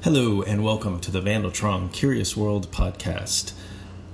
Hello, 0.00 0.42
and 0.42 0.62
welcome 0.62 1.00
to 1.00 1.10
the 1.10 1.20
Vandaltron 1.20 1.92
Curious 1.92 2.36
World 2.36 2.70
podcast. 2.70 3.52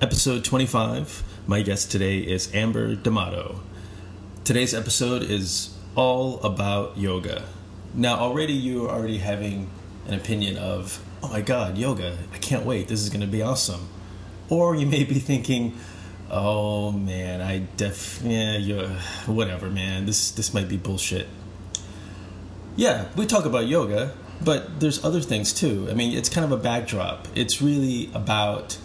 Episode 0.00 0.42
25. 0.42 1.22
My 1.46 1.60
guest 1.60 1.90
today 1.92 2.20
is 2.20 2.52
Amber 2.54 2.94
D'Amato. 2.94 3.60
Today's 4.44 4.72
episode 4.72 5.22
is 5.22 5.76
all 5.94 6.40
about 6.40 6.96
yoga. 6.96 7.44
Now, 7.92 8.14
already 8.16 8.54
you 8.54 8.86
are 8.86 8.96
already 8.96 9.18
having 9.18 9.68
an 10.06 10.14
opinion 10.14 10.56
of, 10.56 11.04
oh 11.22 11.28
my 11.28 11.42
god, 11.42 11.76
yoga, 11.76 12.16
I 12.32 12.38
can't 12.38 12.64
wait, 12.64 12.88
this 12.88 13.02
is 13.02 13.10
going 13.10 13.20
to 13.20 13.26
be 13.26 13.42
awesome. 13.42 13.86
Or 14.48 14.74
you 14.74 14.86
may 14.86 15.04
be 15.04 15.16
thinking, 15.16 15.76
oh 16.30 16.92
man, 16.92 17.42
I 17.42 17.66
def, 17.76 18.22
yeah, 18.24 18.56
yeah, 18.56 18.88
whatever, 19.26 19.68
man, 19.68 20.06
this, 20.06 20.30
this 20.30 20.54
might 20.54 20.66
be 20.66 20.78
bullshit. 20.78 21.28
Yeah, 22.74 23.08
we 23.16 23.26
talk 23.26 23.44
about 23.44 23.66
yoga, 23.66 24.14
but 24.44 24.80
there's 24.80 25.04
other 25.04 25.20
things 25.20 25.52
too. 25.52 25.88
I 25.90 25.94
mean, 25.94 26.16
it's 26.16 26.28
kind 26.28 26.44
of 26.44 26.52
a 26.52 26.62
backdrop. 26.62 27.28
It's 27.34 27.62
really 27.62 28.10
about, 28.14 28.78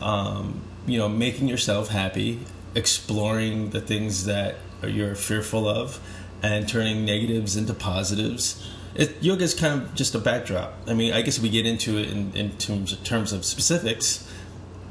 um, 0.00 0.60
you 0.86 0.98
know, 0.98 1.08
making 1.08 1.48
yourself 1.48 1.88
happy, 1.88 2.40
exploring 2.74 3.70
the 3.70 3.80
things 3.80 4.24
that 4.26 4.56
you're 4.82 5.14
fearful 5.14 5.68
of, 5.68 6.00
and 6.42 6.68
turning 6.68 7.04
negatives 7.04 7.56
into 7.56 7.74
positives. 7.74 8.66
It, 8.94 9.22
yoga 9.22 9.44
is 9.44 9.54
kind 9.54 9.82
of 9.82 9.94
just 9.94 10.14
a 10.14 10.18
backdrop. 10.18 10.74
I 10.86 10.94
mean, 10.94 11.12
I 11.12 11.22
guess 11.22 11.38
we 11.38 11.48
get 11.48 11.66
into 11.66 11.98
it 11.98 12.10
in, 12.10 12.32
in 12.34 12.56
terms, 12.58 12.92
of, 12.92 13.04
terms 13.04 13.32
of 13.32 13.44
specifics, 13.44 14.28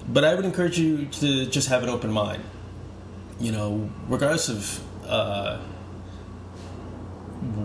but 0.07 0.23
I 0.23 0.35
would 0.35 0.45
encourage 0.45 0.79
you 0.79 1.05
to 1.05 1.45
just 1.47 1.69
have 1.69 1.83
an 1.83 1.89
open 1.89 2.11
mind. 2.11 2.43
You 3.39 3.51
know, 3.51 3.89
regardless 4.07 4.49
of 4.49 4.81
uh, 5.05 5.59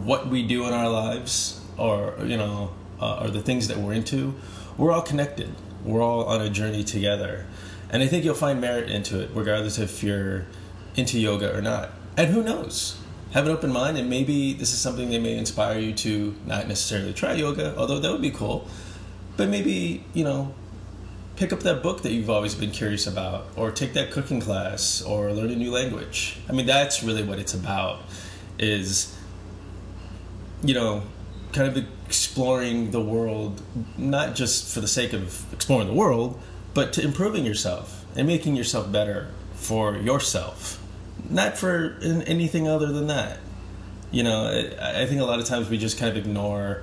what 0.05 0.29
we 0.29 0.47
do 0.47 0.67
in 0.67 0.73
our 0.73 0.89
lives, 0.89 1.61
or 1.77 2.15
you 2.25 2.37
know, 2.37 2.73
uh, 3.01 3.23
or 3.23 3.31
the 3.31 3.43
things 3.43 3.69
that 3.69 3.77
we're 3.77 3.95
into, 3.95 4.35
we're 4.77 4.93
all 4.93 5.03
connected. 5.03 5.55
We're 5.85 6.03
all 6.03 6.25
on 6.25 6.41
a 6.41 6.49
journey 6.49 6.83
together, 6.83 7.47
and 7.91 8.03
I 8.03 8.07
think 8.07 8.25
you'll 8.25 8.35
find 8.35 8.61
merit 8.61 8.91
into 8.91 9.21
it, 9.21 9.31
regardless 9.35 9.79
if 9.79 10.03
you're 10.03 10.47
into 10.97 11.19
yoga 11.19 11.55
or 11.57 11.61
not. 11.61 11.91
And 12.17 12.31
who 12.31 12.43
knows? 12.43 12.99
Have 13.33 13.47
an 13.47 13.53
open 13.53 13.73
mind, 13.73 13.99
and 13.99 14.09
maybe 14.09 14.53
this 14.53 14.73
is 14.73 14.79
something 14.79 15.11
that 15.11 15.21
may 15.21 15.37
inspire 15.37 15.79
you 15.79 15.93
to 15.95 16.37
not 16.47 16.69
necessarily 16.69 17.13
try 17.13 17.33
yoga, 17.33 17.75
although 17.77 17.99
that 17.99 18.13
would 18.13 18.23
be 18.23 18.31
cool. 18.31 18.69
But 19.37 19.49
maybe, 19.49 20.05
you 20.15 20.23
know, 20.23 20.55
pick 21.35 21.53
up 21.53 21.61
that 21.61 21.83
book 21.83 22.03
that 22.03 22.13
you've 22.13 22.31
always 22.31 22.55
been 22.55 22.71
curious 22.71 23.09
about, 23.09 23.49
or 23.57 23.73
take 23.73 23.93
that 23.95 24.13
cooking 24.13 24.41
class, 24.41 25.03
or 25.03 25.33
learn 25.33 25.51
a 25.51 25.57
new 25.57 25.73
language. 25.73 26.39
I 26.49 26.53
mean, 26.53 26.67
that's 26.67 27.03
really 27.03 27.25
what 27.25 27.41
it's 27.41 27.55
about, 27.55 28.03
is, 28.59 29.19
you 30.63 30.75
know, 30.75 31.03
kind 31.55 31.75
of 31.75 31.85
exploring 32.07 32.91
the 32.91 33.01
world, 33.01 33.63
not 33.97 34.35
just 34.35 34.73
for 34.75 34.81
the 34.81 34.89
sake 34.89 35.15
of 35.15 35.51
exploring 35.53 35.87
the 35.87 35.95
world, 35.95 36.39
but 36.75 36.93
to 36.93 37.03
improving 37.03 37.47
yourself 37.47 38.05
and 38.15 38.27
making 38.27 38.55
yourself 38.55 38.93
better 38.93 39.29
for 39.55 39.97
yourself 39.97 40.81
not 41.29 41.57
for 41.57 41.97
anything 42.03 42.69
other 42.69 42.93
than 42.93 43.07
that. 43.09 43.39
You 44.11 44.23
know, 44.23 44.47
I 44.81 45.07
think 45.07 45.21
a 45.21 45.25
lot 45.25 45.41
of 45.41 45.47
times 45.47 45.69
we 45.69 45.79
just 45.79 45.99
kind 45.99 46.11
of 46.11 46.17
ignore 46.17 46.83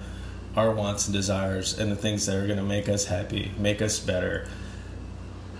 our 0.55 0.72
wants 0.72 1.08
and 1.08 1.13
desires 1.13 1.80
and 1.80 1.91
the 1.91 1.95
things 1.95 2.25
that 2.25 2.35
are 2.35 2.45
going 2.45 2.59
to 2.59 2.66
make 2.66 2.89
us 2.89 3.06
happy, 3.06 3.52
make 3.58 3.81
us 3.81 4.00
better. 4.00 4.47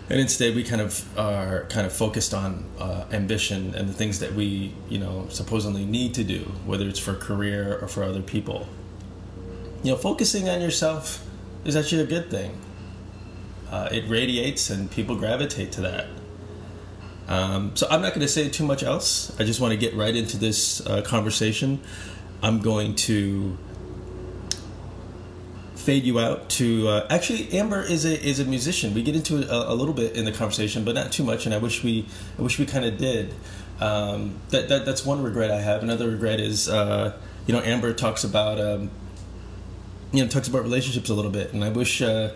And 0.09 0.20
instead, 0.20 0.56
we 0.56 0.66
kind 0.66 0.81
of 0.81 1.18
are 1.18 1.66
kind 1.70 1.88
of 1.88 1.94
focused 1.94 2.34
on 2.34 2.66
uh, 2.78 3.06
ambition 3.14 3.73
and 3.75 3.88
the 3.88 3.94
things 3.94 4.20
that 4.20 4.34
we, 4.34 4.73
you 4.90 4.98
know, 4.98 5.28
supposedly 5.30 5.86
need 5.86 6.14
to 6.16 6.25
do, 6.25 6.40
whether 6.66 6.86
it's 6.90 7.00
for 7.00 7.16
career 7.16 7.80
or 7.81 7.88
for 7.88 8.03
other 8.03 8.22
people. 8.22 8.68
You 9.84 9.92
know, 9.92 9.98
focusing 9.98 10.48
on 10.48 10.62
yourself 10.62 11.26
is 11.66 11.76
actually 11.76 12.04
a 12.04 12.08
good 12.08 12.30
thing. 12.30 12.58
Uh, 13.70 13.90
it 13.92 14.08
radiates, 14.08 14.70
and 14.70 14.92
people 14.92 15.16
gravitate 15.16 15.72
to 15.74 15.82
that. 15.82 16.08
Um, 17.28 17.76
so 17.76 17.88
I'm 17.90 18.02
not 18.02 18.09
going 18.09 18.22
to 18.22 18.28
say 18.28 18.50
too 18.50 18.66
much 18.66 18.84
else. 18.84 19.38
I 19.40 19.44
just 19.44 19.59
want 19.59 19.72
to 19.72 19.78
get 19.78 19.96
right 19.96 20.16
into 20.16 20.38
this 20.38 20.86
uh, 20.86 21.02
conversation. 21.02 21.81
I'm 22.44 22.59
going 22.59 22.96
to 22.96 23.58
fade 25.75 26.03
you 26.03 26.19
out 26.19 26.48
to 26.48 26.88
uh, 26.88 27.08
actually 27.09 27.52
Amber 27.53 27.81
is 27.81 28.06
a 28.06 28.22
is 28.24 28.40
a 28.40 28.46
musician. 28.46 28.94
We 28.94 29.02
get 29.02 29.16
into 29.16 29.38
it 29.38 29.48
a, 29.50 29.72
a, 29.72 29.74
little 29.74 29.94
bit 29.96 30.16
in 30.16 30.25
the 30.25 30.31
conversation, 30.31 30.84
but 30.84 30.94
not 30.94 31.12
too 31.12 31.24
much. 31.24 31.46
And 31.46 31.56
I 31.56 31.58
wish 31.58 31.84
we 31.84 32.06
I 32.38 32.42
wish 32.42 32.59
we 32.59 32.66
kind 32.66 32.86
of 32.86 32.98
did. 32.98 33.34
Um, 33.80 34.36
that, 34.50 34.69
that 34.69 34.86
that's 34.86 35.06
one 35.06 35.24
regret 35.24 35.50
I 35.50 35.59
have. 35.59 35.81
Another 35.81 36.09
regret 36.09 36.40
is 36.40 36.69
uh, 36.69 37.18
you 37.48 37.53
know 37.53 37.62
Amber 37.62 37.94
talks 37.94 38.24
about 38.24 38.59
um, 38.59 38.92
you 40.12 40.24
know 40.24 40.30
talks 40.30 40.48
about 40.48 40.64
relationships 40.64 41.10
a 41.10 41.14
little 41.14 41.32
bit, 41.32 41.54
and 41.54 41.64
I 41.64 41.70
wish 41.70 42.02
uh, 42.02 42.32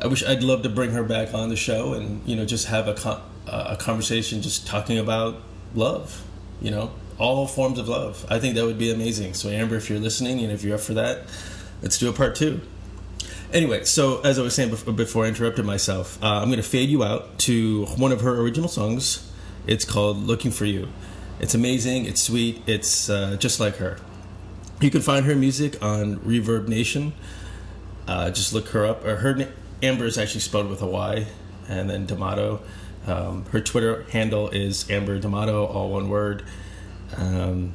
I 0.00 0.06
wish 0.06 0.24
I'd 0.24 0.42
love 0.42 0.62
to 0.62 0.68
bring 0.68 0.90
her 0.90 1.04
back 1.04 1.34
on 1.34 1.48
the 1.48 1.56
show 1.56 1.94
and 1.94 2.26
you 2.28 2.36
know 2.36 2.44
just 2.44 2.66
have 2.66 2.88
a 2.88 2.94
con- 2.94 3.22
a 3.46 3.76
conversation 3.76 4.42
just 4.42 4.66
talking 4.66 4.98
about 4.98 5.40
love, 5.74 6.24
you 6.60 6.70
know, 6.70 6.90
all 7.18 7.46
forms 7.46 7.78
of 7.78 7.88
love. 7.88 8.24
I 8.30 8.38
think 8.38 8.54
that 8.54 8.64
would 8.64 8.78
be 8.78 8.90
amazing. 8.90 9.34
So, 9.34 9.48
Amber, 9.48 9.76
if 9.76 9.90
you're 9.90 9.98
listening 9.98 10.40
and 10.40 10.50
if 10.50 10.62
you're 10.62 10.76
up 10.76 10.80
for 10.80 10.94
that, 10.94 11.22
let's 11.82 11.98
do 11.98 12.08
a 12.08 12.12
part 12.12 12.36
two. 12.36 12.60
Anyway, 13.52 13.84
so 13.84 14.20
as 14.22 14.38
I 14.38 14.42
was 14.42 14.54
saying 14.54 14.70
before 14.96 15.24
I 15.24 15.28
interrupted 15.28 15.64
myself, 15.64 16.22
uh, 16.22 16.26
I'm 16.26 16.48
going 16.48 16.56
to 16.56 16.62
fade 16.62 16.88
you 16.88 17.04
out 17.04 17.38
to 17.40 17.84
one 17.86 18.10
of 18.10 18.22
her 18.22 18.40
original 18.40 18.68
songs. 18.68 19.30
It's 19.66 19.84
called 19.84 20.18
Looking 20.18 20.50
for 20.50 20.64
You. 20.64 20.88
It's 21.38 21.54
amazing, 21.54 22.06
it's 22.06 22.22
sweet, 22.22 22.62
it's 22.66 23.08
uh, 23.08 23.36
just 23.38 23.60
like 23.60 23.76
her. 23.76 23.98
You 24.80 24.90
can 24.90 25.00
find 25.00 25.24
her 25.26 25.34
music 25.34 25.82
on 25.82 26.16
Reverb 26.18 26.68
Nation. 26.68 27.12
Uh, 28.06 28.30
just 28.30 28.52
look 28.52 28.68
her 28.68 28.84
up. 28.84 29.02
Her 29.04 29.48
Amber 29.82 30.04
is 30.04 30.18
actually 30.18 30.40
spelled 30.40 30.68
with 30.68 30.82
a 30.82 30.86
Y, 30.86 31.26
and 31.68 31.88
then 31.88 32.06
D'Amato. 32.06 32.60
Um, 33.06 33.44
her 33.46 33.60
Twitter 33.60 34.04
handle 34.10 34.48
is 34.48 34.90
Amber 34.90 35.18
D'Amato, 35.18 35.64
all 35.66 35.90
one 35.90 36.08
word. 36.08 36.44
Um, 37.16 37.74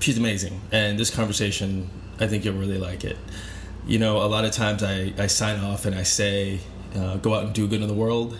she's 0.00 0.18
amazing, 0.18 0.60
and 0.70 0.98
this 0.98 1.10
conversation, 1.10 1.90
I 2.20 2.26
think 2.26 2.44
you'll 2.44 2.58
really 2.58 2.78
like 2.78 3.04
it. 3.04 3.16
You 3.86 3.98
know, 3.98 4.18
a 4.18 4.28
lot 4.28 4.44
of 4.44 4.52
times 4.52 4.82
I, 4.82 5.12
I 5.18 5.26
sign 5.26 5.60
off 5.60 5.84
and 5.84 5.94
I 5.94 6.04
say, 6.04 6.60
uh, 6.94 7.16
go 7.16 7.34
out 7.34 7.44
and 7.44 7.54
do 7.54 7.66
good 7.66 7.82
in 7.82 7.88
the 7.88 7.94
world. 7.94 8.38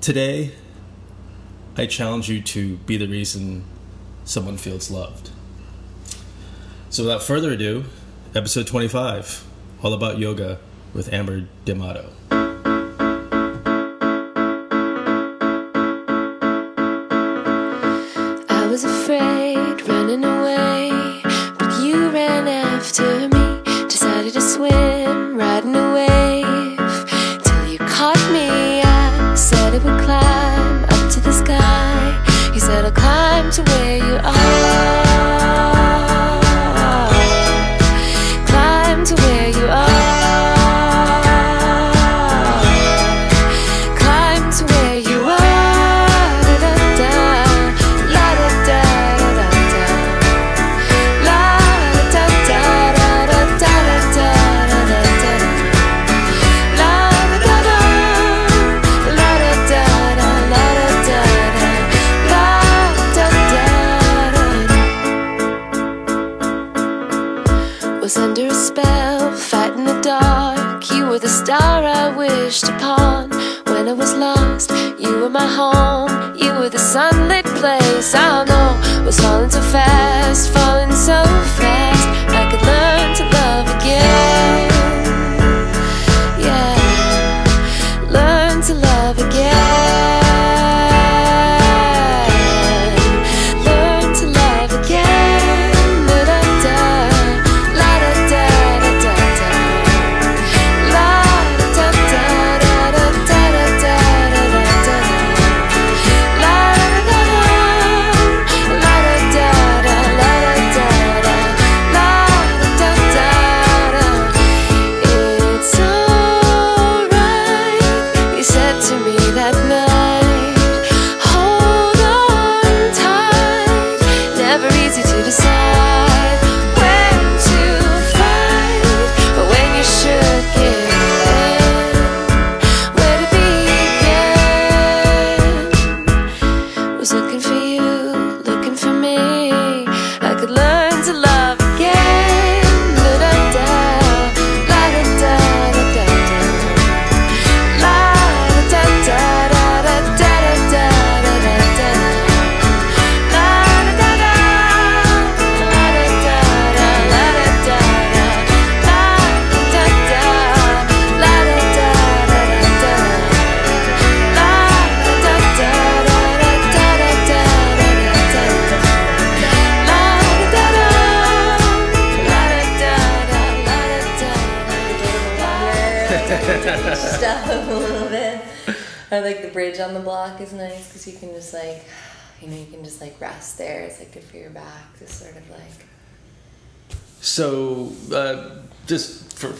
Today, 0.00 0.52
I 1.76 1.86
challenge 1.86 2.28
you 2.30 2.40
to 2.42 2.76
be 2.78 2.96
the 2.96 3.08
reason 3.08 3.64
someone 4.24 4.56
feels 4.56 4.90
loved. 4.90 5.30
So, 6.90 7.02
without 7.04 7.22
further 7.22 7.52
ado, 7.52 7.84
episode 8.34 8.66
25, 8.66 9.44
all 9.82 9.92
about 9.92 10.18
yoga 10.18 10.58
with 10.92 11.12
Amber 11.12 11.46
D'Amato. 11.64 12.13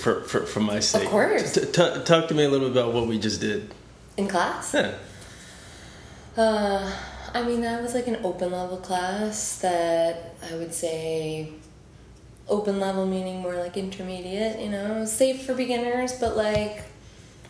For, 0.04 0.20
for, 0.20 0.44
for, 0.44 0.60
my 0.60 0.80
sake, 0.80 1.08
course. 1.08 1.54
t- 1.54 1.62
t- 1.62 2.04
talk 2.04 2.28
to 2.28 2.34
me 2.34 2.44
a 2.44 2.48
little 2.50 2.68
bit 2.68 2.76
about 2.76 2.92
what 2.92 3.06
we 3.06 3.18
just 3.18 3.40
did. 3.40 3.72
In 4.18 4.28
class? 4.28 4.74
Yeah. 4.74 4.94
Uh, 6.36 6.94
I 7.32 7.42
mean, 7.42 7.62
that 7.62 7.80
was 7.82 7.94
like 7.94 8.06
an 8.06 8.18
open 8.22 8.52
level 8.52 8.76
class 8.76 9.60
that 9.60 10.34
I 10.50 10.56
would 10.56 10.74
say 10.74 11.52
open 12.48 12.78
level 12.80 13.06
meaning 13.06 13.40
more 13.40 13.54
like 13.54 13.78
intermediate, 13.78 14.60
you 14.60 14.68
know, 14.68 15.06
safe 15.06 15.46
for 15.46 15.54
beginners, 15.54 16.12
but 16.20 16.36
like 16.36 16.82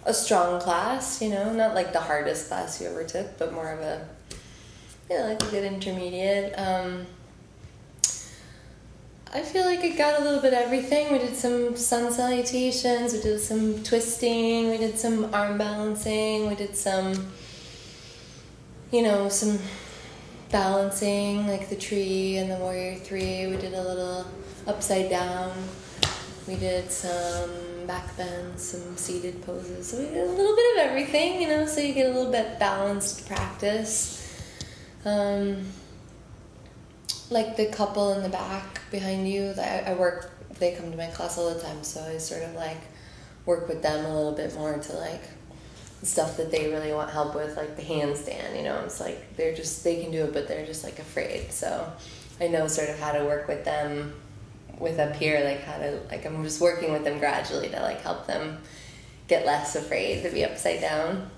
a 0.04 0.14
strong 0.14 0.60
class, 0.60 1.20
you 1.20 1.30
know, 1.30 1.52
not 1.52 1.74
like 1.74 1.92
the 1.92 2.00
hardest 2.00 2.46
class 2.46 2.80
you 2.80 2.86
ever 2.86 3.02
took, 3.02 3.36
but 3.36 3.52
more 3.52 3.72
of 3.72 3.80
a, 3.80 4.06
you 5.10 5.18
know, 5.18 5.26
like 5.26 5.42
a 5.42 5.46
good 5.46 5.64
intermediate. 5.64 6.56
Um, 6.56 7.04
I 9.36 9.42
feel 9.42 9.64
like 9.64 9.82
it 9.82 9.98
got 9.98 10.20
a 10.20 10.22
little 10.22 10.40
bit 10.40 10.52
of 10.52 10.60
everything. 10.60 11.12
We 11.12 11.18
did 11.18 11.34
some 11.34 11.74
sun 11.76 12.12
salutations, 12.12 13.14
we 13.14 13.20
did 13.20 13.40
some 13.40 13.82
twisting, 13.82 14.70
we 14.70 14.78
did 14.78 14.96
some 14.96 15.34
arm 15.34 15.58
balancing, 15.58 16.46
we 16.46 16.54
did 16.54 16.76
some, 16.76 17.32
you 18.92 19.02
know, 19.02 19.28
some 19.28 19.58
balancing, 20.52 21.48
like 21.48 21.68
the 21.68 21.74
tree 21.74 22.36
and 22.36 22.48
the 22.48 22.54
warrior 22.58 22.94
three. 22.94 23.48
We 23.48 23.56
did 23.56 23.74
a 23.74 23.82
little 23.82 24.24
upside 24.68 25.10
down. 25.10 25.52
We 26.46 26.54
did 26.54 26.92
some 26.92 27.50
back 27.88 28.16
bends, 28.16 28.62
some 28.62 28.96
seated 28.96 29.44
poses. 29.44 29.88
So 29.88 29.98
we 29.98 30.04
did 30.04 30.28
a 30.28 30.30
little 30.30 30.54
bit 30.54 30.76
of 30.76 30.90
everything, 30.90 31.42
you 31.42 31.48
know, 31.48 31.66
so 31.66 31.80
you 31.80 31.92
get 31.92 32.06
a 32.06 32.14
little 32.16 32.30
bit 32.30 32.60
balanced 32.60 33.26
practice. 33.26 34.20
Um, 35.04 35.64
like 37.34 37.56
the 37.56 37.66
couple 37.66 38.12
in 38.12 38.22
the 38.22 38.28
back 38.28 38.80
behind 38.92 39.28
you, 39.28 39.52
I, 39.58 39.82
I 39.88 39.94
work, 39.94 40.30
they 40.60 40.72
come 40.72 40.92
to 40.92 40.96
my 40.96 41.08
class 41.08 41.36
all 41.36 41.52
the 41.52 41.60
time, 41.60 41.82
so 41.82 42.00
I 42.00 42.16
sort 42.18 42.44
of 42.44 42.54
like 42.54 42.80
work 43.44 43.68
with 43.68 43.82
them 43.82 44.04
a 44.04 44.14
little 44.16 44.32
bit 44.32 44.54
more 44.54 44.78
to 44.78 44.92
like 44.94 45.22
stuff 46.04 46.36
that 46.36 46.52
they 46.52 46.70
really 46.70 46.92
want 46.92 47.10
help 47.10 47.34
with, 47.34 47.56
like 47.56 47.74
the 47.74 47.82
handstand, 47.82 48.56
you 48.56 48.62
know, 48.62 48.80
it's 48.84 49.00
like 49.00 49.36
they're 49.36 49.54
just, 49.54 49.82
they 49.82 50.00
can 50.00 50.12
do 50.12 50.22
it, 50.22 50.32
but 50.32 50.46
they're 50.46 50.64
just 50.64 50.84
like 50.84 51.00
afraid. 51.00 51.50
So 51.50 51.92
I 52.40 52.46
know 52.46 52.68
sort 52.68 52.88
of 52.88 53.00
how 53.00 53.10
to 53.10 53.24
work 53.24 53.48
with 53.48 53.64
them 53.64 54.14
with 54.78 55.00
up 55.00 55.16
here, 55.16 55.42
like 55.44 55.62
how 55.62 55.78
to, 55.78 56.00
like 56.10 56.24
I'm 56.24 56.40
just 56.44 56.60
working 56.60 56.92
with 56.92 57.02
them 57.02 57.18
gradually 57.18 57.68
to 57.70 57.80
like 57.80 58.00
help 58.00 58.28
them 58.28 58.58
get 59.26 59.44
less 59.44 59.74
afraid 59.74 60.22
to 60.22 60.30
be 60.30 60.44
upside 60.44 60.80
down. 60.80 61.30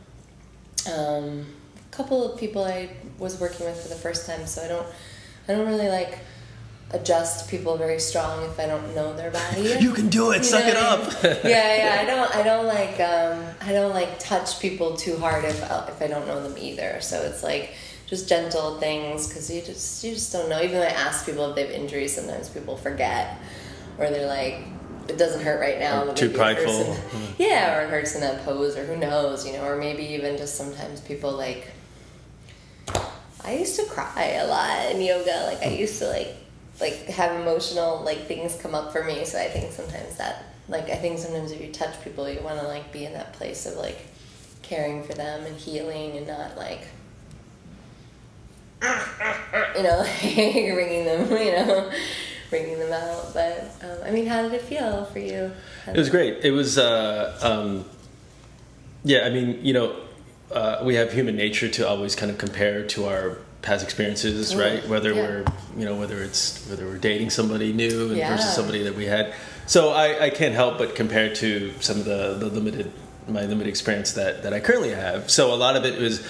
Um, 0.95 1.47
a 1.77 1.91
couple 1.91 2.31
of 2.31 2.39
people 2.39 2.65
I 2.65 2.91
was 3.19 3.41
working 3.41 3.65
with 3.65 3.81
for 3.81 3.89
the 3.89 3.95
first 3.95 4.27
time, 4.27 4.47
so 4.47 4.63
I 4.63 4.69
don't, 4.69 4.87
I 5.49 5.53
don't 5.55 5.67
really 5.67 5.89
like 5.89 6.19
adjust 6.91 7.49
people 7.49 7.77
very 7.77 7.99
strong 7.99 8.45
if 8.45 8.59
I 8.61 8.67
don't 8.67 8.95
know 8.95 9.15
their 9.17 9.31
body. 9.31 9.75
You 9.81 9.93
can 9.93 10.09
do 10.09 10.31
it. 10.31 10.39
You 10.39 10.45
Suck 10.45 10.65
it 10.65 10.75
what 10.75 10.77
I 10.77 10.89
up. 10.89 11.45
yeah, 11.45 11.77
yeah. 11.77 11.99
I 12.01 12.05
don't. 12.05 12.37
I 12.37 12.43
don't 12.43 12.67
like. 12.67 13.01
Um, 13.01 13.45
I 13.61 13.73
don't 13.73 13.95
like 13.95 14.19
touch 14.19 14.61
people 14.61 14.97
too 14.97 15.17
hard 15.19 15.45
if 15.45 15.63
I, 15.71 15.89
if 15.89 16.01
I 16.03 16.07
don't 16.07 16.27
know 16.27 16.43
them 16.43 16.57
either. 16.59 17.01
So 17.01 17.21
it's 17.23 17.43
like 17.43 17.75
just 18.07 18.29
gentle 18.29 18.79
things 18.79 19.27
because 19.27 19.51
you 19.51 19.63
just 19.63 20.05
you 20.05 20.15
just 20.15 20.33
don't 20.33 20.49
know. 20.49 20.61
Even 20.63 20.79
when 20.79 20.89
I 20.89 20.93
ask 20.93 21.27
people 21.27 21.49
if 21.51 21.57
they 21.57 21.67
have 21.67 21.71
injuries, 21.71 22.15
sometimes 22.15 22.49
people 22.49 22.77
forget, 22.77 23.39
or 23.99 24.09
they're 24.11 24.29
like, 24.29 24.61
it 25.09 25.19
doesn't 25.19 25.43
hurt 25.43 25.61
right 25.61 25.79
now. 25.79 26.05
But 26.05 26.17
too 26.17 26.29
maybe 26.29 26.41
it 26.41 26.57
hurts 26.57 26.77
prideful. 26.77 26.97
yeah, 27.39 27.77
or 27.79 27.85
it 27.85 27.91
hurts 27.91 28.15
in 28.15 28.21
that 28.21 28.45
pose, 28.45 28.77
or 28.77 28.85
who 28.85 28.97
knows, 28.97 29.47
you 29.47 29.53
know, 29.55 29.65
or 29.65 29.77
maybe 29.77 30.03
even 30.05 30.37
just 30.37 30.55
sometimes 30.57 31.01
people 31.01 31.33
like. 31.33 31.73
I 33.47 33.57
used 33.57 33.77
to 33.77 33.87
cry 33.87 34.39
a 34.41 34.47
lot 34.47 34.91
in 34.91 35.01
yoga. 35.01 35.45
Like 35.47 35.63
I 35.63 35.71
used 35.71 35.99
to 36.01 36.09
like 36.09 36.35
like 36.81 37.07
have 37.07 37.41
emotional 37.41 38.03
like 38.05 38.27
things 38.27 38.57
come 38.61 38.75
up 38.75 38.93
for 38.93 39.05
me. 39.05 39.25
So 39.25 39.39
I 39.39 39.49
think 39.49 39.73
sometimes 39.73 40.17
that 40.17 40.45
like 40.69 40.91
I 40.91 40.97
think 40.97 41.19
sometimes 41.19 41.53
if 41.53 41.61
you 41.61 41.73
touch 41.73 42.03
people, 42.03 42.29
you 42.29 42.41
want 42.41 42.61
to 42.61 42.67
like 42.67 42.93
be 42.93 43.05
in 43.05 43.13
that 43.13 43.33
place 43.35 43.67
of 43.67 43.77
like 43.77 43.99
caring 44.63 45.05
for 45.05 45.15
them 45.15 45.47
and 45.47 45.57
healing 45.57 46.17
and 46.17 46.27
not 46.27 46.57
like 46.57 46.89
you 48.83 49.83
know 49.83 49.99
like 50.23 50.75
bringing 50.75 51.05
them 51.05 51.31
you 51.31 51.53
know 51.53 51.91
bringing 52.51 52.79
them 52.79 52.93
out. 52.93 53.33
But 53.33 53.73
um, 53.83 53.99
I 54.05 54.11
mean, 54.11 54.27
how 54.27 54.43
did 54.43 54.55
it 54.55 54.63
feel 54.63 55.05
for 55.07 55.19
you? 55.19 55.53
It 55.87 55.97
was 55.97 56.11
great. 56.11 56.45
It 56.45 56.51
was, 56.51 56.79
uh, 56.79 57.39
um, 57.43 57.85
yeah. 59.05 59.27
I 59.27 59.31
mean, 59.31 59.65
you 59.65 59.73
know, 59.73 59.97
uh, 60.53 60.81
we 60.85 60.95
have 60.95 61.13
human 61.13 61.37
nature 61.37 61.69
to 61.69 61.89
always 61.89 62.15
kind 62.15 62.31
of 62.31 62.39
compare 62.39 62.85
to 62.87 63.07
our 63.07 63.39
past 63.63 63.83
experiences, 63.83 64.53
Mm, 64.55 64.61
right? 64.61 64.89
Whether 64.89 65.13
yeah. 65.13 65.21
we're, 65.23 65.45
you 65.77 65.85
know, 65.85 65.97
whether 65.97 66.23
it's 66.23 66.65
whether 66.69 66.87
we're 66.87 66.99
dating 66.99 67.31
somebody 67.31 67.73
new 67.73 68.09
and 68.09 68.17
Yeah. 68.17 68.37
versus 68.37 68.55
somebody 68.55 68.83
that 68.85 68.95
we 68.95 69.07
had. 69.07 69.35
So 69.67 69.91
I, 69.91 70.27
I 70.27 70.31
can't 70.31 70.55
help 70.55 70.79
but 70.79 70.95
compare 70.95 71.35
to 71.37 71.73
some 71.81 71.99
of 71.99 72.05
the, 72.05 72.35
the 72.39 72.47
limited 72.47 72.93
my 73.29 73.43
limited 73.45 73.69
experience 73.69 74.13
that 74.13 74.45
that 74.45 74.53
I 74.53 74.61
currently 74.61 74.91
have. 74.91 75.31
So 75.31 75.53
a 75.53 75.57
lot 75.57 75.77
of 75.77 75.85
it 75.85 76.01
was. 76.01 76.25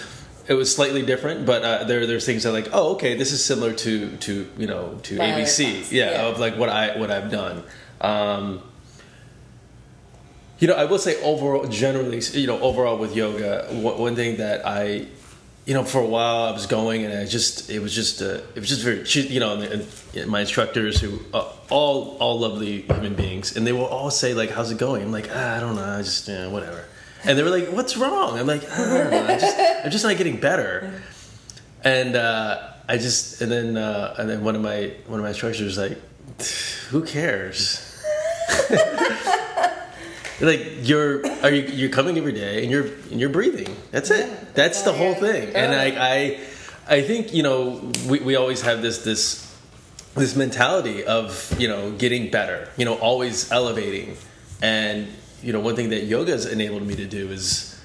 It 0.48 0.54
was 0.54 0.72
slightly 0.72 1.02
different, 1.04 1.44
but 1.44 1.64
uh, 1.64 1.82
there 1.84 2.06
there's 2.06 2.24
things 2.24 2.44
that 2.44 2.52
like, 2.52 2.68
oh, 2.72 2.92
okay, 2.94 3.16
this 3.16 3.32
is 3.32 3.44
similar 3.44 3.72
to 3.72 4.16
to 4.18 4.48
you 4.56 4.68
know 4.68 4.96
to 5.02 5.16
ABC, 5.18 5.90
yeah, 5.90 6.12
yeah. 6.12 6.26
of 6.28 6.38
like 6.38 6.56
what 6.56 6.68
I 6.68 6.96
what 6.96 7.10
I've 7.10 7.32
done. 7.32 7.64
Um, 8.00 8.62
you 10.58 10.68
know, 10.68 10.74
I 10.74 10.84
will 10.84 10.98
say 10.98 11.20
overall, 11.22 11.66
generally, 11.66 12.20
you 12.32 12.46
know, 12.46 12.58
overall 12.60 12.96
with 12.96 13.14
yoga, 13.14 13.66
one, 13.72 14.16
thing 14.16 14.38
that 14.38 14.66
I, 14.66 15.06
you 15.66 15.74
know, 15.74 15.84
for 15.84 16.00
a 16.00 16.06
while 16.06 16.44
I 16.44 16.52
was 16.52 16.66
going 16.66 17.04
and 17.04 17.12
I 17.12 17.26
just, 17.26 17.68
it 17.68 17.80
was 17.80 17.94
just, 17.94 18.22
uh, 18.22 18.40
it 18.54 18.60
was 18.60 18.68
just 18.68 18.82
very, 18.82 19.04
you 19.28 19.40
know, 19.40 19.60
and, 19.60 19.86
my 20.30 20.40
instructors 20.40 20.98
who, 20.98 21.20
uh, 21.34 21.52
all, 21.68 22.16
all 22.20 22.38
lovely 22.40 22.82
human 22.82 23.14
beings, 23.14 23.54
and 23.54 23.66
they 23.66 23.72
will 23.72 23.84
all 23.84 24.10
say 24.10 24.32
like, 24.32 24.50
"How's 24.50 24.70
it 24.70 24.78
going?" 24.78 25.02
I'm 25.02 25.12
like, 25.12 25.28
ah, 25.30 25.56
I 25.56 25.60
don't 25.60 25.76
know, 25.76 25.84
I 25.84 26.00
just, 26.00 26.26
yeah, 26.26 26.46
whatever. 26.46 26.86
And 27.24 27.36
they 27.36 27.42
were 27.42 27.50
like, 27.50 27.68
"What's 27.68 27.98
wrong?" 27.98 28.38
I'm 28.38 28.46
like, 28.46 28.66
I 28.70 28.78
don't 28.78 29.10
know, 29.10 29.26
I 29.26 29.38
just, 29.38 29.58
I'm 29.84 29.90
just 29.90 30.04
not 30.04 30.16
getting 30.16 30.40
better. 30.40 31.02
And 31.84 32.16
uh, 32.16 32.72
I 32.88 32.96
just, 32.96 33.42
and 33.42 33.52
then, 33.52 33.76
uh, 33.76 34.14
and 34.16 34.30
then 34.30 34.42
one 34.42 34.56
of 34.56 34.62
my, 34.62 34.94
one 35.06 35.20
of 35.20 35.24
my 35.24 35.30
instructors 35.30 35.60
was 35.60 35.76
like, 35.76 35.98
"Who 36.88 37.04
cares?" 37.04 37.82
like 40.40 40.66
you're 40.82 41.26
are 41.42 41.50
you 41.50 41.62
you're 41.62 41.90
coming 41.90 42.18
every 42.18 42.32
day 42.32 42.62
and 42.62 42.70
you're 42.70 42.86
and 42.86 43.18
you're 43.20 43.30
breathing. 43.30 43.74
That's 43.90 44.10
it. 44.10 44.28
Yeah, 44.28 44.44
that's 44.54 44.82
the 44.82 44.92
whole 44.92 45.14
thing. 45.14 45.54
And 45.54 45.74
I. 45.74 45.86
I 46.14 46.40
i 46.88 47.02
think 47.02 47.34
you 47.34 47.42
know 47.42 47.90
we, 48.08 48.20
we 48.20 48.36
always 48.36 48.62
have 48.62 48.80
this 48.80 48.98
this 48.98 49.42
this 50.14 50.36
mentality 50.36 51.04
of 51.04 51.52
you 51.58 51.66
know 51.66 51.90
getting 51.90 52.30
better 52.30 52.68
you 52.76 52.84
know 52.84 52.94
always 52.96 53.50
elevating. 53.50 54.16
And 54.62 55.08
you 55.42 55.52
know 55.52 55.60
one 55.60 55.76
thing 55.76 55.90
that 55.90 56.04
yoga 56.04 56.32
has 56.32 56.46
enabled 56.46 56.86
me 56.86 56.94
to 56.96 57.06
do 57.06 57.28
is 57.30 57.80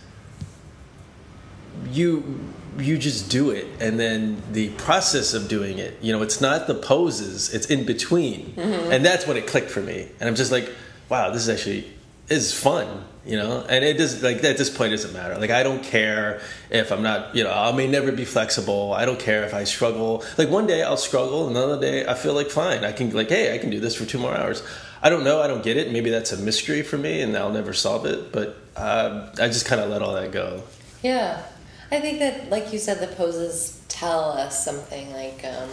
you 1.90 2.40
you 2.78 2.98
just 2.98 3.30
do 3.30 3.50
it 3.50 3.68
and 3.80 4.00
then 4.00 4.42
the 4.52 4.70
process 4.72 5.34
of 5.34 5.50
doing 5.50 5.78
it 5.78 5.98
you 6.02 6.14
know 6.14 6.22
it's 6.22 6.40
not 6.40 6.68
the 6.68 6.76
poses 6.76 7.54
it's 7.54 7.68
in 7.68 7.86
between. 7.86 8.54
Mm-hmm. 8.54 8.92
And 8.92 9.06
that's 9.06 9.26
when 9.26 9.38
it 9.38 9.48
clicked 9.48 9.70
for 9.72 9.82
me. 9.82 10.08
And 10.20 10.30
i'm 10.30 10.36
just 10.36 10.52
like 10.52 10.70
wow 11.10 11.32
this 11.32 11.42
is 11.42 11.50
actually 11.50 11.92
is 12.32 12.54
fun 12.54 13.06
you 13.24 13.38
know? 13.38 13.64
And 13.70 13.86
it 13.86 13.98
does 13.98 14.24
like 14.24 14.44
at 14.44 14.58
this 14.58 14.76
point 14.76 14.92
doesn't 14.92 15.14
matter. 15.14 15.38
Like 15.38 15.52
i 15.52 15.64
don't 15.64 15.84
care 15.84 16.42
if 16.70 16.92
i'm 16.92 17.04
not 17.04 17.36
you 17.36 17.44
know 17.44 17.54
i 17.54 17.72
may 17.72 17.88
never 17.88 18.12
be 18.12 18.26
flexible. 18.26 18.94
I 18.94 19.06
don't 19.06 19.20
care 19.20 19.44
if 19.44 19.54
i 19.54 19.64
struggle. 19.64 20.24
Like 20.38 20.50
one 20.50 20.68
day 20.68 20.84
i'll 20.84 20.98
struggle 20.98 21.48
another 21.48 21.80
day 21.80 22.06
i 22.06 22.16
feel 22.16 22.34
like 22.34 22.50
fine. 22.50 22.84
I 22.84 22.92
can 22.92 23.12
like 23.12 23.30
hey 23.30 23.54
i 23.54 23.58
can 23.58 23.70
do 23.70 23.80
this 23.80 23.96
for 23.96 24.06
two 24.06 24.18
more 24.18 24.36
hours. 24.36 24.64
I 25.04 25.10
don't 25.10 25.24
know. 25.24 25.42
I 25.42 25.48
don't 25.48 25.64
get 25.64 25.78
it. 25.78 25.92
Maybe 25.92 26.10
that's 26.10 26.32
a 26.32 26.38
mystery 26.38 26.82
for 26.82 26.98
me 26.98 27.22
and 27.22 27.38
i'll 27.38 27.52
never 27.52 27.74
solve 27.74 28.06
it 28.06 28.32
but 28.32 28.58
uh, 28.76 29.30
i 29.40 29.48
just 29.48 29.66
kind 29.66 29.82
of 29.82 29.90
let 29.90 30.02
all 30.02 30.14
that 30.16 30.32
go. 30.32 30.64
Yeah, 31.04 31.44
I 31.92 32.00
think 32.00 32.20
that, 32.20 32.50
like 32.50 32.72
you 32.72 32.80
said, 32.80 33.00
the 33.00 33.14
poses 33.16 33.82
tell 33.88 34.32
us 34.32 34.64
something. 34.64 35.12
Like, 35.12 35.44
um, 35.44 35.70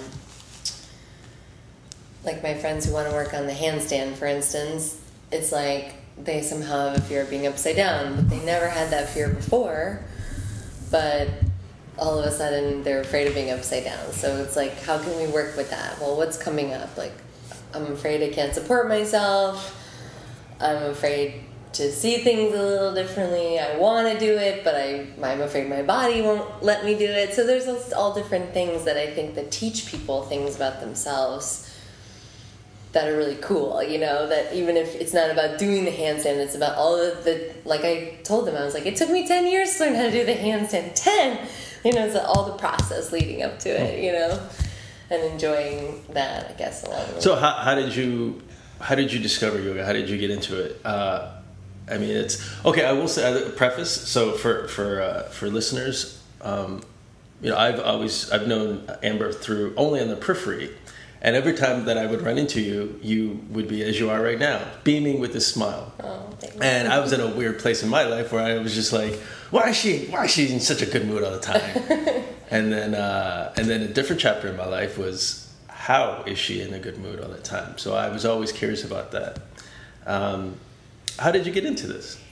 like 2.24 2.42
my 2.42 2.54
friends 2.54 2.86
who 2.86 2.92
want 2.92 3.08
to 3.08 3.14
work 3.14 3.34
on 3.34 3.46
the 3.46 3.52
handstand, 3.52 4.14
for 4.14 4.26
instance, 4.26 5.00
it's 5.30 5.52
like 5.52 5.94
they 6.24 6.42
somehow 6.42 6.88
have 6.90 6.98
a 6.98 7.00
fear 7.00 7.22
of 7.22 7.30
being 7.30 7.46
upside 7.46 7.76
down, 7.76 8.16
but 8.16 8.28
they 8.30 8.44
never 8.44 8.68
had 8.68 8.90
that 8.90 9.08
fear 9.08 9.28
before. 9.28 10.02
But 10.90 11.28
all 11.98 12.18
of 12.18 12.24
a 12.24 12.30
sudden, 12.30 12.82
they're 12.82 13.00
afraid 13.00 13.26
of 13.26 13.34
being 13.34 13.50
upside 13.50 13.84
down. 13.84 14.12
So 14.12 14.36
it's 14.36 14.56
like, 14.56 14.80
how 14.82 14.98
can 14.98 15.16
we 15.16 15.26
work 15.32 15.56
with 15.56 15.70
that? 15.70 16.00
Well, 16.00 16.16
what's 16.16 16.36
coming 16.36 16.72
up? 16.72 16.96
Like, 16.96 17.12
I'm 17.74 17.92
afraid 17.92 18.22
I 18.22 18.32
can't 18.32 18.54
support 18.54 18.88
myself. 18.88 19.74
I'm 20.60 20.84
afraid 20.84 21.44
to 21.74 21.92
see 21.92 22.18
things 22.18 22.54
a 22.54 22.62
little 22.62 22.94
differently. 22.94 23.58
I 23.58 23.76
want 23.76 24.10
to 24.12 24.18
do 24.18 24.36
it, 24.38 24.64
but 24.64 24.74
I, 24.74 25.06
I'm 25.22 25.42
afraid 25.42 25.68
my 25.68 25.82
body 25.82 26.22
won't 26.22 26.62
let 26.62 26.84
me 26.84 26.96
do 26.98 27.04
it. 27.04 27.34
So 27.34 27.46
there's 27.46 27.68
all- 27.68 27.94
all 27.94 28.14
different 28.14 28.52
things 28.54 28.84
that 28.84 28.96
I 28.96 29.08
think 29.08 29.34
that 29.34 29.50
teach 29.50 29.86
people 29.86 30.22
things 30.22 30.56
about 30.56 30.80
themselves 30.80 31.67
that 32.92 33.08
are 33.08 33.16
really 33.16 33.36
cool. 33.36 33.82
You 33.82 33.98
know 33.98 34.26
that 34.28 34.54
even 34.54 34.76
if 34.76 34.94
it's 34.94 35.12
not 35.12 35.30
about 35.30 35.58
doing 35.58 35.84
the 35.84 35.90
handstand, 35.90 36.36
it's 36.36 36.54
about 36.54 36.76
all 36.76 36.98
of 36.98 37.24
the 37.24 37.54
like 37.64 37.84
I 37.84 38.18
told 38.24 38.46
them 38.46 38.56
I 38.56 38.64
was 38.64 38.74
like 38.74 38.86
it 38.86 38.96
took 38.96 39.10
me 39.10 39.26
ten 39.26 39.46
years 39.46 39.76
to 39.76 39.84
learn 39.84 39.94
how 39.94 40.04
to 40.04 40.10
do 40.10 40.24
the 40.24 40.34
handstand. 40.34 40.92
Ten, 40.94 41.46
you 41.84 41.92
know, 41.92 42.06
it's 42.06 42.16
all 42.16 42.44
the 42.44 42.58
process 42.58 43.12
leading 43.12 43.42
up 43.42 43.58
to 43.60 43.68
it. 43.68 44.02
You 44.02 44.12
know, 44.12 44.48
and 45.10 45.22
enjoying 45.32 46.04
that 46.10 46.50
I 46.50 46.52
guess 46.54 46.84
So 47.22 47.36
how, 47.36 47.52
how 47.52 47.74
did 47.74 47.94
you 47.94 48.42
how 48.80 48.94
did 48.94 49.12
you 49.12 49.18
discover 49.18 49.60
yoga? 49.60 49.84
How 49.84 49.92
did 49.92 50.08
you 50.08 50.18
get 50.18 50.30
into 50.30 50.62
it? 50.62 50.80
Uh, 50.84 51.32
I 51.90 51.98
mean, 51.98 52.10
it's 52.10 52.64
okay. 52.64 52.84
I 52.84 52.92
will 52.92 53.08
say 53.08 53.48
a 53.48 53.50
preface. 53.50 53.90
So 53.90 54.32
for 54.32 54.68
for 54.68 55.00
uh, 55.00 55.22
for 55.24 55.48
listeners, 55.48 56.22
um, 56.42 56.82
you 57.40 57.50
know, 57.50 57.56
I've 57.56 57.80
always 57.80 58.30
I've 58.30 58.46
known 58.46 58.88
Amber 59.02 59.32
through 59.32 59.74
only 59.76 60.00
on 60.00 60.08
the 60.08 60.16
periphery, 60.16 60.70
and 61.20 61.34
every 61.34 61.54
time 61.54 61.84
that 61.86 61.98
I 61.98 62.06
would 62.06 62.22
run 62.22 62.38
into 62.38 62.60
you, 62.60 62.98
you 63.02 63.40
would 63.50 63.66
be 63.66 63.82
as 63.82 63.98
you 63.98 64.08
are 64.10 64.22
right 64.22 64.38
now, 64.38 64.64
beaming 64.84 65.18
with 65.18 65.34
a 65.34 65.40
smile. 65.40 65.92
Oh, 66.00 66.28
thank 66.38 66.54
you. 66.54 66.60
And 66.60 66.88
I 66.88 67.00
was 67.00 67.12
in 67.12 67.20
a 67.20 67.26
weird 67.26 67.58
place 67.58 67.82
in 67.82 67.88
my 67.88 68.04
life 68.04 68.32
where 68.32 68.42
I 68.42 68.58
was 68.58 68.74
just 68.74 68.92
like, 68.92 69.14
why 69.50 69.70
is 69.70 69.76
she 69.76 70.06
why 70.06 70.26
is 70.26 70.30
she 70.30 70.52
in 70.52 70.60
such 70.60 70.82
a 70.82 70.86
good 70.86 71.06
mood 71.06 71.24
all 71.24 71.32
the 71.32 71.40
time? 71.40 72.24
and 72.50 72.72
then 72.72 72.94
uh, 72.94 73.52
and 73.56 73.66
then 73.66 73.82
a 73.82 73.88
different 73.88 74.20
chapter 74.20 74.48
in 74.48 74.56
my 74.56 74.66
life 74.66 74.98
was 74.98 75.52
how 75.66 76.22
is 76.26 76.38
she 76.38 76.60
in 76.60 76.74
a 76.74 76.78
good 76.78 76.98
mood 76.98 77.20
all 77.20 77.30
the 77.30 77.38
time? 77.38 77.78
So 77.78 77.94
I 77.94 78.08
was 78.08 78.24
always 78.24 78.52
curious 78.52 78.84
about 78.84 79.10
that. 79.12 79.40
Um, 80.06 80.56
how 81.18 81.32
did 81.32 81.46
you 81.46 81.52
get 81.52 81.64
into 81.64 81.86
this? 81.86 82.22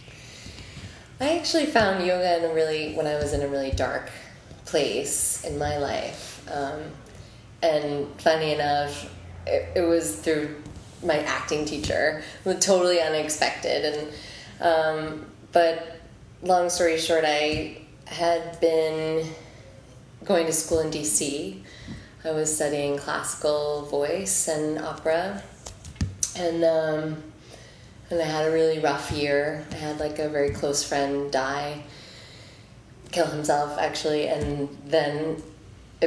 I 1.20 1.38
actually 1.38 1.66
found 1.66 2.06
yoga 2.06 2.38
in 2.38 2.50
a 2.50 2.54
really 2.54 2.94
when 2.94 3.06
I 3.06 3.16
was 3.16 3.32
in 3.32 3.40
a 3.40 3.48
really 3.48 3.70
dark 3.70 4.10
place 4.66 5.44
in 5.44 5.58
my 5.58 5.78
life, 5.78 6.46
um, 6.52 6.82
and 7.62 8.08
funny 8.20 8.52
enough, 8.52 9.12
it, 9.46 9.68
it 9.76 9.80
was 9.82 10.16
through 10.16 10.54
my 11.02 11.18
acting 11.20 11.64
teacher. 11.64 12.22
Totally 12.60 13.00
unexpected, 13.00 13.84
and 13.84 14.12
um, 14.60 15.26
but 15.52 16.00
long 16.42 16.70
story 16.70 16.98
short, 16.98 17.24
I 17.26 17.78
had 18.06 18.60
been 18.60 19.26
going 20.24 20.46
to 20.46 20.52
school 20.52 20.80
in 20.80 20.90
DC. 20.90 21.60
I 22.24 22.30
was 22.32 22.54
studying 22.54 22.98
classical 22.98 23.86
voice 23.86 24.48
and 24.48 24.78
opera, 24.78 25.42
and. 26.36 26.64
Um, 26.64 27.22
and 28.10 28.20
I 28.20 28.24
had 28.24 28.46
a 28.46 28.52
really 28.52 28.78
rough 28.78 29.10
year. 29.10 29.64
I 29.72 29.74
had 29.74 29.98
like 29.98 30.18
a 30.18 30.28
very 30.28 30.50
close 30.50 30.84
friend 30.84 31.30
die, 31.32 31.82
kill 33.10 33.26
himself 33.26 33.78
actually, 33.78 34.28
and 34.28 34.68
then 34.86 35.42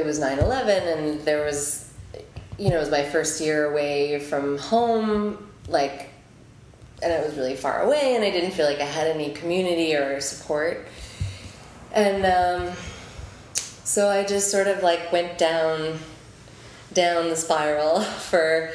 it 0.00 0.06
was 0.06 0.18
9 0.18 0.38
11, 0.38 0.88
and 0.88 1.20
there 1.22 1.44
was, 1.44 1.92
you 2.58 2.70
know, 2.70 2.76
it 2.76 2.80
was 2.80 2.90
my 2.90 3.04
first 3.04 3.40
year 3.40 3.70
away 3.70 4.18
from 4.18 4.58
home, 4.58 5.48
like, 5.68 6.08
and 7.02 7.12
I 7.12 7.24
was 7.24 7.36
really 7.36 7.56
far 7.56 7.82
away, 7.82 8.14
and 8.14 8.24
I 8.24 8.30
didn't 8.30 8.52
feel 8.52 8.66
like 8.66 8.80
I 8.80 8.84
had 8.84 9.06
any 9.06 9.30
community 9.32 9.94
or 9.94 10.20
support. 10.20 10.86
And 11.92 12.24
um, 12.24 12.74
so 13.84 14.08
I 14.08 14.24
just 14.24 14.50
sort 14.50 14.68
of 14.68 14.82
like 14.82 15.12
went 15.12 15.38
down 15.38 15.98
down 16.92 17.28
the 17.28 17.36
spiral 17.36 18.00
for 18.30 18.70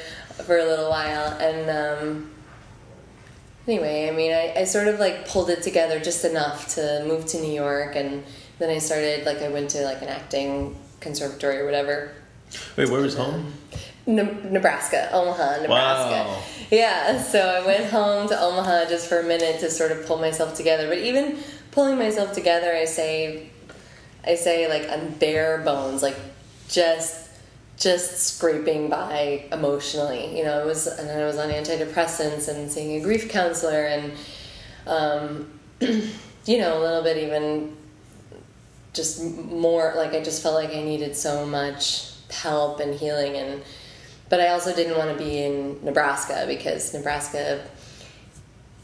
for 0.45 0.57
a 0.57 0.65
little 0.65 0.89
while 0.89 1.27
and 1.39 1.69
um, 1.69 2.31
anyway, 3.67 4.09
I 4.09 4.11
mean, 4.11 4.31
I, 4.31 4.61
I 4.61 4.63
sort 4.63 4.87
of 4.87 4.99
like 4.99 5.27
pulled 5.27 5.49
it 5.49 5.61
together 5.63 5.99
just 5.99 6.25
enough 6.25 6.75
to 6.75 7.03
move 7.07 7.25
to 7.27 7.41
New 7.41 7.51
York, 7.51 7.95
and 7.95 8.23
then 8.59 8.69
I 8.69 8.79
started 8.79 9.25
like 9.25 9.41
I 9.41 9.49
went 9.49 9.69
to 9.71 9.83
like 9.83 10.01
an 10.01 10.09
acting 10.09 10.75
conservatory 10.99 11.57
or 11.59 11.65
whatever. 11.65 12.11
Wait, 12.77 12.89
where 12.89 13.01
was 13.01 13.15
home? 13.15 13.53
Ne- 14.07 14.37
Nebraska, 14.49 15.09
Omaha, 15.11 15.61
Nebraska. 15.61 16.29
Wow. 16.29 16.43
Yeah, 16.69 17.21
so 17.21 17.39
I 17.39 17.65
went 17.65 17.85
home 17.85 18.27
to 18.29 18.39
Omaha 18.39 18.85
just 18.87 19.07
for 19.07 19.19
a 19.19 19.23
minute 19.23 19.59
to 19.61 19.69
sort 19.69 19.91
of 19.91 20.05
pull 20.05 20.17
myself 20.17 20.55
together. 20.55 20.87
But 20.87 20.99
even 20.99 21.39
pulling 21.71 21.97
myself 21.97 22.33
together, 22.33 22.73
I 22.73 22.85
say, 22.85 23.49
I 24.23 24.35
say 24.35 24.67
like 24.67 24.89
on 24.91 25.11
bare 25.13 25.59
bones, 25.59 26.03
like 26.03 26.17
just 26.69 27.29
just 27.77 28.19
scraping 28.19 28.89
by 28.89 29.45
emotionally. 29.51 30.37
You 30.37 30.43
know, 30.45 30.61
I 30.61 30.65
was 30.65 30.87
and 30.87 31.09
I 31.09 31.25
was 31.25 31.37
on 31.37 31.49
antidepressants 31.49 32.47
and 32.47 32.71
seeing 32.71 33.01
a 33.01 33.03
grief 33.03 33.29
counselor 33.29 33.85
and 33.85 34.13
um, 34.87 35.59
you 35.81 36.57
know 36.59 36.77
a 36.77 36.81
little 36.81 37.03
bit 37.03 37.17
even 37.17 37.75
just 38.95 39.23
more 39.23 39.93
like 39.95 40.13
I 40.13 40.23
just 40.23 40.41
felt 40.41 40.55
like 40.55 40.69
I 40.69 40.81
needed 40.81 41.15
so 41.15 41.45
much 41.45 42.11
help 42.31 42.79
and 42.79 42.95
healing 42.95 43.35
and 43.35 43.61
but 44.29 44.39
I 44.39 44.47
also 44.47 44.75
didn't 44.75 44.97
want 44.97 45.15
to 45.15 45.23
be 45.23 45.43
in 45.43 45.83
Nebraska 45.83 46.45
because 46.47 46.93
Nebraska 46.93 47.63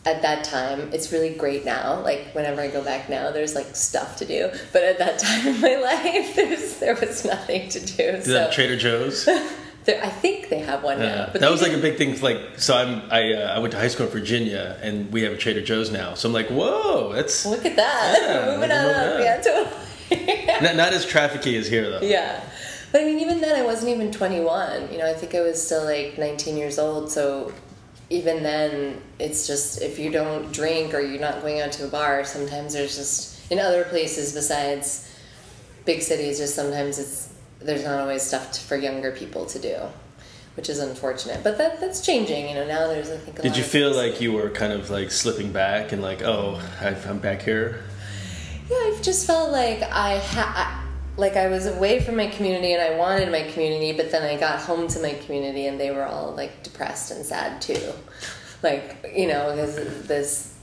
at 0.06 0.22
that 0.22 0.44
time 0.44 0.92
it's 0.94 1.12
really 1.12 1.34
great 1.34 1.64
now 1.66 2.02
like 2.02 2.34
whenever 2.34 2.62
I 2.62 2.68
go 2.68 2.84
back 2.84 3.10
now 3.10 3.32
there's 3.32 3.56
like 3.56 3.76
stuff 3.76 4.18
to 4.18 4.26
do 4.26 4.50
but 4.74 4.84
at 4.84 4.98
that 5.00 5.20
time 5.26 5.48
in 5.48 5.62
my 5.62 5.76
life 5.76 6.36
there's 6.36 6.80
there 6.80 6.96
was 6.96 7.26
nothing 7.26 7.70
to 7.70 7.80
do 7.80 7.98
Did 7.98 8.26
so 8.26 8.32
that 8.34 8.52
Trader 8.52 8.78
Joe's? 8.78 9.26
there, 9.86 10.04
I 10.04 10.10
think 10.10 10.50
they 10.50 10.60
have 10.60 10.84
one 10.84 11.00
now 11.00 11.30
but 11.32 11.42
that 11.42 11.50
was 11.50 11.62
like 11.62 11.74
a 11.74 11.78
big 11.78 11.98
thing. 11.98 12.20
Like, 12.22 12.60
so 12.60 12.76
I'm 12.76 13.12
I 13.12 13.34
uh, 13.34 13.56
I 13.56 13.60
went 13.60 13.72
to 13.72 13.80
high 13.80 13.88
school 13.88 14.06
in 14.06 14.12
Virginia, 14.12 14.78
and 14.82 15.12
we 15.12 15.24
have 15.24 15.34
a 15.34 15.38
Trader 15.38 15.62
Joe's 15.62 15.92
now. 15.92 16.14
So 16.14 16.30
I'm 16.30 16.34
like, 16.34 16.50
whoa, 16.50 17.14
that's 17.14 17.46
look 17.46 17.66
at 17.66 17.76
that 17.76 18.20
Yeah, 18.22 18.54
moving 18.54 18.72
on 18.72 18.86
up 18.86 19.20
yeah 19.20 19.42
totally 19.42 19.91
not, 20.62 20.76
not 20.76 20.94
as 20.94 21.06
trafficy 21.06 21.58
as 21.58 21.68
here 21.68 21.90
though. 21.90 22.02
Yeah. 22.02 22.44
But 22.92 23.02
I 23.02 23.06
mean, 23.06 23.20
even 23.20 23.40
then, 23.40 23.58
I 23.58 23.66
wasn't 23.66 23.92
even 23.92 24.12
21. 24.12 24.92
You 24.92 24.98
know, 24.98 25.10
I 25.10 25.14
think 25.14 25.34
I 25.34 25.42
was 25.42 25.66
still 25.66 25.86
like 25.86 26.18
19 26.18 26.58
years 26.58 26.78
old. 26.78 27.10
So 27.10 27.54
even 28.10 28.44
then, 28.44 29.02
it's 29.18 29.48
just 29.48 29.82
if 29.82 29.98
you 29.98 30.12
don't 30.12 30.52
drink 30.52 30.94
or 30.94 31.00
you're 31.00 31.22
not 31.22 31.42
going 31.42 31.62
out 31.62 31.72
to 31.74 31.86
a 31.86 31.88
bar, 31.88 32.26
sometimes 32.26 32.74
there's 32.74 32.98
just, 32.98 33.50
in 33.52 33.60
other 33.60 33.86
places 33.86 34.34
besides 34.34 35.10
big 35.86 36.02
cities, 36.02 36.38
just 36.38 36.54
sometimes 36.54 37.00
it's, 37.00 37.34
there's 37.60 37.86
not 37.86 38.02
always 38.02 38.22
stuff 38.22 38.52
to, 38.52 38.62
for 38.62 38.76
younger 38.76 39.12
people 39.12 39.46
to 39.46 39.60
do, 39.60 39.78
which 40.56 40.70
is 40.70 40.80
unfortunate. 40.80 41.42
But 41.44 41.58
that 41.60 41.80
that's 41.80 42.06
changing. 42.06 42.50
You 42.50 42.56
know, 42.56 42.68
now 42.68 42.88
there's, 42.88 43.10
I 43.10 43.18
think, 43.18 43.40
a 43.40 43.42
Did 43.42 43.56
you 43.56 43.64
feel 43.64 43.96
like 43.96 44.20
you 44.20 44.34
were 44.34 44.50
kind 44.50 44.74
of 44.74 44.90
like 44.90 45.12
slipping 45.12 45.54
back 45.54 45.94
and 45.94 46.02
like, 46.02 46.24
oh, 46.24 46.62
I'm 46.82 47.20
back 47.20 47.42
here? 47.42 47.86
Yeah, 48.72 48.94
I've 48.94 49.02
just 49.02 49.28
felt 49.28 49.52
like 49.52 49.82
I 49.82 50.12
had, 50.12 50.86
like 51.18 51.36
I 51.36 51.48
was 51.48 51.66
away 51.66 52.00
from 52.00 52.16
my 52.16 52.28
community 52.28 52.72
and 52.72 52.82
I 52.82 52.98
wanted 52.98 53.30
my 53.30 53.44
community, 53.52 53.92
but 53.92 54.12
then 54.12 54.24
I 54.24 54.40
got 54.40 54.62
home 54.62 54.88
to 54.88 55.02
my 55.02 55.12
community 55.26 55.68
and 55.68 55.78
they 55.78 55.92
were 55.92 56.06
all 56.06 56.32
like 56.32 56.64
depressed 56.64 57.12
and 57.12 57.26
sad 57.26 57.62
too, 57.62 57.92
like 58.64 59.12
you 59.14 59.28
know 59.28 59.52
because 59.52 60.08
this, 60.08 60.58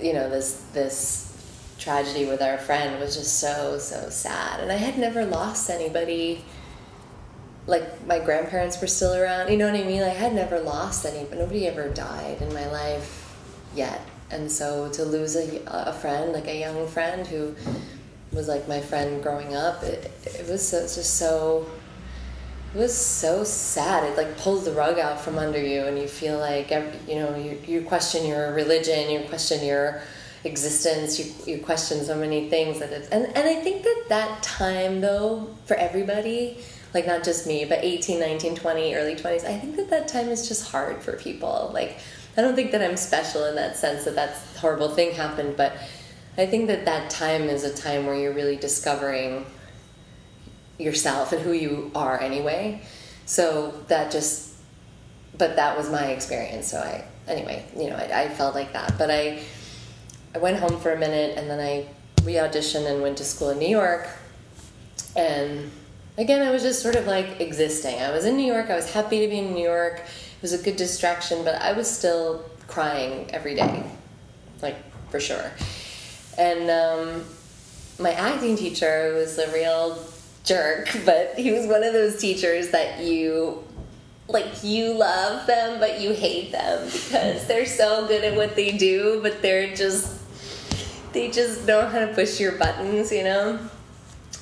you 0.00 0.12
know 0.12 0.30
this 0.30 0.62
this 0.74 1.74
tragedy 1.76 2.24
with 2.24 2.40
our 2.40 2.56
friend 2.56 3.00
was 3.00 3.16
just 3.16 3.40
so 3.40 3.78
so 3.78 4.10
sad, 4.10 4.60
and 4.60 4.70
I 4.70 4.76
had 4.76 4.96
never 4.96 5.24
lost 5.24 5.70
anybody. 5.70 6.44
Like 7.66 8.06
my 8.06 8.20
grandparents 8.20 8.80
were 8.80 8.86
still 8.86 9.14
around, 9.14 9.50
you 9.50 9.56
know 9.56 9.66
what 9.68 9.80
I 9.80 9.82
mean? 9.82 10.02
Like 10.02 10.12
I 10.12 10.20
had 10.20 10.34
never 10.34 10.60
lost 10.60 11.04
any, 11.04 11.24
but 11.24 11.38
nobody 11.38 11.66
ever 11.66 11.88
died 11.88 12.42
in 12.42 12.54
my 12.54 12.70
life 12.70 13.36
yet. 13.74 14.00
And 14.30 14.50
so 14.50 14.90
to 14.90 15.04
lose 15.04 15.36
a, 15.36 15.62
a 15.66 15.92
friend, 15.92 16.32
like 16.32 16.46
a 16.46 16.58
young 16.58 16.86
friend 16.88 17.26
who 17.26 17.54
was 18.32 18.48
like 18.48 18.66
my 18.68 18.80
friend 18.80 19.22
growing 19.22 19.54
up, 19.54 19.82
it, 19.82 20.10
it 20.24 20.48
was 20.48 20.66
so, 20.66 20.80
just 20.80 21.16
so, 21.18 21.66
it 22.74 22.78
was 22.78 22.96
so 22.96 23.44
sad. 23.44 24.04
It 24.04 24.16
like 24.16 24.36
pulls 24.38 24.64
the 24.64 24.72
rug 24.72 24.98
out 24.98 25.20
from 25.20 25.38
under 25.38 25.60
you 25.60 25.82
and 25.82 25.98
you 25.98 26.08
feel 26.08 26.38
like, 26.38 26.72
every, 26.72 26.98
you 27.06 27.20
know, 27.20 27.36
you, 27.36 27.58
you 27.66 27.82
question 27.82 28.26
your 28.26 28.52
religion, 28.52 29.10
you 29.10 29.20
question 29.28 29.64
your 29.64 30.02
existence, 30.42 31.18
you, 31.18 31.32
you 31.46 31.62
question 31.62 32.04
so 32.04 32.16
many 32.16 32.50
things 32.50 32.80
that 32.80 32.92
it's, 32.92 33.08
and, 33.08 33.26
and 33.26 33.48
I 33.48 33.54
think 33.62 33.82
that 33.82 34.04
that 34.08 34.42
time 34.42 35.00
though, 35.00 35.48
for 35.66 35.74
everybody, 35.74 36.58
like 36.92 37.06
not 37.06 37.24
just 37.24 37.46
me, 37.46 37.64
but 37.64 37.80
18, 37.82 38.20
19, 38.20 38.54
20, 38.54 38.94
early 38.94 39.16
20s, 39.16 39.44
I 39.44 39.58
think 39.58 39.76
that 39.76 39.90
that 39.90 40.08
time 40.08 40.28
is 40.28 40.46
just 40.46 40.70
hard 40.70 41.02
for 41.02 41.14
people. 41.14 41.70
Like, 41.74 41.98
I 42.36 42.42
don't 42.42 42.54
think 42.54 42.72
that 42.72 42.82
I'm 42.82 42.96
special 42.96 43.44
in 43.44 43.54
that 43.54 43.76
sense 43.76 44.04
that 44.04 44.16
that 44.16 44.36
horrible 44.58 44.88
thing 44.88 45.14
happened, 45.14 45.56
but 45.56 45.76
I 46.36 46.46
think 46.46 46.66
that 46.66 46.84
that 46.84 47.10
time 47.10 47.44
is 47.44 47.62
a 47.62 47.72
time 47.72 48.06
where 48.06 48.16
you're 48.16 48.34
really 48.34 48.56
discovering 48.56 49.46
yourself 50.78 51.32
and 51.32 51.40
who 51.42 51.52
you 51.52 51.92
are 51.94 52.20
anyway. 52.20 52.82
So 53.26 53.72
that 53.88 54.10
just, 54.10 54.54
but 55.38 55.56
that 55.56 55.76
was 55.76 55.90
my 55.90 56.06
experience. 56.06 56.70
So 56.70 56.78
I, 56.78 57.04
anyway, 57.28 57.64
you 57.76 57.88
know, 57.88 57.96
I, 57.96 58.24
I 58.24 58.28
felt 58.28 58.56
like 58.56 58.72
that. 58.72 58.98
But 58.98 59.10
I, 59.10 59.42
I 60.34 60.38
went 60.38 60.58
home 60.58 60.80
for 60.80 60.92
a 60.92 60.98
minute 60.98 61.38
and 61.38 61.48
then 61.48 61.60
I 61.60 61.86
re 62.24 62.34
auditioned 62.34 62.90
and 62.90 63.00
went 63.00 63.18
to 63.18 63.24
school 63.24 63.50
in 63.50 63.58
New 63.58 63.68
York. 63.68 64.08
And 65.14 65.70
again, 66.18 66.42
I 66.42 66.50
was 66.50 66.62
just 66.62 66.82
sort 66.82 66.96
of 66.96 67.06
like 67.06 67.40
existing. 67.40 68.00
I 68.00 68.10
was 68.10 68.24
in 68.24 68.36
New 68.36 68.52
York, 68.52 68.70
I 68.70 68.74
was 68.74 68.92
happy 68.92 69.20
to 69.20 69.28
be 69.28 69.38
in 69.38 69.54
New 69.54 69.62
York. 69.62 70.02
It 70.44 70.52
was 70.52 70.60
a 70.60 70.62
good 70.62 70.76
distraction, 70.76 71.42
but 71.42 71.54
I 71.62 71.72
was 71.72 71.90
still 71.90 72.44
crying 72.66 73.30
every 73.30 73.54
day, 73.54 73.82
like 74.60 74.76
for 75.10 75.18
sure. 75.18 75.50
And 76.36 76.68
um, 76.70 77.24
my 77.98 78.12
acting 78.12 78.54
teacher 78.54 79.14
was 79.14 79.38
a 79.38 79.50
real 79.54 80.04
jerk, 80.44 80.90
but 81.06 81.38
he 81.38 81.50
was 81.50 81.66
one 81.66 81.82
of 81.82 81.94
those 81.94 82.20
teachers 82.20 82.72
that 82.72 83.02
you 83.02 83.64
like 84.28 84.62
you 84.62 84.92
love 84.92 85.46
them 85.46 85.80
but 85.80 86.00
you 86.00 86.12
hate 86.12 86.52
them 86.52 86.84
because 86.84 87.46
they're 87.46 87.64
so 87.64 88.06
good 88.06 88.22
at 88.22 88.36
what 88.36 88.54
they 88.54 88.76
do, 88.76 89.20
but 89.22 89.40
they're 89.40 89.74
just 89.74 90.20
they 91.14 91.30
just 91.30 91.66
know 91.66 91.86
how 91.86 92.00
to 92.00 92.08
push 92.08 92.38
your 92.38 92.52
buttons, 92.58 93.10
you 93.10 93.24
know. 93.24 93.58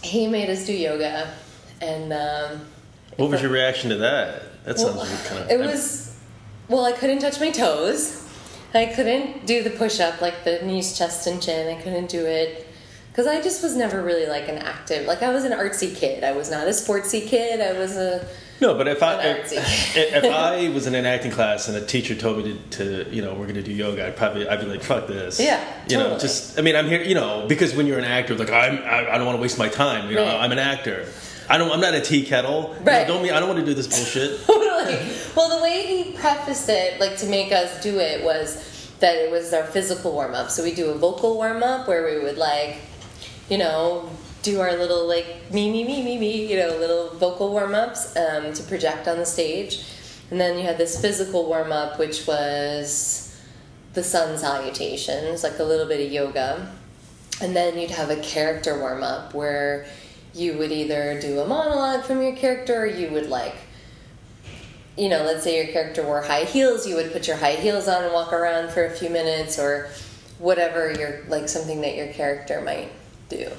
He 0.03 0.27
made 0.27 0.51
us 0.51 0.67
do 0.67 0.73
yoga, 0.73 1.33
and 1.81 2.13
um, 2.13 2.67
what 3.19 3.31
was 3.31 3.41
your 3.41 3.53
reaction 3.53 3.91
to 3.91 3.99
that? 3.99 4.52
That 4.65 4.79
sounds 4.79 4.97
well, 4.97 5.07
kind 5.27 5.45
of. 5.45 5.51
It 5.51 5.59
was 5.59 6.17
well, 6.69 6.85
I 6.85 6.93
couldn't 6.93 7.19
touch 7.19 7.41
my 7.41 7.51
toes. 7.51 8.19
I 8.75 8.87
couldn't 8.87 9.45
do 9.47 9.63
the 9.63 9.71
push 9.71 10.01
up 10.01 10.21
like 10.21 10.45
the 10.45 10.63
knees, 10.63 10.97
chest, 10.97 11.27
and 11.27 11.43
chin. 11.43 11.77
I 11.77 11.81
couldn't 11.81 12.09
do 12.09 12.25
it 12.25 12.67
because 13.11 13.27
I 13.27 13.43
just 13.43 13.63
was 13.63 13.77
never 13.77 14.03
really 14.03 14.27
like 14.27 14.49
an 14.49 14.59
active. 14.59 15.07
Like 15.07 15.23
I 15.23 15.31
was 15.31 15.45
an 15.45 15.53
artsy 15.53 15.95
kid. 15.95 16.25
I 16.25 16.33
was 16.33 16.51
not 16.51 16.67
a 16.67 16.71
sportsy 16.71 17.27
kid. 17.27 17.61
I 17.61 17.79
was 17.79 17.97
a 17.97 18.27
no, 18.63 18.75
but 18.75 18.87
if 18.89 19.03
I 19.03 19.21
if, 19.23 19.53
if 19.97 20.25
I 20.25 20.69
was 20.75 20.87
in 20.87 20.95
an 20.95 21.05
acting 21.05 21.33
class 21.33 21.69
and 21.69 21.77
a 21.77 21.85
teacher 21.85 22.15
told 22.15 22.39
me 22.39 22.59
to, 22.71 23.05
to 23.05 23.15
you 23.15 23.21
know 23.21 23.35
we're 23.35 23.45
going 23.45 23.57
to 23.57 23.63
do 23.63 23.73
yoga, 23.73 24.07
I'd 24.07 24.17
probably 24.17 24.49
I'd 24.49 24.61
be 24.61 24.67
like 24.67 24.83
fuck 24.83 25.09
this. 25.09 25.39
Yeah, 25.39 25.63
You 25.89 25.99
know, 25.99 26.19
just 26.19 26.59
I 26.59 26.63
mean 26.63 26.77
I'm 26.77 26.87
here 26.87 27.03
you 27.03 27.15
know 27.15 27.47
because 27.49 27.75
when 27.75 27.87
you're 27.87 27.99
an 27.99 28.05
actor 28.05 28.35
like 28.35 28.51
I'm 28.51 28.79
I, 28.79 29.13
I 29.13 29.19
don't 29.19 29.27
want 29.27 29.37
to 29.37 29.43
waste 29.43 29.59
my 29.59 29.69
time. 29.69 30.09
You 30.09 30.17
know 30.17 30.25
Right. 30.25 30.41
I'm 30.41 30.53
an 30.53 30.61
actor. 30.61 31.07
I 31.53 31.59
don't 31.59 31.71
I'm 31.71 31.81
not 31.83 31.93
a 31.93 32.01
tea 32.01 32.25
kettle. 32.25 32.75
Right. 32.83 33.07
don't 33.07 33.23
mean 33.23 33.33
I 33.33 33.39
don't 33.39 33.47
want 33.47 33.61
to 33.61 33.67
do 33.67 33.75
this 33.75 33.87
bullshit. 33.87 34.43
totally. 34.47 34.97
Well, 35.37 35.55
the 35.55 35.63
way 35.63 35.83
he 35.87 36.13
prefaced 36.13 36.71
it, 36.71 36.99
like 36.99 37.19
to 37.19 37.27
make 37.27 37.53
us 37.53 37.83
do 37.83 37.99
it, 37.99 38.25
was 38.25 38.91
that 39.01 39.17
it 39.17 39.31
was 39.31 39.53
our 39.53 39.65
physical 39.65 40.13
warm 40.13 40.35
up. 40.35 40.49
So 40.49 40.65
we 40.65 40.75
do 40.75 40.89
a 40.89 40.95
vocal 40.95 41.35
warm 41.35 41.63
up 41.63 41.87
where 41.87 42.07
we 42.07 42.25
would 42.25 42.39
like, 42.39 42.79
you 43.51 43.59
know, 43.59 44.09
do 44.43 44.61
our 44.61 44.73
little 44.79 45.07
like 45.07 45.27
me 45.53 45.71
me 45.71 45.85
me 45.85 46.03
me 46.03 46.17
me, 46.19 46.51
you 46.51 46.57
know, 46.57 46.75
little 46.79 47.11
vocal 47.19 47.51
warm 47.51 47.75
ups 47.75 48.17
um, 48.17 48.55
to 48.55 48.63
project 48.63 49.07
on 49.07 49.19
the 49.19 49.27
stage, 49.27 49.85
and 50.31 50.41
then 50.41 50.57
you 50.57 50.65
had 50.65 50.79
this 50.79 51.03
physical 51.03 51.47
warm 51.47 51.71
up, 51.71 51.99
which 51.99 52.27
was 52.27 53.39
the 53.93 54.03
sun 54.03 54.39
salutations, 54.39 55.43
like 55.43 55.59
a 55.59 55.65
little 55.65 55.87
bit 55.87 56.07
of 56.07 56.11
yoga, 56.11 56.73
and 57.43 57.55
then 57.55 57.79
you'd 57.79 57.91
have 57.91 58.09
a 58.09 58.17
character 58.23 58.79
warm 58.79 59.03
up 59.03 59.35
where 59.35 59.85
you 60.35 60.57
would 60.59 60.73
either 60.73 61.21
do 61.21 61.41
a 61.41 61.47
monologue 61.47 62.05
from 62.05 62.23
your 62.23 62.35
character 62.35 62.83
or 62.83 62.87
you 62.87 63.11
would 63.11 63.29
like 63.29 63.55
you 64.97 65.09
know, 65.09 65.23
let's 65.25 65.43
say 65.43 65.57
your 65.57 65.73
character 65.73 66.03
wore 66.03 66.21
high 66.21 66.45
heels, 66.45 66.87
you 66.87 66.95
would 66.97 67.13
put 67.13 67.27
your 67.27 67.37
high 67.37 67.55
heels 67.55 67.89
on 67.89 68.05
and 68.05 68.13
walk 68.13 68.33
around 68.33 68.71
for 68.71 68.85
a 68.85 68.91
few 68.91 69.09
minutes 69.09 69.59
or 69.59 69.89
whatever 70.39 70.93
your 70.93 71.23
like 71.29 71.49
something 71.49 71.81
that 71.81 71.95
your 71.95 72.09
character 72.09 72.61
might 72.61 72.91
do. 73.29 73.51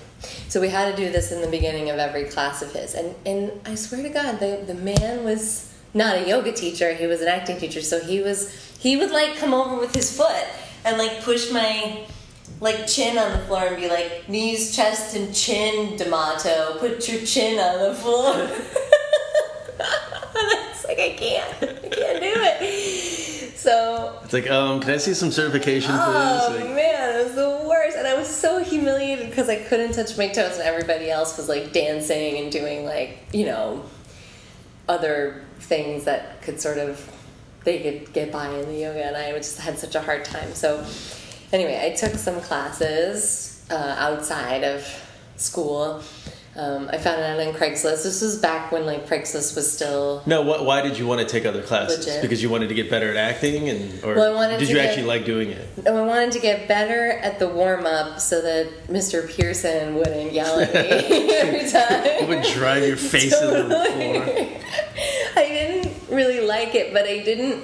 So 0.47 0.62
we 0.62 0.69
had 0.69 0.95
to 0.95 1.05
do 1.05 1.12
this 1.12 1.31
in 1.31 1.41
the 1.41 1.47
beginning 1.47 1.89
of 1.89 1.97
every 1.97 2.25
class 2.25 2.62
of 2.62 2.71
his. 2.71 2.93
And 2.93 3.15
and 3.25 3.51
I 3.65 3.75
swear 3.75 4.03
to 4.03 4.09
God, 4.09 4.39
the 4.39 4.63
the 4.65 4.75
man 4.75 5.23
was 5.23 5.73
not 5.93 6.17
a 6.17 6.27
yoga 6.27 6.51
teacher, 6.51 6.93
he 6.93 7.07
was 7.07 7.21
an 7.21 7.27
acting 7.27 7.57
teacher. 7.57 7.81
So 7.81 7.99
he 7.99 8.21
was 8.21 8.53
he 8.79 8.95
would 8.97 9.12
like 9.12 9.38
come 9.38 9.53
over 9.53 9.77
with 9.77 9.95
his 9.95 10.15
foot 10.15 10.45
and 10.86 10.97
like 10.97 11.23
push 11.23 11.51
my 11.51 12.05
like 12.63 12.88
chin 12.88 13.17
on 13.17 13.34
the 13.34 13.39
floor 13.39 13.65
and 13.65 13.76
be 13.76 13.89
like 13.89 14.30
knees, 14.30 14.73
chest, 14.73 15.15
and 15.17 15.36
chin, 15.36 15.97
D'Amato. 15.97 16.78
Put 16.80 17.08
your 17.10 17.21
chin 17.26 17.60
on 17.60 17.89
the 17.89 17.93
floor. 17.93 18.36
it's 20.71 20.86
like 20.86 20.97
I 20.97 21.15
can't, 21.17 21.63
I 21.63 21.89
can't 21.89 22.21
do 22.21 22.34
it. 22.36 23.54
So 23.58 24.19
It's 24.23 24.34
like 24.34 24.49
um 24.49 24.80
can 24.80 24.91
I 24.91 24.97
see 24.97 25.13
some 25.13 25.32
certification 25.32 25.91
Oh 25.93 26.49
please? 26.49 26.62
Like, 26.62 26.76
man, 26.76 27.19
it 27.19 27.23
was 27.26 27.36
the 27.36 27.67
worst, 27.67 27.97
and 27.97 28.08
I 28.08 28.17
was 28.17 28.28
so 28.28 28.63
humiliated 28.63 29.30
because 29.30 29.49
I 29.49 29.58
couldn't 29.58 29.91
touch 29.93 30.17
my 30.17 30.30
toes, 30.30 30.54
and 30.54 30.63
everybody 30.63 31.10
else 31.12 31.38
was 31.38 31.49
like 31.49 31.73
dancing 31.73 32.38
and 32.38 32.52
doing 32.52 32.86
like 32.86 33.19
you 33.34 33.45
know 33.45 33.84
other 34.88 35.43
things 35.60 36.06
that 36.06 36.41
could 36.41 36.62
sort 36.62 36.78
of 36.78 37.10
they 37.65 37.80
could 37.80 38.13
get 38.13 38.32
by 38.32 38.49
in 38.49 38.67
the 38.67 38.76
yoga, 38.76 39.04
and 39.06 39.17
I 39.17 39.32
just 39.34 39.60
had 39.60 39.78
such 39.78 39.95
a 39.95 40.02
hard 40.02 40.23
time. 40.23 40.54
So 40.54 40.86
anyway, 41.54 41.80
I 41.82 41.96
took 41.96 42.13
some 42.16 42.42
classes 42.42 43.66
uh, 43.70 43.96
outside 43.98 44.63
of 44.63 44.86
school. 45.38 46.02
Um, 46.56 46.88
I 46.94 47.00
found 47.00 47.20
it 47.20 47.24
out 47.24 47.39
on 47.48 47.54
Craigslist. 47.56 48.04
This 48.04 48.22
was 48.22 48.38
back 48.38 48.72
when 48.72 48.86
like 48.86 49.08
Craigslist 49.08 49.56
was 49.56 49.72
still 49.72 50.22
no, 50.28 50.44
what, 50.44 50.63
why 50.66 50.82
did 50.84 51.00
you 51.00 51.08
want 51.08 51.20
to 51.20 51.26
take 51.26 51.48
other 51.48 51.63
classes? 51.63 52.06
Legit. 52.06 52.22
Because 52.22 52.44
you 52.44 52.50
wanted 52.52 52.70
to 52.70 52.76
get 52.76 52.92
better 52.92 53.10
at 53.10 53.18
acting, 53.18 53.70
and 53.70 54.04
or 54.04 54.13
Well, 54.13 54.32
I 54.32 54.36
wanted 54.36 54.60
did 54.60 54.70
you 54.70 54.76
get- 54.76 54.86
actually 54.89 55.08
like 55.08 55.26
doing 55.26 55.50
it? 55.50 55.68
And 55.78 55.88
I 55.98 56.04
wanted 56.06 56.32
to 56.34 56.39
get 56.39 56.68
better 56.68 57.10
at 57.10 57.39
the 57.39 57.48
warm 57.48 57.88
up 57.88 58.20
so 58.20 58.39
that 58.42 58.68
Mr. 58.88 59.28
Pearson 59.36 59.96
wouldn't 59.96 60.32
yell 60.32 60.60
at 60.60 60.72
me 60.76 60.80
every 61.36 61.70
time. 61.72 62.06
It 62.06 62.28
would 62.30 62.44
drive 62.54 62.86
your 62.88 62.98
face 62.98 63.34
into 63.34 63.63
the 63.63 63.70
floor. 63.70 64.62
I 65.36 65.48
didn't 65.48 65.92
really 66.08 66.39
like 66.46 66.76
it, 66.76 66.94
but 66.94 67.06
I 67.06 67.24
didn't. 67.24 67.63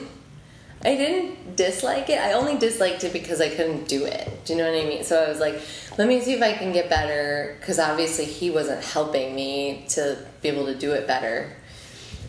I 0.84 0.96
didn't 0.96 1.58
dislike 1.58 2.10
it. 2.10 2.20
I 2.20 2.34
only 2.34 2.58
disliked 2.58 3.04
it 3.04 3.12
because 3.12 3.42
I 3.42 3.50
couldn't 3.50 3.88
do 3.90 4.06
it. 4.06 4.46
Do 4.46 4.54
you 4.54 4.60
know 4.60 4.72
what 4.72 4.80
I 4.80 4.88
mean? 4.88 5.04
So 5.04 5.22
I 5.22 5.28
was 5.28 5.40
like, 5.40 5.62
let 5.98 6.08
me 6.08 6.22
see 6.22 6.34
if 6.34 6.42
I 6.42 6.54
can 6.54 6.72
get 6.72 6.90
better 6.90 7.58
because 7.60 7.80
obviously 7.80 8.26
he 8.26 8.50
wasn't 8.50 8.84
helping 8.84 9.36
me 9.36 9.86
to 9.90 10.18
be 10.42 10.48
able 10.48 10.66
to 10.68 10.76
do 10.76 10.94
it 10.94 11.06
better. 11.06 11.52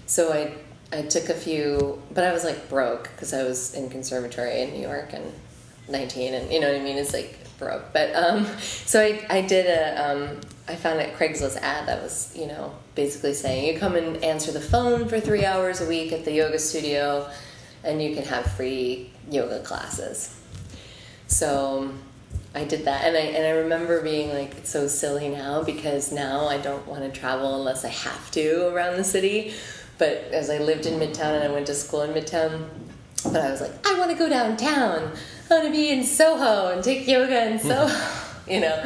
So 0.07 0.33
I 0.33 0.53
I 0.93 1.03
took 1.03 1.29
a 1.29 1.35
few, 1.35 2.03
but 2.13 2.25
I 2.25 2.33
was 2.33 2.43
like 2.43 2.69
broke 2.69 3.05
because 3.05 3.33
I 3.33 3.45
was 3.45 3.75
in 3.75 3.89
conservatory 3.89 4.63
in 4.63 4.73
New 4.73 4.81
York 4.81 5.13
and 5.13 5.33
19 5.89 6.35
and 6.35 6.53
you 6.53 6.59
know 6.59 6.73
what 6.73 6.81
I 6.81 6.83
mean? 6.83 6.97
It's 6.97 7.13
like 7.13 7.39
broke. 7.59 7.93
But 7.93 8.13
um 8.17 8.47
so 8.59 9.01
I 9.01 9.25
I 9.31 9.43
did 9.43 9.67
a 9.67 10.11
um 10.11 10.41
I 10.67 10.75
found 10.75 10.99
a 10.99 11.13
Craigslist 11.13 11.57
ad 11.59 11.87
that 11.87 12.03
was, 12.03 12.33
you 12.37 12.47
know, 12.47 12.75
basically 12.97 13.35
saying 13.35 13.73
you 13.73 13.79
come 13.79 13.95
and 13.95 14.17
answer 14.25 14.51
the 14.51 14.61
phone 14.61 15.09
for 15.09 15.21
3 15.21 15.45
hours 15.45 15.81
a 15.81 15.87
week 15.87 16.13
at 16.13 16.25
the 16.25 16.33
yoga 16.33 16.59
studio 16.59 17.29
and 17.85 18.03
you 18.03 18.15
can 18.15 18.25
have 18.25 18.47
free 18.53 19.11
yoga 19.31 19.61
classes. 19.61 20.37
So 21.27 21.93
I 22.55 22.65
did 22.65 22.85
that, 22.85 23.05
and 23.05 23.17
I 23.17 23.21
and 23.21 23.47
I 23.47 23.51
remember 23.51 24.03
being 24.03 24.31
like, 24.31 24.57
it's 24.57 24.71
so 24.71 24.89
silly 24.89 25.29
now 25.29 25.63
because 25.63 26.13
now 26.13 26.47
I 26.47 26.59
don't 26.59 26.87
want 26.87 27.03
to 27.03 27.21
travel 27.21 27.57
unless 27.57 27.85
I 27.85 27.89
have 27.89 28.31
to 28.33 28.69
around 28.75 28.97
the 28.97 29.05
city. 29.05 29.55
But 29.99 30.17
as 30.33 30.51
I 30.51 30.59
lived 30.59 30.87
in 30.87 30.99
Midtown 30.99 31.35
and 31.35 31.45
I 31.45 31.53
went 31.53 31.67
to 31.67 31.75
school 31.75 32.03
in 32.03 32.11
Midtown, 32.11 32.69
but 33.25 33.37
I 33.37 33.51
was 33.51 33.61
like, 33.61 33.87
I 33.87 33.99
want 33.99 34.11
to 34.11 34.17
go 34.17 34.29
downtown. 34.29 35.13
I 35.51 35.55
want 35.55 35.67
to 35.67 35.71
be 35.71 35.91
in 35.91 36.05
Soho 36.05 36.73
and 36.73 36.83
take 36.83 37.07
yoga 37.07 37.51
in 37.51 37.59
Soho. 37.59 38.17
You 38.49 38.59
know, 38.63 38.83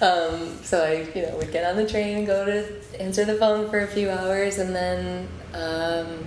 um, 0.00 0.56
so 0.62 0.82
I, 0.82 1.06
you 1.14 1.26
know, 1.26 1.36
would 1.36 1.52
get 1.52 1.70
on 1.70 1.76
the 1.76 1.86
train 1.86 2.16
and 2.16 2.26
go 2.26 2.46
to 2.46 2.98
answer 2.98 3.26
the 3.26 3.34
phone 3.34 3.68
for 3.68 3.80
a 3.80 3.86
few 3.86 4.08
hours, 4.08 4.56
and 4.56 4.74
then 4.74 5.28
um, 5.52 6.24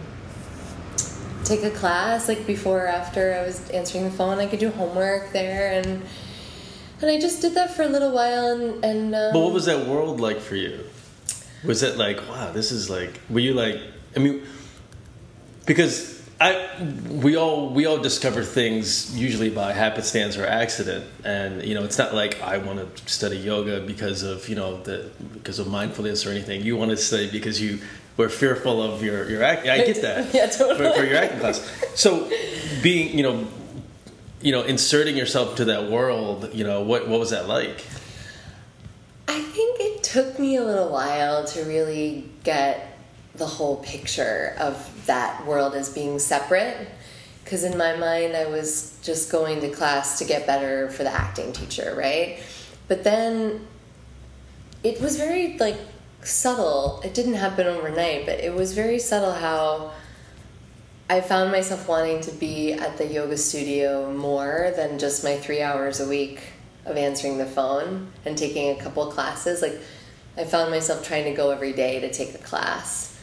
take 1.48 1.64
a 1.64 1.72
class 1.72 2.28
like 2.28 2.46
before 2.46 2.86
or 2.86 2.88
after 2.88 3.34
I 3.34 3.46
was 3.46 3.70
answering 3.70 4.04
the 4.04 4.12
phone. 4.12 4.38
I 4.40 4.48
could 4.48 4.60
do 4.60 4.70
homework 4.70 5.32
there, 5.32 5.80
and 5.80 6.04
and 7.02 7.10
I 7.10 7.20
just 7.20 7.42
did 7.42 7.54
that 7.56 7.76
for 7.76 7.84
a 7.84 7.88
little 7.88 8.12
while. 8.12 8.48
And 8.48 8.84
and 8.84 9.16
um, 9.16 9.34
But 9.34 9.40
what 9.40 9.54
was 9.54 9.66
that 9.66 9.88
world 9.88 10.20
like 10.20 10.40
for 10.40 10.56
you? 10.56 10.80
Was 11.64 11.84
it 11.84 11.98
like, 11.98 12.18
wow, 12.30 12.52
this 12.52 12.72
is 12.72 12.90
like, 12.90 13.20
were 13.30 13.40
you 13.40 13.54
like, 13.54 13.80
I 14.16 14.20
mean, 14.20 14.44
because 15.66 16.18
I, 16.40 16.70
we 17.10 17.36
all 17.36 17.70
we 17.74 17.88
all 17.88 17.98
discover 17.98 18.44
things 18.44 19.18
usually 19.18 19.50
by 19.50 19.74
happenstance 19.74 20.38
or 20.38 20.46
accident, 20.46 21.06
and 21.24 21.64
you 21.64 21.74
know, 21.74 21.84
it's 21.84 21.98
not 21.98 22.14
like 22.14 22.42
I 22.42 22.60
want 22.60 22.96
to 22.96 23.10
study 23.12 23.38
yoga 23.38 23.82
because 23.82 24.22
of 24.22 24.48
you 24.48 24.56
know 24.56 24.82
the 24.84 25.10
because 25.34 25.58
of 25.58 25.68
mindfulness 25.68 26.28
or 26.28 26.30
anything. 26.30 26.62
You 26.62 26.78
want 26.78 26.92
to 26.92 26.98
study 26.98 27.32
because 27.32 27.60
you 27.60 27.80
were 28.18 28.30
fearful 28.30 28.82
of 28.82 29.04
your 29.04 29.30
your 29.30 29.44
act. 29.44 29.68
I 29.68 29.78
get 29.78 30.02
that. 30.02 30.34
Yeah, 30.34 30.48
totally. 30.48 30.92
For, 30.92 31.00
for 31.00 31.06
your 31.06 31.18
acting 31.18 31.40
class. 31.40 31.60
So, 31.96 32.30
being 32.82 33.16
you 33.16 33.24
know, 33.24 33.48
you 34.42 34.52
know, 34.52 34.64
inserting 34.64 35.16
yourself 35.16 35.56
to 35.58 35.66
that 35.66 35.90
world, 35.90 36.50
you 36.54 36.64
know, 36.64 36.82
what 36.82 37.08
what 37.08 37.20
was 37.20 37.30
that 37.30 37.48
like? 37.48 37.86
I 39.28 39.42
think 39.42 39.80
it 39.80 40.04
took 40.04 40.40
me 40.40 40.56
a 40.56 40.64
little 40.64 40.90
while 40.90 41.46
to 41.46 41.64
really 41.64 42.30
get 42.44 42.98
the 43.36 43.46
whole 43.46 43.78
picture 43.78 44.56
of 44.60 45.06
that 45.06 45.46
world 45.46 45.76
as 45.76 45.90
being 45.94 46.20
separate. 46.20 46.90
Because 47.44 47.64
in 47.64 47.78
my 47.78 47.96
mind, 47.96 48.36
I 48.36 48.46
was 48.48 48.98
just 49.04 49.32
going 49.32 49.62
to 49.62 49.70
class 49.70 50.20
to 50.20 50.26
get 50.26 50.46
better 50.46 50.90
for 50.90 51.04
the 51.04 51.12
acting 51.12 51.54
teacher, 51.54 51.96
right? 51.98 52.40
But 52.90 53.04
then 53.06 53.66
it 54.84 55.00
was 55.00 55.18
very 55.18 55.58
like 55.58 55.78
subtle. 56.28 57.02
It 57.04 57.14
didn't 57.14 57.36
happen 57.36 57.68
overnight, 57.68 58.26
but 58.26 58.40
it 58.40 58.54
was 58.54 58.74
very 58.74 59.00
subtle 59.00 59.34
how 59.34 59.92
I 61.10 61.22
found 61.22 61.52
myself 61.52 61.88
wanting 61.88 62.22
to 62.22 62.32
be 62.32 62.74
at 62.74 62.98
the 62.98 63.08
yoga 63.08 63.38
studio 63.38 64.14
more 64.14 64.74
than 64.76 65.00
just 65.00 65.24
my 65.24 65.38
three 65.38 65.62
hours 65.62 66.00
a 66.00 66.08
week 66.08 66.42
of 66.86 66.98
answering 66.98 67.38
the 67.38 67.46
phone 67.46 68.12
and 68.26 68.38
taking 68.38 68.70
a 68.78 68.82
couple 68.82 69.06
classes. 69.12 69.62
Like, 69.62 69.80
I 70.36 70.44
found 70.44 70.70
myself 70.70 71.06
trying 71.06 71.24
to 71.26 71.34
go 71.34 71.50
every 71.52 71.74
day 71.74 72.00
to 72.02 72.12
take 72.12 72.36
a 72.36 72.40
class. 72.40 73.18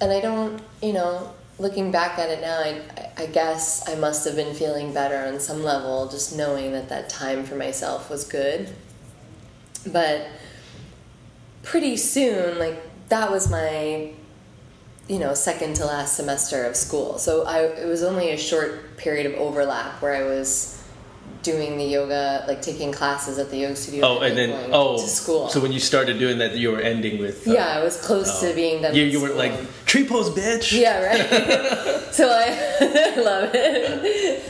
And 0.00 0.10
I 0.10 0.20
don't, 0.20 0.60
you 0.82 0.92
know, 0.92 1.32
looking 1.58 1.90
back 1.90 2.18
at 2.18 2.30
it 2.30 2.40
now, 2.40 2.58
I, 2.58 3.10
I 3.16 3.26
guess 3.26 3.88
I 3.88 3.94
must 3.94 4.26
have 4.26 4.36
been 4.36 4.54
feeling 4.54 4.92
better 4.92 5.32
on 5.32 5.40
some 5.40 5.62
level, 5.62 6.08
just 6.08 6.36
knowing 6.36 6.72
that 6.72 6.88
that 6.88 7.08
time 7.08 7.44
for 7.44 7.54
myself 7.54 8.10
was 8.10 8.24
good. 8.24 8.70
But 9.86 10.26
pretty 11.66 11.98
soon, 11.98 12.58
like, 12.58 12.80
that 13.10 13.30
was 13.30 13.50
my 13.50 14.12
you 15.08 15.18
know, 15.18 15.34
second 15.34 15.74
to 15.76 15.84
last 15.84 16.16
semester 16.16 16.64
of 16.64 16.74
school. 16.74 17.18
So 17.18 17.44
I 17.44 17.60
it 17.62 17.86
was 17.86 18.02
only 18.02 18.30
a 18.30 18.36
short 18.36 18.96
period 18.96 19.26
of 19.26 19.34
overlap 19.34 20.02
where 20.02 20.14
I 20.14 20.24
was 20.24 20.82
doing 21.42 21.78
the 21.78 21.84
yoga, 21.84 22.44
like 22.48 22.60
taking 22.60 22.90
classes 22.90 23.38
at 23.38 23.50
the 23.50 23.58
yoga 23.58 23.76
studio. 23.76 24.04
Oh, 24.04 24.18
and 24.20 24.36
then 24.36 24.50
going 24.50 24.70
oh, 24.72 24.98
to 24.98 25.06
school. 25.06 25.48
So 25.48 25.60
when 25.60 25.70
you 25.70 25.78
started 25.78 26.18
doing 26.18 26.38
that, 26.38 26.56
you 26.56 26.72
were 26.72 26.80
ending 26.80 27.20
with 27.20 27.46
uh, 27.46 27.52
yeah, 27.52 27.68
I 27.68 27.84
was 27.84 28.04
close 28.04 28.42
oh. 28.42 28.48
to 28.48 28.54
being 28.54 28.82
done. 28.82 28.96
You, 28.96 29.04
you 29.04 29.22
weren't 29.22 29.36
like 29.36 29.54
tree 29.84 30.04
pose, 30.06 30.30
bitch. 30.30 30.76
Yeah, 30.76 31.04
right. 31.04 31.20
so 32.12 32.28
I, 32.28 32.46
I 33.16 33.20
love 33.20 33.50
it. 33.54 34.42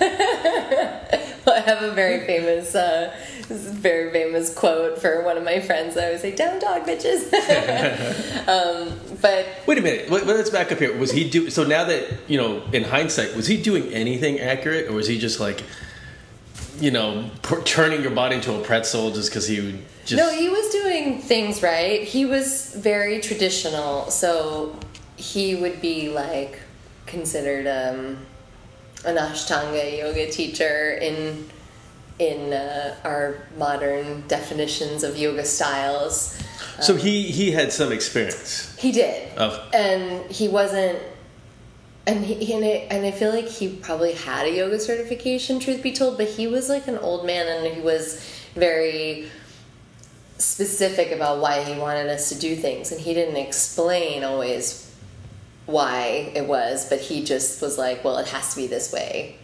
I 1.53 1.61
have 1.61 1.83
a 1.83 1.93
very 1.93 2.27
famous, 2.27 2.75
uh, 2.75 3.15
this 3.49 3.51
is 3.65 3.69
a 3.69 3.75
very 3.75 4.11
famous 4.11 4.53
quote 4.53 5.01
for 5.01 5.23
one 5.23 5.37
of 5.37 5.45
my 5.45 5.61
friends. 5.61 5.97
I 5.97 6.07
always 6.07 6.21
say, 6.23 6.35
"Down 6.35 6.59
dog, 6.59 6.85
bitches." 6.87 7.33
um, 8.49 8.99
but 9.21 9.47
Wait 9.67 9.79
a 9.79 9.81
minute. 9.81 10.11
Let- 10.11 10.27
Let's 10.27 10.51
back 10.51 10.73
up 10.73 10.79
here. 10.79 10.97
Was 10.97 11.13
he 11.13 11.29
do 11.31 11.49
so 11.51 11.65
now 11.65 11.85
that 11.85 12.05
you 12.29 12.37
know 12.37 12.63
in 12.73 12.85
hindsight? 12.85 13.37
Was 13.37 13.47
he 13.47 13.61
doing 13.63 13.93
anything 13.93 14.41
accurate, 14.41 14.89
or 14.89 14.95
was 14.95 15.07
he 15.07 15.19
just 15.19 15.39
like, 15.41 15.63
you 16.81 16.91
know, 16.91 17.31
per- 17.43 17.63
turning 17.63 18.03
your 18.03 18.11
body 18.11 18.37
into 18.37 18.53
a 18.55 18.63
pretzel 18.63 19.11
just 19.13 19.31
because 19.31 19.47
he 19.47 19.61
would 19.61 19.79
just? 20.05 20.17
no, 20.21 20.31
he 20.31 20.49
was 20.49 20.69
doing 20.73 21.21
things 21.21 21.63
right. 21.63 22.03
He 22.03 22.25
was 22.27 22.75
very 22.75 23.21
traditional, 23.21 24.11
so 24.11 24.77
he 25.17 25.55
would 25.55 25.81
be 25.81 26.09
like 26.09 26.61
considered 27.07 27.67
um, 27.69 28.19
an 29.07 29.17
Ashtanga 29.17 29.99
yoga 29.99 30.31
teacher 30.31 30.93
in 31.01 31.49
in 32.19 32.53
uh, 32.53 32.97
our 33.05 33.43
modern 33.59 34.27
definitions 34.27 35.05
of 35.05 35.19
yoga 35.19 35.45
styles. 35.45 36.39
so 36.81 36.97
he 36.97 37.23
he 37.31 37.51
had 37.51 37.73
some 37.73 37.93
experience. 37.93 38.75
He 38.79 38.93
did, 38.93 39.37
Of 39.39 39.59
and 39.75 40.31
he 40.31 40.49
wasn't. 40.49 40.99
And 42.09 42.25
he 42.25 42.53
and 42.53 42.65
I, 42.65 42.87
and 42.95 43.05
I 43.05 43.11
feel 43.11 43.33
like 43.33 43.49
he 43.49 43.69
probably 43.69 44.13
had 44.13 44.47
a 44.47 44.53
yoga 44.53 44.79
certification, 44.79 45.59
truth 45.59 45.83
be 45.83 45.93
told, 45.93 46.17
but 46.17 46.29
he 46.29 46.47
was 46.47 46.69
like 46.69 46.87
an 46.87 46.99
old 46.99 47.27
man, 47.27 47.49
and 47.49 47.75
he 47.75 47.81
was 47.81 48.25
very 48.55 49.29
specific 50.39 51.11
about 51.11 51.41
why 51.41 51.65
he 51.65 51.77
wanted 51.77 52.09
us 52.09 52.29
to 52.29 52.37
do 52.39 52.55
things, 52.55 52.93
and 52.93 53.01
he 53.01 53.13
didn't 53.13 53.37
explain 53.37 54.23
always 54.23 54.86
why 55.67 56.31
it 56.35 56.47
was, 56.47 56.89
but 56.89 57.01
he 57.01 57.25
just 57.25 57.61
was 57.61 57.77
like, 57.79 58.05
"Well, 58.05 58.19
it 58.19 58.29
has 58.29 58.51
to 58.55 58.57
be 58.61 58.67
this 58.67 58.93
way 58.93 59.37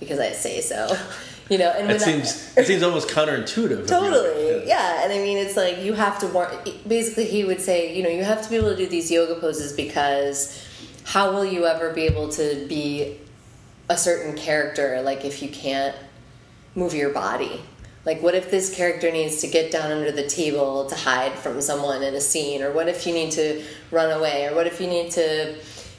because 0.00 0.18
I 0.18 0.32
say 0.32 0.60
so," 0.60 0.96
you 1.50 1.58
know. 1.58 1.70
And 1.70 1.88
that 1.88 2.00
when 2.00 2.02
I- 2.02 2.04
seems 2.22 2.54
it 2.56 2.66
seems 2.66 2.82
almost 2.82 3.08
counterintuitive. 3.08 3.86
Totally, 3.88 4.66
yeah. 4.66 5.02
And 5.04 5.12
I 5.12 5.18
mean, 5.18 5.38
it's 5.38 5.56
like 5.56 5.78
you 5.78 5.94
have 5.94 6.18
to 6.20 6.26
want. 6.28 6.52
Basically, 6.86 7.24
he 7.24 7.44
would 7.44 7.60
say, 7.60 7.94
you 7.96 8.02
know, 8.02 8.08
you 8.10 8.24
have 8.24 8.42
to 8.42 8.50
be 8.50 8.56
able 8.56 8.70
to 8.70 8.76
do 8.76 8.86
these 8.86 9.10
yoga 9.10 9.36
poses 9.40 9.72
because 9.72 10.66
how 11.04 11.32
will 11.32 11.44
you 11.44 11.66
ever 11.66 11.92
be 11.92 12.02
able 12.02 12.28
to 12.30 12.66
be 12.68 13.18
a 13.88 13.96
certain 13.96 14.36
character? 14.36 15.00
Like 15.02 15.24
if 15.24 15.42
you 15.42 15.48
can't 15.48 15.96
move 16.74 16.94
your 16.94 17.10
body. 17.10 17.60
Like, 18.04 18.20
what 18.20 18.34
if 18.34 18.50
this 18.50 18.74
character 18.74 19.12
needs 19.12 19.40
to 19.42 19.46
get 19.46 19.70
down 19.70 19.92
under 19.92 20.10
the 20.10 20.26
table 20.26 20.86
to 20.86 20.94
hide 20.94 21.34
from 21.34 21.60
someone 21.60 22.02
in 22.02 22.14
a 22.14 22.20
scene? 22.20 22.62
Or 22.62 22.72
what 22.72 22.88
if 22.88 23.06
you 23.06 23.14
need 23.14 23.30
to 23.32 23.62
run 23.90 24.10
away? 24.10 24.46
Or 24.46 24.54
what 24.56 24.66
if 24.66 24.80
you 24.80 24.88
need 24.88 25.12
to 25.12 25.56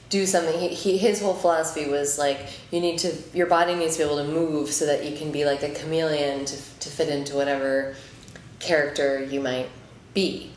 do 0.10 0.26
something? 0.26 0.60
He, 0.60 0.68
he, 0.70 0.98
his 0.98 1.22
whole 1.22 1.34
philosophy 1.34 1.90
was 1.90 2.18
like, 2.18 2.40
you 2.72 2.82
need 2.82 3.00
to, 3.00 3.14
your 3.34 3.48
body 3.48 3.74
needs 3.74 3.96
to 3.96 4.04
be 4.04 4.06
able 4.06 4.18
to 4.18 4.30
move 4.30 4.70
so 4.70 4.86
that 4.86 5.06
you 5.06 5.16
can 5.18 5.32
be 5.32 5.46
like 5.46 5.64
a 5.64 5.70
chameleon 5.70 6.44
to, 6.44 6.56
to 6.56 6.90
fit 6.90 7.08
into 7.08 7.36
whatever 7.36 7.96
character 8.60 9.24
you 9.24 9.40
might 9.40 9.70
be. 10.14 10.52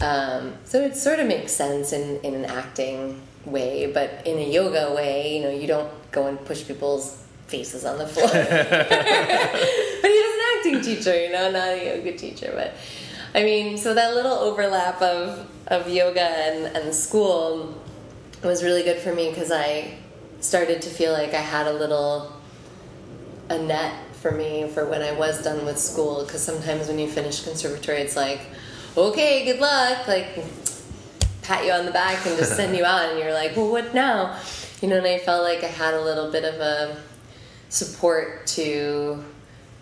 Um, 0.00 0.54
so 0.64 0.82
it 0.82 0.96
sort 0.96 1.18
of 1.18 1.26
makes 1.26 1.52
sense 1.52 1.92
in, 1.92 2.20
in 2.20 2.34
an 2.34 2.44
acting 2.44 3.22
way, 3.44 3.90
but 3.90 4.26
in 4.26 4.38
a 4.38 4.48
yoga 4.48 4.94
way, 4.94 5.36
you 5.36 5.42
know, 5.42 5.50
you 5.50 5.66
don't 5.66 5.90
go 6.12 6.26
and 6.26 6.42
push 6.44 6.66
people's 6.66 7.24
faces 7.48 7.84
on 7.84 7.98
the 7.98 8.06
floor. 8.06 8.28
but 8.32 10.10
he 10.10 10.20
was 10.22 10.34
an 10.34 10.40
acting 10.56 10.80
teacher, 10.82 11.20
you 11.20 11.32
know, 11.32 11.50
not 11.50 11.68
a 11.68 11.96
yoga 11.96 12.16
teacher. 12.16 12.52
But 12.54 12.74
I 13.34 13.42
mean, 13.44 13.76
so 13.76 13.94
that 13.94 14.14
little 14.14 14.32
overlap 14.32 15.02
of 15.02 15.50
of 15.66 15.88
yoga 15.88 16.22
and, 16.22 16.76
and 16.76 16.94
school 16.94 17.74
was 18.42 18.62
really 18.62 18.82
good 18.82 18.98
for 18.98 19.14
me 19.14 19.28
because 19.28 19.50
I 19.50 19.94
started 20.40 20.80
to 20.82 20.88
feel 20.88 21.12
like 21.12 21.34
I 21.34 21.40
had 21.40 21.66
a 21.66 21.72
little 21.72 22.32
a 23.50 23.58
net 23.58 23.94
for 24.16 24.30
me 24.30 24.68
for 24.68 24.86
when 24.86 25.02
I 25.02 25.12
was 25.12 25.42
done 25.42 25.64
with 25.64 25.78
school. 25.78 26.24
Because 26.24 26.42
sometimes 26.42 26.88
when 26.88 26.98
you 26.98 27.08
finish 27.08 27.42
conservatory, 27.42 27.98
it's 27.98 28.16
like, 28.16 28.40
okay, 28.96 29.44
good 29.44 29.60
luck, 29.60 30.06
like 30.06 30.44
pat 31.42 31.64
you 31.64 31.72
on 31.72 31.86
the 31.86 31.92
back 31.92 32.26
and 32.26 32.36
just 32.36 32.56
send 32.56 32.76
you 32.76 32.84
out, 32.84 33.10
and 33.10 33.18
you're 33.18 33.32
like, 33.32 33.56
well, 33.56 33.70
what 33.70 33.94
now? 33.94 34.38
You 34.80 34.88
know, 34.88 34.98
and 34.98 35.06
I 35.06 35.18
felt 35.18 35.42
like 35.42 35.64
I 35.64 35.68
had 35.68 35.94
a 35.94 36.00
little 36.00 36.30
bit 36.30 36.44
of 36.44 36.60
a 36.60 37.02
support 37.68 38.46
to 38.46 39.22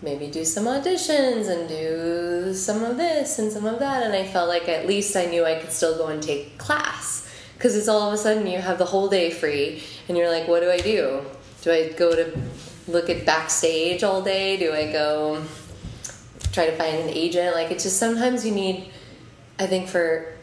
maybe 0.03 0.27
do 0.27 0.45
some 0.45 0.65
auditions 0.65 1.49
and 1.49 1.69
do 1.69 2.53
some 2.53 2.85
of 2.85 2.97
this 2.97 3.39
and 3.39 3.51
some 3.51 3.65
of 3.67 3.79
that. 3.79 4.03
And 4.03 4.15
i 4.15 4.27
felt 4.27 4.49
like 4.49 4.69
at 4.69 4.87
least 4.87 5.17
i 5.17 5.27
knew 5.27 5.45
i 5.45 5.55
could 5.57 5.73
still 5.73 5.97
go 5.97 6.09
and 6.09 6.23
take 6.23 6.59
class. 6.59 7.29
Because 7.55 7.75
it's 7.75 7.89
all 7.89 8.09
of 8.09 8.13
a 8.13 8.19
sudden 8.19 8.47
you 8.47 8.59
have 8.59 8.79
the 8.79 8.85
whole 8.85 9.09
day 9.09 9.31
free 9.31 9.83
and 10.09 10.17
you're 10.17 10.31
like 10.31 10.47
what 10.49 10.61
do 10.61 10.71
i 10.71 10.79
do? 10.79 11.23
Do 11.63 11.73
i 11.73 11.89
go 11.93 12.15
to 12.15 12.39
look 12.87 13.09
at 13.09 13.25
backstage 13.25 14.03
all 14.03 14.23
day? 14.23 14.57
Do 14.57 14.73
i 14.73 14.93
go 14.93 15.43
try 16.53 16.67
to 16.67 16.77
find 16.77 16.97
an 16.97 17.09
agent? 17.09 17.55
Like 17.55 17.71
it's 17.71 17.85
just 17.85 17.99
sometimes 17.99 18.45
you 18.45 18.53
need 18.53 18.91
i 19.59 19.67
think 19.67 19.89
for 19.89 20.35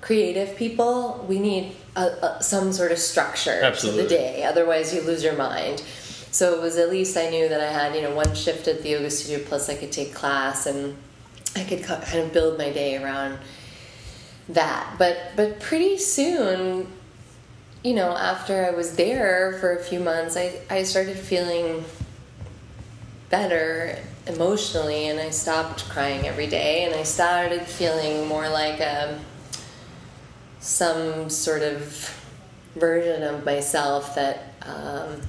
creative 0.00 0.56
people 0.56 1.26
we 1.28 1.38
need 1.38 1.76
a, 1.96 2.00
a, 2.00 2.42
some 2.42 2.72
sort 2.72 2.92
of 2.92 2.98
structure 2.98 3.60
Absolutely. 3.62 4.02
to 4.02 4.08
the 4.08 4.14
day. 4.14 4.44
Otherwise 4.44 4.94
you 4.94 5.02
lose 5.02 5.22
your 5.22 5.36
mind 5.36 5.82
so 6.38 6.54
it 6.54 6.62
was 6.62 6.76
at 6.76 6.88
least 6.88 7.16
I 7.16 7.30
knew 7.30 7.48
that 7.48 7.60
I 7.60 7.72
had 7.72 7.96
you 7.96 8.02
know 8.02 8.14
one 8.14 8.32
shift 8.32 8.68
at 8.68 8.84
the 8.84 8.90
yoga 8.90 9.10
studio 9.10 9.44
plus 9.44 9.68
I 9.68 9.74
could 9.74 9.90
take 9.90 10.14
class 10.14 10.66
and 10.66 10.96
I 11.56 11.64
could 11.64 11.82
kind 11.82 12.20
of 12.20 12.32
build 12.32 12.58
my 12.58 12.70
day 12.70 12.96
around 12.96 13.40
that. 14.50 14.94
But 14.98 15.32
but 15.34 15.58
pretty 15.58 15.98
soon, 15.98 16.86
you 17.82 17.92
know, 17.92 18.16
after 18.16 18.64
I 18.64 18.70
was 18.70 18.94
there 18.94 19.58
for 19.58 19.76
a 19.78 19.82
few 19.82 19.98
months, 19.98 20.36
I 20.36 20.60
I 20.70 20.84
started 20.84 21.16
feeling 21.16 21.84
better 23.30 23.98
emotionally 24.28 25.08
and 25.08 25.18
I 25.18 25.30
stopped 25.30 25.88
crying 25.88 26.24
every 26.28 26.46
day 26.46 26.84
and 26.84 26.94
I 26.94 27.02
started 27.02 27.62
feeling 27.62 28.28
more 28.28 28.48
like 28.48 28.78
a 28.78 29.18
some 30.60 31.30
sort 31.30 31.62
of 31.62 31.82
version 32.76 33.24
of 33.24 33.44
myself 33.44 34.14
that 34.14 34.54
um, 34.62 35.20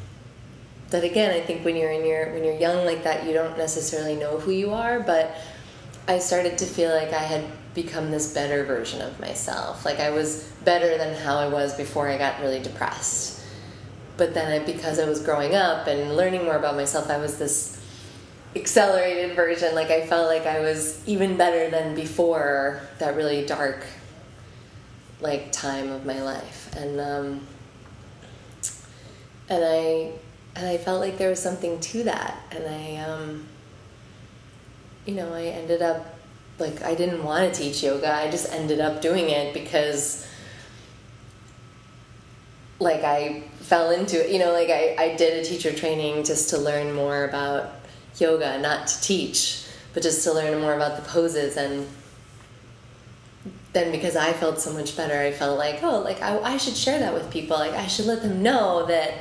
that 0.89 1.03
again 1.03 1.31
i 1.31 1.39
think 1.39 1.63
when 1.63 1.75
you're 1.75 1.91
in 1.91 2.05
your 2.05 2.33
when 2.33 2.43
you're 2.43 2.57
young 2.57 2.85
like 2.85 3.03
that 3.03 3.25
you 3.25 3.33
don't 3.33 3.57
necessarily 3.57 4.15
know 4.15 4.39
who 4.39 4.51
you 4.51 4.71
are 4.71 4.99
but 4.99 5.35
i 6.07 6.17
started 6.17 6.57
to 6.57 6.65
feel 6.65 6.93
like 6.93 7.13
i 7.13 7.23
had 7.23 7.45
become 7.73 8.11
this 8.11 8.33
better 8.33 8.63
version 8.63 9.01
of 9.01 9.19
myself. 9.19 9.85
Like 9.85 9.99
i 9.99 10.09
was 10.09 10.43
better 10.63 10.97
than 10.97 11.15
how 11.15 11.37
i 11.37 11.47
was 11.47 11.75
before 11.75 12.09
i 12.09 12.17
got 12.17 12.39
really 12.41 12.59
depressed. 12.59 13.41
But 14.17 14.33
then 14.33 14.51
I, 14.51 14.65
because 14.65 14.99
i 14.99 15.07
was 15.07 15.21
growing 15.21 15.55
up 15.55 15.87
and 15.87 16.15
learning 16.15 16.43
more 16.43 16.57
about 16.57 16.75
myself 16.75 17.09
i 17.09 17.17
was 17.17 17.37
this 17.37 17.81
accelerated 18.55 19.35
version. 19.35 19.75
Like 19.75 19.91
i 19.91 20.05
felt 20.05 20.27
like 20.27 20.45
i 20.45 20.59
was 20.59 21.07
even 21.07 21.37
better 21.37 21.69
than 21.69 21.95
before 21.95 22.81
that 22.97 23.15
really 23.15 23.45
dark 23.45 23.85
like 25.21 25.51
time 25.51 25.91
of 25.91 26.05
my 26.05 26.21
life. 26.21 26.73
And 26.75 26.99
um 26.99 27.47
and 29.49 29.63
i 29.65 30.11
and 30.55 30.67
I 30.67 30.77
felt 30.77 30.99
like 30.99 31.17
there 31.17 31.29
was 31.29 31.41
something 31.41 31.79
to 31.79 32.03
that, 32.03 32.37
and 32.51 32.65
I, 32.65 32.97
um, 32.97 33.47
you 35.05 35.15
know, 35.15 35.33
I 35.33 35.43
ended 35.43 35.81
up 35.81 36.05
like 36.59 36.83
I 36.83 36.95
didn't 36.95 37.23
want 37.23 37.53
to 37.53 37.61
teach 37.61 37.83
yoga. 37.83 38.13
I 38.13 38.29
just 38.29 38.51
ended 38.51 38.79
up 38.79 39.01
doing 39.01 39.29
it 39.29 39.53
because, 39.53 40.27
like, 42.79 43.03
I 43.03 43.43
fell 43.59 43.91
into 43.91 44.23
it. 44.23 44.31
You 44.31 44.39
know, 44.39 44.51
like 44.51 44.69
I 44.69 44.95
I 44.97 45.15
did 45.15 45.43
a 45.43 45.47
teacher 45.47 45.71
training 45.71 46.23
just 46.23 46.49
to 46.49 46.57
learn 46.57 46.93
more 46.93 47.25
about 47.25 47.71
yoga, 48.17 48.59
not 48.59 48.87
to 48.87 49.01
teach, 49.01 49.65
but 49.93 50.03
just 50.03 50.23
to 50.25 50.33
learn 50.33 50.59
more 50.61 50.73
about 50.73 50.97
the 50.97 51.09
poses 51.09 51.57
and. 51.57 51.87
Then, 53.71 53.91
because 53.91 54.15
I 54.15 54.33
felt 54.33 54.59
so 54.59 54.73
much 54.73 54.97
better, 54.97 55.13
I 55.13 55.31
felt 55.31 55.59
like, 55.59 55.83
oh, 55.83 55.99
like 55.99 56.23
I, 56.23 56.39
I 56.39 56.57
should 56.57 56.75
share 56.75 56.97
that 57.01 57.13
with 57.13 57.29
people. 57.29 57.55
Like 57.55 57.73
I 57.73 57.85
should 57.85 58.07
let 58.07 58.23
them 58.23 58.41
know 58.41 58.87
that 58.87 59.13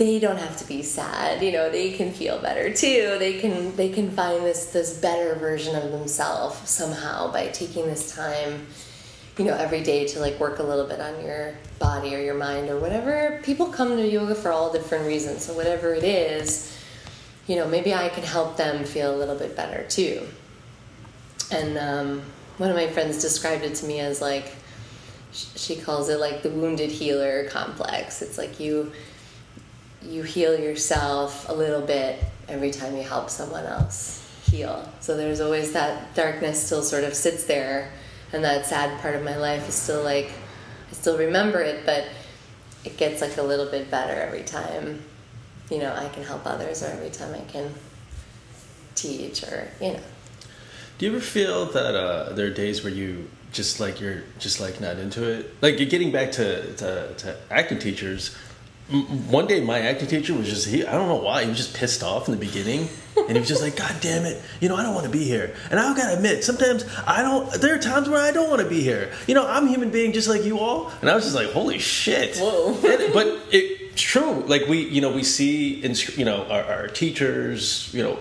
they 0.00 0.18
don't 0.18 0.38
have 0.38 0.56
to 0.56 0.66
be 0.66 0.82
sad 0.82 1.42
you 1.42 1.52
know 1.52 1.70
they 1.70 1.92
can 1.92 2.10
feel 2.10 2.38
better 2.38 2.72
too. 2.72 3.16
They 3.18 3.38
can 3.38 3.76
they 3.76 3.90
can 3.90 4.10
find 4.10 4.42
this 4.42 4.72
this 4.72 4.98
better 4.98 5.34
version 5.34 5.76
of 5.76 5.92
themselves 5.92 6.68
somehow 6.70 7.30
by 7.30 7.48
taking 7.48 7.84
this 7.84 8.16
time 8.16 8.66
you 9.36 9.44
know 9.44 9.54
every 9.54 9.82
day 9.82 10.06
to 10.06 10.20
like 10.20 10.40
work 10.40 10.58
a 10.58 10.62
little 10.62 10.86
bit 10.86 11.00
on 11.00 11.22
your 11.22 11.54
body 11.78 12.16
or 12.16 12.18
your 12.18 12.34
mind 12.34 12.70
or 12.70 12.80
whatever. 12.80 13.40
People 13.44 13.66
come 13.66 13.90
to 13.98 14.08
yoga 14.08 14.34
for 14.34 14.50
all 14.50 14.72
different 14.72 15.06
reasons 15.06 15.44
so 15.44 15.52
whatever 15.52 15.92
it 15.92 16.04
is 16.04 16.74
you 17.46 17.56
know 17.56 17.68
maybe 17.68 17.92
i 17.92 18.08
can 18.08 18.22
help 18.22 18.56
them 18.56 18.84
feel 18.84 19.14
a 19.14 19.18
little 19.18 19.36
bit 19.36 19.54
better 19.54 19.86
too. 19.86 20.26
And 21.52 21.76
um, 21.76 22.22
one 22.56 22.70
of 22.70 22.76
my 22.76 22.86
friends 22.86 23.20
described 23.20 23.64
it 23.64 23.74
to 23.74 23.84
me 23.84 24.00
as 24.00 24.22
like 24.22 24.54
she 25.32 25.76
calls 25.76 26.08
it 26.08 26.18
like 26.18 26.42
the 26.42 26.48
wounded 26.48 26.90
healer 26.90 27.50
complex. 27.50 28.22
It's 28.22 28.38
like 28.38 28.58
you 28.58 28.92
you 30.02 30.22
heal 30.22 30.58
yourself 30.58 31.48
a 31.48 31.52
little 31.52 31.80
bit 31.80 32.22
every 32.48 32.70
time 32.70 32.96
you 32.96 33.02
help 33.02 33.30
someone 33.30 33.64
else 33.64 34.26
heal. 34.50 34.88
So 35.00 35.16
there's 35.16 35.40
always 35.40 35.72
that 35.72 36.14
darkness 36.14 36.62
still 36.64 36.82
sort 36.82 37.04
of 37.04 37.14
sits 37.14 37.44
there, 37.44 37.92
and 38.32 38.42
that 38.44 38.66
sad 38.66 39.00
part 39.00 39.14
of 39.14 39.22
my 39.22 39.36
life 39.36 39.68
is 39.68 39.74
still 39.74 40.02
like 40.02 40.32
I 40.90 40.94
still 40.94 41.18
remember 41.18 41.60
it, 41.60 41.86
but 41.86 42.06
it 42.84 42.96
gets 42.96 43.20
like 43.20 43.36
a 43.36 43.42
little 43.42 43.70
bit 43.70 43.90
better 43.90 44.14
every 44.20 44.42
time. 44.42 45.02
You 45.70 45.78
know, 45.78 45.94
I 45.94 46.08
can 46.08 46.24
help 46.24 46.46
others, 46.46 46.82
or 46.82 46.86
every 46.86 47.10
time 47.10 47.34
I 47.34 47.42
can 47.50 47.72
teach, 48.94 49.44
or 49.44 49.68
you 49.80 49.92
know. 49.92 50.00
Do 50.98 51.06
you 51.06 51.12
ever 51.12 51.20
feel 51.20 51.66
that 51.66 51.94
uh, 51.94 52.32
there 52.32 52.46
are 52.46 52.50
days 52.50 52.82
where 52.82 52.92
you 52.92 53.28
just 53.52 53.80
like 53.80 54.00
you're 54.00 54.22
just 54.38 54.60
like 54.60 54.80
not 54.80 54.98
into 54.98 55.22
it? 55.24 55.54
Like 55.62 55.78
you're 55.78 55.88
getting 55.88 56.10
back 56.10 56.32
to 56.32 56.74
to, 56.74 57.14
to 57.14 57.36
acting 57.50 57.78
teachers. 57.78 58.36
One 58.90 59.46
day, 59.46 59.60
my 59.60 59.78
acting 59.78 60.08
teacher 60.08 60.34
was 60.34 60.48
just 60.48 60.66
he. 60.66 60.84
I 60.84 60.92
don't 60.92 61.06
know 61.06 61.14
why 61.14 61.44
he 61.44 61.48
was 61.48 61.58
just 61.58 61.74
pissed 61.76 62.02
off 62.02 62.26
in 62.26 62.34
the 62.34 62.44
beginning, 62.44 62.88
and 63.16 63.30
he 63.30 63.38
was 63.38 63.46
just 63.46 63.62
like, 63.62 63.76
"God 63.76 63.94
damn 64.00 64.24
it! 64.24 64.42
You 64.60 64.68
know 64.68 64.74
I 64.74 64.82
don't 64.82 64.94
want 64.94 65.06
to 65.06 65.12
be 65.12 65.22
here." 65.22 65.54
And 65.70 65.78
I've 65.78 65.96
gotta 65.96 66.16
admit, 66.16 66.42
sometimes 66.42 66.84
I 67.06 67.22
don't. 67.22 67.52
There 67.60 67.72
are 67.72 67.78
times 67.78 68.08
where 68.08 68.20
I 68.20 68.32
don't 68.32 68.50
want 68.50 68.62
to 68.62 68.68
be 68.68 68.82
here. 68.82 69.12
You 69.28 69.34
know, 69.34 69.46
I'm 69.46 69.66
a 69.66 69.70
human 69.70 69.90
being 69.90 70.12
just 70.12 70.28
like 70.28 70.44
you 70.44 70.58
all, 70.58 70.90
and 71.00 71.08
I 71.08 71.14
was 71.14 71.22
just 71.22 71.36
like, 71.36 71.50
"Holy 71.52 71.78
shit!" 71.78 72.36
Whoa. 72.38 72.74
But 73.12 73.38
it's 73.52 74.00
true. 74.00 74.42
Like 74.46 74.66
we, 74.66 74.88
you 74.88 75.00
know, 75.00 75.12
we 75.12 75.22
see 75.22 75.84
in 75.84 75.94
you 76.16 76.24
know 76.24 76.44
our, 76.46 76.64
our 76.64 76.88
teachers, 76.88 77.94
you 77.94 78.02
know, 78.02 78.18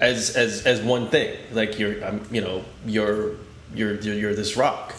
as 0.00 0.36
as 0.36 0.66
as 0.66 0.80
one 0.80 1.10
thing. 1.10 1.36
Like 1.52 1.78
you're, 1.78 2.04
um, 2.04 2.26
you 2.32 2.40
know, 2.40 2.64
you're 2.84 3.36
you're 3.72 3.94
you're, 4.00 4.14
you're 4.14 4.34
this 4.34 4.56
rock. 4.56 4.94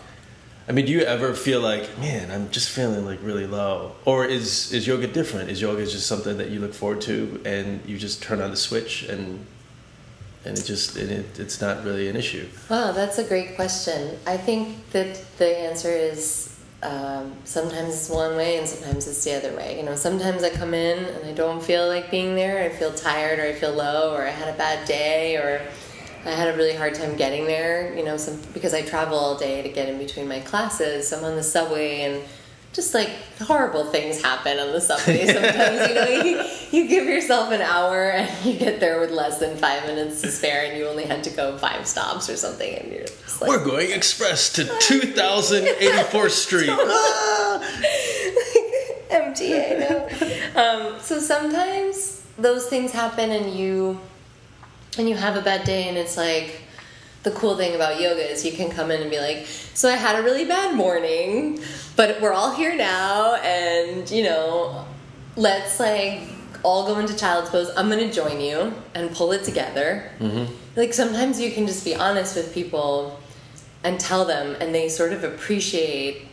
I 0.67 0.71
mean, 0.71 0.85
do 0.85 0.93
you 0.93 1.01
ever 1.01 1.33
feel 1.33 1.59
like, 1.59 1.97
man, 1.99 2.31
I'm 2.31 2.49
just 2.49 2.69
feeling 2.69 3.05
like 3.05 3.19
really 3.21 3.45
low, 3.45 3.93
or 4.05 4.25
is 4.25 4.71
is 4.71 4.87
yoga 4.87 5.07
different? 5.07 5.49
Is 5.49 5.61
yoga 5.61 5.85
just 5.85 6.07
something 6.07 6.37
that 6.37 6.51
you 6.51 6.59
look 6.59 6.73
forward 6.73 7.01
to 7.01 7.41
and 7.45 7.81
you 7.85 7.97
just 7.97 8.23
turn 8.23 8.41
on 8.41 8.49
the 8.49 8.57
switch 8.57 9.03
and 9.03 9.45
and 10.45 10.57
it 10.57 10.63
just 10.63 10.95
and 10.95 11.11
it, 11.11 11.37
it's 11.37 11.59
not 11.59 11.83
really 11.83 12.07
an 12.07 12.15
issue? 12.15 12.47
Wow, 12.69 12.93
that's 12.93 13.17
a 13.17 13.25
great 13.25 13.55
question. 13.55 14.17
I 14.25 14.37
think 14.37 14.89
that 14.91 15.21
the 15.37 15.57
answer 15.57 15.89
is 15.89 16.57
um, 16.81 17.33
sometimes 17.43 17.93
it's 17.93 18.09
one 18.09 18.35
way 18.35 18.57
and 18.57 18.67
sometimes 18.67 19.07
it's 19.07 19.23
the 19.23 19.35
other 19.35 19.55
way. 19.55 19.77
You 19.77 19.83
know, 19.83 19.95
sometimes 19.95 20.43
I 20.43 20.49
come 20.49 20.73
in 20.73 21.03
and 21.03 21.25
I 21.25 21.33
don't 21.33 21.61
feel 21.61 21.87
like 21.87 22.11
being 22.11 22.35
there. 22.35 22.63
I 22.63 22.69
feel 22.69 22.93
tired 22.93 23.39
or 23.39 23.43
I 23.43 23.53
feel 23.53 23.73
low 23.73 24.13
or 24.13 24.25
I 24.25 24.31
had 24.31 24.53
a 24.53 24.57
bad 24.57 24.87
day 24.87 25.37
or 25.37 25.61
I 26.25 26.31
had 26.31 26.53
a 26.53 26.57
really 26.57 26.75
hard 26.75 26.95
time 26.95 27.15
getting 27.15 27.45
there. 27.45 27.95
You 27.95 28.03
know, 28.03 28.17
some 28.17 28.39
because 28.53 28.73
I 28.73 28.81
travel 28.81 29.17
all 29.17 29.37
day 29.37 29.61
to 29.61 29.69
get 29.69 29.89
in 29.89 29.97
between 29.97 30.27
my 30.27 30.39
classes. 30.39 31.09
So 31.09 31.17
I'm 31.17 31.25
on 31.25 31.35
the 31.35 31.43
subway 31.43 32.01
and 32.01 32.23
just 32.73 32.93
like 32.93 33.09
horrible 33.39 33.85
things 33.85 34.21
happen 34.21 34.57
on 34.57 34.71
the 34.71 34.81
subway 34.81 35.25
sometimes 35.31 35.89
you 35.89 35.95
know 35.95 36.23
you, 36.23 36.43
you 36.71 36.89
give 36.89 37.05
yourself 37.05 37.51
an 37.51 37.61
hour 37.61 38.09
and 38.09 38.45
you 38.45 38.57
get 38.57 38.79
there 38.79 38.99
with 38.99 39.11
less 39.11 39.39
than 39.39 39.55
five 39.57 39.85
minutes 39.85 40.21
to 40.21 40.29
spare 40.29 40.65
and 40.65 40.77
you 40.77 40.87
only 40.87 41.05
had 41.05 41.23
to 41.23 41.29
go 41.29 41.57
five 41.57 41.85
stops 41.85 42.29
or 42.29 42.35
something 42.35 42.73
and 42.75 42.91
you're 42.91 43.05
just 43.05 43.41
like 43.41 43.49
We're 43.49 43.63
going 43.63 43.91
express 43.91 44.51
to 44.53 44.63
2084th 44.63 46.29
Street. 46.31 46.69
MTA 49.09 49.79
no. 49.79 50.07
Um, 50.59 50.99
so 50.99 51.19
sometimes 51.19 52.23
those 52.37 52.65
things 52.67 52.91
happen 52.91 53.29
and 53.29 53.53
you 53.53 53.99
and 54.99 55.09
you 55.09 55.15
have 55.15 55.35
a 55.35 55.41
bad 55.41 55.65
day 55.65 55.87
and 55.87 55.97
it's 55.97 56.17
like 56.17 56.61
the 57.23 57.31
cool 57.31 57.55
thing 57.55 57.73
about 57.75 57.99
yoga 57.99 58.29
is 58.29 58.45
you 58.45 58.51
can 58.51 58.69
come 58.69 58.91
in 58.91 59.01
and 59.01 59.09
be 59.09 59.19
like 59.19 59.45
so 59.73 59.89
i 59.89 59.95
had 59.95 60.19
a 60.19 60.23
really 60.23 60.45
bad 60.45 60.75
morning 60.75 61.59
but 61.95 62.19
we're 62.21 62.33
all 62.33 62.53
here 62.53 62.75
now 62.75 63.35
and 63.35 64.09
you 64.11 64.23
know 64.23 64.85
let's 65.35 65.79
like 65.79 66.21
all 66.63 66.87
go 66.87 66.97
into 66.97 67.15
child's 67.15 67.49
pose. 67.49 67.69
I'm 67.75 67.89
going 67.89 68.07
to 68.07 68.13
join 68.13 68.39
you 68.39 68.73
and 68.95 69.13
pull 69.13 69.33
it 69.33 69.43
together. 69.43 70.09
Mm-hmm. 70.19 70.51
Like 70.75 70.93
sometimes 70.93 71.39
you 71.39 71.51
can 71.51 71.67
just 71.67 71.85
be 71.85 71.93
honest 71.93 72.35
with 72.35 72.53
people 72.53 73.19
and 73.83 73.99
tell 73.99 74.25
them 74.25 74.55
and 74.59 74.73
they 74.73 74.89
sort 74.89 75.11
of 75.11 75.23
appreciate 75.23 76.25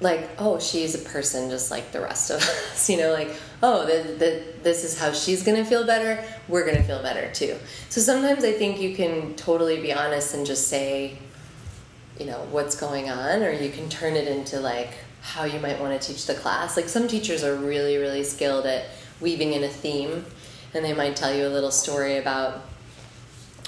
like 0.00 0.28
oh 0.38 0.58
she's 0.58 0.94
a 0.94 1.08
person 1.08 1.48
just 1.48 1.70
like 1.70 1.90
the 1.92 2.00
rest 2.00 2.30
of 2.30 2.36
us 2.42 2.90
you 2.90 2.98
know 2.98 3.12
like 3.12 3.34
oh 3.62 3.86
the, 3.86 4.12
the, 4.14 4.42
this 4.62 4.84
is 4.84 4.98
how 4.98 5.12
she's 5.12 5.42
gonna 5.42 5.64
feel 5.64 5.86
better 5.86 6.22
we're 6.48 6.66
gonna 6.66 6.82
feel 6.82 7.02
better 7.02 7.32
too. 7.32 7.56
So 7.88 8.00
sometimes 8.00 8.44
i 8.44 8.52
think 8.52 8.80
you 8.80 8.94
can 8.94 9.34
totally 9.34 9.80
be 9.80 9.92
honest 9.92 10.34
and 10.34 10.44
just 10.44 10.68
say 10.68 11.18
you 12.18 12.26
know 12.26 12.46
what's 12.50 12.76
going 12.78 13.10
on 13.10 13.42
or 13.42 13.50
you 13.50 13.70
can 13.70 13.88
turn 13.88 14.14
it 14.14 14.28
into 14.28 14.60
like 14.60 14.90
how 15.22 15.44
you 15.44 15.58
might 15.58 15.80
want 15.80 16.00
to 16.00 16.08
teach 16.08 16.26
the 16.26 16.34
class. 16.34 16.76
Like 16.76 16.88
some 16.88 17.08
teachers 17.08 17.42
are 17.42 17.56
really 17.56 17.96
really 17.96 18.22
skilled 18.22 18.66
at 18.66 18.86
weaving 19.20 19.54
in 19.54 19.64
a 19.64 19.68
theme 19.68 20.24
and 20.74 20.84
they 20.84 20.92
might 20.92 21.16
tell 21.16 21.34
you 21.34 21.46
a 21.46 21.48
little 21.48 21.70
story 21.70 22.18
about 22.18 22.62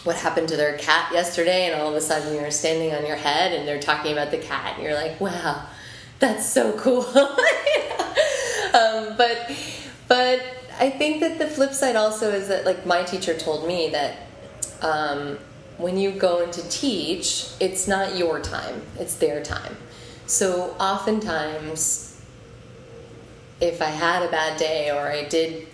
what 0.04 0.16
happened 0.16 0.48
to 0.48 0.56
their 0.56 0.76
cat 0.78 1.10
yesterday 1.12 1.66
and 1.66 1.80
all 1.80 1.88
of 1.88 1.94
a 1.94 2.00
sudden 2.00 2.34
you're 2.34 2.50
standing 2.50 2.94
on 2.94 3.06
your 3.06 3.16
head 3.16 3.52
and 3.52 3.66
they're 3.66 3.80
talking 3.80 4.12
about 4.12 4.30
the 4.30 4.38
cat 4.38 4.74
and 4.74 4.82
you're 4.82 4.94
like 4.94 5.18
wow 5.20 5.66
that's 6.18 6.48
so 6.48 6.72
cool. 6.72 7.06
Um, 8.74 9.16
but 9.16 9.50
but 10.08 10.42
i 10.78 10.90
think 10.90 11.20
that 11.20 11.38
the 11.38 11.46
flip 11.46 11.72
side 11.72 11.96
also 11.96 12.30
is 12.30 12.48
that 12.48 12.66
like 12.66 12.84
my 12.84 13.02
teacher 13.02 13.36
told 13.36 13.66
me 13.66 13.88
that 13.90 14.16
um, 14.82 15.38
when 15.78 15.96
you 15.96 16.10
go 16.10 16.42
in 16.42 16.50
to 16.50 16.68
teach 16.68 17.46
it's 17.60 17.88
not 17.88 18.16
your 18.16 18.40
time 18.40 18.82
it's 18.98 19.14
their 19.16 19.42
time. 19.42 19.76
So 20.26 20.76
oftentimes 20.78 22.20
if 23.60 23.80
i 23.80 23.86
had 23.86 24.22
a 24.22 24.30
bad 24.30 24.58
day 24.58 24.90
or 24.90 25.10
i 25.10 25.24
did 25.24 25.66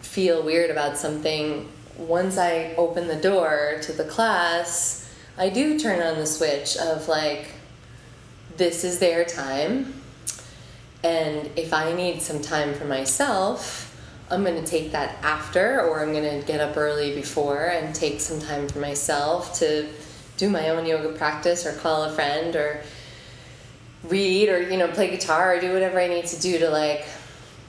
feel 0.00 0.42
weird 0.42 0.70
about 0.70 0.96
something 0.96 1.68
once 1.98 2.38
i 2.38 2.74
open 2.76 3.08
the 3.08 3.16
door 3.16 3.78
to 3.82 3.92
the 3.92 4.04
class 4.04 5.06
i 5.36 5.50
do 5.50 5.78
turn 5.78 6.00
on 6.00 6.16
the 6.16 6.26
switch 6.26 6.76
of 6.78 7.08
like 7.08 7.48
this 8.56 8.84
is 8.84 8.98
their 8.98 9.24
time 9.24 9.94
and 11.04 11.50
if 11.56 11.72
i 11.72 11.92
need 11.92 12.20
some 12.20 12.40
time 12.40 12.74
for 12.74 12.84
myself 12.84 13.94
i'm 14.30 14.42
going 14.42 14.62
to 14.62 14.68
take 14.68 14.92
that 14.92 15.16
after 15.22 15.80
or 15.82 16.02
i'm 16.02 16.12
going 16.12 16.40
to 16.40 16.46
get 16.46 16.60
up 16.60 16.76
early 16.76 17.14
before 17.14 17.66
and 17.66 17.94
take 17.94 18.20
some 18.20 18.40
time 18.40 18.68
for 18.68 18.78
myself 18.78 19.58
to 19.58 19.88
do 20.36 20.50
my 20.50 20.70
own 20.70 20.86
yoga 20.86 21.16
practice 21.16 21.66
or 21.66 21.72
call 21.72 22.04
a 22.04 22.12
friend 22.12 22.56
or 22.56 22.82
read 24.04 24.48
or 24.48 24.60
you 24.60 24.76
know 24.76 24.88
play 24.88 25.10
guitar 25.10 25.54
or 25.54 25.60
do 25.60 25.72
whatever 25.72 25.98
i 26.00 26.06
need 26.06 26.26
to 26.26 26.40
do 26.40 26.58
to 26.58 26.68
like 26.68 27.04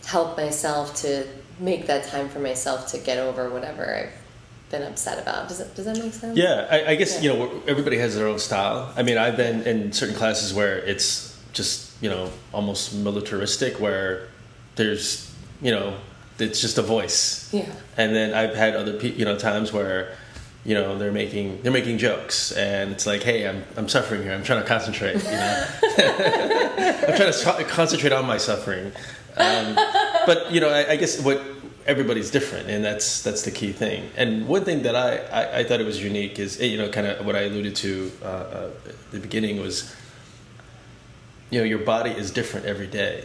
help 0.06 0.38
myself 0.38 0.95
to 0.95 1.26
make 1.60 1.88
that 1.88 2.06
time 2.06 2.30
for 2.30 2.39
myself 2.39 2.91
to 2.91 2.97
get 2.97 3.17
over 3.17 3.50
whatever 3.50 3.95
i've 3.95 4.27
been 4.69 4.84
upset 4.84 5.17
about 5.19 5.47
does 5.47 5.60
that, 5.60 5.73
does 5.75 5.86
that 5.86 5.97
make 5.97 6.13
sense 6.13 6.38
Yeah, 6.38 6.67
I, 6.69 6.91
I 6.91 6.95
guess 6.95 7.15
Yeah. 7.23 7.32
you 7.34 7.38
know 7.39 7.62
everybody 7.67 7.97
has 7.99 8.15
their 8.15 8.27
own 8.27 8.39
style. 8.39 8.91
I 8.97 9.03
mean, 9.03 9.17
I've 9.17 9.38
been 9.38 9.63
in 9.63 9.91
certain 9.93 10.15
classes 10.15 10.53
where 10.53 10.77
it's 10.80 11.38
just 11.53 11.91
you 12.01 12.10
know 12.10 12.30
almost 12.53 12.93
militaristic, 12.93 13.80
where 13.80 14.27
there's 14.75 15.32
you 15.62 15.71
know 15.71 15.95
it's 16.39 16.60
just 16.62 16.77
a 16.77 16.82
voice, 16.84 17.49
yeah 17.53 17.65
and 17.97 18.13
then 18.15 18.34
I've 18.34 18.56
had 18.56 18.75
other 18.75 18.93
pe- 18.99 19.13
you 19.13 19.25
know 19.25 19.38
times 19.38 19.71
where 19.73 20.15
you 20.65 20.73
know 20.75 20.97
they're 20.97 21.13
making 21.13 21.62
they're 21.63 21.71
making 21.71 21.97
jokes, 21.97 22.51
and 22.51 22.91
it's 22.91 23.08
like, 23.08 23.23
hey, 23.23 23.47
I'm 23.47 23.63
I'm 23.77 23.88
suffering 23.89 24.21
here. 24.23 24.34
I'm 24.34 24.43
trying 24.43 24.62
to 24.62 24.67
concentrate. 24.67 25.15
You 25.15 25.32
know, 25.32 25.65
I'm 27.08 27.15
trying 27.15 27.32
to 27.32 27.39
co- 27.43 27.63
concentrate 27.65 28.12
on 28.12 28.25
my 28.25 28.38
suffering. 28.38 28.91
Um, 29.38 29.75
but 30.25 30.51
you 30.51 30.60
know, 30.60 30.69
I, 30.69 30.91
I 30.91 30.95
guess 30.97 31.21
what 31.21 31.41
everybody's 31.88 32.30
different, 32.30 32.69
and 32.69 32.84
that's 32.84 33.23
that's 33.23 33.43
the 33.43 33.52
key 33.52 33.71
thing. 33.71 34.10
And 34.15 34.47
one 34.47 34.63
thing 34.65 34.84
that 34.84 34.95
I, 34.95 35.17
I, 35.17 35.60
I 35.60 35.63
thought 35.63 35.80
it 35.80 35.86
was 35.86 36.04
unique 36.04 36.38
is 36.38 36.60
you 36.62 36.78
know 36.78 36.89
kind 36.89 37.08
of 37.08 37.26
what 37.26 37.36
I 37.36 37.41
alluded 37.41 37.76
to 37.78 38.12
uh, 38.21 38.26
uh, 38.26 38.69
at 38.86 39.12
the 39.12 39.19
beginning 39.19 39.60
was 39.60 39.95
you 41.50 41.60
know 41.60 41.65
your 41.65 41.80
body 41.80 42.12
is 42.12 42.32
different 42.32 42.65
every 42.65 42.88
day. 42.88 43.23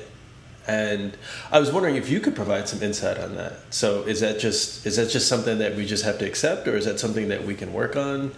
And 0.65 1.17
I 1.51 1.59
was 1.59 1.73
wondering 1.73 1.97
if 1.97 2.09
you 2.09 2.21
could 2.21 2.37
provide 2.37 2.69
some 2.69 2.81
insight 2.85 3.19
on 3.19 3.35
that. 3.35 3.55
So 3.71 4.03
is 4.03 4.21
that 4.21 4.39
just 4.39 4.87
is 4.87 4.97
that 4.97 5.11
just 5.11 5.29
something 5.29 5.59
that 5.59 5.75
we 5.75 5.85
just 5.85 6.05
have 6.05 6.19
to 6.21 6.27
accept, 6.27 6.69
or 6.69 6.77
is 6.77 6.85
that 6.85 7.01
something 7.01 7.29
that 7.29 7.45
we 7.45 7.55
can 7.55 7.73
work 7.73 7.97
on? 7.97 8.33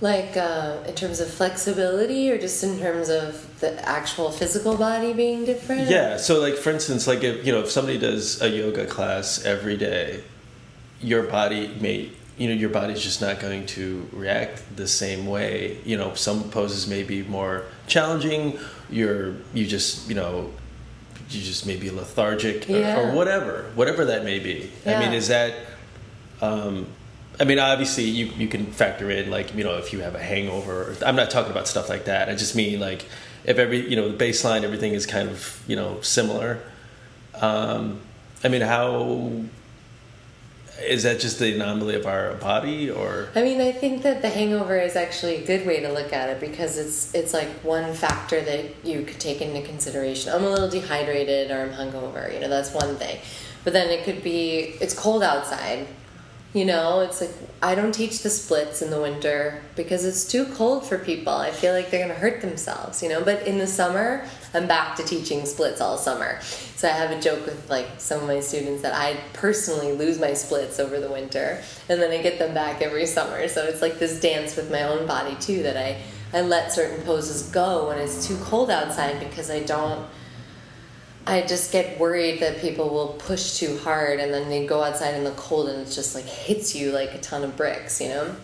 Like 0.00 0.36
uh, 0.36 0.78
in 0.86 0.94
terms 0.94 1.20
of 1.20 1.28
flexibility, 1.30 2.30
or 2.30 2.38
just 2.38 2.64
in 2.64 2.78
terms 2.78 3.10
of 3.10 3.60
the 3.60 3.86
actual 3.86 4.30
physical 4.30 4.76
body 4.76 5.12
being 5.12 5.44
different? 5.44 5.90
Yeah. 5.90 6.16
So, 6.16 6.40
like 6.40 6.54
for 6.56 6.70
instance, 6.70 7.06
like 7.06 7.22
if 7.22 7.44
you 7.44 7.52
know 7.52 7.60
if 7.60 7.70
somebody 7.70 7.98
does 7.98 8.40
a 8.40 8.48
yoga 8.48 8.86
class 8.86 9.44
every 9.44 9.76
day, 9.76 10.24
your 11.02 11.24
body 11.24 11.76
may 11.80 12.10
you 12.38 12.48
know 12.48 12.54
your 12.54 12.70
body's 12.70 13.02
just 13.02 13.20
not 13.20 13.40
going 13.40 13.66
to 13.66 14.08
react 14.12 14.62
the 14.74 14.88
same 14.88 15.26
way. 15.26 15.76
You 15.84 15.98
know, 15.98 16.14
some 16.14 16.44
poses 16.50 16.86
may 16.88 17.02
be 17.02 17.22
more 17.22 17.64
challenging. 17.86 18.58
You're 18.88 19.34
you 19.52 19.66
just 19.66 20.08
you 20.08 20.14
know 20.14 20.50
you 21.28 21.42
just 21.42 21.66
may 21.66 21.76
be 21.76 21.90
lethargic 21.90 22.68
or, 22.70 22.78
Yeah. 22.78 22.98
or 23.00 23.14
whatever, 23.14 23.70
whatever 23.74 24.06
that 24.06 24.24
may 24.24 24.38
be. 24.38 24.70
I 24.86 24.98
mean, 24.98 25.12
is 25.12 25.28
that 25.28 25.54
um, 26.40 26.86
I 27.40 27.44
mean, 27.44 27.58
obviously, 27.58 28.04
you 28.04 28.26
you 28.36 28.48
can 28.48 28.66
factor 28.66 29.10
in 29.10 29.30
like 29.30 29.54
you 29.54 29.64
know 29.64 29.78
if 29.78 29.92
you 29.92 30.00
have 30.00 30.14
a 30.14 30.22
hangover. 30.22 30.94
I'm 31.04 31.16
not 31.16 31.30
talking 31.30 31.50
about 31.50 31.66
stuff 31.66 31.88
like 31.88 32.04
that. 32.04 32.28
I 32.28 32.34
just 32.34 32.54
mean 32.54 32.78
like 32.80 33.06
if 33.44 33.58
every 33.58 33.88
you 33.88 33.96
know 33.96 34.10
the 34.10 34.24
baseline, 34.24 34.62
everything 34.62 34.92
is 34.92 35.06
kind 35.06 35.28
of 35.28 35.62
you 35.66 35.74
know 35.74 36.00
similar. 36.02 36.60
Um, 37.34 38.00
I 38.44 38.48
mean, 38.48 38.60
how 38.60 39.32
is 40.82 41.02
that 41.02 41.20
just 41.20 41.38
the 41.38 41.54
anomaly 41.54 41.94
of 41.94 42.06
our 42.06 42.34
body, 42.34 42.90
or 42.90 43.30
I 43.34 43.42
mean, 43.42 43.60
I 43.60 43.72
think 43.72 44.02
that 44.02 44.20
the 44.20 44.28
hangover 44.28 44.76
is 44.76 44.94
actually 44.94 45.36
a 45.36 45.46
good 45.46 45.66
way 45.66 45.80
to 45.80 45.90
look 45.90 46.12
at 46.12 46.28
it 46.28 46.40
because 46.40 46.76
it's 46.76 47.14
it's 47.14 47.32
like 47.32 47.48
one 47.62 47.94
factor 47.94 48.42
that 48.42 48.84
you 48.84 49.02
could 49.02 49.20
take 49.20 49.40
into 49.40 49.66
consideration. 49.66 50.32
I'm 50.32 50.44
a 50.44 50.50
little 50.50 50.68
dehydrated 50.68 51.50
or 51.50 51.62
I'm 51.62 51.70
hungover. 51.70 52.32
You 52.32 52.40
know, 52.40 52.48
that's 52.48 52.74
one 52.74 52.96
thing. 52.96 53.18
But 53.64 53.72
then 53.72 53.90
it 53.90 54.04
could 54.04 54.22
be 54.22 54.76
it's 54.80 54.94
cold 54.94 55.22
outside. 55.22 55.86
You 56.52 56.64
know, 56.64 56.98
it's 57.00 57.20
like 57.20 57.30
I 57.62 57.76
don't 57.76 57.92
teach 57.92 58.22
the 58.22 58.30
splits 58.30 58.82
in 58.82 58.90
the 58.90 59.00
winter 59.00 59.62
because 59.76 60.04
it's 60.04 60.24
too 60.24 60.46
cold 60.46 60.84
for 60.84 60.98
people. 60.98 61.32
I 61.32 61.52
feel 61.52 61.72
like 61.72 61.90
they're 61.90 62.04
going 62.04 62.12
to 62.12 62.20
hurt 62.20 62.40
themselves, 62.40 63.04
you 63.04 63.08
know. 63.08 63.22
But 63.22 63.46
in 63.46 63.58
the 63.58 63.68
summer, 63.68 64.26
I'm 64.52 64.66
back 64.66 64.96
to 64.96 65.04
teaching 65.04 65.46
splits 65.46 65.80
all 65.80 65.96
summer. 65.96 66.40
So 66.42 66.88
I 66.88 66.92
have 66.92 67.12
a 67.12 67.20
joke 67.20 67.46
with 67.46 67.70
like 67.70 67.86
some 67.98 68.20
of 68.20 68.26
my 68.26 68.40
students 68.40 68.82
that 68.82 68.94
I 68.94 69.20
personally 69.32 69.92
lose 69.92 70.18
my 70.18 70.34
splits 70.34 70.80
over 70.80 70.98
the 70.98 71.10
winter 71.10 71.62
and 71.88 72.02
then 72.02 72.10
I 72.10 72.20
get 72.20 72.40
them 72.40 72.52
back 72.52 72.82
every 72.82 73.06
summer. 73.06 73.46
So 73.46 73.64
it's 73.64 73.80
like 73.80 74.00
this 74.00 74.18
dance 74.18 74.56
with 74.56 74.72
my 74.72 74.82
own 74.82 75.06
body 75.06 75.36
too 75.36 75.62
that 75.62 75.76
I 75.76 76.02
I 76.32 76.40
let 76.42 76.72
certain 76.72 77.04
poses 77.04 77.42
go 77.50 77.88
when 77.88 77.98
it's 77.98 78.26
too 78.26 78.36
cold 78.38 78.70
outside 78.70 79.20
because 79.20 79.50
I 79.50 79.60
don't 79.60 80.06
I 81.26 81.42
just 81.42 81.70
get 81.70 81.98
worried 82.00 82.40
that 82.40 82.60
people 82.60 82.88
will 82.88 83.08
push 83.18 83.58
too 83.58 83.78
hard 83.78 84.20
and 84.20 84.32
then 84.32 84.48
they 84.48 84.66
go 84.66 84.82
outside 84.82 85.14
in 85.14 85.24
the 85.24 85.30
cold 85.32 85.68
and 85.68 85.86
it 85.86 85.90
just 85.90 86.14
like 86.14 86.24
hits 86.24 86.74
you 86.74 86.92
like 86.92 87.14
a 87.14 87.18
ton 87.18 87.44
of 87.44 87.56
bricks, 87.56 88.00
you 88.00 88.08
know? 88.08 88.34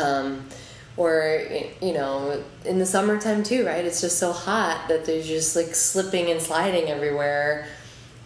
Um, 0.00 0.48
or, 0.96 1.46
you 1.80 1.92
know, 1.92 2.42
in 2.64 2.78
the 2.78 2.86
summertime 2.86 3.42
too, 3.44 3.64
right? 3.66 3.84
It's 3.84 4.00
just 4.00 4.18
so 4.18 4.32
hot 4.32 4.86
that 4.88 5.04
there's 5.04 5.28
just 5.28 5.54
like 5.54 5.74
slipping 5.74 6.30
and 6.30 6.40
sliding 6.40 6.88
everywhere. 6.88 7.68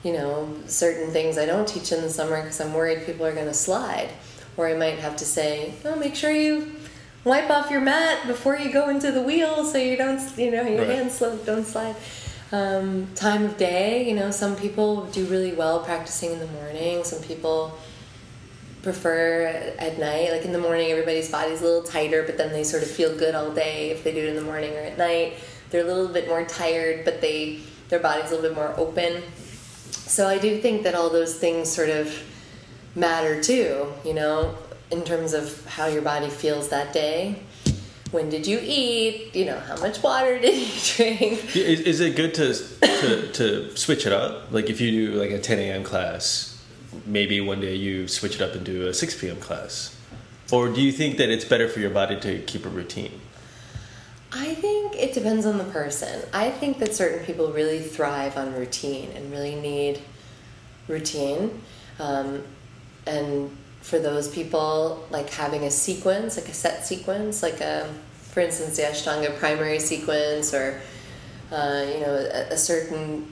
You 0.05 0.15
know, 0.15 0.55
certain 0.67 1.11
things 1.13 1.37
I 1.37 1.45
don't 1.47 1.69
teach 1.69 1.93
in 1.93 2.01
the 2.01 2.11
summer 2.11 2.41
because 2.41 2.61
I'm 2.61 2.73
worried 2.73 3.05
people 3.05 3.27
are 3.27 3.35
going 3.35 3.47
to 3.47 3.55
slide. 3.55 4.09
Or 4.57 4.69
I 4.69 4.75
might 4.75 4.99
have 4.99 5.17
to 5.17 5.25
say, 5.25 5.75
oh, 5.85 5.97
make 5.97 6.15
sure 6.15 6.33
you 6.33 6.73
wipe 7.25 7.51
off 7.51 7.71
your 7.71 7.81
mat 7.81 8.27
before 8.27 8.57
you 8.57 8.73
go 8.73 8.89
into 8.89 9.13
the 9.13 9.23
wheel 9.23 9.65
so 9.65 9.79
you 9.79 9.97
don't, 9.97 10.21
you 10.39 10.51
know, 10.51 10.63
your 10.63 10.79
Right. 10.79 10.97
hands 10.97 11.19
don't 11.19 11.67
slide 11.67 11.97
um, 12.53 13.09
time 13.15 13.45
of 13.45 13.57
day. 13.57 14.09
You 14.09 14.15
know, 14.15 14.31
some 14.31 14.55
people 14.57 15.07
do 15.07 15.25
really 15.27 15.53
well 15.53 15.81
practicing 15.81 16.33
in 16.33 16.39
the 16.39 16.47
morning. 16.47 17.03
Some 17.05 17.23
people 17.23 17.77
prefer 18.83 19.75
at 19.79 19.99
night. 19.99 20.31
Like 20.31 20.45
in 20.45 20.53
the 20.53 20.59
morning, 20.59 20.91
everybody's 20.91 21.31
body's 21.31 21.61
a 21.61 21.65
little 21.65 21.83
tighter, 21.83 22.23
but 22.23 22.37
then 22.37 22.53
they 22.53 22.65
sort 22.65 22.83
of 22.83 22.91
feel 22.91 23.17
good 23.17 23.35
all 23.35 23.51
day 23.51 23.91
if 23.91 24.05
they 24.05 24.13
do 24.13 24.21
it 24.21 24.29
in 24.29 24.37
the 24.37 24.43
morning 24.43 24.75
or 24.75 24.81
at 24.81 24.99
night. 24.99 25.35
They're 25.71 25.85
a 25.85 25.87
little 25.87 26.09
bit 26.09 26.29
more 26.29 26.45
tired, 26.45 27.05
but 27.05 27.21
they 27.21 27.61
their 27.89 28.01
body's 28.01 28.31
a 28.31 28.35
little 28.35 28.51
bit 28.51 28.57
more 28.57 28.75
open. 28.77 29.23
So 29.91 30.29
I 30.29 30.39
do 30.39 30.61
think 30.61 30.83
that 30.83 30.95
all 30.95 31.11
those 31.11 31.39
things 31.39 31.71
sort 31.71 31.89
of 31.89 32.15
matter 32.95 33.43
too. 33.43 33.93
You 34.05 34.15
know, 34.15 34.57
in 34.91 35.03
terms 35.05 35.33
of 35.33 35.65
how 35.67 35.87
your 35.87 36.03
body 36.03 36.29
feels 36.29 36.69
that 36.69 36.93
day. 36.93 37.43
When 38.13 38.29
did 38.29 38.47
you 38.47 38.61
eat? 38.63 39.35
You 39.35 39.47
know, 39.47 39.59
how 39.59 39.77
much 39.79 40.03
water 40.03 40.39
did 40.39 40.55
you 40.55 40.67
drink? 41.17 41.57
is, 41.57 41.81
is 41.81 42.01
it 42.01 42.15
good 42.15 42.35
to, 42.35 42.55
to 42.55 43.33
to 43.33 43.77
switch 43.77 44.07
it 44.07 44.13
up? 44.13 44.53
Like 44.53 44.69
if 44.71 44.81
you 44.81 44.91
do 44.91 45.15
like 45.15 45.31
a 45.31 45.41
10 45.41 45.59
a.m. 45.59 45.83
class, 45.83 46.63
maybe 47.07 47.41
one 47.41 47.61
day 47.61 47.75
you 47.75 48.07
switch 48.07 48.37
it 48.37 48.43
up 48.43 48.55
and 48.55 48.65
do 48.65 48.87
a 48.87 48.95
6 48.95 49.21
p.m. 49.21 49.41
class, 49.41 49.97
or 50.53 50.69
do 50.69 50.81
you 50.81 50.93
think 50.93 51.17
that 51.17 51.31
it's 51.31 51.45
better 51.45 51.69
for 51.69 51.81
your 51.81 51.91
body 51.91 52.21
to 52.21 52.39
keep 52.43 52.67
a 52.67 52.69
routine? 52.69 53.19
I 54.31 54.55
think 54.55 54.97
it 54.97 55.13
depends 55.15 55.45
on 55.45 55.59
the 55.59 55.65
person. 55.65 56.23
I 56.33 56.51
think 56.51 56.79
that 56.79 56.95
certain 56.95 57.25
people 57.25 57.53
really 57.53 57.81
thrive 57.81 58.37
on 58.37 58.55
routine 58.55 59.11
and 59.11 59.31
really 59.31 59.55
need 59.55 60.01
routine. 60.89 61.63
Um, 61.99 62.43
and 63.07 63.57
for 63.83 63.99
those 63.99 64.29
people, 64.29 65.05
like 65.11 65.29
having 65.29 65.65
a 65.65 65.71
sequence, 65.71 66.37
like 66.37 66.49
a 66.49 66.55
set 66.55 66.87
sequence, 66.87 67.43
like 67.43 67.61
a, 67.61 67.93
for 68.15 68.41
instance, 68.41 68.77
the 68.77 68.83
Ashtanga 68.85 69.37
primary 69.39 69.81
sequence, 69.81 70.55
or 70.55 70.81
uh, 71.51 71.85
you 71.93 72.01
know, 72.01 72.15
a, 72.15 72.55
a 72.55 72.57
certain 72.57 73.31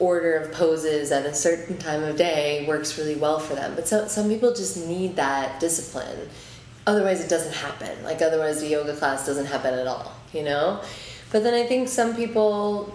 order 0.00 0.34
of 0.34 0.52
poses 0.52 1.12
at 1.12 1.24
a 1.24 1.32
certain 1.32 1.78
time 1.78 2.02
of 2.02 2.16
day 2.16 2.66
works 2.66 2.98
really 2.98 3.14
well 3.14 3.38
for 3.38 3.54
them. 3.54 3.74
But 3.76 3.86
so, 3.86 4.08
some 4.08 4.28
people 4.28 4.52
just 4.52 4.76
need 4.86 5.16
that 5.16 5.60
discipline. 5.60 6.28
Otherwise, 6.86 7.24
it 7.24 7.30
doesn't 7.30 7.54
happen. 7.54 8.02
Like, 8.02 8.20
otherwise, 8.20 8.60
the 8.60 8.66
yoga 8.66 8.94
class 8.94 9.24
doesn't 9.24 9.46
happen 9.46 9.72
at 9.72 9.86
all, 9.86 10.12
you 10.32 10.42
know? 10.42 10.80
But 11.30 11.44
then 11.44 11.54
I 11.54 11.66
think 11.66 11.88
some 11.88 12.14
people 12.14 12.92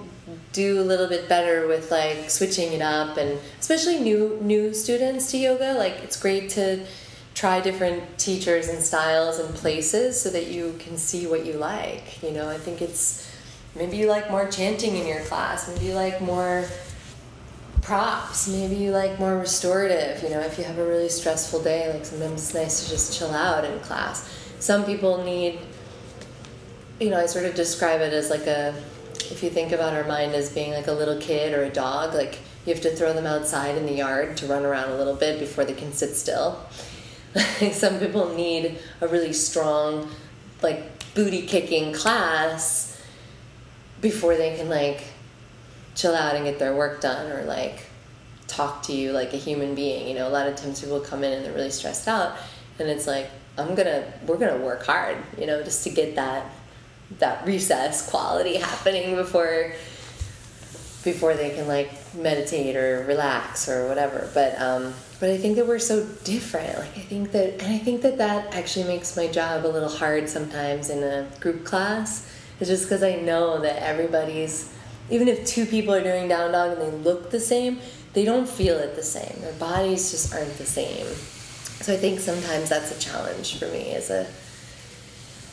do 0.51 0.79
a 0.79 0.83
little 0.83 1.07
bit 1.07 1.29
better 1.29 1.67
with 1.67 1.91
like 1.91 2.29
switching 2.29 2.73
it 2.73 2.81
up 2.81 3.17
and 3.17 3.39
especially 3.59 3.99
new 3.99 4.37
new 4.41 4.73
students 4.73 5.31
to 5.31 5.37
yoga 5.37 5.73
like 5.73 5.93
it's 6.03 6.19
great 6.19 6.49
to 6.49 6.85
try 7.33 7.61
different 7.61 8.17
teachers 8.17 8.67
and 8.67 8.83
styles 8.83 9.39
and 9.39 9.53
places 9.55 10.19
so 10.19 10.29
that 10.29 10.47
you 10.47 10.75
can 10.79 10.97
see 10.97 11.27
what 11.27 11.45
you 11.45 11.53
like 11.53 12.21
you 12.23 12.31
know? 12.31 12.49
I 12.49 12.57
think 12.57 12.81
it's 12.81 13.31
maybe 13.75 13.97
you 13.97 14.07
like 14.07 14.29
more 14.29 14.49
chanting 14.49 14.95
in 14.95 15.07
your 15.07 15.21
class 15.21 15.67
maybe 15.67 15.85
you 15.85 15.93
like 15.93 16.21
more 16.21 16.65
props 17.81 18.47
maybe 18.47 18.75
you 18.75 18.91
like 18.91 19.19
more 19.19 19.37
restorative 19.37 20.21
you 20.23 20.29
know? 20.29 20.39
If 20.39 20.57
you 20.57 20.63
have 20.63 20.77
a 20.77 20.85
really 20.85 21.09
stressful 21.09 21.63
day 21.63 21.93
like 21.93 22.05
sometimes 22.05 22.43
it's 22.43 22.53
nice 22.53 22.83
to 22.83 22.89
just 22.89 23.17
chill 23.17 23.31
out 23.31 23.63
in 23.65 23.79
class. 23.79 24.27
Some 24.59 24.83
people 24.83 25.23
need 25.23 25.59
you 26.99 27.09
know 27.09 27.17
i 27.17 27.25
sort 27.25 27.45
of 27.45 27.55
describe 27.55 28.01
it 28.01 28.13
as 28.13 28.29
like 28.29 28.45
a 28.47 28.75
if 29.31 29.43
you 29.43 29.49
think 29.49 29.71
about 29.71 29.93
our 29.93 30.03
mind 30.05 30.33
as 30.33 30.51
being 30.51 30.71
like 30.71 30.87
a 30.87 30.91
little 30.91 31.19
kid 31.19 31.53
or 31.53 31.63
a 31.63 31.69
dog 31.69 32.13
like 32.13 32.39
you 32.65 32.73
have 32.73 32.83
to 32.83 32.95
throw 32.95 33.13
them 33.13 33.25
outside 33.25 33.77
in 33.77 33.85
the 33.85 33.93
yard 33.93 34.37
to 34.37 34.45
run 34.47 34.65
around 34.65 34.91
a 34.91 34.97
little 34.97 35.15
bit 35.15 35.39
before 35.39 35.65
they 35.65 35.73
can 35.73 35.93
sit 35.93 36.15
still. 36.15 36.59
Some 37.71 37.99
people 37.99 38.35
need 38.35 38.77
a 39.01 39.07
really 39.07 39.33
strong 39.33 40.09
like 40.61 41.13
booty 41.13 41.43
kicking 41.43 41.93
class 41.93 43.01
before 44.01 44.35
they 44.35 44.55
can 44.57 44.69
like 44.69 45.03
chill 45.95 46.13
out 46.13 46.35
and 46.35 46.45
get 46.45 46.59
their 46.59 46.75
work 46.75 47.01
done 47.01 47.31
or 47.31 47.43
like 47.43 47.87
talk 48.47 48.83
to 48.83 48.93
you 48.93 49.13
like 49.13 49.33
a 49.33 49.37
human 49.37 49.73
being. 49.73 50.07
You 50.07 50.15
know 50.15 50.27
a 50.27 50.29
lot 50.29 50.47
of 50.47 50.55
times 50.55 50.81
people 50.81 50.99
come 50.99 51.23
in 51.23 51.33
and 51.33 51.45
they're 51.45 51.53
really 51.53 51.71
stressed 51.71 52.07
out 52.07 52.37
and 52.79 52.89
it's 52.89 53.05
like 53.05 53.29
i'm 53.57 53.75
gonna 53.75 54.03
we're 54.25 54.37
gonna 54.37 54.57
work 54.57 54.85
hard 54.85 55.17
you 55.37 55.45
know 55.45 55.61
just 55.63 55.83
to 55.83 55.89
get 55.89 56.15
that 56.15 56.49
that 57.17 57.45
recess 57.45 58.09
quality 58.09 58.57
happening 58.57 59.15
before 59.15 59.73
before 61.03 61.33
they 61.33 61.49
can 61.51 61.67
like 61.67 61.91
meditate 62.13 62.75
or 62.75 63.05
relax 63.07 63.67
or 63.67 63.87
whatever. 63.87 64.29
But 64.33 64.59
um 64.61 64.93
but 65.19 65.29
i 65.29 65.37
think 65.37 65.55
that 65.57 65.67
we're 65.67 65.79
so 65.79 66.05
different. 66.23 66.77
Like 66.77 66.97
i 66.97 67.01
think 67.01 67.31
that 67.31 67.61
and 67.61 67.73
i 67.73 67.77
think 67.77 68.01
that 68.03 68.17
that 68.17 68.53
actually 68.53 68.85
makes 68.85 69.15
my 69.17 69.27
job 69.27 69.65
a 69.65 69.67
little 69.67 69.89
hard 69.89 70.29
sometimes 70.29 70.89
in 70.89 71.03
a 71.03 71.27
group 71.39 71.65
class. 71.65 72.31
It's 72.59 72.69
just 72.69 72.83
because 72.85 73.03
i 73.03 73.15
know 73.15 73.59
that 73.61 73.81
everybody's 73.81 74.73
even 75.09 75.27
if 75.27 75.45
two 75.45 75.65
people 75.65 75.93
are 75.93 76.03
doing 76.03 76.27
down 76.27 76.51
dog 76.51 76.77
and 76.77 76.81
they 76.81 76.91
look 76.97 77.31
the 77.31 77.39
same 77.39 77.79
they 78.13 78.25
don't 78.25 78.49
feel 78.49 78.75
it 78.77 78.95
the 78.95 79.03
same. 79.03 79.39
Their 79.41 79.53
bodies 79.53 80.09
just 80.09 80.33
aren't 80.33 80.57
the 80.57 80.65
same. 80.65 81.05
So 81.81 81.93
i 81.93 81.97
think 81.97 82.19
sometimes 82.19 82.69
that's 82.69 82.95
a 82.95 82.99
challenge 82.99 83.57
for 83.57 83.67
me 83.67 83.93
as 83.93 84.09
a 84.09 84.27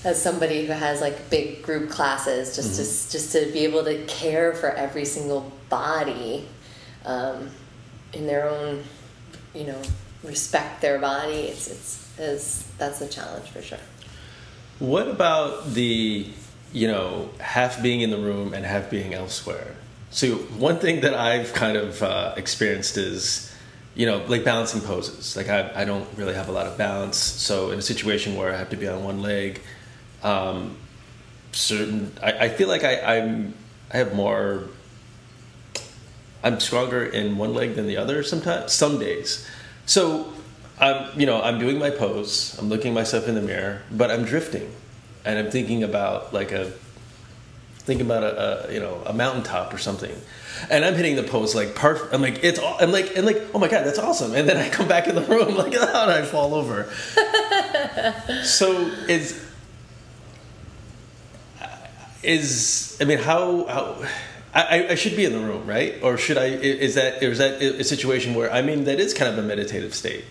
as 0.06 0.22
somebody 0.22 0.66
who 0.66 0.72
has 0.72 1.00
like 1.00 1.28
big 1.30 1.62
group 1.62 1.90
classes 1.90 2.54
just 2.54 2.76
to 2.76 3.12
just 3.12 3.32
to 3.32 3.52
be 3.52 3.64
able 3.64 3.84
to 3.84 4.04
care 4.06 4.54
for 4.54 4.70
every 4.70 5.04
single 5.04 5.50
body 5.68 6.46
um, 7.04 7.50
in 8.12 8.26
their 8.26 8.48
own 8.48 8.82
you 9.52 9.64
know 9.64 9.82
respect 10.22 10.80
their 10.80 10.98
body 10.98 11.40
it's 11.52 11.66
it's 11.68 12.18
is 12.18 12.72
that's 12.78 13.00
a 13.00 13.08
challenge 13.08 13.50
for 13.50 13.60
sure 13.60 13.78
What 14.78 15.08
about 15.08 15.72
the, 15.72 16.26
you 16.72 16.86
know, 16.86 17.30
half 17.40 17.82
being 17.82 18.02
in 18.02 18.10
the 18.10 18.18
room 18.18 18.52
and 18.52 18.64
half 18.66 18.90
being 18.90 19.14
elsewhere? 19.14 19.74
So 20.10 20.36
one 20.58 20.78
thing 20.78 21.00
that 21.00 21.14
I've 21.14 21.54
kind 21.54 21.76
of 21.78 22.02
uh, 22.02 22.34
experienced 22.36 22.98
is, 22.98 23.50
you 23.94 24.04
know, 24.04 24.18
like 24.28 24.44
balancing 24.44 24.82
poses. 24.82 25.34
Like 25.34 25.48
I, 25.48 25.72
I 25.74 25.84
don't 25.86 26.06
really 26.18 26.34
have 26.34 26.50
a 26.50 26.52
lot 26.52 26.66
of 26.66 26.76
balance. 26.76 27.16
So 27.16 27.70
in 27.70 27.78
a 27.78 27.82
situation 27.82 28.36
where 28.36 28.52
I 28.52 28.56
have 28.58 28.68
to 28.70 28.76
be 28.76 28.86
on 28.86 29.02
one 29.02 29.22
leg, 29.22 29.62
um, 30.26 30.76
certain 31.52 32.12
I, 32.22 32.32
I 32.32 32.48
feel 32.48 32.68
like 32.68 32.84
I, 32.84 33.18
I'm 33.18 33.54
I 33.92 33.98
have 33.98 34.14
more. 34.14 34.64
I'm 36.42 36.60
stronger 36.60 37.04
in 37.04 37.38
one 37.38 37.54
leg 37.54 37.74
than 37.74 37.86
the 37.86 37.96
other 37.96 38.22
sometimes. 38.22 38.72
Some 38.72 38.98
days. 38.98 39.48
So 39.86 40.32
I'm, 40.80 41.18
you 41.18 41.26
know, 41.26 41.40
I'm 41.40 41.58
doing 41.58 41.78
my 41.78 41.90
pose. 41.90 42.56
I'm 42.58 42.68
looking 42.68 42.92
myself 42.92 43.28
in 43.28 43.34
the 43.36 43.40
mirror, 43.40 43.82
but 43.90 44.10
I'm 44.10 44.24
drifting, 44.24 44.70
and 45.24 45.38
I'm 45.38 45.50
thinking 45.50 45.84
about 45.84 46.34
like 46.34 46.50
a, 46.50 46.72
thinking 47.78 48.04
about 48.04 48.24
a, 48.24 48.68
a 48.68 48.74
you 48.74 48.80
know 48.80 49.00
a 49.06 49.12
mountaintop 49.12 49.72
or 49.72 49.78
something, 49.78 50.14
and 50.68 50.84
I'm 50.84 50.94
hitting 50.94 51.14
the 51.14 51.22
pose 51.22 51.54
like 51.54 51.76
perfect. 51.76 52.12
I'm 52.12 52.20
like 52.20 52.42
it's. 52.42 52.58
I'm 52.80 52.90
like 52.90 53.16
and 53.16 53.24
like 53.24 53.42
oh 53.54 53.60
my 53.60 53.68
god 53.68 53.86
that's 53.86 54.00
awesome, 54.00 54.34
and 54.34 54.48
then 54.48 54.56
I 54.56 54.68
come 54.68 54.88
back 54.88 55.06
in 55.06 55.14
the 55.14 55.22
room 55.22 55.54
like 55.56 55.74
oh 55.76 56.02
and 56.02 56.10
I 56.10 56.22
fall 56.22 56.54
over, 56.54 56.90
so 58.44 58.72
is 59.08 59.45
is 62.26 62.96
I 63.00 63.04
mean 63.04 63.18
how 63.18 63.66
how 63.66 64.04
I, 64.54 64.88
I 64.90 64.94
should 64.94 65.16
be 65.16 65.24
in 65.24 65.32
the 65.32 65.38
room 65.38 65.66
right? 65.66 65.94
Or 66.02 66.18
should 66.18 66.38
I 66.38 66.46
is 66.46 66.94
that 66.96 67.22
is 67.22 67.38
that 67.38 67.62
a 67.62 67.84
situation 67.84 68.34
where 68.34 68.52
I 68.52 68.62
mean 68.62 68.84
that 68.84 68.98
is 68.98 69.14
kind 69.14 69.32
of 69.32 69.38
a 69.38 69.46
meditative 69.46 69.94
state. 69.94 70.24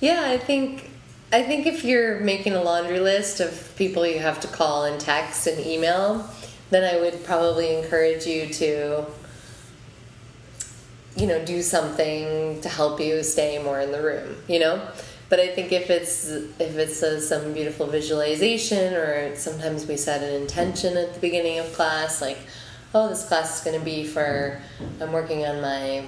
Yeah 0.00 0.24
I 0.26 0.38
think 0.38 0.90
I 1.32 1.42
think 1.42 1.66
if 1.66 1.84
you're 1.84 2.20
making 2.20 2.52
a 2.52 2.62
laundry 2.62 3.00
list 3.00 3.40
of 3.40 3.74
people 3.76 4.06
you 4.06 4.18
have 4.18 4.40
to 4.40 4.48
call 4.48 4.84
and 4.84 5.00
text 5.00 5.46
and 5.46 5.64
email 5.64 6.28
then 6.70 6.84
I 6.84 7.00
would 7.00 7.24
probably 7.24 7.76
encourage 7.76 8.26
you 8.26 8.46
to 8.54 9.06
you 11.16 11.26
know 11.26 11.44
do 11.44 11.62
something 11.62 12.60
to 12.60 12.68
help 12.68 13.00
you 13.00 13.22
stay 13.22 13.62
more 13.62 13.80
in 13.80 13.92
the 13.92 14.02
room 14.02 14.36
you 14.48 14.58
know 14.58 14.86
but 15.28 15.40
I 15.40 15.48
think 15.48 15.72
if 15.72 15.90
it's 15.90 16.28
if 16.28 16.76
it's 16.76 17.02
a, 17.02 17.20
some 17.20 17.52
beautiful 17.52 17.86
visualization, 17.86 18.94
or 18.94 19.34
sometimes 19.36 19.86
we 19.86 19.96
set 19.96 20.22
an 20.22 20.42
intention 20.42 20.96
at 20.96 21.14
the 21.14 21.20
beginning 21.20 21.58
of 21.58 21.72
class, 21.72 22.20
like, 22.20 22.38
oh, 22.94 23.08
this 23.08 23.26
class 23.26 23.58
is 23.58 23.64
going 23.64 23.78
to 23.78 23.84
be 23.84 24.04
for 24.04 24.60
I'm 25.00 25.12
working 25.12 25.44
on 25.46 25.60
my 25.60 26.04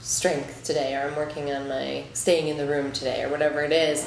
strength 0.00 0.64
today, 0.64 0.94
or 0.94 1.08
I'm 1.08 1.16
working 1.16 1.50
on 1.52 1.68
my 1.68 2.04
staying 2.12 2.48
in 2.48 2.56
the 2.56 2.66
room 2.66 2.92
today, 2.92 3.22
or 3.22 3.28
whatever 3.30 3.62
it 3.62 3.72
is. 3.72 4.04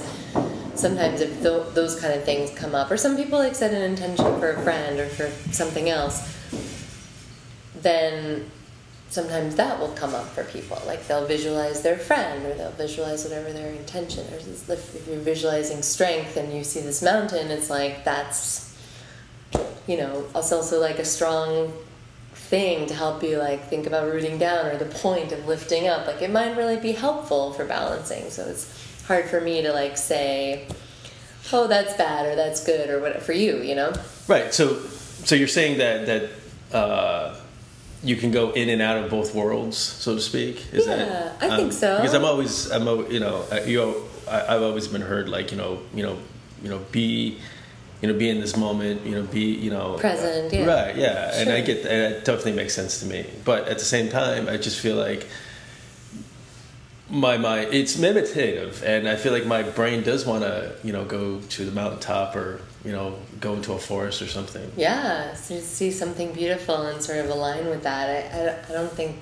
Sometimes 0.75 1.21
if 1.21 1.41
th- 1.41 1.73
those 1.73 1.99
kind 1.99 2.13
of 2.13 2.23
things 2.23 2.51
come 2.51 2.75
up, 2.75 2.91
or 2.91 2.97
some 2.97 3.17
people 3.17 3.39
like 3.39 3.55
set 3.55 3.73
an 3.73 3.81
intention 3.81 4.39
for 4.39 4.51
a 4.51 4.61
friend 4.61 4.99
or 4.99 5.07
for 5.07 5.29
something 5.51 5.89
else, 5.89 6.35
then 7.81 8.49
sometimes 9.09 9.55
that 9.55 9.79
will 9.79 9.89
come 9.89 10.13
up 10.13 10.27
for 10.27 10.43
people. 10.43 10.81
Like 10.85 11.07
they'll 11.07 11.25
visualize 11.25 11.81
their 11.81 11.97
friend 11.97 12.45
or 12.45 12.53
they'll 12.53 12.71
visualize 12.71 13.23
whatever 13.23 13.51
their 13.51 13.71
intention 13.71 14.25
is. 14.25 14.69
If 14.69 15.07
you're 15.07 15.17
visualizing 15.19 15.81
strength 15.81 16.37
and 16.37 16.53
you 16.53 16.63
see 16.63 16.81
this 16.81 17.01
mountain, 17.01 17.49
it's 17.49 17.69
like 17.69 18.03
that's, 18.03 18.75
you 19.87 19.97
know, 19.97 20.25
it's 20.35 20.51
also 20.51 20.79
like 20.79 20.99
a 20.99 21.05
strong 21.05 21.73
thing 22.33 22.87
to 22.87 22.93
help 22.93 23.23
you 23.23 23.37
like 23.37 23.67
think 23.69 23.87
about 23.87 24.07
rooting 24.11 24.37
down 24.37 24.67
or 24.67 24.77
the 24.77 24.85
point 24.85 25.31
of 25.31 25.47
lifting 25.47 25.87
up. 25.87 26.05
Like 26.05 26.21
it 26.21 26.31
might 26.31 26.55
really 26.55 26.77
be 26.77 26.91
helpful 26.91 27.53
for 27.53 27.65
balancing. 27.65 28.29
So 28.29 28.45
it's 28.45 29.03
hard 29.05 29.25
for 29.25 29.39
me 29.39 29.61
to 29.61 29.71
like 29.71 29.97
say, 29.97 30.67
oh, 31.53 31.67
that's 31.67 31.95
bad 31.95 32.25
or 32.25 32.35
that's 32.35 32.63
good 32.65 32.89
or 32.89 32.99
what 32.99 33.21
for 33.21 33.33
you, 33.33 33.61
you 33.61 33.75
know? 33.75 33.93
Right. 34.27 34.53
So, 34.53 34.79
so 35.23 35.35
you're 35.35 35.47
saying 35.47 35.77
that, 35.77 36.05
that, 36.05 36.77
uh, 36.77 37.39
you 38.03 38.15
can 38.15 38.31
go 38.31 38.51
in 38.51 38.69
and 38.69 38.81
out 38.81 38.97
of 38.97 39.09
both 39.09 39.33
worlds, 39.33 39.77
so 39.77 40.15
to 40.15 40.21
speak. 40.21 40.73
Is 40.73 40.87
yeah, 40.87 40.95
that, 40.95 41.43
I 41.43 41.49
um, 41.49 41.57
think 41.57 41.73
so. 41.73 41.97
Because 41.97 42.13
I'm 42.13 42.25
always, 42.25 42.71
I'm, 42.71 42.85
you 43.11 43.19
know, 43.19 43.45
you 43.65 43.77
know, 43.77 44.03
I, 44.29 44.53
have 44.53 44.61
always 44.61 44.87
been 44.87 45.01
heard 45.01 45.29
like, 45.29 45.51
you 45.51 45.57
know, 45.57 45.81
you 45.93 46.03
know, 46.03 46.17
you 46.61 46.69
know, 46.69 46.79
be, 46.91 47.39
you 48.01 48.07
know, 48.07 48.17
be 48.17 48.29
in 48.29 48.39
this 48.39 48.55
moment, 48.55 49.05
you 49.05 49.15
know, 49.15 49.23
be, 49.23 49.45
you 49.45 49.71
know, 49.71 49.97
present. 49.97 50.53
Uh, 50.53 50.57
yeah. 50.57 50.65
Right. 50.65 50.95
Yeah. 50.95 51.31
Sure. 51.31 51.41
And 51.41 51.51
I 51.51 51.61
get, 51.61 51.85
and 51.85 52.13
it 52.13 52.25
definitely 52.25 52.53
makes 52.53 52.73
sense 52.73 52.99
to 52.99 53.05
me. 53.05 53.25
But 53.43 53.67
at 53.67 53.79
the 53.79 53.85
same 53.85 54.09
time, 54.09 54.47
I 54.47 54.57
just 54.57 54.79
feel 54.79 54.95
like 54.95 55.27
my 57.09 57.37
mind, 57.37 57.73
it's 57.73 57.97
meditative, 57.97 58.83
and 58.83 59.07
I 59.07 59.15
feel 59.15 59.31
like 59.31 59.45
my 59.45 59.63
brain 59.63 60.03
does 60.03 60.25
want 60.25 60.43
to, 60.43 60.75
you 60.83 60.91
know, 60.91 61.05
go 61.05 61.39
to 61.39 61.65
the 61.65 61.71
mountaintop 61.71 62.35
or 62.35 62.61
you 62.87 62.93
know, 62.93 63.13
go 63.41 63.53
into 63.53 63.73
a 63.73 63.77
forest 63.77 64.21
or 64.21 64.27
something. 64.27 64.71
Yeah, 64.77 65.33
so 65.33 65.59
see 65.59 65.91
something 65.91 66.31
beautiful 66.31 66.83
and 66.83 67.01
sort 67.01 67.19
of 67.19 67.29
align 67.29 67.65
with 67.67 67.83
that. 67.83 68.09
I, 68.09 68.39
I, 68.39 68.69
I 68.69 68.71
don't 68.71 68.91
think 68.93 69.17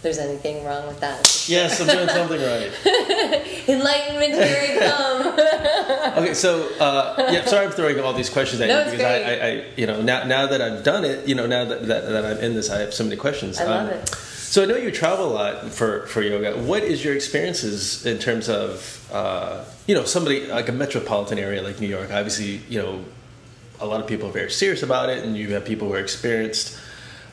there's 0.00 0.16
anything 0.16 0.64
wrong 0.64 0.86
with 0.86 0.98
that. 1.00 1.44
Yes, 1.46 1.78
I'm 1.78 1.88
doing 1.88 2.08
something 2.08 2.40
right. 2.40 2.72
Enlightenment, 3.68 4.32
here 4.32 4.62
I 4.62 4.88
come. 4.88 6.18
okay, 6.24 6.32
so 6.32 6.70
uh, 6.80 7.28
yeah, 7.30 7.44
sorry 7.44 7.66
I'm 7.66 7.72
throwing 7.72 8.00
all 8.00 8.14
these 8.14 8.30
questions 8.30 8.62
at 8.62 8.68
no, 8.68 8.78
you 8.78 8.92
because 8.92 9.02
I, 9.02 9.16
I, 9.16 9.46
I, 9.46 9.64
you 9.76 9.86
know, 9.86 10.00
now 10.00 10.24
now 10.24 10.46
that 10.46 10.62
I've 10.62 10.82
done 10.82 11.04
it, 11.04 11.28
you 11.28 11.34
know, 11.34 11.46
now 11.46 11.66
that, 11.66 11.86
that, 11.86 12.08
that 12.08 12.24
I'm 12.24 12.38
in 12.38 12.54
this, 12.54 12.70
I 12.70 12.80
have 12.80 12.94
so 12.94 13.04
many 13.04 13.16
questions. 13.16 13.60
I 13.60 13.64
love 13.64 13.88
um, 13.88 13.92
it. 13.92 14.31
So 14.52 14.62
I 14.62 14.66
know 14.66 14.76
you 14.76 14.90
travel 14.90 15.28
a 15.28 15.32
lot 15.32 15.72
for, 15.72 16.06
for 16.08 16.20
yoga. 16.20 16.54
What 16.54 16.82
is 16.82 17.02
your 17.02 17.14
experiences 17.14 18.04
in 18.04 18.18
terms 18.18 18.50
of 18.50 19.08
uh, 19.10 19.64
you 19.86 19.94
know 19.94 20.04
somebody 20.04 20.46
like 20.46 20.68
a 20.68 20.72
metropolitan 20.72 21.38
area 21.38 21.62
like 21.62 21.80
New 21.80 21.88
York? 21.88 22.10
Obviously, 22.12 22.60
you 22.68 22.78
know 22.78 23.02
a 23.80 23.86
lot 23.86 24.02
of 24.02 24.06
people 24.06 24.28
are 24.28 24.32
very 24.32 24.50
serious 24.50 24.82
about 24.82 25.08
it, 25.08 25.24
and 25.24 25.38
you 25.38 25.54
have 25.54 25.64
people 25.64 25.88
who 25.88 25.94
are 25.94 26.00
experienced. 26.00 26.78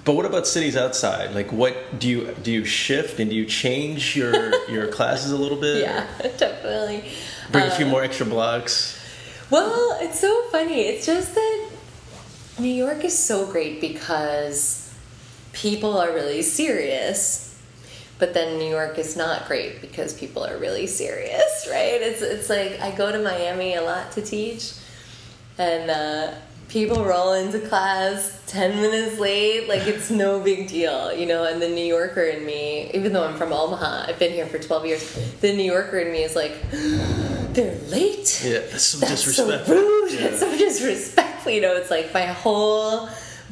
But 0.06 0.14
what 0.14 0.26
about 0.26 0.48
cities 0.48 0.78
outside? 0.78 1.36
Like, 1.36 1.52
what 1.52 2.00
do 2.00 2.08
you 2.08 2.36
do? 2.42 2.54
You 2.54 2.64
shift 2.64 3.20
and 3.20 3.30
do 3.30 3.36
you 3.36 3.46
change 3.46 4.16
your 4.16 4.56
your 4.72 4.88
classes 4.88 5.34
a 5.34 5.38
little 5.38 5.60
bit? 5.60 5.82
Yeah, 5.82 6.08
definitely. 6.38 7.04
Bring 7.52 7.66
um, 7.66 7.70
a 7.70 7.76
few 7.76 7.84
um, 7.84 7.92
more 7.92 8.02
extra 8.02 8.28
blocks. 8.28 8.98
Well, 9.50 9.98
it's 10.00 10.22
so 10.22 10.48
funny. 10.54 10.84
It's 10.84 11.06
just 11.06 11.36
that 11.36 11.70
New 12.60 12.74
York 12.74 13.04
is 13.04 13.20
so 13.20 13.46
great 13.46 13.82
because 13.82 14.79
people 15.62 15.98
are 15.98 16.12
really 16.14 16.42
serious 16.42 17.50
but 18.20 18.34
then 18.34 18.60
New 18.60 18.70
York 18.70 19.00
is 19.00 19.16
not 19.16 19.48
great 19.48 19.80
because 19.82 20.14
people 20.14 20.46
are 20.46 20.58
really 20.58 20.86
serious, 20.86 21.68
right? 21.72 22.02
It's 22.02 22.22
it's 22.22 22.50
like 22.50 22.80
I 22.82 22.92
go 22.92 23.12
to 23.12 23.20
Miami 23.20 23.76
a 23.76 23.82
lot 23.82 24.12
to 24.12 24.22
teach, 24.22 24.74
and 25.58 25.90
uh, 25.90 26.34
people 26.68 27.04
roll 27.06 27.34
into 27.34 27.60
class 27.60 28.44
ten 28.46 28.82
minutes 28.82 29.20
late, 29.20 29.70
like 29.70 29.88
it's 29.88 30.12
no 30.12 30.40
big 30.44 30.68
deal, 30.68 31.14
you 31.14 31.26
know. 31.26 31.46
And 31.46 31.62
the 31.62 31.70
New 31.70 31.86
Yorker 31.86 32.24
in 32.24 32.46
me, 32.46 32.92
even 32.94 33.14
though 33.14 33.26
I'm 33.26 33.38
from 33.38 33.54
Omaha, 33.54 34.06
I've 34.10 34.20
been 34.20 34.34
here 34.34 34.48
for 34.48 34.60
twelve 34.60 34.86
years. 34.86 35.02
The 35.40 35.56
New 35.56 35.64
Yorker 35.64 36.00
in 36.00 36.12
me 36.12 36.24
is 36.24 36.36
like, 36.36 36.54
they're 36.72 37.80
late. 37.88 38.44
Yeah, 38.44 38.60
that's 38.60 38.84
so 38.84 38.98
that's 39.00 39.24
disrespectful. 39.24 39.76
So 39.76 39.82
rude. 39.82 39.96
Yeah. 40.10 40.30
That's 40.30 40.40
so 40.40 40.58
disrespectful. 40.58 41.52
You 41.52 41.62
know, 41.62 41.76
it's 41.76 41.92
like 41.92 42.14
my 42.14 42.26
whole 42.26 43.08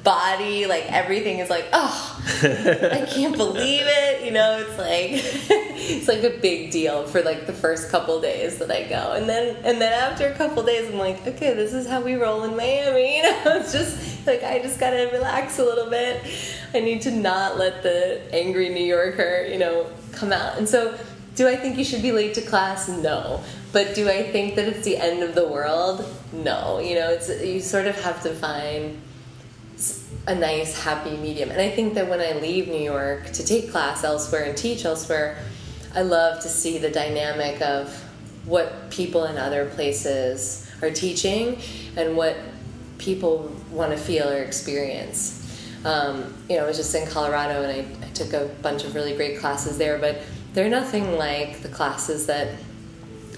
body, 0.07 0.65
like 0.65 0.89
everything 0.89 1.39
is 1.39 1.49
like, 1.49 1.65
oh, 1.73 2.23
I 2.41 3.05
can't 3.09 3.35
believe 3.35 3.83
it. 3.83 4.23
You 4.23 4.31
know, 4.31 4.57
it's 4.57 4.77
like 4.77 5.11
it's 5.77 6.07
like 6.07 6.23
a 6.23 6.39
big 6.39 6.71
deal 6.71 7.05
for 7.07 7.21
like 7.21 7.45
the 7.45 7.51
first 7.51 7.91
couple 7.91 8.21
days 8.21 8.57
that 8.59 8.71
I 8.71 8.83
go, 8.83 9.11
and 9.11 9.27
then 9.27 9.57
and 9.65 9.81
then 9.81 9.91
after 9.91 10.27
a 10.27 10.33
couple 10.33 10.63
days, 10.63 10.89
I'm 10.89 10.97
like, 10.97 11.27
okay, 11.27 11.53
this 11.53 11.73
is 11.73 11.89
how 11.89 11.99
we 11.99 12.15
roll 12.15 12.43
in 12.45 12.55
Miami. 12.55 13.17
You 13.17 13.23
know, 13.23 13.57
it's 13.57 13.73
just 13.73 14.25
like 14.27 14.43
I 14.43 14.59
just 14.59 14.79
gotta 14.79 15.09
relax 15.11 15.59
a 15.59 15.65
little 15.65 15.89
bit. 15.89 16.23
I 16.73 16.79
need 16.79 17.01
to 17.01 17.11
not 17.11 17.57
let 17.57 17.83
the 17.83 18.21
angry 18.31 18.69
New 18.69 18.83
Yorker, 18.83 19.45
you 19.51 19.57
know, 19.57 19.87
come 20.11 20.31
out. 20.31 20.57
And 20.57 20.69
so, 20.69 20.97
do 21.35 21.47
I 21.47 21.55
think 21.55 21.77
you 21.77 21.83
should 21.83 22.01
be 22.01 22.11
late 22.11 22.33
to 22.35 22.41
class? 22.41 22.87
No. 22.87 23.43
But 23.73 23.95
do 23.95 24.07
I 24.07 24.23
think 24.23 24.55
that 24.55 24.67
it's 24.67 24.85
the 24.85 24.97
end 24.97 25.23
of 25.23 25.35
the 25.35 25.47
world? 25.47 26.05
No. 26.31 26.79
You 26.79 26.95
know, 26.95 27.09
it's 27.09 27.29
you 27.43 27.59
sort 27.59 27.87
of 27.87 27.99
have 28.01 28.21
to 28.23 28.33
find 28.33 29.01
a 30.27 30.35
nice 30.35 30.77
happy 30.81 31.15
medium. 31.17 31.51
And 31.51 31.61
i 31.61 31.69
think 31.69 31.93
that 31.93 32.09
when 32.09 32.19
i 32.19 32.33
leave 32.39 32.67
new 32.67 32.81
york 32.81 33.31
to 33.31 33.45
take 33.45 33.71
class 33.71 34.03
elsewhere 34.03 34.43
and 34.43 34.57
teach 34.57 34.85
elsewhere 34.85 35.37
i 35.93 36.01
love 36.01 36.41
to 36.41 36.49
see 36.49 36.77
the 36.77 36.89
dynamic 36.89 37.61
of 37.61 38.03
what 38.45 38.89
people 38.89 39.25
in 39.25 39.37
other 39.37 39.65
places 39.65 40.69
are 40.81 40.89
teaching 40.89 41.59
and 41.95 42.15
what 42.15 42.37
people 42.97 43.51
want 43.71 43.91
to 43.91 43.97
feel 43.97 44.27
or 44.27 44.41
experience. 44.41 45.33
Um, 45.85 46.33
you 46.49 46.57
know 46.57 46.63
i 46.63 46.67
was 46.67 46.77
just 46.77 46.93
in 46.95 47.07
colorado 47.07 47.61
and 47.61 47.71
I, 47.71 48.05
I 48.05 48.09
took 48.09 48.33
a 48.33 48.45
bunch 48.61 48.83
of 48.83 48.95
really 48.95 49.15
great 49.15 49.39
classes 49.39 49.77
there 49.77 49.99
but 49.99 50.21
they're 50.53 50.69
nothing 50.69 51.17
like 51.17 51.61
the 51.61 51.69
classes 51.69 52.25
that 52.25 52.55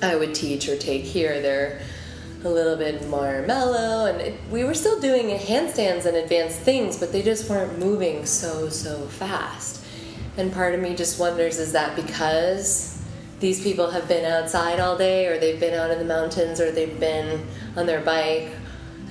i 0.02 0.16
would 0.16 0.34
teach 0.34 0.70
or 0.70 0.78
take 0.78 1.04
here. 1.04 1.42
They're 1.42 1.82
a 2.44 2.50
little 2.50 2.78
bit 2.78 3.08
more 3.10 3.44
mellow 3.46 4.06
and 4.06 4.22
it, 4.22 4.40
we 4.50 4.64
were 4.64 4.74
still 4.74 5.00
doing 5.00 5.38
handstands 5.38 6.06
and 6.06 6.16
advanced 6.16 6.60
things 6.60 6.98
but 6.98 7.12
they 7.12 7.22
just 7.22 7.50
weren't 7.50 7.78
moving 7.78 8.26
so 8.26 8.70
so 8.70 8.98
fast 9.08 9.84
and 10.38 10.54
part 10.54 10.74
of 10.74 10.80
me 10.80 10.96
just 10.96 11.20
wonders 11.20 11.60
is 11.60 11.74
that 11.74 11.96
because 11.98 13.02
these 13.42 13.62
people 13.62 13.90
have 13.92 14.08
been 14.08 14.26
outside 14.26 14.80
all 14.80 14.98
day 14.98 15.28
or 15.28 15.38
they've 15.38 15.60
been 15.60 15.74
out 15.74 15.92
in 15.92 16.00
the 16.00 16.06
mountains 16.06 16.62
or 16.62 16.72
they've 16.72 17.00
been 17.00 17.46
on 17.76 17.86
their 17.86 18.02
bike 18.02 18.52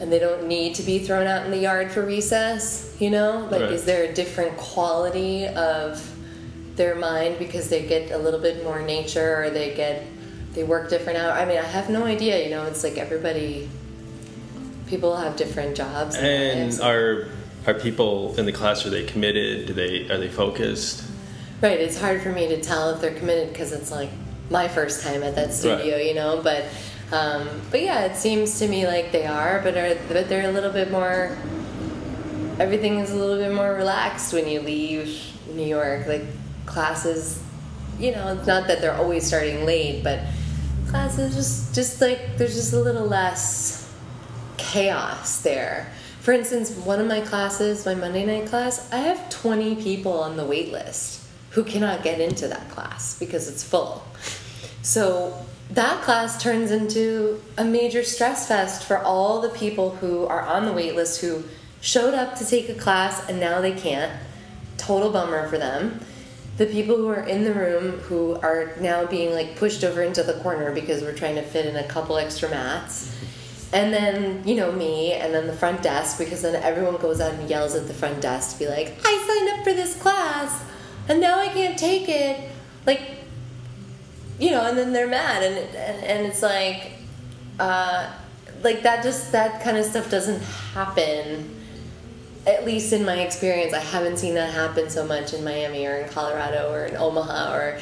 and 0.00 0.10
they 0.10 0.18
don't 0.18 0.46
need 0.46 0.74
to 0.74 0.82
be 0.82 0.98
thrown 0.98 1.26
out 1.26 1.44
in 1.44 1.50
the 1.50 1.58
yard 1.58 1.90
for 1.90 2.04
recess 2.04 2.96
you 2.98 3.10
know 3.10 3.46
like 3.50 3.60
right. 3.60 3.72
is 3.72 3.84
there 3.84 4.10
a 4.10 4.14
different 4.14 4.56
quality 4.56 5.46
of 5.48 6.14
their 6.76 6.94
mind 6.94 7.38
because 7.38 7.68
they 7.68 7.86
get 7.86 8.10
a 8.10 8.18
little 8.18 8.40
bit 8.40 8.64
more 8.64 8.80
nature 8.80 9.42
or 9.42 9.50
they 9.50 9.74
get 9.74 10.02
they 10.58 10.64
work 10.64 10.90
different 10.90 11.20
hours. 11.20 11.38
I 11.38 11.44
mean, 11.44 11.56
I 11.56 11.62
have 11.62 11.88
no 11.88 12.04
idea. 12.04 12.42
You 12.42 12.50
know, 12.50 12.64
it's 12.64 12.82
like 12.82 12.98
everybody. 12.98 13.68
People 14.88 15.16
have 15.16 15.36
different 15.36 15.76
jobs. 15.76 16.16
And, 16.16 16.72
and 16.72 16.80
are 16.80 17.28
are 17.64 17.74
people 17.74 18.34
in 18.36 18.44
the 18.44 18.52
class? 18.52 18.84
Are 18.84 18.90
they 18.90 19.04
committed? 19.04 19.68
Do 19.68 19.72
they 19.72 20.10
are 20.10 20.18
they 20.18 20.28
focused? 20.28 21.04
Right. 21.62 21.78
It's 21.78 22.00
hard 22.00 22.22
for 22.22 22.32
me 22.32 22.48
to 22.48 22.60
tell 22.60 22.90
if 22.90 23.00
they're 23.00 23.14
committed 23.14 23.50
because 23.50 23.70
it's 23.72 23.92
like 23.92 24.10
my 24.50 24.66
first 24.66 25.04
time 25.04 25.22
at 25.22 25.36
that 25.36 25.52
studio. 25.52 25.94
Right. 25.94 26.06
You 26.06 26.14
know, 26.14 26.40
but. 26.42 26.64
Um, 27.10 27.48
but 27.70 27.80
yeah, 27.80 28.04
it 28.04 28.16
seems 28.16 28.58
to 28.58 28.68
me 28.68 28.86
like 28.86 29.12
they 29.12 29.24
are, 29.24 29.62
but 29.62 29.74
are 29.78 29.96
but 30.08 30.28
they're 30.28 30.46
a 30.46 30.52
little 30.52 30.70
bit 30.70 30.90
more. 30.90 31.34
Everything 32.58 32.98
is 32.98 33.10
a 33.12 33.16
little 33.16 33.38
bit 33.38 33.54
more 33.54 33.72
relaxed 33.72 34.34
when 34.34 34.46
you 34.46 34.60
leave 34.60 35.18
New 35.54 35.64
York. 35.64 36.06
Like 36.06 36.24
classes, 36.66 37.42
you 37.98 38.12
know, 38.12 38.36
it's 38.36 38.46
not 38.46 38.66
that 38.66 38.82
they're 38.82 38.92
always 38.94 39.26
starting 39.26 39.64
late, 39.64 40.04
but 40.04 40.20
classes 40.88 41.34
just 41.34 41.74
just 41.74 42.00
like 42.00 42.36
there's 42.36 42.54
just 42.54 42.72
a 42.72 42.80
little 42.80 43.06
less 43.06 43.92
chaos 44.56 45.42
there. 45.42 45.92
For 46.20 46.32
instance, 46.32 46.70
one 46.72 47.00
of 47.00 47.06
my 47.06 47.20
classes, 47.20 47.86
my 47.86 47.94
Monday 47.94 48.26
night 48.26 48.48
class, 48.48 48.92
I 48.92 48.98
have 48.98 49.30
20 49.30 49.76
people 49.76 50.12
on 50.12 50.36
the 50.36 50.44
wait 50.44 50.72
list 50.72 51.26
who 51.50 51.64
cannot 51.64 52.02
get 52.02 52.20
into 52.20 52.48
that 52.48 52.68
class 52.68 53.18
because 53.18 53.48
it's 53.48 53.64
full. 53.64 54.06
So 54.82 55.46
that 55.70 56.02
class 56.02 56.42
turns 56.42 56.70
into 56.70 57.42
a 57.56 57.64
major 57.64 58.02
stress 58.02 58.46
fest 58.46 58.84
for 58.84 58.98
all 58.98 59.40
the 59.40 59.48
people 59.50 59.96
who 59.96 60.26
are 60.26 60.42
on 60.42 60.66
the 60.66 60.72
wait 60.72 60.94
list 60.94 61.20
who 61.20 61.44
showed 61.80 62.14
up 62.14 62.36
to 62.36 62.46
take 62.46 62.68
a 62.68 62.74
class 62.74 63.26
and 63.28 63.40
now 63.40 63.60
they 63.60 63.72
can't. 63.72 64.12
Total 64.76 65.10
bummer 65.10 65.48
for 65.48 65.58
them 65.58 66.00
the 66.58 66.66
people 66.66 66.96
who 66.96 67.08
are 67.08 67.22
in 67.22 67.44
the 67.44 67.54
room 67.54 67.92
who 68.00 68.34
are 68.42 68.72
now 68.80 69.06
being 69.06 69.32
like 69.32 69.56
pushed 69.56 69.84
over 69.84 70.02
into 70.02 70.24
the 70.24 70.34
corner 70.34 70.72
because 70.72 71.02
we're 71.02 71.14
trying 71.14 71.36
to 71.36 71.42
fit 71.42 71.64
in 71.66 71.76
a 71.76 71.84
couple 71.84 72.18
extra 72.18 72.50
mats. 72.50 73.16
And 73.72 73.92
then 73.92 74.46
you 74.46 74.56
know 74.56 74.72
me 74.72 75.12
and 75.12 75.32
then 75.32 75.46
the 75.46 75.52
front 75.52 75.82
desk 75.82 76.18
because 76.18 76.42
then 76.42 76.60
everyone 76.62 76.96
goes 76.96 77.20
out 77.20 77.34
and 77.34 77.48
yells 77.48 77.74
at 77.76 77.86
the 77.86 77.94
front 77.94 78.20
desk 78.20 78.54
to 78.54 78.64
be 78.64 78.66
like 78.66 78.96
i 79.04 79.24
signed 79.26 79.58
up 79.58 79.64
for 79.64 79.74
this 79.74 79.94
class 80.00 80.64
and 81.06 81.20
now 81.20 81.38
i 81.38 81.48
can't 81.48 81.78
take 81.78 82.08
it. 82.08 82.50
Like 82.86 83.02
you 84.40 84.50
know 84.50 84.66
and 84.66 84.76
then 84.76 84.92
they're 84.92 85.06
mad 85.06 85.42
and 85.42 85.56
and, 85.76 86.04
and 86.04 86.26
it's 86.26 86.42
like 86.42 86.92
uh 87.60 88.10
like 88.62 88.82
that 88.82 89.04
just 89.04 89.30
that 89.32 89.62
kind 89.62 89.76
of 89.76 89.84
stuff 89.84 90.10
doesn't 90.10 90.42
happen 90.72 91.57
at 92.48 92.64
least 92.64 92.92
in 92.92 93.04
my 93.04 93.20
experience, 93.20 93.74
I 93.74 93.80
haven't 93.80 94.16
seen 94.16 94.34
that 94.34 94.52
happen 94.52 94.88
so 94.88 95.06
much 95.06 95.34
in 95.34 95.44
Miami 95.44 95.86
or 95.86 95.96
in 95.98 96.08
Colorado 96.08 96.72
or 96.72 96.86
in 96.86 96.96
Omaha 96.96 97.54
or, 97.54 97.78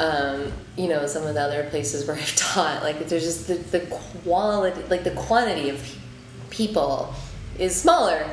um, 0.00 0.52
you 0.76 0.88
know, 0.88 1.06
some 1.06 1.24
of 1.24 1.34
the 1.34 1.40
other 1.40 1.68
places 1.70 2.06
where 2.08 2.16
I've 2.16 2.36
taught. 2.36 2.82
Like, 2.82 3.08
there's 3.08 3.22
just 3.22 3.46
the, 3.46 3.54
the 3.54 3.86
quality, 3.86 4.82
like 4.90 5.04
the 5.04 5.12
quantity 5.12 5.70
of 5.70 5.96
people 6.50 7.14
is 7.58 7.80
smaller. 7.80 8.28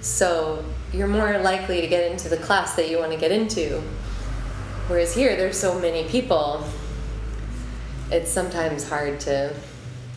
So 0.00 0.64
you're 0.92 1.08
more 1.08 1.38
likely 1.38 1.80
to 1.80 1.86
get 1.86 2.10
into 2.12 2.28
the 2.28 2.36
class 2.36 2.76
that 2.76 2.90
you 2.90 2.98
want 2.98 3.12
to 3.12 3.18
get 3.18 3.32
into. 3.32 3.82
Whereas 4.88 5.14
here, 5.14 5.34
there's 5.36 5.58
so 5.58 5.78
many 5.78 6.04
people, 6.08 6.62
it's 8.10 8.30
sometimes 8.30 8.86
hard 8.86 9.18
to, 9.20 9.54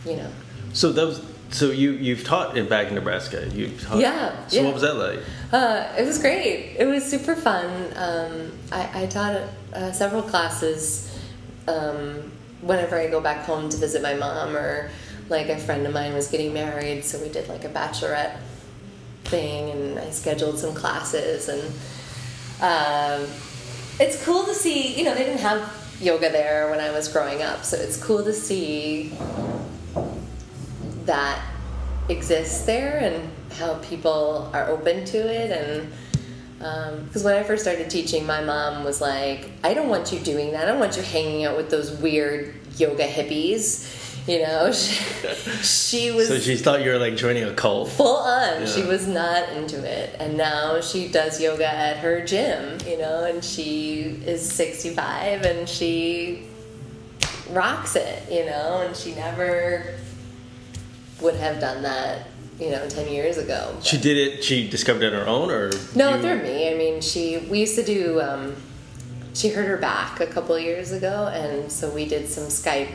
you 0.04 0.16
know. 0.16 0.30
So 0.74 0.92
those 0.92 1.20
so 1.50 1.70
you 1.70 1.92
you've 1.92 2.24
taught 2.24 2.56
in 2.56 2.68
back 2.68 2.88
in 2.88 2.94
Nebraska. 2.94 3.48
You 3.48 3.68
taught. 3.68 3.98
Yeah. 3.98 4.46
So 4.48 4.56
yeah. 4.56 4.64
what 4.64 4.74
was 4.74 4.82
that 4.82 4.94
like? 4.94 5.20
Uh, 5.52 5.88
it 5.98 6.04
was 6.04 6.18
great. 6.18 6.76
It 6.78 6.86
was 6.86 7.04
super 7.04 7.34
fun. 7.34 7.66
Um, 7.96 8.52
I, 8.70 9.02
I, 9.02 9.06
taught 9.06 9.42
uh, 9.72 9.92
several 9.92 10.22
classes 10.22 11.18
um, 11.66 12.30
whenever 12.60 12.96
I 12.96 13.08
go 13.08 13.20
back 13.20 13.46
home 13.46 13.70
to 13.70 13.76
visit 13.78 14.02
my 14.02 14.14
mom 14.14 14.54
or 14.56 14.90
like 15.30 15.48
a 15.48 15.56
friend 15.56 15.86
of 15.86 15.94
mine 15.94 16.12
was 16.12 16.28
getting 16.28 16.52
married, 16.52 17.04
so 17.04 17.18
we 17.20 17.30
did 17.30 17.48
like 17.48 17.64
a 17.64 17.68
bachelorette 17.68 18.38
thing, 19.24 19.70
and 19.70 19.98
I 19.98 20.10
scheduled 20.10 20.58
some 20.58 20.74
classes, 20.74 21.48
and 21.48 21.62
um, 22.60 23.26
it's 23.98 24.22
cool 24.24 24.44
to 24.44 24.54
see. 24.54 24.98
You 24.98 25.04
know, 25.04 25.14
they 25.14 25.24
didn't 25.24 25.40
have 25.40 25.96
yoga 26.00 26.30
there 26.30 26.70
when 26.70 26.80
I 26.80 26.90
was 26.90 27.08
growing 27.08 27.42
up, 27.42 27.64
so 27.64 27.78
it's 27.78 28.02
cool 28.02 28.22
to 28.24 28.34
see 28.34 29.12
that 31.08 31.42
exists 32.08 32.64
there 32.64 32.98
and 32.98 33.30
how 33.54 33.74
people 33.78 34.48
are 34.54 34.68
open 34.68 35.04
to 35.04 35.18
it 35.18 35.50
and 35.50 35.92
because 36.58 37.24
um, 37.24 37.24
when 37.24 37.36
I 37.36 37.44
first 37.44 37.62
started 37.62 37.88
teaching, 37.88 38.26
my 38.26 38.42
mom 38.42 38.82
was 38.82 39.00
like, 39.00 39.48
"I 39.62 39.74
don't 39.74 39.88
want 39.88 40.12
you 40.12 40.18
doing 40.18 40.50
that. 40.52 40.64
I 40.64 40.66
don't 40.66 40.80
want 40.80 40.96
you 40.96 41.04
hanging 41.04 41.44
out 41.44 41.56
with 41.56 41.70
those 41.70 41.92
weird 41.92 42.56
yoga 42.76 43.06
hippies." 43.06 43.94
You 44.26 44.42
know, 44.42 44.72
she, 44.72 45.04
she 45.62 46.10
was. 46.10 46.26
So 46.26 46.40
she 46.40 46.56
thought 46.56 46.82
you 46.82 46.90
were 46.90 46.98
like 46.98 47.14
joining 47.14 47.44
a 47.44 47.54
cult. 47.54 47.90
Full 47.90 48.16
on, 48.16 48.62
yeah. 48.62 48.66
she 48.66 48.82
was 48.82 49.06
not 49.06 49.48
into 49.50 49.84
it, 49.84 50.16
and 50.18 50.36
now 50.36 50.80
she 50.80 51.06
does 51.06 51.40
yoga 51.40 51.72
at 51.72 51.98
her 51.98 52.24
gym. 52.24 52.78
You 52.84 52.98
know, 52.98 53.22
and 53.22 53.44
she 53.44 54.20
is 54.26 54.50
sixty-five, 54.50 55.42
and 55.42 55.68
she 55.68 56.42
rocks 57.50 57.94
it. 57.94 58.32
You 58.32 58.46
know, 58.46 58.82
and 58.84 58.96
she 58.96 59.14
never 59.14 59.94
would 61.20 61.34
have 61.34 61.60
done 61.60 61.82
that 61.82 62.26
you 62.58 62.70
know 62.70 62.88
10 62.88 63.12
years 63.12 63.38
ago 63.38 63.76
she 63.82 63.96
did 63.96 64.16
it 64.16 64.42
she 64.42 64.68
discovered 64.68 65.02
it 65.02 65.14
on 65.14 65.20
her 65.20 65.26
own 65.26 65.50
or 65.50 65.70
no 65.94 66.14
you... 66.14 66.20
through 66.20 66.42
me. 66.42 66.72
I 66.72 66.74
mean 66.74 67.00
she 67.00 67.38
we 67.38 67.60
used 67.60 67.76
to 67.76 67.84
do 67.84 68.20
um, 68.20 68.56
she 69.34 69.48
hurt 69.48 69.66
her 69.66 69.76
back 69.76 70.20
a 70.20 70.26
couple 70.26 70.58
years 70.58 70.92
ago 70.92 71.30
and 71.32 71.70
so 71.70 71.88
we 71.90 72.06
did 72.06 72.28
some 72.28 72.44
skype 72.44 72.94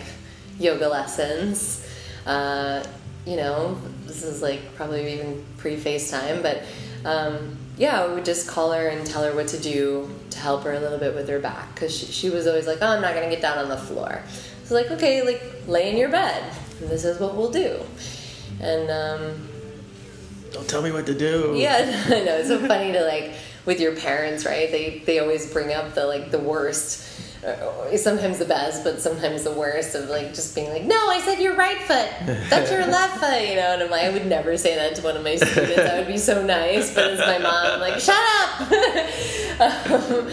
yoga 0.60 0.88
lessons. 0.88 1.88
Uh, 2.26 2.84
you 3.26 3.38
know 3.38 3.80
this 4.06 4.24
is 4.24 4.42
like 4.42 4.76
probably 4.76 5.14
even 5.14 5.46
pre-facetime 5.58 6.42
but 6.42 6.64
um, 7.06 7.58
yeah 7.78 8.06
we 8.08 8.16
would 8.16 8.26
just 8.26 8.48
call 8.48 8.72
her 8.72 8.88
and 8.90 9.08
tell 9.08 9.24
her 9.24 9.34
what 9.34 9.48
to 9.48 9.58
do 9.60 10.10
to 10.30 10.40
help 10.40 10.64
her 10.64 10.74
a 10.74 10.80
little 10.80 11.00
bit 11.00 11.16
with 11.16 11.28
her 11.30 11.40
back 11.40 11.74
because 11.74 11.96
she, 11.96 12.06
she 12.06 12.30
was 12.30 12.48
always 12.48 12.68
like 12.68 12.80
oh 12.82 12.88
i'm 12.88 13.02
not 13.02 13.14
going 13.14 13.28
to 13.28 13.34
get 13.34 13.42
down 13.42 13.58
on 13.58 13.70
the 13.70 13.78
floor. 13.78 14.22
So 14.66 14.76
like 14.76 14.92
okay 14.92 15.24
like 15.24 15.42
lay 15.68 15.90
in 15.90 15.96
your 15.98 16.10
bed 16.10 16.44
this 16.80 17.06
is 17.06 17.20
what 17.20 17.36
we'll 17.36 17.52
do 17.52 17.80
and 18.60 18.90
um, 18.90 19.48
don't 20.52 20.68
tell 20.68 20.82
me 20.82 20.92
what 20.92 21.06
to 21.08 21.14
do. 21.14 21.54
Yeah, 21.56 22.04
I 22.08 22.24
know. 22.24 22.38
It's 22.38 22.48
so 22.48 22.60
funny 22.66 22.92
to 22.92 23.04
like 23.04 23.34
with 23.66 23.80
your 23.80 23.96
parents, 23.96 24.46
right? 24.46 24.72
They 24.72 25.02
they 25.06 25.20
always 25.20 25.52
bring 25.52 25.74
up 25.74 25.94
the 25.94 26.06
like 26.06 26.32
the 26.32 26.40
worst. 26.40 27.10
Uh, 27.44 27.98
sometimes 27.98 28.38
the 28.40 28.46
best, 28.46 28.86
but 28.86 29.02
sometimes 29.02 29.44
the 29.44 29.52
worst 29.52 29.96
of 29.96 30.08
like 30.08 30.30
just 30.34 30.56
being 30.56 30.70
like, 30.70 30.84
"No, 30.84 31.10
I 31.10 31.20
said 31.20 31.40
your 31.40 31.56
right 31.56 31.78
foot. 31.80 32.10
That's 32.50 32.72
your 32.72 32.86
left 32.88 33.18
foot," 33.18 33.50
you 33.50 33.56
know. 33.56 33.74
And 33.74 33.84
I'm 33.84 33.90
like, 33.90 34.06
I 34.06 34.12
would 34.12 34.28
never 34.28 34.56
say 34.56 34.76
that 34.76 34.96
to 34.96 35.02
one 35.02 35.18
of 35.18 35.24
my 35.24 35.36
students. 35.36 35.78
I 35.78 36.00
would 36.00 36.08
be 36.08 36.18
so 36.18 36.42
nice, 36.46 36.96
but 36.96 37.12
as 37.12 37.20
my 37.20 37.40
mom, 37.40 37.66
I'm 37.66 37.80
like, 37.82 38.00
"Shut 38.00 38.16
up." 38.16 38.62
um, 40.00 40.32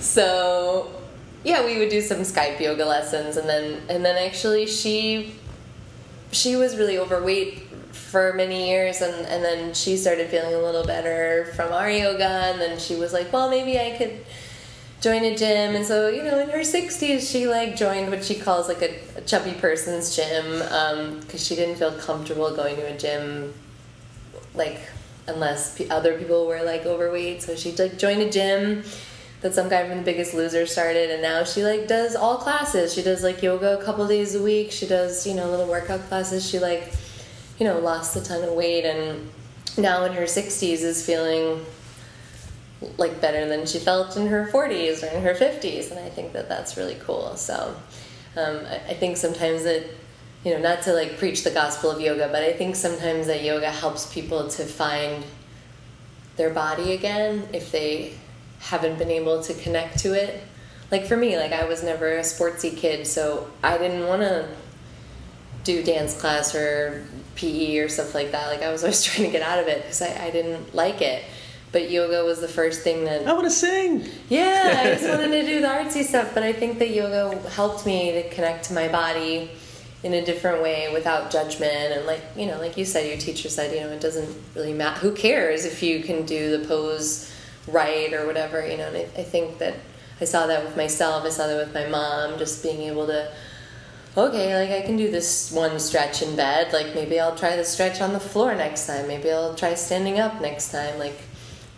so, 0.00 0.90
yeah, 1.44 1.64
we 1.64 1.78
would 1.78 1.88
do 1.88 2.00
some 2.00 2.18
Skype 2.18 2.58
yoga 2.58 2.84
lessons, 2.84 3.36
and 3.36 3.48
then 3.48 3.82
and 3.88 4.04
then 4.04 4.16
actually 4.16 4.66
she 4.66 5.36
she 6.32 6.56
was 6.56 6.76
really 6.76 6.98
overweight 6.98 7.60
for 7.92 8.32
many 8.32 8.68
years 8.68 9.00
and, 9.00 9.26
and 9.26 9.44
then 9.44 9.74
she 9.74 9.96
started 9.96 10.28
feeling 10.28 10.54
a 10.54 10.58
little 10.58 10.84
better 10.84 11.52
from 11.56 11.72
our 11.72 11.90
yoga 11.90 12.24
and 12.24 12.60
then 12.60 12.78
she 12.78 12.96
was 12.96 13.12
like 13.12 13.32
well 13.32 13.50
maybe 13.50 13.78
i 13.78 13.96
could 13.96 14.24
join 15.00 15.24
a 15.24 15.36
gym. 15.36 15.74
And 15.74 15.84
so 15.84 16.08
you 16.08 16.22
know 16.22 16.38
in 16.38 16.50
her 16.50 16.58
60s 16.58 17.30
she 17.30 17.46
like 17.46 17.76
joined 17.76 18.10
what 18.10 18.24
she 18.24 18.34
calls 18.34 18.68
like 18.68 18.82
a, 18.82 19.00
a 19.16 19.20
chubby 19.22 19.52
person's 19.52 20.14
gym 20.14 20.58
because 20.58 21.32
um, 21.32 21.38
she 21.38 21.56
didn't 21.56 21.76
feel 21.76 21.92
comfortable 21.92 22.54
going 22.54 22.76
to 22.76 22.82
a 22.82 22.96
gym 22.96 23.54
like 24.54 24.80
unless 25.26 25.80
other 25.90 26.18
people 26.18 26.46
were 26.46 26.62
like 26.62 26.84
overweight. 26.86 27.42
So 27.42 27.56
she 27.56 27.72
like 27.72 27.98
joined 27.98 28.22
a 28.22 28.30
gym 28.30 28.84
that 29.40 29.54
some 29.54 29.68
guy 29.68 29.88
from 29.88 29.98
the 29.98 30.04
biggest 30.04 30.34
loser 30.34 30.66
started 30.66 31.10
and 31.10 31.22
now 31.22 31.44
she 31.44 31.64
like 31.64 31.88
does 31.88 32.14
all 32.14 32.36
classes. 32.36 32.92
She 32.92 33.02
does 33.02 33.22
like 33.22 33.42
yoga 33.42 33.78
a 33.78 33.84
couple 33.84 34.06
days 34.06 34.34
a 34.34 34.42
week. 34.42 34.70
She 34.70 34.86
does 34.86 35.26
you 35.26 35.34
know 35.34 35.50
little 35.50 35.66
workout 35.66 36.00
classes. 36.08 36.48
She 36.48 36.58
like 36.58 36.92
you 37.58 37.66
know 37.66 37.78
lost 37.78 38.16
a 38.16 38.22
ton 38.22 38.42
of 38.42 38.52
weight 38.52 38.84
and 38.84 39.28
now 39.78 40.04
in 40.04 40.12
her 40.12 40.24
60s 40.24 40.82
is 40.82 41.04
feeling 41.04 41.64
like 42.96 43.20
better 43.20 43.46
than 43.46 43.66
she 43.66 43.78
felt 43.78 44.16
in 44.16 44.26
her 44.26 44.48
40s 44.52 45.02
or 45.02 45.14
in 45.14 45.22
her 45.22 45.34
50s 45.34 45.90
and 45.90 46.00
i 46.00 46.08
think 46.08 46.32
that 46.32 46.48
that's 46.48 46.76
really 46.76 46.96
cool. 47.00 47.36
So 47.36 47.76
um, 48.36 48.60
I, 48.66 48.76
I 48.76 48.94
think 48.94 49.16
sometimes 49.16 49.64
that 49.64 49.84
you 50.44 50.52
know 50.52 50.60
not 50.60 50.82
to 50.82 50.92
like 50.92 51.18
preach 51.18 51.44
the 51.44 51.50
gospel 51.50 51.90
of 51.90 52.00
yoga 52.00 52.28
but 52.32 52.42
i 52.42 52.52
think 52.52 52.74
sometimes 52.74 53.26
that 53.26 53.42
yoga 53.44 53.70
helps 53.70 54.12
people 54.12 54.48
to 54.48 54.64
find 54.64 55.24
their 56.36 56.50
body 56.50 56.92
again 56.92 57.46
if 57.52 57.70
they 57.70 58.14
haven't 58.60 58.98
been 58.98 59.10
able 59.10 59.42
to 59.42 59.54
connect 59.54 59.98
to 60.00 60.12
it. 60.12 60.42
Like 60.90 61.06
for 61.06 61.16
me, 61.16 61.36
like 61.36 61.52
I 61.52 61.66
was 61.66 61.82
never 61.82 62.16
a 62.16 62.20
sportsy 62.20 62.76
kid, 62.76 63.06
so 63.06 63.50
I 63.62 63.78
didn't 63.78 64.06
want 64.06 64.22
to 64.22 64.48
do 65.64 65.82
dance 65.82 66.18
class 66.18 66.54
or 66.54 67.04
PE 67.36 67.78
or 67.78 67.88
stuff 67.88 68.14
like 68.14 68.32
that. 68.32 68.48
Like 68.48 68.62
I 68.62 68.70
was 68.70 68.82
always 68.84 69.02
trying 69.02 69.26
to 69.26 69.32
get 69.32 69.42
out 69.42 69.58
of 69.58 69.68
it 69.68 69.82
because 69.82 70.02
I, 70.02 70.26
I 70.26 70.30
didn't 70.30 70.74
like 70.74 71.00
it. 71.00 71.24
But 71.72 71.88
yoga 71.88 72.24
was 72.24 72.40
the 72.40 72.48
first 72.48 72.82
thing 72.82 73.04
that 73.04 73.26
I 73.26 73.32
want 73.32 73.44
to 73.44 73.50
sing. 73.50 74.04
Yeah, 74.28 74.82
I 74.82 74.90
just 74.90 75.04
wanted 75.08 75.30
to 75.30 75.42
do 75.46 75.60
the 75.60 75.68
artsy 75.68 76.02
stuff. 76.02 76.34
But 76.34 76.42
I 76.42 76.52
think 76.52 76.80
that 76.80 76.90
yoga 76.90 77.38
helped 77.50 77.86
me 77.86 78.12
to 78.12 78.28
connect 78.30 78.64
to 78.66 78.72
my 78.72 78.88
body 78.88 79.50
in 80.02 80.14
a 80.14 80.24
different 80.24 80.62
way 80.62 80.90
without 80.92 81.30
judgment 81.30 81.92
and 81.92 82.06
like 82.06 82.22
you 82.34 82.46
know 82.46 82.58
like 82.58 82.76
you 82.78 82.86
said 82.86 83.06
your 83.06 83.18
teacher 83.18 83.50
said 83.50 83.70
you 83.74 83.80
know 83.80 83.88
it 83.90 84.00
doesn't 84.00 84.34
really 84.54 84.72
matter 84.72 84.98
who 85.00 85.12
cares 85.12 85.66
if 85.66 85.82
you 85.82 86.02
can 86.02 86.24
do 86.24 86.56
the 86.56 86.66
pose 86.66 87.30
right 87.66 88.12
or 88.12 88.26
whatever, 88.26 88.66
you 88.66 88.76
know. 88.76 88.88
And 88.88 88.96
I, 88.96 89.00
I 89.00 89.24
think 89.24 89.58
that 89.58 89.74
I 90.20 90.24
saw 90.24 90.46
that 90.46 90.64
with 90.64 90.76
myself. 90.76 91.24
I 91.24 91.30
saw 91.30 91.46
that 91.46 91.56
with 91.56 91.74
my 91.74 91.86
mom, 91.86 92.38
just 92.38 92.62
being 92.62 92.82
able 92.82 93.06
to, 93.06 93.32
okay, 94.16 94.54
like 94.54 94.82
I 94.82 94.86
can 94.86 94.96
do 94.96 95.10
this 95.10 95.50
one 95.52 95.78
stretch 95.80 96.22
in 96.22 96.36
bed. 96.36 96.72
Like 96.72 96.94
maybe 96.94 97.18
I'll 97.18 97.36
try 97.36 97.56
the 97.56 97.64
stretch 97.64 98.00
on 98.00 98.12
the 98.12 98.20
floor 98.20 98.54
next 98.54 98.86
time. 98.86 99.08
Maybe 99.08 99.30
I'll 99.30 99.54
try 99.54 99.74
standing 99.74 100.18
up 100.18 100.40
next 100.40 100.72
time. 100.72 100.98
Like 100.98 101.18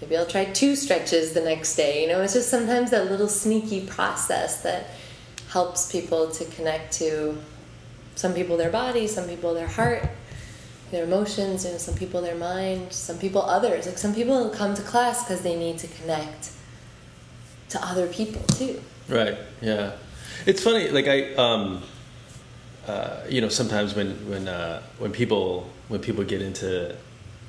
maybe 0.01 0.17
I'll 0.17 0.27
try 0.27 0.47
two 0.47 0.75
stretches 0.75 1.33
the 1.33 1.43
next 1.43 1.77
day. 1.77 2.03
You 2.03 2.09
know, 2.09 2.21
it's 2.21 2.35
just 2.35 2.49
sometimes 2.49 2.91
that 2.91 3.11
little 3.11 3.29
sneaky 3.29 3.87
process 3.87 4.63
that 4.63 4.87
helps 5.51 5.93
people 5.93 6.31
to 6.31 6.45
connect 6.47 6.95
to 6.95 7.37
some 8.15 8.35
people 8.35 8.57
their 8.57 8.71
body, 8.71 9.07
some 9.07 9.29
people 9.29 9.55
their 9.55 9.69
heart, 9.69 10.09
their 10.93 11.05
emotions, 11.05 11.65
you 11.65 11.73
know, 11.73 11.79
some 11.79 11.95
people 11.95 12.21
their 12.21 12.37
mind, 12.37 12.93
some 12.93 13.19
people 13.19 13.43
others. 13.43 13.87
Like 13.87 13.99
some 13.99 14.15
people 14.15 14.51
come 14.51 14.75
to 14.75 14.83
class 14.83 15.25
because 15.25 15.41
they 15.41 15.57
need 15.57 15.79
to 15.79 15.89
connect 15.89 16.53
to 17.71 17.85
other 17.85 18.07
people 18.07 18.43
too. 18.43 18.81
Right. 19.09 19.37
Yeah. 19.61 19.93
It's 20.47 20.63
funny. 20.63 20.91
Like 20.91 21.09
I, 21.09 21.35
um, 21.35 21.83
uh, 22.87 23.23
you 23.29 23.41
know, 23.41 23.49
sometimes 23.49 23.95
when 23.95 24.11
when 24.29 24.47
uh, 24.47 24.83
when 24.99 25.13
people 25.13 25.71
when 25.89 26.01
people 26.01 26.25
get 26.25 26.43
into 26.43 26.95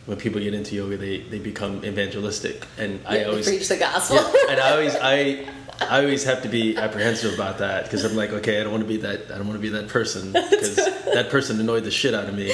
when 0.06 0.18
people 0.18 0.40
get 0.40 0.54
into 0.54 0.76
yoga, 0.76 0.98
they, 0.98 1.20
they 1.20 1.40
become 1.40 1.84
evangelistic, 1.86 2.66
and 2.78 3.00
Yeah, 3.04 3.10
I 3.10 3.24
always 3.26 3.48
preach 3.48 3.68
the 3.68 3.78
gospel. 3.78 4.18
Yeah, 4.18 4.52
and 4.52 4.60
I 4.60 4.72
always 4.72 4.96
I 4.96 5.46
I 5.82 6.00
always 6.00 6.24
have 6.24 6.44
to 6.44 6.50
be 6.50 6.78
apprehensive 6.78 7.34
about 7.34 7.60
that 7.60 7.84
because 7.84 8.04
I'm 8.04 8.16
like, 8.16 8.32
okay, 8.32 8.60
I 8.60 8.64
don't 8.64 8.72
want 8.72 8.84
to 8.84 8.88
be 8.88 8.98
that 8.98 9.32
I 9.32 9.38
don't 9.38 9.48
want 9.48 9.60
to 9.60 9.62
be 9.62 9.70
that 9.70 9.88
person 9.88 10.32
because 10.50 10.76
that 10.76 11.30
person 11.30 11.60
annoyed 11.60 11.84
the 11.84 11.92
shit 11.92 12.14
out 12.14 12.28
of 12.28 12.36
me. 12.36 12.54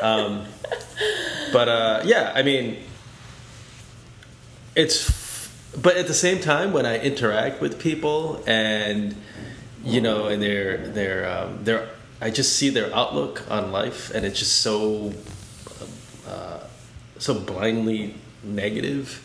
Um, 0.00 0.44
but 1.52 1.68
uh, 1.68 2.02
yeah, 2.04 2.32
I 2.34 2.42
mean, 2.42 2.78
it's 4.74 5.50
but 5.76 5.96
at 5.96 6.06
the 6.06 6.14
same 6.14 6.40
time 6.40 6.72
when 6.72 6.86
I 6.86 6.98
interact 6.98 7.60
with 7.60 7.80
people 7.80 8.42
and 8.46 9.14
you 9.84 10.00
know 10.00 10.26
and 10.26 10.42
they're 10.42 10.88
they're 10.88 11.30
um, 11.30 11.64
they're 11.64 11.88
I 12.20 12.30
just 12.30 12.56
see 12.56 12.70
their 12.70 12.94
outlook 12.94 13.44
on 13.50 13.72
life 13.72 14.10
and 14.14 14.24
it's 14.24 14.38
just 14.38 14.60
so 14.60 15.12
uh, 16.26 16.60
so 17.18 17.34
blindly 17.34 18.14
negative 18.42 19.22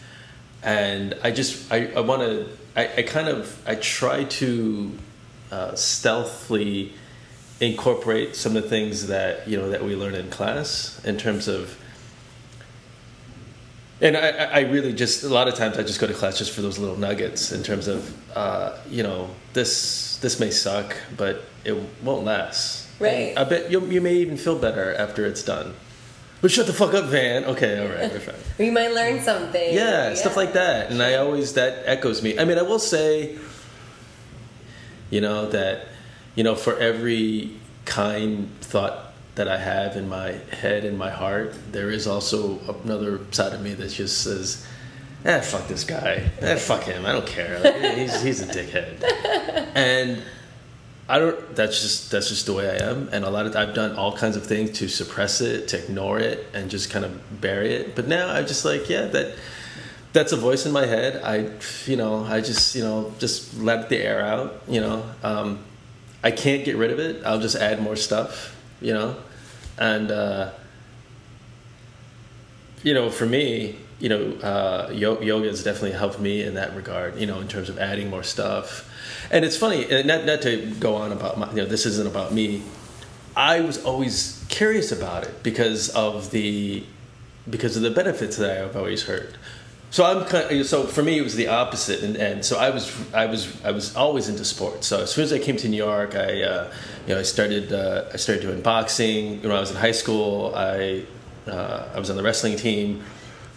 and 0.63 1.15
I 1.23 1.31
just 1.31 1.71
I, 1.71 1.91
I 1.93 2.01
want 2.01 2.21
to 2.21 2.49
I, 2.75 2.89
I 2.97 3.01
kind 3.03 3.27
of 3.27 3.61
I 3.67 3.75
try 3.75 4.23
to 4.23 4.91
uh, 5.51 5.75
stealthily 5.75 6.93
incorporate 7.59 8.35
some 8.35 8.55
of 8.57 8.63
the 8.63 8.69
things 8.69 9.07
that 9.07 9.47
you 9.47 9.57
know 9.57 9.69
that 9.69 9.83
we 9.83 9.95
learn 9.95 10.15
in 10.15 10.29
class 10.29 11.03
in 11.05 11.17
terms 11.17 11.47
of 11.47 11.77
and 13.99 14.17
I, 14.17 14.29
I 14.29 14.59
really 14.61 14.93
just 14.93 15.23
a 15.23 15.29
lot 15.29 15.47
of 15.47 15.53
times 15.55 15.77
I 15.77 15.83
just 15.83 15.99
go 15.99 16.07
to 16.07 16.13
class 16.13 16.37
just 16.37 16.51
for 16.51 16.61
those 16.61 16.79
little 16.79 16.97
nuggets 16.97 17.51
in 17.51 17.61
terms 17.61 17.87
of 17.87 18.15
uh, 18.35 18.77
you 18.89 19.03
know 19.03 19.29
this 19.53 20.17
this 20.17 20.39
may 20.39 20.49
suck 20.49 20.95
but 21.17 21.43
it 21.65 21.75
won't 22.03 22.25
last 22.25 22.87
Right. 22.99 23.29
And 23.29 23.39
I 23.39 23.43
bet 23.45 23.71
you 23.71 23.83
you 23.87 23.99
may 23.99 24.15
even 24.15 24.37
feel 24.37 24.57
better 24.57 24.93
after 24.95 25.25
it's 25.25 25.43
done 25.43 25.73
but 26.41 26.51
shut 26.51 26.65
the 26.67 26.73
fuck 26.73 26.93
up 26.93 27.05
Van 27.05 27.45
okay 27.45 27.79
all 27.79 27.87
right 27.87 28.11
we're 28.11 28.19
fine 28.19 28.35
you 28.65 28.71
might 28.71 28.91
learn 28.93 29.21
something. 29.21 29.73
yeah, 29.73 30.13
stuff 30.13 30.35
like 30.35 30.53
that. 30.53 30.91
And 30.91 31.01
I 31.01 31.15
always 31.15 31.53
that 31.53 31.83
echoes 31.85 32.21
me. 32.21 32.37
I 32.37 32.45
mean, 32.45 32.57
I 32.57 32.61
will 32.63 32.79
say, 32.79 33.37
you 35.09 35.21
know, 35.21 35.47
that 35.49 35.87
you 36.35 36.43
know, 36.43 36.55
for 36.55 36.77
every 36.77 37.51
kind 37.85 38.49
thought 38.61 39.13
that 39.35 39.47
I 39.47 39.57
have 39.57 39.95
in 39.97 40.07
my 40.09 40.31
head 40.61 40.85
and 40.85 40.97
my 40.97 41.09
heart, 41.09 41.55
there 41.71 41.89
is 41.89 42.05
also 42.07 42.59
another 42.83 43.19
side 43.31 43.53
of 43.53 43.61
me 43.61 43.73
that 43.73 43.89
just 43.89 44.21
says, 44.23 44.65
"Ah, 45.25 45.39
fuck 45.39 45.67
this 45.67 45.83
guy. 45.83 46.29
Ah, 46.41 46.55
fuck 46.55 46.83
him. 46.83 47.05
I 47.05 47.11
don't 47.13 47.27
care. 47.27 47.59
Like, 47.59 47.97
he's 47.97 48.21
he's 48.21 48.41
a 48.41 48.47
dickhead." 48.47 49.03
And 49.75 50.21
I 51.11 51.19
don't. 51.19 51.55
That's 51.57 51.81
just 51.81 52.09
that's 52.09 52.29
just 52.29 52.45
the 52.45 52.53
way 52.53 52.69
I 52.69 52.89
am. 52.89 53.09
And 53.11 53.25
a 53.25 53.29
lot 53.29 53.45
of 53.45 53.53
I've 53.53 53.73
done 53.73 53.97
all 53.97 54.15
kinds 54.15 54.37
of 54.37 54.45
things 54.45 54.79
to 54.79 54.87
suppress 54.87 55.41
it, 55.41 55.67
to 55.67 55.83
ignore 55.83 56.19
it, 56.19 56.47
and 56.53 56.71
just 56.71 56.89
kind 56.89 57.03
of 57.03 57.41
bury 57.41 57.73
it. 57.73 57.97
But 57.97 58.07
now 58.07 58.29
I'm 58.29 58.47
just 58.47 58.63
like, 58.63 58.87
yeah, 58.87 59.07
that 59.07 59.35
that's 60.13 60.31
a 60.31 60.37
voice 60.37 60.65
in 60.65 60.71
my 60.71 60.85
head. 60.85 61.21
I, 61.21 61.51
you 61.85 61.97
know, 61.97 62.23
I 62.23 62.39
just 62.39 62.75
you 62.75 62.83
know 62.83 63.13
just 63.19 63.59
let 63.59 63.89
the 63.89 63.97
air 63.97 64.21
out. 64.21 64.61
You 64.69 64.79
know, 64.79 65.03
um, 65.21 65.59
I 66.23 66.31
can't 66.31 66.63
get 66.63 66.77
rid 66.77 66.91
of 66.91 66.99
it. 66.99 67.25
I'll 67.25 67.41
just 67.41 67.57
add 67.57 67.81
more 67.81 67.97
stuff. 67.97 68.55
You 68.79 68.93
know, 68.93 69.17
and 69.77 70.11
uh, 70.11 70.51
you 72.83 72.93
know, 72.93 73.09
for 73.09 73.25
me, 73.25 73.75
you 74.01 74.09
know, 74.09 74.31
uh, 74.41 74.89
yoga 74.91 75.47
has 75.47 75.63
definitely 75.63 75.91
helped 75.91 76.19
me 76.19 76.41
in 76.41 76.55
that 76.55 76.75
regard. 76.75 77.17
You 77.17 77.27
know, 77.27 77.39
in 77.39 77.47
terms 77.47 77.69
of 77.69 77.77
adding 77.77 78.09
more 78.09 78.23
stuff. 78.23 78.89
And 79.29 79.45
it's 79.45 79.55
funny, 79.55 79.89
and 79.89 80.07
not 80.07 80.25
not 80.25 80.41
to 80.41 80.71
go 80.79 80.95
on 80.95 81.11
about 81.11 81.37
my, 81.37 81.49
you 81.51 81.57
know, 81.57 81.65
this 81.65 81.85
isn't 81.85 82.07
about 82.07 82.33
me. 82.33 82.63
I 83.35 83.61
was 83.61 83.83
always 83.85 84.43
curious 84.49 84.91
about 84.91 85.23
it 85.23 85.43
because 85.43 85.89
of 85.89 86.31
the 86.31 86.83
because 87.49 87.77
of 87.77 87.83
the 87.83 87.91
benefits 87.91 88.37
that 88.37 88.63
I've 88.63 88.75
always 88.75 89.03
heard. 89.03 89.37
So 89.91 90.05
I'm 90.05 90.25
kind 90.25 90.59
of, 90.59 90.65
so 90.65 90.83
for 90.83 91.03
me 91.03 91.19
it 91.19 91.21
was 91.21 91.35
the 91.35 91.49
opposite, 91.49 92.01
and, 92.01 92.15
and 92.15 92.45
so 92.45 92.57
I 92.57 92.69
was 92.69 92.91
I 93.13 93.25
was 93.25 93.61
I 93.63 93.71
was 93.71 93.95
always 93.95 94.29
into 94.29 94.45
sports. 94.45 94.87
So 94.87 95.01
as 95.01 95.13
soon 95.13 95.25
as 95.25 95.33
I 95.33 95.39
came 95.39 95.57
to 95.57 95.69
New 95.69 95.77
York, 95.77 96.15
I 96.15 96.41
uh, 96.41 96.73
you 97.07 97.13
know 97.13 97.19
I 97.19 97.23
started 97.23 97.71
uh, 97.71 98.05
I 98.13 98.17
started 98.17 98.41
doing 98.41 98.61
boxing. 98.61 99.41
When 99.41 99.51
I 99.51 99.59
was 99.59 99.69
in 99.69 99.77
high 99.77 99.91
school, 99.91 100.53
I 100.55 101.03
uh, 101.45 101.89
I 101.93 101.99
was 101.99 102.09
on 102.09 102.15
the 102.15 102.23
wrestling 102.23 102.55
team. 102.57 103.03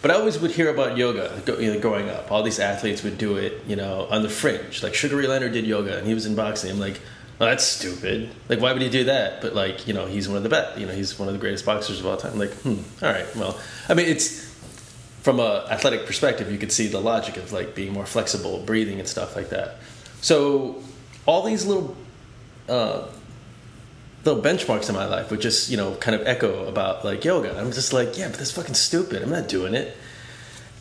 But 0.05 0.11
I 0.11 0.19
always 0.19 0.37
would 0.37 0.51
hear 0.51 0.69
about 0.69 0.97
yoga 0.97 1.41
you 1.59 1.73
know, 1.73 1.79
growing 1.79 2.09
up. 2.09 2.31
All 2.31 2.43
these 2.43 2.59
athletes 2.59 3.01
would 3.01 3.17
do 3.17 3.37
it, 3.37 3.63
you 3.65 3.75
know, 3.75 4.05
on 4.11 4.21
the 4.21 4.29
fringe. 4.29 4.83
Like 4.83 4.93
Sugar 4.93 5.15
Ray 5.15 5.25
Leonard 5.25 5.53
did 5.53 5.65
yoga, 5.65 5.97
and 5.97 6.05
he 6.05 6.13
was 6.13 6.27
in 6.27 6.35
boxing. 6.35 6.69
I'm 6.69 6.79
like, 6.79 7.01
well, 7.39 7.49
that's 7.49 7.63
stupid. 7.63 8.29
Like, 8.47 8.59
why 8.59 8.71
would 8.71 8.83
he 8.83 8.89
do 8.91 9.05
that? 9.05 9.41
But 9.41 9.55
like, 9.55 9.87
you 9.87 9.95
know, 9.95 10.05
he's 10.05 10.27
one 10.27 10.37
of 10.37 10.43
the 10.43 10.49
best. 10.49 10.77
You 10.77 10.85
know, 10.85 10.93
he's 10.93 11.17
one 11.17 11.27
of 11.27 11.33
the 11.33 11.39
greatest 11.39 11.65
boxers 11.65 11.99
of 11.99 12.05
all 12.05 12.17
time. 12.17 12.33
I'm 12.33 12.37
like, 12.37 12.53
hmm, 12.53 12.77
all 13.01 13.11
right. 13.11 13.25
Well, 13.35 13.59
I 13.89 13.95
mean, 13.95 14.05
it's 14.05 14.45
from 15.23 15.39
a 15.39 15.65
athletic 15.71 16.05
perspective, 16.05 16.51
you 16.51 16.59
could 16.59 16.71
see 16.71 16.85
the 16.85 17.01
logic 17.01 17.37
of 17.37 17.51
like 17.51 17.73
being 17.73 17.91
more 17.91 18.05
flexible, 18.05 18.59
breathing, 18.59 18.99
and 18.99 19.09
stuff 19.09 19.35
like 19.35 19.49
that. 19.49 19.77
So 20.21 20.83
all 21.25 21.41
these 21.41 21.65
little 21.65 21.97
uh, 22.69 23.07
little 24.25 24.41
benchmarks 24.41 24.89
in 24.89 24.95
my 24.95 25.05
life 25.05 25.29
would 25.31 25.41
just 25.41 25.69
you 25.69 25.77
know 25.77 25.95
kind 25.95 26.19
of 26.19 26.27
echo 26.27 26.67
about 26.67 27.05
like 27.05 27.23
yoga. 27.23 27.57
I'm 27.57 27.71
just 27.71 27.93
like, 27.93 28.17
yeah, 28.17 28.27
but 28.29 28.37
that's 28.37 28.51
fucking 28.51 28.73
stupid. 28.73 29.21
I'm 29.21 29.29
not 29.29 29.47
doing 29.47 29.75
it. 29.75 29.95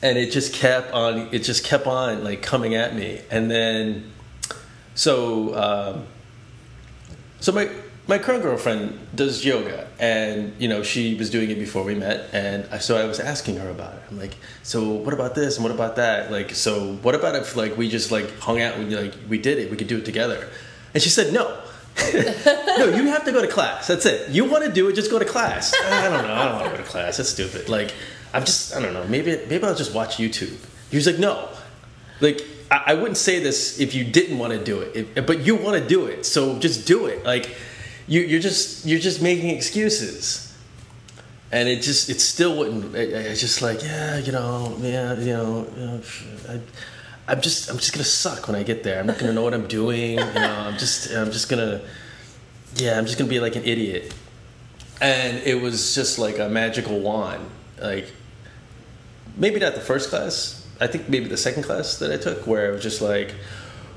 And 0.02 0.18
it 0.18 0.32
just 0.32 0.52
kept 0.52 0.92
on. 0.92 1.28
It 1.32 1.40
just 1.40 1.64
kept 1.64 1.86
on 1.86 2.24
like 2.24 2.42
coming 2.42 2.74
at 2.74 2.94
me. 2.94 3.20
And 3.30 3.50
then, 3.50 4.12
so 4.94 5.54
um, 5.54 6.06
so 7.40 7.52
my 7.52 7.70
my 8.06 8.18
current 8.18 8.42
girlfriend 8.42 8.98
does 9.14 9.44
yoga, 9.44 9.88
and 9.98 10.54
you 10.58 10.68
know 10.68 10.82
she 10.82 11.14
was 11.14 11.30
doing 11.30 11.50
it 11.50 11.58
before 11.58 11.84
we 11.84 11.94
met, 11.94 12.28
and 12.32 12.82
so 12.82 12.96
I 12.96 13.04
was 13.04 13.18
asking 13.18 13.56
her 13.56 13.70
about 13.70 13.94
it. 13.94 14.02
I'm 14.10 14.18
like, 14.18 14.36
so 14.62 14.90
what 14.90 15.14
about 15.14 15.34
this 15.34 15.56
and 15.56 15.64
what 15.64 15.72
about 15.72 15.96
that? 15.96 16.30
Like, 16.30 16.54
so 16.54 16.96
what 16.96 17.14
about 17.14 17.34
if 17.36 17.56
like 17.56 17.76
we 17.76 17.88
just 17.88 18.10
like 18.10 18.38
hung 18.40 18.60
out 18.60 18.76
and 18.76 18.92
like 18.92 19.14
we 19.28 19.38
did 19.38 19.58
it, 19.58 19.70
we 19.70 19.76
could 19.76 19.88
do 19.88 19.98
it 19.98 20.04
together? 20.04 20.50
And 20.92 21.02
she 21.02 21.08
said 21.08 21.32
no. 21.32 21.63
no, 22.78 22.88
you 22.88 23.06
have 23.06 23.24
to 23.24 23.32
go 23.32 23.40
to 23.40 23.48
class. 23.48 23.86
That's 23.86 24.06
it. 24.06 24.30
You 24.30 24.44
want 24.44 24.64
to 24.64 24.72
do 24.72 24.88
it, 24.88 24.94
just 24.94 25.10
go 25.10 25.18
to 25.18 25.24
class. 25.24 25.74
I 25.84 26.08
don't 26.08 26.26
know. 26.26 26.34
I 26.34 26.44
don't 26.44 26.54
want 26.54 26.64
to 26.64 26.70
go 26.70 26.76
to 26.78 26.82
class. 26.82 27.18
That's 27.18 27.28
stupid. 27.28 27.68
Like, 27.68 27.92
I'm 28.32 28.44
just, 28.44 28.74
I 28.74 28.80
don't 28.80 28.92
know. 28.92 29.04
Maybe, 29.06 29.40
maybe 29.48 29.64
I'll 29.64 29.74
just 29.74 29.94
watch 29.94 30.16
YouTube. 30.16 30.56
He 30.90 30.96
was 30.96 31.06
like, 31.06 31.18
no. 31.18 31.48
Like, 32.20 32.44
I, 32.70 32.82
I 32.86 32.94
wouldn't 32.94 33.16
say 33.16 33.38
this 33.38 33.78
if 33.78 33.94
you 33.94 34.04
didn't 34.04 34.38
want 34.38 34.52
to 34.52 34.62
do 34.62 34.80
it, 34.80 35.08
if, 35.16 35.26
but 35.26 35.40
you 35.40 35.54
want 35.54 35.80
to 35.80 35.88
do 35.88 36.06
it, 36.06 36.26
so 36.26 36.58
just 36.58 36.86
do 36.86 37.06
it. 37.06 37.24
Like, 37.24 37.56
you, 38.08 38.20
you're 38.22 38.40
just, 38.40 38.84
you're 38.84 39.00
just 39.00 39.22
making 39.22 39.50
excuses. 39.50 40.40
And 41.52 41.68
it 41.68 41.82
just, 41.82 42.10
it 42.10 42.20
still 42.20 42.56
wouldn't. 42.58 42.96
It's 42.96 43.40
just 43.40 43.62
like, 43.62 43.82
yeah, 43.82 44.18
you 44.18 44.32
know, 44.32 44.76
yeah, 44.80 45.14
you 45.14 45.32
know, 45.32 45.68
you 45.76 45.86
know 45.86 46.00
I, 46.48 46.60
I'm 47.26 47.40
just 47.40 47.70
I'm 47.70 47.78
just 47.78 47.92
gonna 47.92 48.04
suck 48.04 48.46
when 48.46 48.56
I 48.56 48.62
get 48.62 48.82
there. 48.82 49.00
I'm 49.00 49.06
not 49.06 49.18
gonna 49.18 49.32
know 49.32 49.42
what 49.42 49.54
I'm 49.54 49.66
doing. 49.66 50.12
You 50.12 50.16
know, 50.16 50.64
I'm 50.66 50.76
just 50.78 51.10
I'm 51.12 51.30
just 51.32 51.48
gonna 51.48 51.80
yeah, 52.76 52.98
I'm 52.98 53.06
just 53.06 53.18
gonna 53.18 53.30
be 53.30 53.40
like 53.40 53.56
an 53.56 53.64
idiot. 53.64 54.14
And 55.00 55.38
it 55.38 55.60
was 55.60 55.94
just 55.94 56.18
like 56.18 56.38
a 56.38 56.48
magical 56.48 57.00
wand. 57.00 57.48
Like 57.80 58.12
maybe 59.36 59.58
not 59.58 59.74
the 59.74 59.80
first 59.80 60.10
class. 60.10 60.66
I 60.80 60.86
think 60.86 61.08
maybe 61.08 61.26
the 61.26 61.36
second 61.36 61.62
class 61.62 61.98
that 61.98 62.12
I 62.12 62.16
took, 62.16 62.46
where 62.46 62.68
it 62.68 62.72
was 62.72 62.82
just 62.82 63.00
like, 63.00 63.34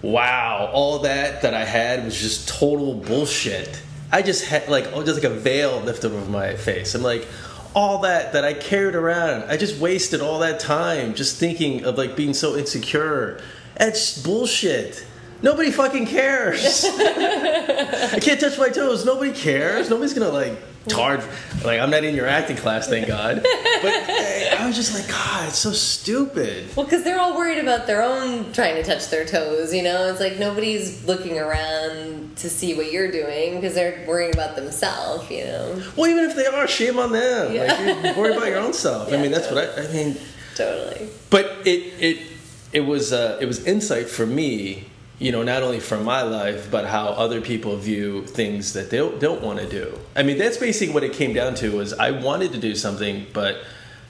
wow, 0.01 0.69
all 0.71 0.99
that 0.99 1.41
that 1.41 1.53
I 1.53 1.65
had 1.65 2.05
was 2.05 2.19
just 2.19 2.47
total 2.47 2.93
bullshit. 2.93 3.81
I 4.11 4.21
just 4.21 4.45
had 4.45 4.69
like 4.69 4.87
oh, 4.93 5.03
just 5.03 5.21
like 5.21 5.29
a 5.29 5.35
veil 5.35 5.81
lifted 5.81 6.13
over 6.13 6.31
my 6.31 6.55
face. 6.55 6.95
I'm 6.95 7.03
like, 7.03 7.27
all 7.75 7.99
that 7.99 8.33
that 8.33 8.43
I 8.43 8.53
carried 8.53 8.95
around, 8.95 9.49
I 9.49 9.57
just 9.57 9.79
wasted 9.79 10.21
all 10.21 10.39
that 10.39 10.59
time 10.59 11.13
just 11.13 11.37
thinking 11.37 11.85
of 11.85 11.97
like 11.97 12.15
being 12.15 12.33
so 12.33 12.55
insecure. 12.55 13.39
That's 13.75 14.21
bullshit. 14.21 15.05
Nobody 15.41 15.71
fucking 15.71 16.07
cares. 16.07 16.85
I 16.87 18.19
can't 18.21 18.39
touch 18.39 18.57
my 18.57 18.69
toes. 18.69 19.05
Nobody 19.05 19.31
cares. 19.31 19.89
Nobody's 19.89 20.13
gonna 20.13 20.29
like 20.29 20.57
charge. 20.87 21.21
Like 21.63 21.79
I'm 21.79 21.89
not 21.89 22.03
in 22.03 22.15
your 22.15 22.27
acting 22.27 22.57
class, 22.57 22.87
thank 22.87 23.07
God. 23.07 23.45
But 23.79 23.93
eh, 23.93 24.55
I 24.57 24.65
was 24.65 24.75
just 24.75 24.95
like, 24.95 25.07
God, 25.07 25.49
it's 25.49 25.59
so 25.59 25.71
stupid. 25.71 26.75
Well, 26.75 26.83
because 26.83 27.03
they're 27.03 27.19
all 27.19 27.37
worried 27.37 27.59
about 27.59 27.85
their 27.85 28.01
own 28.01 28.51
trying 28.51 28.73
to 28.73 28.83
touch 28.83 29.09
their 29.09 29.23
toes, 29.23 29.71
you 29.71 29.83
know? 29.83 30.09
It's 30.09 30.19
like 30.19 30.39
nobody's 30.39 31.05
looking 31.05 31.37
around 31.37 32.37
to 32.37 32.49
see 32.49 32.73
what 32.75 32.91
you're 32.91 33.11
doing 33.11 33.53
because 33.53 33.75
they're 33.75 34.03
worrying 34.07 34.33
about 34.33 34.55
themselves, 34.55 35.29
you 35.29 35.43
know? 35.45 35.79
Well, 35.95 36.09
even 36.09 36.23
if 36.27 36.35
they 36.35 36.47
are, 36.47 36.67
shame 36.67 36.97
on 36.97 37.11
them. 37.11 37.53
Yeah. 37.53 37.65
Like 37.71 38.15
you 38.15 38.19
worry 38.19 38.33
about 38.35 38.47
your 38.47 38.57
own 38.57 38.73
self. 38.73 39.13
I 39.13 39.17
mean, 39.21 39.29
that's 39.29 39.51
what 39.51 39.63
I. 39.63 39.83
I 39.83 39.93
mean, 39.93 40.17
Totally. 40.55 41.09
but 41.29 41.45
it 41.67 41.93
it 41.99 42.27
it 42.73 42.81
was 42.81 43.13
uh, 43.13 43.37
it 43.39 43.45
was 43.45 43.63
insight 43.67 44.09
for 44.09 44.25
me 44.25 44.87
you 45.19 45.31
know, 45.31 45.41
not 45.43 45.63
only 45.63 45.79
from 45.79 46.03
my 46.03 46.21
life, 46.21 46.69
but 46.69 46.85
how 46.85 47.07
other 47.07 47.41
people 47.41 47.75
view 47.75 48.25
things 48.25 48.73
that 48.73 48.89
they 48.91 48.97
don't, 48.97 49.41
want 49.41 49.59
to 49.59 49.67
do. 49.67 49.97
I 50.15 50.23
mean, 50.23 50.37
that's 50.37 50.57
basically 50.57 50.93
what 50.93 51.03
it 51.03 51.13
came 51.13 51.33
down 51.33 51.55
to 51.55 51.75
was 51.75 51.93
I 51.93 52.11
wanted 52.11 52.51
to 52.53 52.59
do 52.59 52.75
something, 52.75 53.25
but 53.33 53.57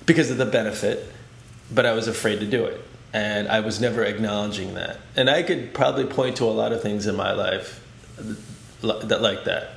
because 0.05 0.29
of 0.29 0.37
the 0.37 0.45
benefit, 0.45 1.11
but 1.71 1.85
I 1.85 1.93
was 1.93 2.07
afraid 2.07 2.39
to 2.41 2.45
do 2.45 2.65
it. 2.65 2.81
And 3.13 3.47
I 3.47 3.61
was 3.61 3.79
never 3.79 4.03
acknowledging 4.03 4.73
that. 4.73 4.99
And 5.15 5.29
I 5.29 5.43
could 5.43 5.73
probably 5.73 6.05
point 6.05 6.37
to 6.37 6.43
a 6.43 6.51
lot 6.51 6.73
of 6.73 6.81
things 6.81 7.07
in 7.07 7.15
my 7.15 7.31
life 7.31 7.83
that 8.81 9.21
like 9.21 9.45
that. 9.45 9.71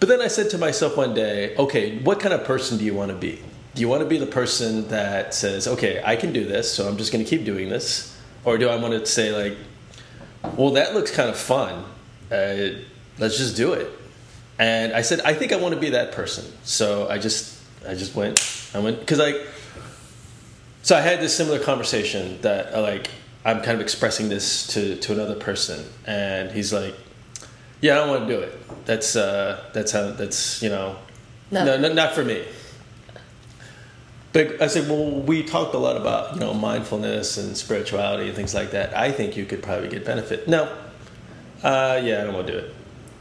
But 0.00 0.08
then 0.08 0.20
I 0.20 0.28
said 0.28 0.50
to 0.50 0.58
myself 0.58 0.96
one 0.96 1.14
day, 1.14 1.56
okay, 1.56 1.98
what 2.00 2.20
kind 2.20 2.34
of 2.34 2.44
person 2.44 2.76
do 2.76 2.84
you 2.84 2.92
want 2.92 3.10
to 3.10 3.16
be? 3.16 3.40
Do 3.74 3.80
you 3.80 3.88
want 3.88 4.02
to 4.02 4.08
be 4.08 4.18
the 4.18 4.26
person 4.26 4.88
that 4.88 5.32
says, 5.32 5.66
okay, 5.66 6.02
I 6.04 6.16
can 6.16 6.32
do 6.32 6.44
this, 6.44 6.70
so 6.70 6.86
I'm 6.86 6.98
just 6.98 7.10
going 7.10 7.24
to 7.24 7.28
keep 7.28 7.46
doing 7.46 7.70
this? 7.70 8.14
Or 8.44 8.58
do 8.58 8.68
I 8.68 8.76
want 8.76 8.92
to 8.92 9.06
say, 9.06 9.32
like, 9.32 9.56
well, 10.56 10.70
that 10.70 10.94
looks 10.94 11.10
kind 11.10 11.30
of 11.30 11.36
fun. 11.36 11.84
Uh, 12.30 12.78
let's 13.18 13.38
just 13.38 13.56
do 13.56 13.72
it. 13.72 13.90
And 14.58 14.92
I 14.92 15.02
said, 15.02 15.20
I 15.20 15.34
think 15.34 15.52
I 15.52 15.56
want 15.56 15.74
to 15.74 15.80
be 15.80 15.90
that 15.90 16.12
person. 16.12 16.44
So 16.62 17.08
I 17.08 17.18
just, 17.18 17.60
I 17.86 17.94
just 17.94 18.14
went, 18.14 18.40
I 18.74 18.78
went, 18.78 19.00
because 19.00 19.20
I, 19.20 19.34
so 20.82 20.96
I 20.96 21.00
had 21.00 21.20
this 21.20 21.36
similar 21.36 21.58
conversation 21.58 22.40
that 22.42 22.74
uh, 22.74 22.80
like, 22.80 23.10
I'm 23.44 23.58
kind 23.58 23.74
of 23.74 23.80
expressing 23.80 24.28
this 24.28 24.68
to, 24.68 24.96
to 24.96 25.12
another 25.12 25.34
person. 25.34 25.84
And 26.06 26.50
he's 26.50 26.72
like, 26.72 26.94
yeah, 27.80 27.94
I 27.94 27.96
don't 27.96 28.08
want 28.08 28.28
to 28.28 28.36
do 28.36 28.40
it. 28.40 28.86
That's, 28.86 29.16
uh, 29.16 29.64
that's 29.72 29.90
how, 29.92 30.12
that's, 30.12 30.62
you 30.62 30.68
know, 30.68 30.96
no, 31.50 31.64
no, 31.64 31.76
no 31.76 31.92
not 31.92 32.14
for 32.14 32.24
me. 32.24 32.44
But 34.32 34.62
I 34.62 34.66
said, 34.66 34.88
well, 34.88 35.10
we 35.10 35.42
talked 35.42 35.74
a 35.74 35.78
lot 35.78 35.96
about 35.96 36.34
you 36.34 36.40
know 36.40 36.54
mindfulness 36.54 37.36
and 37.36 37.56
spirituality 37.56 38.28
and 38.28 38.36
things 38.36 38.54
like 38.54 38.70
that. 38.70 38.96
I 38.96 39.12
think 39.12 39.36
you 39.36 39.44
could 39.44 39.62
probably 39.62 39.88
get 39.88 40.04
benefit. 40.04 40.48
No, 40.48 40.64
uh, 41.62 42.00
yeah, 42.02 42.20
I 42.20 42.24
don't 42.24 42.34
want 42.34 42.46
to 42.46 42.52
do 42.52 42.58
it. 42.58 42.74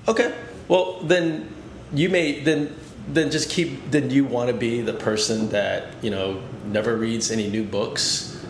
Okay, 0.08 0.34
well 0.68 1.00
then 1.02 1.54
you 1.94 2.10
may 2.10 2.40
then 2.40 2.76
then 3.08 3.30
just 3.30 3.50
keep. 3.50 3.92
Then 3.92 4.10
you 4.10 4.26
want 4.26 4.50
to 4.50 4.56
be 4.56 4.82
the 4.82 4.94
person 4.94 5.50
that 5.50 5.88
you 6.02 6.12
know 6.12 6.42
never 6.66 6.96
reads 6.96 7.30
any 7.30 7.50
new 7.50 7.64
books, 7.64 8.44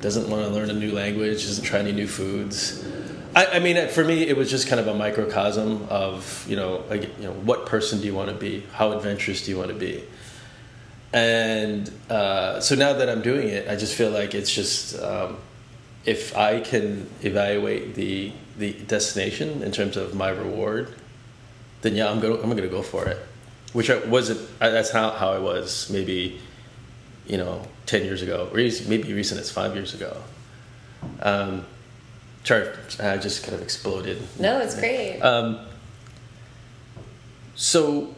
doesn't 0.00 0.30
want 0.30 0.44
to 0.44 0.50
learn 0.50 0.70
a 0.70 0.74
new 0.74 0.92
language, 0.92 1.44
doesn't 1.44 1.64
try 1.64 1.80
any 1.80 1.92
new 1.92 2.06
foods. 2.06 2.86
I, 3.34 3.46
I 3.46 3.58
mean, 3.58 3.88
for 3.88 4.04
me, 4.04 4.26
it 4.26 4.36
was 4.36 4.50
just 4.50 4.66
kind 4.66 4.80
of 4.80 4.88
a 4.88 4.94
microcosm 4.94 5.86
of 5.88 6.44
you 6.48 6.56
know, 6.56 6.84
like, 6.88 7.02
you 7.18 7.24
know, 7.24 7.32
what 7.32 7.66
person 7.66 8.00
do 8.00 8.06
you 8.06 8.14
want 8.14 8.28
to 8.28 8.34
be? 8.34 8.64
How 8.72 8.92
adventurous 8.92 9.44
do 9.44 9.50
you 9.50 9.58
want 9.58 9.70
to 9.70 9.76
be? 9.76 10.04
And 11.12 11.90
uh, 12.08 12.60
so 12.60 12.74
now 12.74 12.92
that 12.92 13.08
I'm 13.08 13.22
doing 13.22 13.48
it, 13.48 13.68
I 13.68 13.76
just 13.76 13.94
feel 13.94 14.10
like 14.10 14.34
it's 14.34 14.52
just 14.52 15.00
um, 15.00 15.38
if 16.04 16.36
I 16.36 16.60
can 16.60 17.08
evaluate 17.22 17.94
the 17.94 18.32
the 18.58 18.72
destination 18.72 19.62
in 19.62 19.72
terms 19.72 19.96
of 19.96 20.14
my 20.14 20.28
reward, 20.28 20.94
then 21.82 21.96
yeah, 21.96 22.10
I'm 22.10 22.20
gonna 22.20 22.34
I'm 22.34 22.50
gonna 22.50 22.68
go 22.68 22.82
for 22.82 23.06
it. 23.06 23.18
Which 23.72 23.90
I 23.90 23.98
wasn't. 24.06 24.40
That's 24.58 24.90
how 24.90 25.10
how 25.10 25.30
I 25.30 25.38
was 25.38 25.90
maybe, 25.90 26.40
you 27.26 27.36
know, 27.36 27.66
ten 27.86 28.04
years 28.04 28.22
ago, 28.22 28.48
or 28.52 28.56
maybe 28.56 29.12
recent 29.12 29.40
as 29.40 29.50
five 29.50 29.74
years 29.74 29.94
ago. 29.94 30.16
Um, 31.22 31.66
sorry, 32.44 32.68
I 33.00 33.16
just 33.16 33.42
kind 33.42 33.54
of 33.54 33.62
exploded. 33.62 34.22
No, 34.38 34.60
it's 34.60 34.78
great. 34.78 35.20
Um, 35.20 35.60
so 37.54 38.14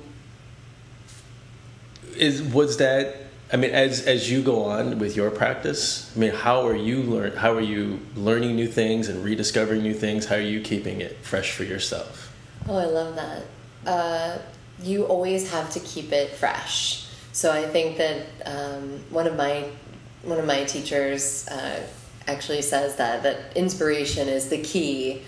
is 2.16 2.42
was 2.42 2.76
that 2.78 3.16
I 3.52 3.56
mean, 3.56 3.72
as 3.72 4.06
as 4.06 4.30
you 4.30 4.42
go 4.42 4.64
on 4.64 4.98
with 4.98 5.14
your 5.14 5.30
practice, 5.30 6.10
I 6.16 6.18
mean, 6.18 6.32
how 6.32 6.66
are 6.66 6.74
you 6.74 7.02
learn? 7.02 7.36
How 7.36 7.52
are 7.52 7.60
you 7.60 8.00
learning 8.16 8.56
new 8.56 8.66
things 8.66 9.10
and 9.10 9.22
rediscovering 9.22 9.82
new 9.82 9.92
things? 9.92 10.24
How 10.24 10.36
are 10.36 10.40
you 10.40 10.62
keeping 10.62 11.02
it 11.02 11.18
fresh 11.18 11.52
for 11.52 11.64
yourself? 11.64 12.34
Oh, 12.66 12.76
I 12.76 12.86
love 12.86 13.14
that. 13.16 13.42
Uh, 13.86 14.38
you 14.82 15.04
always 15.04 15.50
have 15.50 15.70
to 15.72 15.80
keep 15.80 16.12
it 16.12 16.30
fresh. 16.30 17.06
So 17.32 17.52
I 17.52 17.66
think 17.66 17.98
that 17.98 18.26
um, 18.46 19.00
one 19.10 19.26
of 19.26 19.36
my 19.36 19.66
one 20.22 20.38
of 20.38 20.46
my 20.46 20.64
teachers 20.64 21.46
uh, 21.48 21.86
actually 22.26 22.62
says 22.62 22.96
that 22.96 23.22
that 23.22 23.54
inspiration 23.54 24.28
is 24.28 24.48
the 24.48 24.62
key 24.62 25.22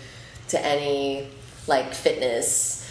to 0.49 0.65
any 0.65 1.29
like 1.67 1.93
fitness 1.93 2.84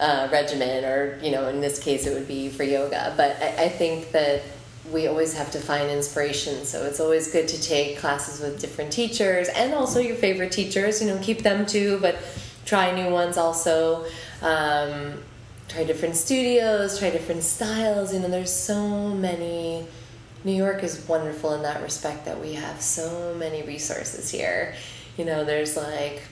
uh, 0.00 0.28
regimen, 0.32 0.84
or 0.84 1.18
you 1.22 1.30
know, 1.30 1.48
in 1.48 1.60
this 1.60 1.78
case, 1.78 2.06
it 2.06 2.14
would 2.14 2.26
be 2.26 2.48
for 2.48 2.64
yoga. 2.64 3.14
But 3.16 3.36
I, 3.40 3.64
I 3.64 3.68
think 3.68 4.10
that 4.12 4.42
we 4.90 5.06
always 5.06 5.34
have 5.34 5.50
to 5.52 5.60
find 5.60 5.90
inspiration. 5.90 6.64
So 6.64 6.84
it's 6.86 7.00
always 7.00 7.30
good 7.30 7.46
to 7.48 7.62
take 7.62 7.98
classes 7.98 8.40
with 8.40 8.60
different 8.60 8.92
teachers 8.92 9.48
and 9.48 9.74
also 9.74 10.00
your 10.00 10.16
favorite 10.16 10.52
teachers. 10.52 11.02
You 11.02 11.08
know, 11.08 11.18
keep 11.22 11.42
them 11.42 11.66
too, 11.66 11.98
but 12.00 12.16
try 12.64 12.90
new 12.92 13.12
ones 13.12 13.36
also. 13.36 14.06
Um, 14.42 15.22
try 15.68 15.84
different 15.84 16.16
studios, 16.16 16.98
try 16.98 17.10
different 17.10 17.42
styles. 17.42 18.12
You 18.12 18.20
know, 18.20 18.28
there's 18.28 18.52
so 18.52 19.08
many. 19.08 19.86
New 20.42 20.52
York 20.52 20.82
is 20.82 21.06
wonderful 21.06 21.52
in 21.52 21.62
that 21.62 21.82
respect 21.82 22.24
that 22.24 22.40
we 22.40 22.54
have 22.54 22.80
so 22.80 23.34
many 23.38 23.62
resources 23.62 24.30
here. 24.30 24.74
You 25.18 25.26
know, 25.26 25.44
there's 25.44 25.76
like 25.76 26.22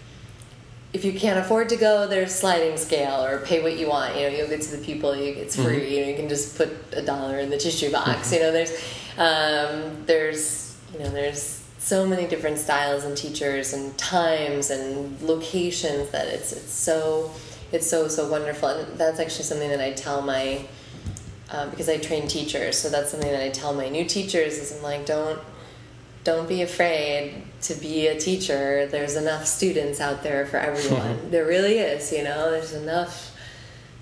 if 0.92 1.04
you 1.04 1.12
can't 1.12 1.38
afford 1.38 1.68
to 1.68 1.76
go, 1.76 2.06
there's 2.06 2.34
sliding 2.34 2.76
scale 2.76 3.22
or 3.22 3.40
pay 3.40 3.62
what 3.62 3.78
you 3.78 3.88
want. 3.88 4.16
You 4.16 4.22
know, 4.22 4.28
you'll 4.28 4.48
get 4.48 4.62
to 4.62 4.76
the 4.76 4.84
people, 4.84 5.14
you, 5.14 5.34
it's 5.34 5.54
free. 5.54 5.80
Mm-hmm. 5.80 5.92
You 5.92 6.00
know, 6.00 6.08
you 6.08 6.16
can 6.16 6.28
just 6.28 6.56
put 6.56 6.70
a 6.92 7.02
dollar 7.02 7.38
in 7.38 7.50
the 7.50 7.58
tissue 7.58 7.92
box. 7.92 8.28
Mm-hmm. 8.28 8.34
You 8.34 8.40
know, 8.40 8.52
there's, 8.52 8.72
um, 9.18 10.04
there's, 10.06 10.76
you 10.92 11.00
know, 11.00 11.10
there's 11.10 11.58
so 11.78 12.06
many 12.06 12.26
different 12.26 12.58
styles 12.58 13.04
and 13.04 13.16
teachers 13.16 13.72
and 13.72 13.96
times 13.96 14.70
and 14.70 15.20
locations 15.22 16.10
that 16.10 16.26
it's 16.26 16.52
it's 16.52 16.72
so 16.72 17.30
it's 17.72 17.88
so 17.88 18.08
so 18.08 18.30
wonderful. 18.30 18.68
And 18.68 18.98
that's 18.98 19.20
actually 19.20 19.44
something 19.44 19.70
that 19.70 19.80
I 19.80 19.92
tell 19.92 20.20
my 20.20 20.66
um, 21.50 21.70
because 21.70 21.88
I 21.88 21.98
train 21.98 22.28
teachers. 22.28 22.76
So 22.76 22.90
that's 22.90 23.10
something 23.10 23.30
that 23.30 23.42
I 23.42 23.50
tell 23.50 23.72
my 23.72 23.88
new 23.88 24.04
teachers 24.04 24.58
is 24.58 24.76
I'm 24.76 24.82
like, 24.82 25.06
don't 25.06 25.38
don't 26.24 26.48
be 26.48 26.62
afraid 26.62 27.42
to 27.62 27.74
be 27.74 28.06
a 28.06 28.18
teacher. 28.18 28.86
There's 28.86 29.16
enough 29.16 29.46
students 29.46 30.00
out 30.00 30.22
there 30.22 30.46
for 30.46 30.58
everyone. 30.58 31.30
there 31.30 31.46
really 31.46 31.78
is, 31.78 32.12
you 32.12 32.24
know, 32.24 32.50
there's 32.50 32.74
enough 32.74 33.36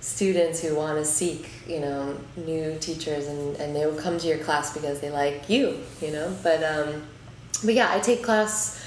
students 0.00 0.62
who 0.62 0.76
want 0.76 0.98
to 0.98 1.04
seek, 1.04 1.48
you 1.66 1.80
know, 1.80 2.16
new 2.36 2.76
teachers 2.78 3.26
and, 3.26 3.56
and 3.56 3.74
they 3.74 3.86
will 3.86 4.00
come 4.00 4.18
to 4.18 4.26
your 4.26 4.38
class 4.38 4.72
because 4.72 5.00
they 5.00 5.10
like 5.10 5.48
you, 5.48 5.80
you 6.00 6.10
know. 6.12 6.36
But 6.42 6.62
um 6.62 7.02
but 7.64 7.74
yeah, 7.74 7.90
I 7.90 8.00
take 8.00 8.22
class 8.22 8.82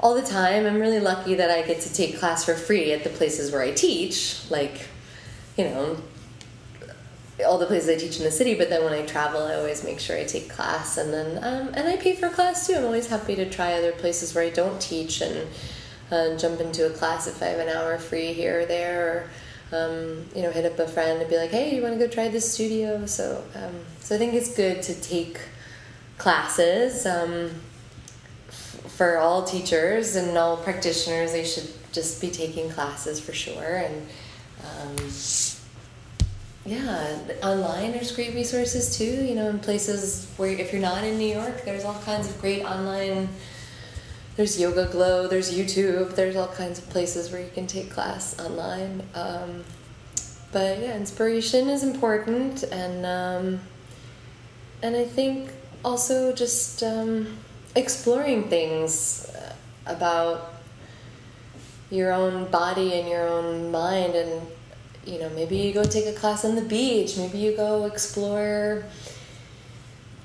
all 0.00 0.14
the 0.14 0.22
time. 0.22 0.66
I'm 0.66 0.80
really 0.80 1.00
lucky 1.00 1.34
that 1.34 1.50
I 1.50 1.62
get 1.62 1.80
to 1.82 1.92
take 1.92 2.18
class 2.18 2.44
for 2.44 2.54
free 2.54 2.92
at 2.92 3.04
the 3.04 3.10
places 3.10 3.50
where 3.52 3.62
I 3.62 3.72
teach, 3.72 4.48
like, 4.50 4.86
you 5.56 5.64
know, 5.64 5.96
all 7.42 7.58
the 7.58 7.66
places 7.66 7.88
I 7.88 7.96
teach 7.96 8.18
in 8.18 8.24
the 8.24 8.30
city, 8.30 8.54
but 8.54 8.70
then 8.70 8.84
when 8.84 8.92
I 8.92 9.04
travel, 9.04 9.42
I 9.42 9.54
always 9.54 9.82
make 9.82 9.98
sure 9.98 10.16
I 10.16 10.24
take 10.24 10.48
class, 10.48 10.96
and 10.96 11.12
then 11.12 11.38
um, 11.38 11.74
and 11.74 11.88
I 11.88 11.96
pay 11.96 12.14
for 12.14 12.28
class 12.28 12.66
too. 12.66 12.74
I'm 12.74 12.84
always 12.84 13.08
happy 13.08 13.34
to 13.36 13.48
try 13.50 13.74
other 13.74 13.92
places 13.92 14.34
where 14.34 14.44
I 14.44 14.50
don't 14.50 14.80
teach 14.80 15.20
and 15.20 15.48
uh, 16.12 16.36
jump 16.36 16.60
into 16.60 16.86
a 16.86 16.90
class 16.90 17.26
if 17.26 17.42
I 17.42 17.46
have 17.46 17.58
an 17.58 17.68
hour 17.68 17.98
free 17.98 18.32
here 18.32 18.60
or 18.60 18.66
there, 18.66 19.28
or 19.72 19.76
um, 19.76 20.26
you 20.34 20.42
know, 20.42 20.52
hit 20.52 20.64
up 20.64 20.78
a 20.78 20.86
friend 20.86 21.20
and 21.20 21.28
be 21.28 21.36
like, 21.36 21.50
hey, 21.50 21.74
you 21.74 21.82
want 21.82 21.98
to 21.98 22.06
go 22.06 22.10
try 22.10 22.28
this 22.28 22.52
studio? 22.52 23.04
So 23.06 23.42
um, 23.56 23.74
so 23.98 24.14
I 24.14 24.18
think 24.18 24.34
it's 24.34 24.54
good 24.54 24.82
to 24.82 24.94
take 25.00 25.40
classes 26.18 27.04
um, 27.04 27.50
for 28.48 29.18
all 29.18 29.42
teachers 29.42 30.14
and 30.14 30.38
all 30.38 30.56
practitioners. 30.56 31.32
They 31.32 31.44
should 31.44 31.68
just 31.90 32.20
be 32.20 32.30
taking 32.30 32.70
classes 32.70 33.18
for 33.18 33.32
sure 33.32 33.76
and 33.76 34.06
um, 34.64 35.10
yeah, 36.66 37.18
online 37.42 37.92
there's 37.92 38.12
great 38.12 38.34
resources 38.34 38.96
too. 38.96 39.04
You 39.04 39.34
know, 39.34 39.48
in 39.48 39.58
places 39.58 40.26
where 40.36 40.50
if 40.50 40.72
you're 40.72 40.80
not 40.80 41.04
in 41.04 41.18
New 41.18 41.32
York, 41.32 41.64
there's 41.64 41.84
all 41.84 42.00
kinds 42.00 42.28
of 42.28 42.40
great 42.40 42.64
online. 42.64 43.28
There's 44.36 44.58
YogaGlo, 44.58 45.30
there's 45.30 45.54
YouTube, 45.54 46.16
there's 46.16 46.34
all 46.34 46.48
kinds 46.48 46.78
of 46.80 46.88
places 46.90 47.30
where 47.30 47.40
you 47.40 47.50
can 47.54 47.66
take 47.68 47.90
class 47.90 48.38
online. 48.40 49.02
Um, 49.14 49.64
but 50.50 50.80
yeah, 50.80 50.96
inspiration 50.96 51.68
is 51.68 51.82
important, 51.82 52.62
and 52.64 53.04
um, 53.04 53.60
and 54.82 54.96
I 54.96 55.04
think 55.04 55.50
also 55.84 56.32
just 56.32 56.82
um, 56.82 57.36
exploring 57.76 58.48
things 58.48 59.30
about 59.86 60.54
your 61.90 62.12
own 62.12 62.50
body 62.50 62.94
and 62.94 63.08
your 63.08 63.28
own 63.28 63.70
mind 63.70 64.14
and 64.14 64.46
you 65.06 65.18
know, 65.18 65.28
maybe 65.30 65.56
you 65.56 65.72
go 65.72 65.84
take 65.84 66.06
a 66.06 66.12
class 66.12 66.44
on 66.44 66.54
the 66.54 66.62
beach, 66.62 67.16
maybe 67.16 67.38
you 67.38 67.56
go 67.56 67.84
explore, 67.84 68.84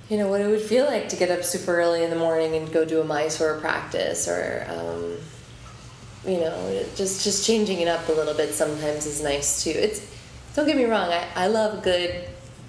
you 0.09 0.17
know, 0.17 0.27
what 0.27 0.41
it 0.41 0.47
would 0.47 0.61
feel 0.61 0.85
like 0.85 1.09
to 1.09 1.15
get 1.15 1.29
up 1.29 1.43
super 1.43 1.79
early 1.79 2.03
in 2.03 2.09
the 2.09 2.15
morning 2.15 2.55
and 2.55 2.71
go 2.71 2.85
do 2.85 3.01
a 3.01 3.03
Mysore 3.03 3.59
practice 3.59 4.27
or, 4.27 4.65
um, 4.69 5.17
you 6.25 6.39
know, 6.39 6.85
just, 6.95 7.23
just 7.23 7.45
changing 7.45 7.81
it 7.81 7.87
up 7.87 8.07
a 8.09 8.11
little 8.11 8.33
bit 8.33 8.53
sometimes 8.53 9.05
is 9.05 9.23
nice 9.23 9.63
too. 9.63 9.71
It's, 9.71 10.01
don't 10.55 10.65
get 10.65 10.77
me 10.77 10.85
wrong, 10.85 11.09
I, 11.11 11.27
I 11.35 11.47
love 11.47 11.83
good, 11.83 12.27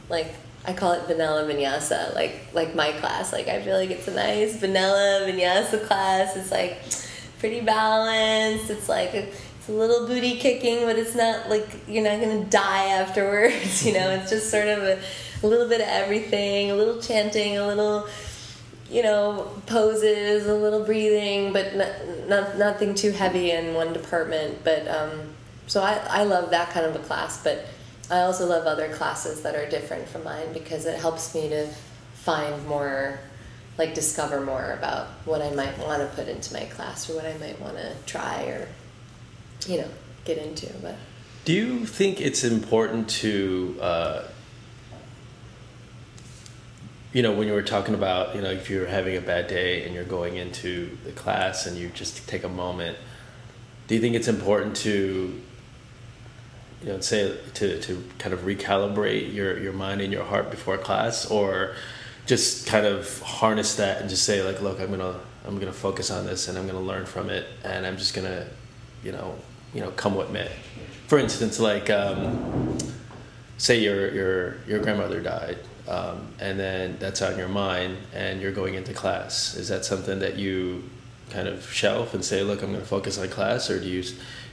like, 0.08 0.34
I 0.64 0.74
call 0.74 0.92
it 0.92 1.06
vanilla 1.06 1.44
vinyasa, 1.44 2.14
like 2.14 2.48
like 2.52 2.74
my 2.74 2.92
class. 2.92 3.32
Like 3.32 3.48
I 3.48 3.62
feel 3.62 3.76
like 3.76 3.90
it's 3.90 4.06
a 4.08 4.14
nice 4.14 4.56
vanilla 4.56 5.26
vinyasa 5.26 5.86
class. 5.86 6.36
It's 6.36 6.50
like 6.50 6.82
pretty 7.38 7.62
balanced. 7.62 8.68
It's 8.70 8.88
like 8.88 9.32
it's 9.60 9.68
a 9.68 9.72
little 9.72 10.06
booty 10.06 10.38
kicking, 10.38 10.86
but 10.86 10.98
it's 10.98 11.14
not 11.14 11.50
like 11.50 11.68
you're 11.86 12.02
not 12.02 12.18
gonna 12.18 12.44
die 12.46 12.86
afterwards. 12.86 13.84
You 13.90 13.92
know, 13.92 14.10
it's 14.10 14.30
just 14.30 14.50
sort 14.50 14.68
of 14.68 14.82
a, 14.82 14.98
a 15.42 15.46
little 15.46 15.68
bit 15.68 15.82
of 15.82 15.86
everything, 15.86 16.70
a 16.70 16.74
little 16.74 17.00
chanting, 17.00 17.58
a 17.58 17.66
little 17.66 18.08
you 18.90 19.02
know, 19.02 19.48
poses, 19.66 20.46
a 20.46 20.54
little 20.54 20.84
breathing, 20.84 21.52
but 21.52 21.76
not, 21.76 21.88
not 22.28 22.58
nothing 22.58 22.94
too 22.94 23.12
heavy 23.12 23.52
in 23.52 23.74
one 23.74 23.92
department. 23.92 24.64
But 24.64 24.88
um, 24.88 25.34
so 25.66 25.82
I, 25.82 26.00
I 26.08 26.22
love 26.24 26.50
that 26.50 26.70
kind 26.70 26.86
of 26.86 26.96
a 26.96 26.98
class, 27.00 27.42
but 27.42 27.66
I 28.10 28.22
also 28.22 28.46
love 28.46 28.66
other 28.66 28.88
classes 28.92 29.42
that 29.42 29.54
are 29.54 29.68
different 29.68 30.08
from 30.08 30.24
mine 30.24 30.52
because 30.52 30.86
it 30.86 30.98
helps 30.98 31.34
me 31.34 31.48
to 31.50 31.68
find 32.14 32.66
more, 32.66 33.20
like 33.78 33.94
discover 33.94 34.40
more 34.40 34.72
about 34.72 35.06
what 35.24 35.40
I 35.40 35.50
might 35.50 35.78
want 35.78 36.02
to 36.02 36.08
put 36.16 36.26
into 36.26 36.52
my 36.52 36.64
class 36.64 37.08
or 37.08 37.14
what 37.14 37.26
I 37.26 37.38
might 37.38 37.60
want 37.60 37.76
to 37.76 37.94
try 38.06 38.42
or, 38.46 38.66
you 39.66 39.78
know, 39.78 39.88
get 40.24 40.38
into. 40.38 40.72
But 40.82 40.96
do 41.44 41.52
you 41.52 41.86
think 41.86 42.20
it's 42.20 42.44
important 42.44 43.08
to 43.10 43.76
uh, 43.80 44.22
you 47.12 47.22
know, 47.22 47.32
when 47.32 47.48
you 47.48 47.54
were 47.54 47.62
talking 47.62 47.94
about, 47.94 48.36
you 48.36 48.42
know, 48.42 48.50
if 48.50 48.70
you're 48.70 48.86
having 48.86 49.16
a 49.16 49.20
bad 49.20 49.48
day 49.48 49.84
and 49.84 49.94
you're 49.94 50.04
going 50.04 50.36
into 50.36 50.96
the 51.04 51.10
class 51.12 51.66
and 51.66 51.76
you 51.76 51.88
just 51.88 52.28
take 52.28 52.44
a 52.44 52.48
moment, 52.48 52.96
do 53.88 53.96
you 53.96 54.00
think 54.00 54.14
it's 54.14 54.28
important 54.28 54.76
to, 54.76 55.40
you 56.82 56.88
know, 56.88 57.00
say 57.00 57.36
to, 57.54 57.80
to 57.80 58.04
kind 58.18 58.32
of 58.32 58.40
recalibrate 58.40 59.34
your, 59.34 59.58
your 59.58 59.72
mind 59.72 60.00
and 60.00 60.12
your 60.12 60.24
heart 60.24 60.52
before 60.52 60.78
class 60.78 61.26
or 61.26 61.74
just 62.26 62.68
kind 62.68 62.86
of 62.86 63.20
harness 63.22 63.74
that 63.74 64.00
and 64.00 64.08
just 64.08 64.22
say 64.24 64.42
like, 64.44 64.62
look, 64.62 64.80
I'm 64.80 64.90
gonna 64.90 65.18
I'm 65.44 65.58
gonna 65.58 65.72
focus 65.72 66.12
on 66.12 66.26
this 66.26 66.46
and 66.46 66.56
I'm 66.56 66.66
gonna 66.66 66.80
learn 66.80 67.06
from 67.06 67.28
it 67.28 67.46
and 67.64 67.84
I'm 67.84 67.96
just 67.96 68.14
gonna, 68.14 68.46
you 69.02 69.10
know, 69.10 69.34
you 69.74 69.80
know, 69.80 69.90
come 69.92 70.14
what 70.14 70.30
may. 70.30 70.50
For 71.06 71.18
instance, 71.18 71.58
like 71.58 71.90
um, 71.90 72.78
say 73.60 73.78
your 73.78 74.10
your 74.12 74.56
your 74.66 74.78
grandmother 74.80 75.20
died 75.20 75.58
um, 75.86 76.28
and 76.38 76.58
then 76.58 76.96
that's 76.98 77.20
on 77.20 77.36
your 77.36 77.48
mind 77.48 77.98
and 78.14 78.40
you're 78.40 78.52
going 78.52 78.74
into 78.74 78.94
class 78.94 79.54
is 79.54 79.68
that 79.68 79.84
something 79.84 80.18
that 80.20 80.36
you 80.36 80.82
kind 81.28 81.46
of 81.46 81.70
shelf 81.70 82.14
and 82.14 82.24
say 82.24 82.42
look 82.42 82.62
i'm 82.62 82.70
going 82.70 82.80
to 82.80 82.86
focus 82.86 83.18
on 83.18 83.28
class 83.28 83.68
or 83.68 83.78
do 83.78 83.86
you 83.86 84.02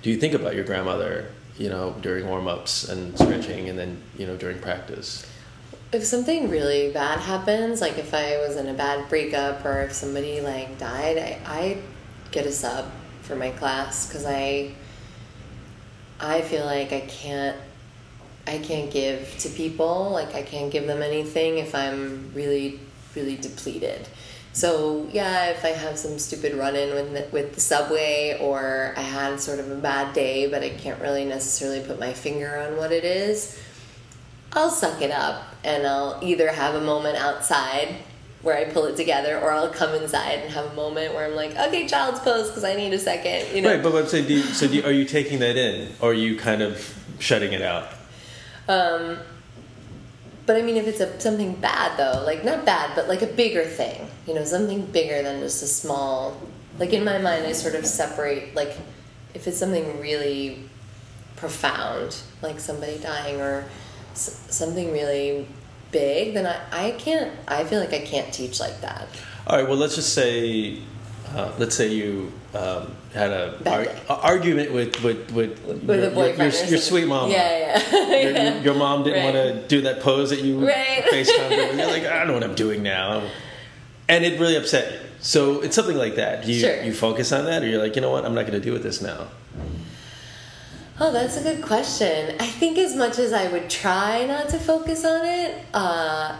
do 0.01 0.09
you 0.09 0.17
think 0.17 0.33
about 0.33 0.55
your 0.55 0.65
grandmother 0.65 1.31
you 1.57 1.69
know 1.69 1.95
during 2.01 2.27
warm-ups 2.27 2.89
and 2.89 3.17
stretching 3.17 3.69
and 3.69 3.79
then 3.79 4.01
you 4.17 4.27
know 4.27 4.35
during 4.35 4.59
practice 4.59 5.25
if 5.93 6.03
something 6.03 6.49
really 6.49 6.91
bad 6.91 7.19
happens 7.19 7.79
like 7.79 7.97
if 7.97 8.13
i 8.13 8.37
was 8.45 8.57
in 8.57 8.67
a 8.67 8.73
bad 8.73 9.07
breakup 9.07 9.63
or 9.63 9.81
if 9.83 9.93
somebody 9.93 10.41
like 10.41 10.77
died 10.77 11.17
i, 11.17 11.39
I 11.45 11.77
get 12.31 12.45
a 12.45 12.51
sub 12.51 12.91
for 13.21 13.37
my 13.37 13.51
class 13.51 14.05
because 14.05 14.25
i 14.25 14.73
i 16.19 16.41
feel 16.41 16.65
like 16.65 16.91
i 16.91 17.01
can't 17.01 17.57
I 18.47 18.59
can't 18.59 18.89
give 18.89 19.37
to 19.39 19.49
people. 19.49 20.09
Like 20.11 20.33
I 20.33 20.41
can't 20.41 20.71
give 20.71 20.87
them 20.87 21.01
anything 21.01 21.57
if 21.57 21.75
I'm 21.75 22.31
really, 22.33 22.79
really 23.13 23.35
depleted. 23.35 24.07
So 24.53 25.07
yeah, 25.11 25.49
if 25.49 25.63
I 25.63 25.69
have 25.69 25.99
some 25.99 26.17
stupid 26.17 26.55
run-in 26.55 26.95
with 26.95 27.13
the, 27.13 27.27
with 27.31 27.53
the 27.53 27.61
subway, 27.61 28.39
or 28.41 28.93
I 28.97 29.01
had 29.01 29.39
sort 29.39 29.59
of 29.59 29.69
a 29.69 29.75
bad 29.75 30.15
day, 30.15 30.49
but 30.49 30.63
I 30.63 30.69
can't 30.69 30.99
really 31.01 31.25
necessarily 31.25 31.85
put 31.85 31.99
my 31.99 32.13
finger 32.13 32.57
on 32.57 32.77
what 32.77 32.91
it 32.91 33.03
is, 33.03 33.61
I'll 34.53 34.71
suck 34.71 35.01
it 35.01 35.11
up 35.11 35.43
and 35.63 35.85
I'll 35.85 36.17
either 36.23 36.51
have 36.51 36.73
a 36.73 36.81
moment 36.81 37.17
outside 37.17 37.97
where 38.41 38.55
I 38.55 38.65
pull 38.65 38.85
it 38.85 38.95
together, 38.95 39.39
or 39.39 39.51
I'll 39.51 39.69
come 39.69 39.93
inside 39.95 40.39
and 40.39 40.53
have 40.53 40.65
a 40.71 40.75
moment 40.75 41.13
where 41.13 41.25
I'm 41.25 41.35
like, 41.35 41.55
okay, 41.55 41.87
child's 41.87 42.19
pose 42.19 42.47
because 42.47 42.63
I 42.63 42.75
need 42.75 42.93
a 42.93 42.99
second. 42.99 43.55
You 43.55 43.61
know? 43.61 43.71
Right, 43.73 43.83
but 43.83 43.95
I'm 43.95 44.07
saying, 44.07 44.27
do 44.27 44.35
you, 44.35 44.43
so 44.43 44.67
do 44.67 44.75
you, 44.75 44.83
are 44.83 44.91
you 44.91 45.05
taking 45.05 45.39
that 45.39 45.57
in, 45.57 45.91
or 45.99 46.11
are 46.11 46.13
you 46.13 46.37
kind 46.37 46.61
of 46.61 46.97
shutting 47.19 47.53
it 47.53 47.61
out? 47.61 47.89
Um, 48.67 49.17
but 50.45 50.55
I 50.55 50.61
mean, 50.61 50.77
if 50.77 50.87
it's 50.87 50.99
a, 51.01 51.19
something 51.19 51.55
bad 51.55 51.97
though, 51.97 52.23
like 52.25 52.45
not 52.45 52.65
bad, 52.65 52.95
but 52.95 53.07
like 53.07 53.21
a 53.21 53.27
bigger 53.27 53.65
thing, 53.65 54.07
you 54.25 54.33
know, 54.33 54.45
something 54.45 54.85
bigger 54.85 55.21
than 55.21 55.41
just 55.41 55.61
a 55.61 55.67
small. 55.67 56.39
Like 56.79 56.93
in 56.93 57.03
my 57.03 57.17
mind, 57.17 57.45
I 57.45 57.51
sort 57.51 57.75
of 57.75 57.85
separate 57.85 58.55
like 58.55 58.77
if 59.33 59.47
it's 59.47 59.57
something 59.57 59.99
really 59.99 60.63
profound, 61.35 62.17
like 62.41 62.59
somebody 62.59 62.97
dying 62.97 63.41
or 63.41 63.65
s- 64.11 64.45
something 64.49 64.91
really 64.91 65.47
big, 65.91 66.33
then 66.33 66.45
I, 66.45 66.87
I 66.87 66.91
can't. 66.91 67.31
I 67.47 67.63
feel 67.63 67.79
like 67.79 67.93
I 67.93 68.01
can't 68.01 68.33
teach 68.33 68.59
like 68.59 68.81
that. 68.81 69.07
All 69.45 69.57
right. 69.57 69.67
Well, 69.67 69.77
let's 69.77 69.95
just 69.95 70.13
say, 70.13 70.79
uh, 71.33 71.51
let's 71.57 71.75
say 71.75 71.87
you 71.93 72.31
um, 72.53 72.95
had 73.13 73.31
a 73.31 73.57
ar- 74.09 74.17
argument 74.17 74.71
with 74.71 75.01
with 75.03 75.31
with, 75.31 75.63
with 75.63 76.01
your, 76.01 76.11
boyfriend 76.11 76.53
your, 76.53 76.65
your, 76.65 76.79
sweet 76.79 77.07
mom. 77.07 77.31
Yeah, 77.31 77.81
yeah. 77.91 77.99
your, 78.07 78.31
yeah. 78.31 78.61
your, 78.61 78.73
mom 78.85 79.03
didn't 79.03 79.23
right. 79.23 79.33
want 79.33 79.61
to 79.61 79.67
do 79.67 79.81
that 79.81 80.01
pose 80.01 80.29
that 80.31 80.41
you 80.41 80.65
right. 80.65 81.03
FaceTime. 81.11 81.77
You're 81.77 81.87
like, 81.87 82.03
I 82.03 82.19
don't 82.19 82.27
know 82.27 82.33
what 82.33 82.43
I'm 82.43 82.55
doing 82.55 82.83
now, 82.83 83.29
and 84.07 84.25
it 84.25 84.39
really 84.39 84.55
upset 84.55 84.91
you. 84.91 84.99
So 85.19 85.61
it's 85.61 85.75
something 85.75 85.97
like 85.97 86.15
that. 86.15 86.45
Do 86.45 86.53
you 86.53 86.59
sure. 86.59 86.83
you 86.83 86.93
focus 86.93 87.31
on 87.31 87.45
that, 87.45 87.63
or 87.63 87.67
you're 87.67 87.81
like, 87.81 87.95
you 87.95 88.01
know 88.01 88.11
what, 88.11 88.25
I'm 88.25 88.35
not 88.35 88.43
going 88.43 88.53
to 88.53 88.59
deal 88.59 88.73
with 88.73 88.83
this 88.83 89.01
now. 89.01 89.27
Oh, 90.99 91.11
that's 91.11 91.37
a 91.37 91.43
good 91.43 91.63
question. 91.63 92.35
I 92.39 92.47
think 92.47 92.79
as 92.79 92.95
much 92.95 93.19
as 93.19 93.31
I 93.31 93.51
would 93.51 93.69
try 93.69 94.25
not 94.25 94.49
to 94.49 94.57
focus 94.57 95.05
on 95.05 95.25
it, 95.25 95.63
uh, 95.71 96.35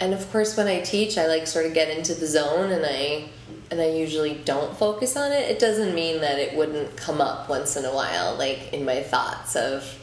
and 0.00 0.12
of 0.12 0.28
course 0.32 0.56
when 0.56 0.66
I 0.66 0.80
teach, 0.80 1.16
I 1.16 1.28
like 1.28 1.46
sort 1.46 1.66
of 1.66 1.72
get 1.72 1.96
into 1.96 2.14
the 2.14 2.26
zone 2.26 2.72
and 2.72 2.84
I 2.84 3.28
and 3.70 3.80
I 3.80 3.90
usually 3.90 4.34
don't 4.34 4.76
focus 4.76 5.16
on 5.16 5.32
it, 5.32 5.50
it 5.50 5.58
doesn't 5.58 5.94
mean 5.94 6.20
that 6.20 6.38
it 6.38 6.56
wouldn't 6.56 6.96
come 6.96 7.20
up 7.20 7.48
once 7.48 7.76
in 7.76 7.84
a 7.84 7.94
while, 7.94 8.36
like 8.36 8.72
in 8.72 8.84
my 8.84 9.02
thoughts 9.02 9.56
of, 9.56 9.98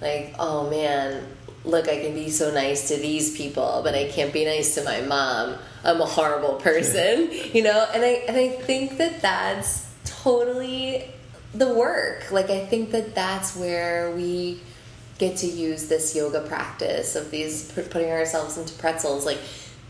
like, 0.00 0.34
oh 0.38 0.70
man, 0.70 1.26
look, 1.64 1.88
I 1.88 2.00
can 2.00 2.14
be 2.14 2.30
so 2.30 2.52
nice 2.52 2.88
to 2.88 2.96
these 2.96 3.36
people, 3.36 3.80
but 3.84 3.94
I 3.94 4.08
can't 4.08 4.32
be 4.32 4.44
nice 4.44 4.74
to 4.76 4.84
my 4.84 5.00
mom. 5.00 5.56
I'm 5.84 6.00
a 6.00 6.06
horrible 6.06 6.54
person, 6.54 7.30
you 7.52 7.62
know. 7.62 7.88
And 7.92 8.04
I 8.04 8.24
and 8.28 8.36
I 8.36 8.48
think 8.48 8.98
that 8.98 9.20
that's 9.20 9.88
totally 10.04 11.12
the 11.54 11.72
work. 11.72 12.30
Like 12.30 12.50
I 12.50 12.64
think 12.64 12.90
that 12.90 13.14
that's 13.14 13.56
where 13.56 14.10
we 14.10 14.60
get 15.18 15.36
to 15.38 15.46
use 15.46 15.88
this 15.88 16.14
yoga 16.14 16.40
practice 16.42 17.16
of 17.16 17.30
these 17.30 17.72
putting 17.72 18.10
ourselves 18.10 18.56
into 18.56 18.74
pretzels. 18.74 19.26
Like 19.26 19.40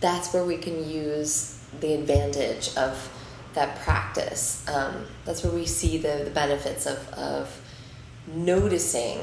that's 0.01 0.33
where 0.33 0.45
we 0.45 0.57
can 0.57 0.89
use 0.89 1.63
the 1.81 1.95
advantage 1.95 2.75
of 2.77 3.13
that 3.55 3.79
practice. 3.81 4.67
Um, 4.69 5.07
that's 5.25 5.43
where 5.43 5.53
we 5.53 5.67
see 5.67 5.99
the, 5.99 6.23
the 6.25 6.31
benefits 6.31 6.87
of, 6.87 7.09
of 7.11 7.61
noticing 8.27 9.19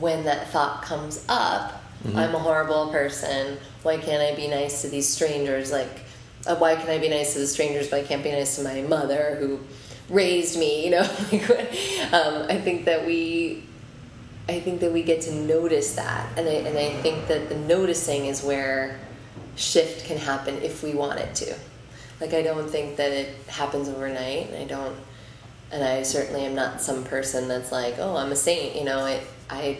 when 0.00 0.24
that 0.24 0.48
thought 0.48 0.82
comes 0.82 1.24
up 1.28 1.84
mm-hmm. 2.04 2.18
I'm 2.18 2.34
a 2.34 2.38
horrible 2.38 2.88
person. 2.90 3.58
Why 3.82 3.96
can't 3.98 4.22
I 4.22 4.34
be 4.34 4.48
nice 4.48 4.82
to 4.82 4.88
these 4.88 5.08
strangers? 5.08 5.72
Like, 5.72 6.04
uh, 6.46 6.56
why 6.56 6.76
can 6.76 6.90
I 6.90 6.98
be 6.98 7.08
nice 7.08 7.32
to 7.34 7.38
the 7.38 7.46
strangers, 7.46 7.88
but 7.88 8.00
I 8.00 8.04
can't 8.04 8.22
be 8.22 8.30
nice 8.30 8.56
to 8.56 8.62
my 8.62 8.82
mother 8.82 9.36
who 9.38 9.60
raised 10.08 10.58
me? 10.58 10.84
You 10.84 10.90
know, 10.92 11.02
um, 12.12 12.46
I 12.48 12.60
think 12.62 12.84
that 12.86 13.06
we, 13.06 13.64
I 14.48 14.60
think 14.60 14.80
that 14.80 14.92
we 14.92 15.02
get 15.02 15.22
to 15.22 15.34
notice 15.34 15.94
that, 15.96 16.38
and 16.38 16.48
I 16.48 16.52
and 16.52 16.78
I 16.78 16.90
think 17.02 17.28
that 17.28 17.48
the 17.48 17.56
noticing 17.56 18.26
is 18.26 18.42
where 18.42 19.00
shift 19.56 20.06
can 20.06 20.18
happen 20.18 20.60
if 20.62 20.82
we 20.82 20.94
want 20.94 21.20
it 21.20 21.34
to. 21.36 21.54
Like 22.20 22.32
I 22.32 22.42
don't 22.42 22.68
think 22.68 22.96
that 22.96 23.12
it 23.12 23.34
happens 23.48 23.88
overnight. 23.88 24.50
and 24.50 24.56
I 24.56 24.64
don't, 24.64 24.96
and 25.72 25.82
I 25.82 26.02
certainly 26.02 26.44
am 26.44 26.54
not 26.54 26.80
some 26.80 27.04
person 27.04 27.48
that's 27.48 27.72
like, 27.72 27.96
oh, 27.98 28.16
I'm 28.16 28.32
a 28.32 28.36
saint. 28.36 28.76
You 28.76 28.84
know, 28.84 29.00
I 29.00 29.20
I 29.50 29.78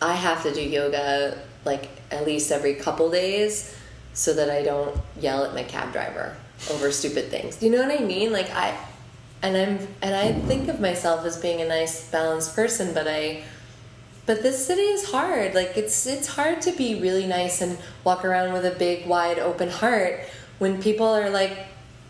I 0.00 0.14
have 0.14 0.42
to 0.42 0.52
do 0.52 0.62
yoga 0.62 1.38
like 1.64 1.88
at 2.10 2.24
least 2.24 2.52
every 2.52 2.74
couple 2.74 3.10
days 3.10 3.74
so 4.12 4.32
that 4.32 4.48
I 4.48 4.62
don't 4.62 4.96
yell 5.20 5.44
at 5.44 5.52
my 5.52 5.64
cab 5.64 5.92
driver 5.92 6.36
over 6.70 6.90
stupid 6.90 7.28
things. 7.28 7.56
Do 7.56 7.66
you 7.66 7.72
know 7.72 7.86
what 7.86 8.00
I 8.00 8.02
mean? 8.02 8.32
Like 8.32 8.50
I 8.50 8.76
and 9.42 9.56
I'm 9.56 9.88
and 10.02 10.14
I 10.14 10.32
think 10.32 10.68
of 10.68 10.80
myself 10.80 11.24
as 11.24 11.36
being 11.38 11.60
a 11.60 11.68
nice 11.68 12.10
balanced 12.10 12.54
person, 12.54 12.94
but 12.94 13.06
I 13.06 13.44
but 14.26 14.42
this 14.42 14.66
city 14.66 14.82
is 14.82 15.10
hard. 15.10 15.54
Like 15.54 15.76
it's 15.76 16.06
it's 16.06 16.26
hard 16.26 16.60
to 16.62 16.72
be 16.72 17.00
really 17.00 17.26
nice 17.26 17.60
and 17.62 17.78
walk 18.04 18.24
around 18.24 18.52
with 18.52 18.64
a 18.64 18.76
big 18.76 19.06
wide 19.06 19.38
open 19.38 19.70
heart 19.70 20.20
when 20.58 20.82
people 20.82 21.06
are 21.06 21.30
like 21.30 21.56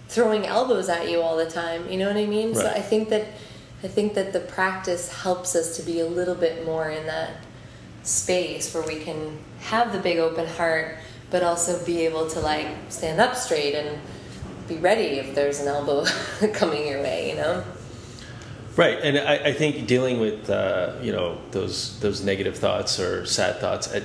throwing 0.08 0.46
elbows 0.46 0.88
at 0.88 1.10
you 1.10 1.20
all 1.20 1.36
the 1.36 1.50
time. 1.50 1.88
You 1.90 1.98
know 1.98 2.08
what 2.08 2.16
I 2.16 2.26
mean? 2.26 2.52
Right. 2.52 2.62
So 2.62 2.68
I 2.68 2.80
think 2.80 3.10
that 3.10 3.26
I 3.82 3.88
think 3.88 4.14
that 4.14 4.32
the 4.32 4.40
practice 4.40 5.12
helps 5.22 5.54
us 5.54 5.76
to 5.76 5.82
be 5.82 6.00
a 6.00 6.06
little 6.06 6.34
bit 6.34 6.64
more 6.64 6.90
in 6.90 7.06
that 7.06 7.32
space 8.02 8.72
where 8.72 8.86
we 8.86 9.00
can 9.00 9.38
have 9.60 9.92
the 9.92 9.98
big 9.98 10.18
open 10.18 10.46
heart, 10.46 10.96
but 11.30 11.42
also 11.42 11.84
be 11.84 12.06
able 12.06 12.28
to 12.30 12.40
like 12.40 12.68
stand 12.88 13.20
up 13.20 13.36
straight 13.36 13.74
and 13.74 14.00
be 14.68 14.76
ready 14.76 15.18
if 15.18 15.34
there's 15.34 15.60
an 15.60 15.68
elbow 15.68 16.04
coming 16.52 16.86
your 16.86 17.02
way. 17.02 17.30
You 17.30 17.36
know. 17.36 17.64
Right, 18.76 18.98
and 19.02 19.16
I, 19.16 19.48
I 19.48 19.52
think 19.52 19.86
dealing 19.86 20.20
with 20.20 20.50
uh, 20.50 20.96
you 21.00 21.12
know 21.12 21.38
those 21.50 21.98
those 22.00 22.22
negative 22.22 22.56
thoughts 22.58 23.00
or 23.00 23.24
sad 23.24 23.58
thoughts, 23.58 23.92
I, 23.92 24.02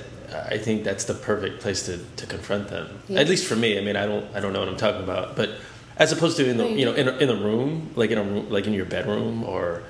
I 0.54 0.58
think 0.58 0.84
that's 0.84 1.04
the 1.04 1.14
perfect 1.14 1.60
place 1.60 1.84
to, 1.86 1.98
to 2.16 2.26
confront 2.26 2.68
them. 2.68 2.98
Yeah. 3.08 3.20
At 3.20 3.28
least 3.28 3.46
for 3.46 3.56
me. 3.56 3.78
I 3.78 3.82
mean, 3.82 3.96
I 3.96 4.06
don't 4.06 4.24
I 4.34 4.40
don't 4.40 4.52
know 4.52 4.60
what 4.60 4.68
I'm 4.68 4.76
talking 4.76 5.02
about, 5.02 5.36
but 5.36 5.50
as 5.96 6.12
opposed 6.12 6.36
to 6.36 6.48
in 6.48 6.56
the 6.56 6.68
you 6.68 6.84
know 6.84 6.94
in 6.94 7.08
a, 7.08 7.16
in 7.18 7.28
a 7.28 7.34
room 7.34 7.90
like 7.96 8.10
in 8.10 8.18
a 8.18 8.22
room 8.22 8.50
like 8.50 8.66
in 8.66 8.72
your 8.72 8.84
bedroom 8.86 9.44
or 9.44 9.82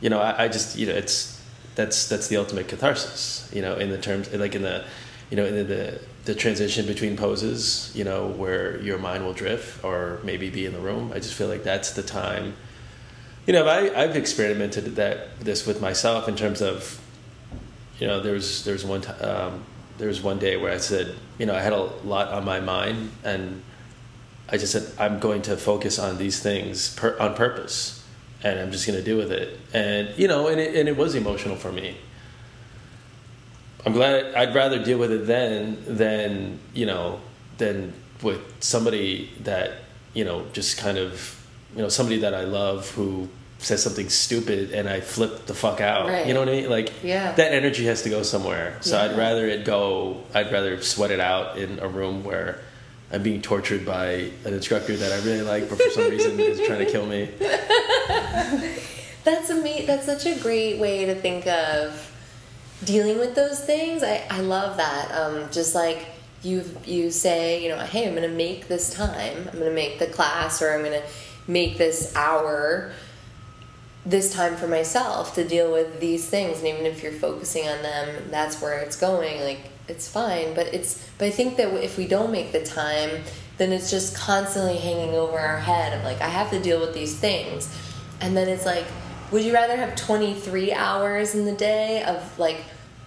you 0.00 0.10
know 0.10 0.20
I, 0.20 0.44
I 0.44 0.48
just 0.48 0.78
you 0.78 0.86
know 0.86 0.94
it's 0.94 1.40
that's 1.74 2.08
that's 2.08 2.28
the 2.28 2.36
ultimate 2.36 2.68
catharsis 2.68 3.50
you 3.54 3.62
know 3.62 3.76
in 3.76 3.90
the 3.90 3.98
terms 3.98 4.32
like 4.32 4.54
in 4.54 4.62
the 4.62 4.84
you 5.30 5.36
know 5.36 5.44
in 5.44 5.54
the, 5.66 6.00
the 6.24 6.34
transition 6.34 6.86
between 6.86 7.16
poses 7.16 7.90
you 7.94 8.04
know 8.04 8.28
where 8.28 8.80
your 8.80 8.98
mind 8.98 9.24
will 9.24 9.32
drift 9.32 9.82
or 9.84 10.20
maybe 10.22 10.50
be 10.50 10.66
in 10.66 10.72
the 10.72 10.80
room 10.80 11.10
i 11.14 11.16
just 11.16 11.34
feel 11.34 11.48
like 11.48 11.64
that's 11.64 11.92
the 11.92 12.02
time 12.02 12.54
you 13.46 13.52
know 13.52 13.66
I, 13.66 14.02
i've 14.02 14.16
experimented 14.16 14.96
that 14.96 15.38
this 15.40 15.66
with 15.66 15.80
myself 15.80 16.28
in 16.28 16.36
terms 16.36 16.62
of 16.62 17.00
you 17.98 18.06
know 18.06 18.20
there's 18.20 18.64
there's 18.64 18.84
one 18.84 19.00
time 19.00 19.22
um, 19.22 19.64
there 19.98 20.08
was 20.08 20.22
one 20.22 20.38
day 20.38 20.56
where 20.56 20.72
i 20.72 20.78
said 20.78 21.14
you 21.38 21.46
know 21.46 21.54
i 21.54 21.60
had 21.60 21.72
a 21.72 21.82
lot 22.04 22.28
on 22.28 22.44
my 22.44 22.60
mind 22.60 23.10
and 23.24 23.62
I 24.52 24.58
just 24.58 24.72
said 24.72 24.86
I'm 24.98 25.18
going 25.18 25.40
to 25.42 25.56
focus 25.56 25.98
on 25.98 26.18
these 26.18 26.40
things 26.40 26.94
per, 26.94 27.18
on 27.18 27.34
purpose, 27.34 28.04
and 28.42 28.60
I'm 28.60 28.70
just 28.70 28.86
going 28.86 28.98
to 28.98 29.04
deal 29.04 29.16
with 29.16 29.32
it. 29.32 29.58
And 29.72 30.16
you 30.18 30.28
know, 30.28 30.48
and 30.48 30.60
it, 30.60 30.76
and 30.76 30.88
it 30.90 30.96
was 30.96 31.14
emotional 31.14 31.56
for 31.56 31.72
me. 31.72 31.96
I'm 33.84 33.92
glad. 33.92 34.34
I'd 34.34 34.54
rather 34.54 34.82
deal 34.82 34.98
with 34.98 35.10
it 35.12 35.26
then 35.26 35.78
than 35.86 36.58
you 36.74 36.86
know 36.86 37.20
than 37.58 37.92
with 38.22 38.40
somebody 38.62 39.30
that 39.42 39.72
you 40.14 40.24
know 40.24 40.46
just 40.52 40.78
kind 40.78 40.98
of 40.98 41.44
you 41.74 41.82
know 41.82 41.88
somebody 41.88 42.20
that 42.20 42.34
I 42.34 42.44
love 42.44 42.90
who 42.90 43.28
says 43.58 43.82
something 43.82 44.08
stupid 44.08 44.72
and 44.72 44.88
I 44.88 45.00
flip 45.00 45.46
the 45.46 45.54
fuck 45.54 45.80
out. 45.80 46.08
Right. 46.08 46.26
You 46.26 46.34
know 46.34 46.40
what 46.40 46.48
I 46.48 46.52
mean? 46.52 46.70
Like 46.70 46.92
Yeah. 47.02 47.32
that 47.32 47.52
energy 47.52 47.86
has 47.86 48.02
to 48.02 48.10
go 48.10 48.22
somewhere. 48.24 48.76
So 48.80 48.98
I'd 48.98 49.16
rather 49.16 49.46
it 49.46 49.64
go. 49.64 50.22
I'd 50.34 50.50
rather 50.52 50.80
sweat 50.82 51.10
it 51.12 51.20
out 51.20 51.58
in 51.58 51.78
a 51.78 51.86
room 51.88 52.24
where 52.24 52.58
I'm 53.12 53.22
being 53.22 53.40
tortured 53.42 53.84
by 53.86 54.30
an 54.44 54.54
instructor 54.54 54.96
that 54.96 55.12
I 55.12 55.16
really 55.24 55.42
like, 55.42 55.68
but 55.68 55.80
for 55.80 55.90
some 55.90 56.08
reason 56.10 56.40
is 56.40 56.58
trying 56.66 56.80
to 56.84 56.90
kill 56.90 57.06
me. 57.06 57.28
That's 59.24 59.50
ama- 59.50 59.86
That's 59.86 60.06
such 60.06 60.26
a 60.26 60.34
great 60.40 60.78
way 60.80 61.04
to 61.04 61.14
think 61.14 61.46
of 61.46 62.11
dealing 62.84 63.18
with 63.18 63.34
those 63.34 63.60
things. 63.64 64.02
I, 64.02 64.24
I 64.30 64.40
love 64.40 64.76
that. 64.76 65.12
Um, 65.12 65.50
just 65.50 65.74
like 65.74 66.06
you 66.42 66.64
you 66.84 67.10
say, 67.10 67.62
you 67.62 67.68
know, 67.68 67.78
hey, 67.78 68.08
I'm 68.08 68.16
to 68.16 68.28
make 68.28 68.68
this 68.68 68.92
time. 68.92 69.48
I'm 69.52 69.58
to 69.60 69.70
make 69.70 69.98
the 69.98 70.06
class, 70.06 70.60
or 70.60 70.72
I'm 70.72 70.84
to 70.84 71.02
make 71.46 71.78
this 71.78 72.14
hour 72.16 72.92
this 74.04 74.32
time 74.32 74.56
for 74.56 74.66
myself 74.66 75.34
to 75.34 75.46
deal 75.46 75.70
with 75.70 76.00
these 76.00 76.28
things 76.28 76.58
and 76.58 76.66
even 76.66 76.84
if 76.86 77.02
you're 77.02 77.12
focusing 77.12 77.68
on 77.68 77.82
them 77.82 78.08
that's 78.30 78.60
where 78.60 78.80
it's 78.80 78.96
going 78.96 79.40
like 79.42 79.60
it's 79.86 80.08
fine 80.08 80.52
but 80.54 80.66
it's 80.74 81.08
but 81.18 81.26
i 81.26 81.30
think 81.30 81.56
that 81.56 81.72
if 81.82 81.96
we 81.96 82.06
don't 82.06 82.32
make 82.32 82.50
the 82.50 82.64
time 82.64 83.10
then 83.58 83.70
it's 83.70 83.90
just 83.90 84.16
constantly 84.16 84.76
hanging 84.76 85.14
over 85.14 85.38
our 85.38 85.58
head 85.58 85.96
of 85.96 86.02
like 86.02 86.20
i 86.20 86.28
have 86.28 86.50
to 86.50 86.60
deal 86.60 86.80
with 86.80 86.92
these 86.94 87.16
things 87.16 87.72
and 88.20 88.36
then 88.36 88.48
it's 88.48 88.66
like 88.66 88.86
would 89.30 89.44
you 89.44 89.54
rather 89.54 89.76
have 89.76 89.94
23 89.94 90.72
hours 90.72 91.36
in 91.36 91.44
the 91.44 91.52
day 91.52 92.02
of 92.02 92.38
like 92.40 92.64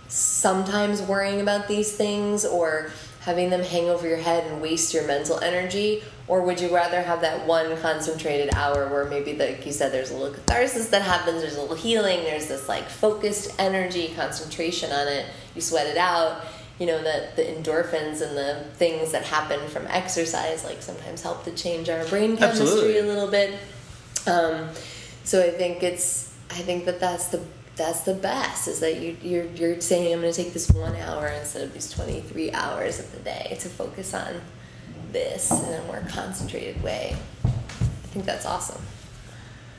sometimes 0.08 1.02
worrying 1.02 1.42
about 1.42 1.68
these 1.68 1.96
things 1.96 2.46
or 2.46 2.92
having 3.22 3.50
them 3.50 3.64
hang 3.64 3.90
over 3.90 4.08
your 4.08 4.18
head 4.18 4.46
and 4.46 4.62
waste 4.62 4.94
your 4.94 5.06
mental 5.08 5.40
energy 5.40 6.04
or 6.28 6.42
would 6.42 6.60
you 6.60 6.74
rather 6.74 7.02
have 7.02 7.22
that 7.22 7.46
one 7.46 7.76
concentrated 7.78 8.54
hour 8.56 8.88
where 8.88 9.06
maybe 9.06 9.36
like 9.36 9.66
you 9.66 9.72
said 9.72 9.92
there's 9.92 10.12
a 10.12 10.14
little 10.14 10.34
catharsis 10.34 10.90
that 10.90 11.02
happens 11.02 11.42
there's 11.42 11.56
a 11.56 11.62
little 11.62 11.76
healing 11.76 12.24
there's 12.24 12.48
this 12.48 12.68
like 12.70 12.88
focused 12.88 13.54
energy 13.60 14.14
concentration 14.16 14.92
on 14.92 15.08
it 15.08 15.26
you 15.56 15.62
sweat 15.62 15.88
it 15.88 15.98
out 15.98 16.44
you 16.80 16.86
know 16.86 17.02
that 17.04 17.36
the 17.36 17.42
endorphins 17.42 18.22
and 18.22 18.38
the 18.38 18.64
things 18.74 19.12
that 19.12 19.24
happen 19.24 19.60
from 19.70 19.88
exercise 19.88 20.64
like 20.64 20.82
sometimes 20.82 21.22
help 21.22 21.44
to 21.44 21.52
change 21.52 21.90
our 21.90 22.06
brain 22.06 22.38
chemistry 22.38 22.68
Absolutely. 22.68 23.00
a 23.00 23.04
little 23.04 23.32
bit 23.32 23.60
um, 24.28 24.70
so 25.24 25.42
I 25.44 25.50
think 25.50 25.84
it's 25.84 26.34
I 26.52 26.56
think 26.56 26.86
that 26.86 27.00
that's 27.00 27.28
the 27.28 27.44
that's 27.76 28.02
the 28.02 28.14
best 28.14 28.68
is 28.68 28.80
that 28.80 29.02
you 29.02 29.18
you're 29.22 29.46
you're 29.46 29.82
saying 29.82 30.14
I'm 30.14 30.22
going 30.22 30.32
to 30.32 30.44
take 30.44 30.54
this 30.54 30.70
one 30.72 30.96
hour 30.96 31.28
instead 31.28 31.64
of 31.64 31.74
these 31.74 31.90
23 31.92 32.52
hours 32.52 33.00
of 33.00 33.12
the 33.12 33.20
day 33.20 33.58
to 33.60 33.70
focus 33.70 34.14
on 34.14 34.42
this 35.12 35.52
in 35.52 35.74
a 35.74 35.84
more 35.86 36.04
concentrated 36.10 36.82
way. 36.82 37.16
I 37.44 37.48
think 38.08 38.26
that's 38.26 38.46
awesome. 38.46 38.82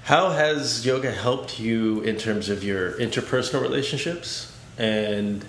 How 0.04 0.30
has 0.30 0.86
yoga 0.86 1.10
helped 1.10 1.58
you 1.58 2.00
in 2.02 2.16
terms 2.16 2.48
of 2.48 2.62
your 2.62 2.92
interpersonal 2.92 3.62
relationships 3.62 4.56
and 4.78 5.44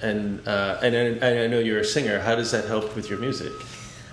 and 0.00 0.46
uh, 0.48 0.78
and, 0.82 0.94
and 0.94 1.24
I 1.24 1.46
know 1.46 1.58
you're 1.58 1.80
a 1.80 1.84
singer. 1.84 2.20
How 2.20 2.34
does 2.34 2.50
that 2.52 2.66
help 2.66 2.96
with 2.96 3.10
your 3.10 3.18
music? 3.18 3.52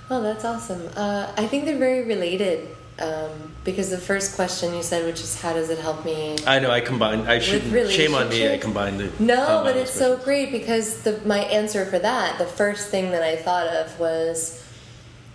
Oh, 0.09 0.21
that's 0.21 0.43
awesome. 0.45 0.89
Uh, 0.95 1.31
I 1.37 1.47
think 1.47 1.65
they're 1.65 1.77
very 1.77 2.03
related 2.03 2.67
um, 2.99 3.46
because 3.67 3.89
the 3.89 3.97
first 3.97 4.33
question 4.33 4.73
you 4.73 4.81
said, 4.81 5.05
which 5.05 5.19
is 5.19 5.41
how 5.41 5.51
does 5.51 5.69
it 5.69 5.77
help 5.77 6.05
me 6.05 6.37
I 6.47 6.57
know 6.59 6.71
I 6.71 6.79
combined. 6.79 7.27
I 7.29 7.39
shouldn't. 7.39 7.91
Shame 7.91 8.15
on 8.15 8.29
me. 8.29 8.49
I 8.49 8.57
combined 8.57 8.97
the. 8.97 9.11
No, 9.21 9.59
but 9.61 9.75
it's 9.75 9.91
so 9.91 10.15
great 10.15 10.53
because 10.53 11.03
the 11.03 11.19
my 11.25 11.39
answer 11.39 11.85
for 11.85 11.99
that, 11.99 12.39
the 12.39 12.45
first 12.45 12.87
thing 12.87 13.11
that 13.11 13.23
I 13.23 13.35
thought 13.35 13.67
of 13.67 13.99
was 13.99 14.63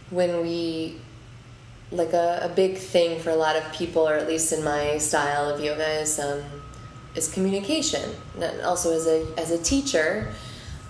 when 0.09 0.41
we 0.41 0.97
like 1.91 2.15
a, 2.15 2.41
a 2.45 2.49
big 2.49 2.79
thing 2.79 3.21
for 3.21 3.29
a 3.29 3.37
lot 3.37 3.55
of 3.55 3.71
people, 3.75 4.09
or 4.09 4.15
at 4.15 4.27
least 4.27 4.51
in 4.51 4.65
my 4.65 4.97
style 4.97 5.51
of 5.51 5.61
yoga, 5.61 6.01
is 6.01 6.19
um, 6.19 6.43
is 7.15 7.31
communication. 7.31 8.15
And 8.41 8.63
also, 8.63 8.97
as 8.97 9.07
a 9.07 9.27
as 9.37 9.51
a 9.51 9.59
teacher, 9.63 10.33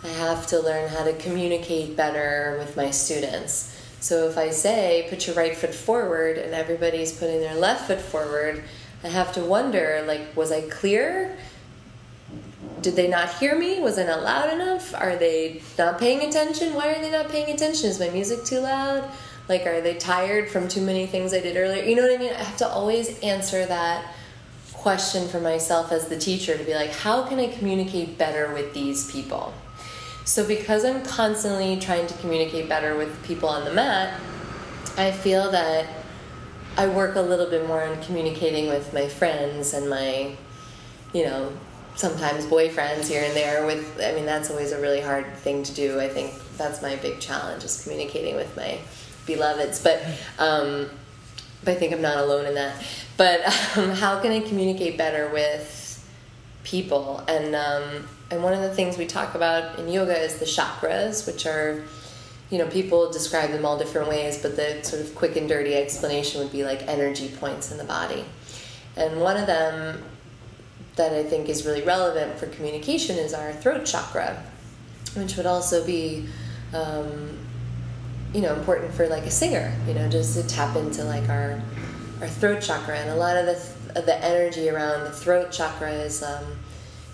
I 0.04 0.08
have 0.26 0.46
to 0.46 0.60
learn 0.60 0.88
how 0.90 1.02
to 1.02 1.12
communicate 1.14 1.96
better 1.96 2.54
with 2.60 2.76
my 2.76 2.92
students. 2.92 3.71
So 4.02 4.28
if 4.28 4.36
I 4.36 4.50
say 4.50 5.06
put 5.08 5.28
your 5.28 5.36
right 5.36 5.56
foot 5.56 5.72
forward 5.72 6.36
and 6.36 6.54
everybody's 6.54 7.12
putting 7.12 7.38
their 7.38 7.54
left 7.54 7.86
foot 7.86 8.00
forward, 8.00 8.64
I 9.04 9.08
have 9.08 9.32
to 9.34 9.40
wonder 9.40 10.04
like 10.06 10.36
was 10.36 10.50
I 10.50 10.62
clear? 10.62 11.36
Did 12.80 12.96
they 12.96 13.06
not 13.06 13.32
hear 13.34 13.56
me? 13.56 13.78
Was 13.78 14.00
I 14.00 14.04
not 14.04 14.24
loud 14.24 14.52
enough? 14.52 14.92
Are 14.92 15.14
they 15.14 15.62
not 15.78 16.00
paying 16.00 16.28
attention? 16.28 16.74
Why 16.74 16.92
are 16.92 17.00
they 17.00 17.12
not 17.12 17.28
paying 17.28 17.54
attention? 17.54 17.90
Is 17.90 18.00
my 18.00 18.10
music 18.10 18.44
too 18.44 18.58
loud? 18.58 19.08
Like, 19.48 19.66
are 19.66 19.80
they 19.80 19.94
tired 19.94 20.50
from 20.50 20.66
too 20.66 20.82
many 20.82 21.06
things 21.06 21.32
I 21.32 21.38
did 21.40 21.56
earlier? 21.56 21.84
You 21.84 21.94
know 21.94 22.02
what 22.02 22.12
I 22.12 22.16
mean? 22.16 22.32
I 22.32 22.42
have 22.42 22.56
to 22.56 22.68
always 22.68 23.20
answer 23.20 23.64
that 23.66 24.04
question 24.72 25.28
for 25.28 25.38
myself 25.38 25.92
as 25.92 26.08
the 26.08 26.18
teacher 26.18 26.58
to 26.58 26.64
be 26.64 26.74
like, 26.74 26.90
how 26.90 27.22
can 27.22 27.38
I 27.38 27.46
communicate 27.46 28.18
better 28.18 28.52
with 28.52 28.74
these 28.74 29.10
people? 29.12 29.54
So, 30.24 30.46
because 30.46 30.84
I'm 30.84 31.04
constantly 31.04 31.78
trying 31.78 32.06
to 32.06 32.14
communicate 32.18 32.68
better 32.68 32.96
with 32.96 33.24
people 33.24 33.48
on 33.48 33.64
the 33.64 33.72
mat, 33.72 34.20
I 34.96 35.10
feel 35.10 35.50
that 35.50 35.86
I 36.76 36.86
work 36.86 37.16
a 37.16 37.20
little 37.20 37.50
bit 37.50 37.66
more 37.66 37.82
on 37.82 38.00
communicating 38.02 38.68
with 38.68 38.94
my 38.94 39.08
friends 39.08 39.74
and 39.74 39.90
my, 39.90 40.36
you 41.12 41.24
know, 41.24 41.52
sometimes 41.96 42.46
boyfriends 42.46 43.08
here 43.08 43.22
and 43.24 43.34
there. 43.34 43.66
With, 43.66 44.00
I 44.00 44.12
mean, 44.12 44.24
that's 44.24 44.50
always 44.50 44.72
a 44.72 44.80
really 44.80 45.00
hard 45.00 45.34
thing 45.36 45.64
to 45.64 45.74
do. 45.74 46.00
I 46.00 46.08
think 46.08 46.32
that's 46.56 46.80
my 46.82 46.96
big 46.96 47.18
challenge 47.18 47.64
is 47.64 47.82
communicating 47.82 48.36
with 48.36 48.56
my 48.56 48.78
beloveds. 49.26 49.82
But, 49.82 50.02
um, 50.38 50.88
I 51.66 51.74
think 51.74 51.92
I'm 51.92 52.02
not 52.02 52.18
alone 52.18 52.46
in 52.46 52.54
that. 52.54 52.84
But 53.16 53.40
um, 53.76 53.90
how 53.90 54.20
can 54.20 54.30
I 54.32 54.40
communicate 54.40 54.96
better 54.96 55.28
with 55.32 55.81
people? 56.64 57.24
And 57.28 57.54
um, 57.54 58.08
and 58.30 58.42
one 58.42 58.54
of 58.54 58.60
the 58.60 58.74
things 58.74 58.96
we 58.96 59.06
talk 59.06 59.34
about 59.34 59.78
in 59.78 59.88
yoga 59.88 60.18
is 60.18 60.38
the 60.38 60.46
chakras, 60.46 61.26
which 61.26 61.46
are 61.46 61.82
you 62.52 62.58
know, 62.58 62.66
people 62.66 63.10
describe 63.10 63.50
them 63.50 63.64
all 63.64 63.78
different 63.78 64.08
ways, 64.08 64.42
but 64.42 64.56
the 64.56 64.82
sort 64.82 65.00
of 65.00 65.14
quick 65.14 65.36
and 65.36 65.48
dirty 65.48 65.74
explanation 65.74 66.38
would 66.42 66.52
be 66.52 66.64
like 66.64 66.86
energy 66.86 67.30
points 67.40 67.72
in 67.72 67.78
the 67.78 67.84
body. 67.84 68.26
And 68.94 69.22
one 69.22 69.38
of 69.38 69.46
them 69.46 70.04
that 70.96 71.14
I 71.14 71.22
think 71.22 71.48
is 71.48 71.64
really 71.64 71.80
relevant 71.80 72.38
for 72.38 72.46
communication 72.48 73.16
is 73.16 73.32
our 73.32 73.54
throat 73.54 73.86
chakra, 73.86 74.42
which 75.14 75.38
would 75.38 75.46
also 75.46 75.82
be, 75.86 76.28
um, 76.74 77.38
you 78.34 78.42
know, 78.42 78.54
important 78.54 78.92
for 78.92 79.08
like 79.08 79.24
a 79.24 79.30
singer, 79.30 79.74
you 79.88 79.94
know, 79.94 80.06
just 80.10 80.36
to 80.36 80.46
tap 80.46 80.76
into 80.76 81.04
like 81.04 81.30
our 81.30 81.58
our 82.20 82.28
throat 82.28 82.60
chakra. 82.60 82.98
And 82.98 83.08
a 83.08 83.16
lot 83.16 83.38
of 83.38 83.46
the 83.46 83.54
the 83.94 84.24
energy 84.24 84.68
around 84.68 85.04
the 85.04 85.10
throat 85.10 85.52
chakra 85.52 85.92
is, 85.92 86.22
um, 86.22 86.44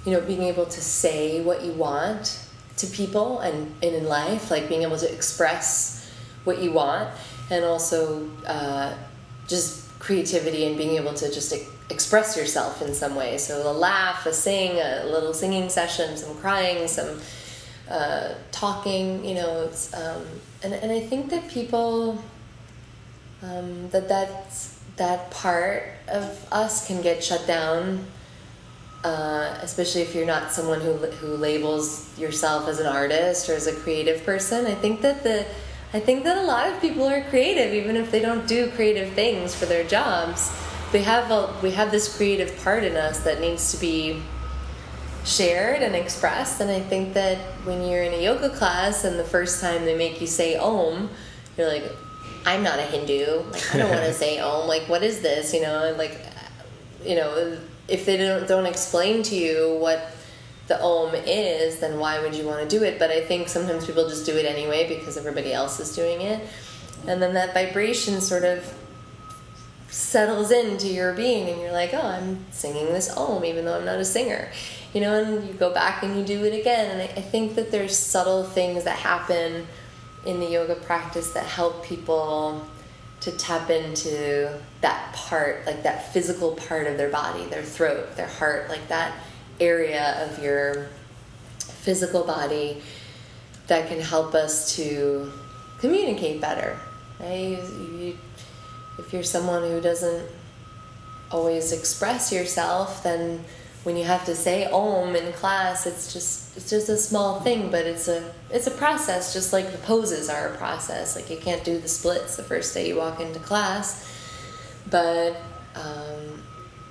you 0.04 0.12
know, 0.12 0.20
being 0.20 0.42
able 0.42 0.66
to 0.66 0.80
say 0.80 1.40
what 1.42 1.64
you 1.64 1.72
want 1.72 2.44
to 2.76 2.86
people 2.86 3.40
and, 3.40 3.74
and 3.82 3.94
in 3.94 4.04
life, 4.06 4.50
like 4.50 4.68
being 4.68 4.82
able 4.82 4.96
to 4.98 5.12
express 5.12 6.10
what 6.44 6.62
you 6.62 6.72
want, 6.72 7.10
and 7.50 7.64
also 7.64 8.28
uh, 8.46 8.94
just 9.46 9.88
creativity 9.98 10.64
and 10.64 10.76
being 10.76 10.96
able 10.96 11.12
to 11.12 11.32
just 11.32 11.52
express 11.90 12.36
yourself 12.36 12.82
in 12.82 12.94
some 12.94 13.14
way. 13.14 13.38
So 13.38 13.70
a 13.70 13.72
laugh, 13.72 14.26
a 14.26 14.32
sing, 14.32 14.78
a 14.78 15.04
little 15.04 15.34
singing 15.34 15.68
session, 15.68 16.16
some 16.16 16.36
crying, 16.36 16.86
some 16.86 17.20
uh, 17.90 18.34
talking. 18.52 19.24
You 19.24 19.34
know, 19.34 19.62
it's 19.64 19.92
um, 19.94 20.24
and 20.62 20.72
and 20.74 20.92
I 20.92 21.00
think 21.00 21.30
that 21.30 21.48
people 21.48 22.22
um, 23.42 23.88
that 23.90 24.08
that's 24.08 24.77
that 24.98 25.30
part 25.30 25.84
of 26.08 26.46
us 26.52 26.86
can 26.86 27.00
get 27.02 27.22
shut 27.22 27.46
down 27.46 28.04
uh, 29.04 29.56
especially 29.62 30.02
if 30.02 30.14
you're 30.14 30.26
not 30.26 30.50
someone 30.50 30.80
who 30.80 30.94
who 30.94 31.36
labels 31.36 32.18
yourself 32.18 32.68
as 32.68 32.80
an 32.80 32.86
artist 32.86 33.48
or 33.48 33.54
as 33.54 33.66
a 33.66 33.74
creative 33.74 34.24
person. 34.24 34.66
I 34.66 34.74
think 34.74 35.02
that 35.02 35.22
the 35.22 35.46
I 35.92 36.00
think 36.00 36.24
that 36.24 36.36
a 36.36 36.42
lot 36.42 36.66
of 36.66 36.80
people 36.80 37.04
are 37.04 37.22
creative, 37.30 37.72
even 37.72 37.96
if 37.96 38.10
they 38.10 38.20
don't 38.20 38.46
do 38.46 38.70
creative 38.72 39.12
things 39.14 39.54
for 39.54 39.64
their 39.66 39.84
jobs. 39.84 40.52
We 40.92 41.00
have 41.00 41.30
a, 41.30 41.54
we 41.62 41.70
have 41.72 41.90
this 41.90 42.14
creative 42.14 42.54
part 42.62 42.84
in 42.84 42.96
us 42.96 43.20
that 43.20 43.40
needs 43.40 43.72
to 43.72 43.80
be 43.80 44.22
shared 45.24 45.82
and 45.82 45.94
expressed. 45.94 46.60
And 46.60 46.70
I 46.70 46.80
think 46.80 47.14
that 47.14 47.38
when 47.64 47.86
you're 47.86 48.02
in 48.02 48.12
a 48.12 48.22
yoga 48.22 48.50
class 48.50 49.04
and 49.04 49.18
the 49.18 49.24
first 49.24 49.60
time 49.60 49.84
they 49.84 49.96
make 49.96 50.20
you 50.20 50.26
say 50.26 50.56
Om, 50.56 51.08
you're 51.56 51.68
like, 51.68 51.84
I'm 52.44 52.62
not 52.62 52.78
a 52.78 52.82
Hindu. 52.82 53.42
Like 53.50 53.74
I 53.74 53.78
don't 53.78 53.90
want 53.90 54.04
to 54.04 54.12
say 54.24 54.40
oh, 54.40 54.62
Om. 54.62 54.68
Like 54.68 54.88
what 54.88 55.02
is 55.02 55.20
this? 55.20 55.52
You 55.54 55.62
know, 55.62 55.88
and 55.88 55.98
like, 55.98 56.20
you 57.04 57.16
know, 57.16 57.58
if 57.88 58.06
they 58.06 58.16
don't 58.16 58.46
don't 58.46 58.66
explain 58.66 59.22
to 59.24 59.34
you 59.34 59.76
what 59.80 60.12
the 60.68 60.80
om 60.82 61.14
is, 61.14 61.78
then 61.80 61.98
why 61.98 62.20
would 62.20 62.34
you 62.34 62.46
want 62.46 62.60
to 62.60 62.68
do 62.68 62.84
it? 62.84 62.98
But 62.98 63.10
I 63.10 63.22
think 63.22 63.48
sometimes 63.48 63.86
people 63.86 64.08
just 64.08 64.26
do 64.26 64.36
it 64.36 64.44
anyway 64.44 64.86
because 64.86 65.16
everybody 65.16 65.52
else 65.52 65.80
is 65.80 65.94
doing 65.96 66.20
it. 66.20 66.46
And 67.06 67.22
then 67.22 67.34
that 67.34 67.54
vibration 67.54 68.20
sort 68.20 68.44
of 68.44 68.74
settles 69.88 70.50
into 70.50 70.86
your 70.88 71.14
being 71.14 71.48
and 71.48 71.60
you're 71.60 71.72
like, 71.72 71.94
oh, 71.94 72.06
I'm 72.06 72.44
singing 72.50 72.86
this 72.86 73.08
om 73.16 73.44
even 73.44 73.64
though 73.64 73.78
I'm 73.78 73.86
not 73.86 73.98
a 73.98 74.04
singer. 74.04 74.50
You 74.92 75.00
know, 75.00 75.22
and 75.22 75.46
you 75.46 75.54
go 75.54 75.72
back 75.72 76.02
and 76.02 76.18
you 76.18 76.24
do 76.24 76.44
it 76.44 76.58
again. 76.58 76.90
And 76.90 77.02
I, 77.02 77.04
I 77.04 77.22
think 77.22 77.54
that 77.56 77.70
there's 77.70 77.96
subtle 77.96 78.44
things 78.44 78.84
that 78.84 78.98
happen 78.98 79.66
in 80.28 80.40
the 80.40 80.46
yoga 80.46 80.74
practice 80.74 81.32
that 81.32 81.46
help 81.46 81.82
people 81.82 82.62
to 83.20 83.32
tap 83.32 83.70
into 83.70 84.60
that 84.82 85.12
part, 85.14 85.66
like 85.66 85.82
that 85.82 86.12
physical 86.12 86.52
part 86.54 86.86
of 86.86 86.98
their 86.98 87.08
body, 87.08 87.46
their 87.46 87.62
throat, 87.62 88.14
their 88.14 88.28
heart, 88.28 88.68
like 88.68 88.86
that 88.88 89.14
area 89.58 90.22
of 90.26 90.42
your 90.44 90.88
physical 91.58 92.24
body 92.24 92.82
that 93.68 93.88
can 93.88 94.00
help 94.00 94.34
us 94.34 94.76
to 94.76 95.32
communicate 95.78 96.42
better. 96.42 96.78
Right? 97.18 97.58
You, 97.58 98.18
if 98.98 99.10
you're 99.14 99.22
someone 99.22 99.62
who 99.62 99.80
doesn't 99.80 100.28
always 101.30 101.72
express 101.72 102.30
yourself, 102.30 103.02
then 103.02 103.42
when 103.84 103.96
you 103.96 104.04
have 104.04 104.24
to 104.26 104.34
say 104.34 104.66
om 104.70 105.14
in 105.14 105.32
class, 105.32 105.86
it's 105.86 106.12
just 106.12 106.56
it's 106.56 106.68
just 106.68 106.88
a 106.88 106.96
small 106.96 107.40
thing, 107.40 107.70
but 107.70 107.86
it's 107.86 108.08
a 108.08 108.32
it's 108.50 108.66
a 108.66 108.72
process, 108.72 109.32
just 109.32 109.52
like 109.52 109.70
the 109.72 109.78
poses 109.78 110.28
are 110.28 110.48
a 110.48 110.56
process. 110.56 111.16
Like 111.16 111.30
you 111.30 111.36
can't 111.38 111.64
do 111.64 111.78
the 111.78 111.88
splits 111.88 112.36
the 112.36 112.42
first 112.42 112.74
day 112.74 112.88
you 112.88 112.96
walk 112.96 113.20
into 113.20 113.38
class, 113.40 114.10
but 114.90 115.36
um, 115.74 116.42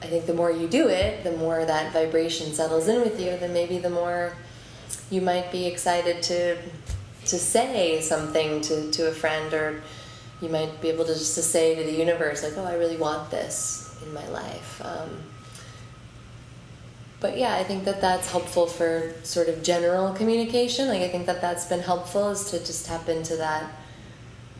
I 0.01 0.07
think 0.07 0.25
the 0.25 0.33
more 0.33 0.51
you 0.51 0.67
do 0.67 0.88
it, 0.88 1.23
the 1.23 1.33
more 1.33 1.65
that 1.65 1.91
vibration 1.91 2.53
settles 2.53 2.88
in 2.88 3.01
with 3.01 3.19
you, 3.19 3.35
then 3.38 3.53
maybe 3.53 3.79
the 3.79 3.89
more 3.89 4.33
you 5.09 5.21
might 5.21 5.51
be 5.51 5.65
excited 5.65 6.21
to 6.23 6.57
to 7.25 7.38
say 7.38 7.99
something 7.99 8.61
to, 8.61 8.89
to 8.91 9.07
a 9.07 9.11
friend 9.11 9.53
or 9.53 9.81
you 10.41 10.49
might 10.49 10.79
be 10.81 10.88
able 10.89 11.03
to 11.03 11.13
just 11.13 11.35
to 11.35 11.41
say 11.41 11.75
to 11.75 11.83
the 11.83 11.91
universe 11.91 12.43
like 12.43 12.53
oh 12.57 12.63
i 12.63 12.73
really 12.75 12.95
want 12.95 13.29
this 13.29 13.93
in 14.05 14.13
my 14.13 14.25
life 14.29 14.81
um, 14.85 15.09
but 17.20 17.38
yeah 17.38 17.55
i 17.55 17.63
think 17.63 17.84
that 17.86 17.99
that's 18.01 18.32
helpful 18.32 18.68
for 18.68 19.13
sort 19.24 19.49
of 19.49 19.63
general 19.63 20.13
communication 20.13 20.88
like 20.88 21.01
i 21.01 21.07
think 21.07 21.26
that 21.26 21.41
that's 21.41 21.65
been 21.65 21.82
helpful 21.82 22.30
is 22.30 22.49
to 22.51 22.59
just 22.59 22.86
tap 22.86 23.09
into 23.09 23.36
that 23.36 23.72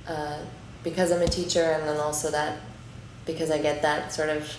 uh, 0.08 0.40
because 0.84 1.12
i'm 1.12 1.22
a 1.22 1.28
teacher 1.28 1.64
and 1.64 1.88
then 1.88 1.98
also 1.98 2.32
that 2.32 2.58
because 3.26 3.52
i 3.52 3.58
get 3.58 3.82
that 3.82 4.14
sort 4.14 4.30
of 4.30 4.58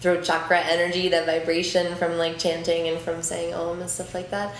throat 0.00 0.24
chakra 0.24 0.60
energy, 0.60 1.08
that 1.08 1.26
vibration 1.26 1.94
from 1.96 2.16
like 2.16 2.38
chanting 2.38 2.88
and 2.88 2.98
from 2.98 3.22
saying 3.22 3.54
om 3.54 3.80
and 3.80 3.90
stuff 3.90 4.14
like 4.14 4.30
that. 4.30 4.54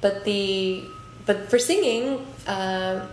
But 0.00 0.24
the 0.24 0.84
but 1.26 1.50
for 1.50 1.58
singing, 1.58 2.24
uh, 2.46 3.06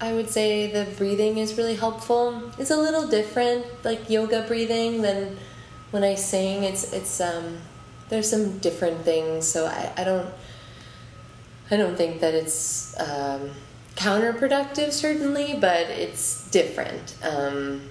I 0.00 0.12
would 0.12 0.30
say 0.30 0.70
the 0.72 0.90
breathing 0.96 1.38
is 1.38 1.58
really 1.58 1.74
helpful. 1.74 2.50
It's 2.58 2.70
a 2.70 2.76
little 2.76 3.06
different, 3.06 3.66
like 3.84 4.08
yoga 4.08 4.42
breathing, 4.42 5.02
than 5.02 5.36
when 5.90 6.04
I 6.04 6.14
sing. 6.14 6.64
It's 6.64 6.92
it's 6.92 7.20
um, 7.20 7.58
there's 8.10 8.28
some 8.28 8.58
different 8.58 9.02
things, 9.02 9.46
so 9.46 9.66
I, 9.66 9.92
I 9.96 10.04
don't 10.04 10.28
I 11.70 11.76
don't 11.76 11.96
think 11.96 12.20
that 12.20 12.34
it's 12.34 12.98
um, 13.00 13.50
counterproductive 13.94 14.92
certainly, 14.92 15.56
but 15.58 15.88
it's 15.88 16.50
different. 16.50 17.14
Um, 17.22 17.82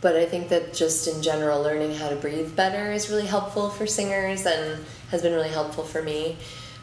but 0.00 0.16
I 0.16 0.26
think 0.26 0.48
that 0.48 0.74
just 0.74 1.06
in 1.06 1.22
general, 1.22 1.62
learning 1.62 1.94
how 1.94 2.08
to 2.08 2.16
breathe 2.16 2.56
better 2.56 2.90
is 2.90 3.08
really 3.08 3.26
helpful 3.26 3.70
for 3.70 3.86
singers 3.86 4.46
and 4.46 4.84
has 5.10 5.22
been 5.22 5.32
really 5.32 5.50
helpful 5.50 5.84
for 5.84 6.02
me. 6.02 6.36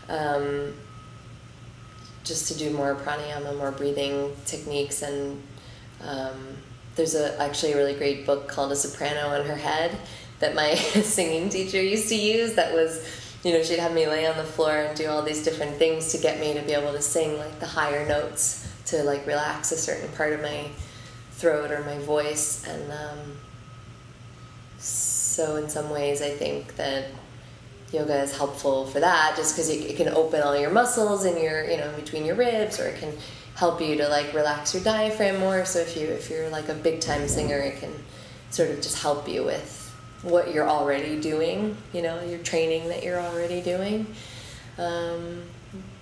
Um, 0.07 0.73
just 2.23 2.48
to 2.49 2.57
do 2.57 2.69
more 2.72 2.95
pranayama, 2.95 3.57
more 3.57 3.72
breathing 3.72 4.34
techniques, 4.45 5.02
and 5.02 5.41
um, 6.02 6.57
there's 6.95 7.15
a 7.15 7.39
actually 7.41 7.73
a 7.73 7.77
really 7.77 7.95
great 7.95 8.26
book 8.26 8.48
called 8.48 8.72
A 8.72 8.76
Soprano 8.76 9.30
on 9.30 9.45
Her 9.45 9.56
Head 9.56 9.98
that 10.39 10.55
my 10.55 10.76
singing 11.03 11.49
teacher 11.49 11.81
used 11.81 12.09
to 12.09 12.15
use. 12.15 12.53
That 12.55 12.73
was, 12.73 13.05
you 13.43 13.53
know, 13.53 13.64
she'd 13.64 13.80
have 13.80 13.93
me 13.93 14.07
lay 14.07 14.26
on 14.27 14.38
the 14.38 14.43
floor 14.43 14.72
and 14.72 14.97
do 14.97 15.07
all 15.07 15.22
these 15.22 15.43
different 15.43 15.77
things 15.77 16.11
to 16.11 16.18
get 16.18 16.39
me 16.39 16.53
to 16.53 16.61
be 16.61 16.73
able 16.73 16.93
to 16.93 17.01
sing 17.01 17.38
like 17.38 17.59
the 17.59 17.68
higher 17.68 18.07
notes 18.07 18.68
to 18.88 19.03
like 19.03 19.26
relax 19.27 19.72
a 19.72 19.77
certain 19.77 20.09
part 20.15 20.34
of 20.34 20.41
my 20.41 20.68
throat 21.31 21.72
or 21.72 21.84
my 21.84 21.97
voice. 21.99 22.65
And 22.68 22.91
um, 22.91 23.38
so, 24.77 25.55
in 25.57 25.69
some 25.69 25.89
ways, 25.89 26.22
I 26.22 26.30
think 26.30 26.76
that 26.77 27.05
yoga 27.91 28.22
is 28.22 28.35
helpful 28.35 28.85
for 28.85 28.99
that 28.99 29.35
just 29.38 29.55
because 29.55 29.69
it, 29.69 29.95
can 29.95 30.09
open 30.09 30.41
all 30.41 30.57
your 30.57 30.72
muscles 30.72 31.26
in 31.26 31.41
your, 31.41 31.64
you 31.69 31.77
know, 31.77 31.91
between 31.95 32.26
your 32.26 32.35
ribs, 32.35 32.80
or 32.80 32.88
it 32.88 32.99
can 32.99 33.14
help 33.55 33.81
you 33.81 33.95
to 33.97 34.07
like 34.07 34.34
relax 34.34 34.73
your 34.73 34.84
diaphragm 34.84 35.39
more. 35.39 35.65
So, 35.65 35.80
if, 35.80 35.95
you, 35.97 36.07
if 36.07 36.30
you're 36.30 36.49
like 36.49 36.69
a 36.69 36.73
big 36.73 37.01
time 37.01 37.27
singer, 37.27 37.57
it 37.57 37.80
can 37.80 37.91
sort 38.49 38.69
of 38.69 38.77
just 38.81 39.01
help 39.01 39.27
you 39.27 39.43
with 39.43 39.86
what 40.23 40.53
you're 40.53 40.68
already 40.68 41.19
doing, 41.19 41.77
you 41.94 42.02
know, 42.02 42.22
your 42.23 42.39
training 42.39 42.88
that 42.89 43.03
you're 43.03 43.19
already 43.19 43.61
doing. 43.61 44.07
Um, 44.77 45.44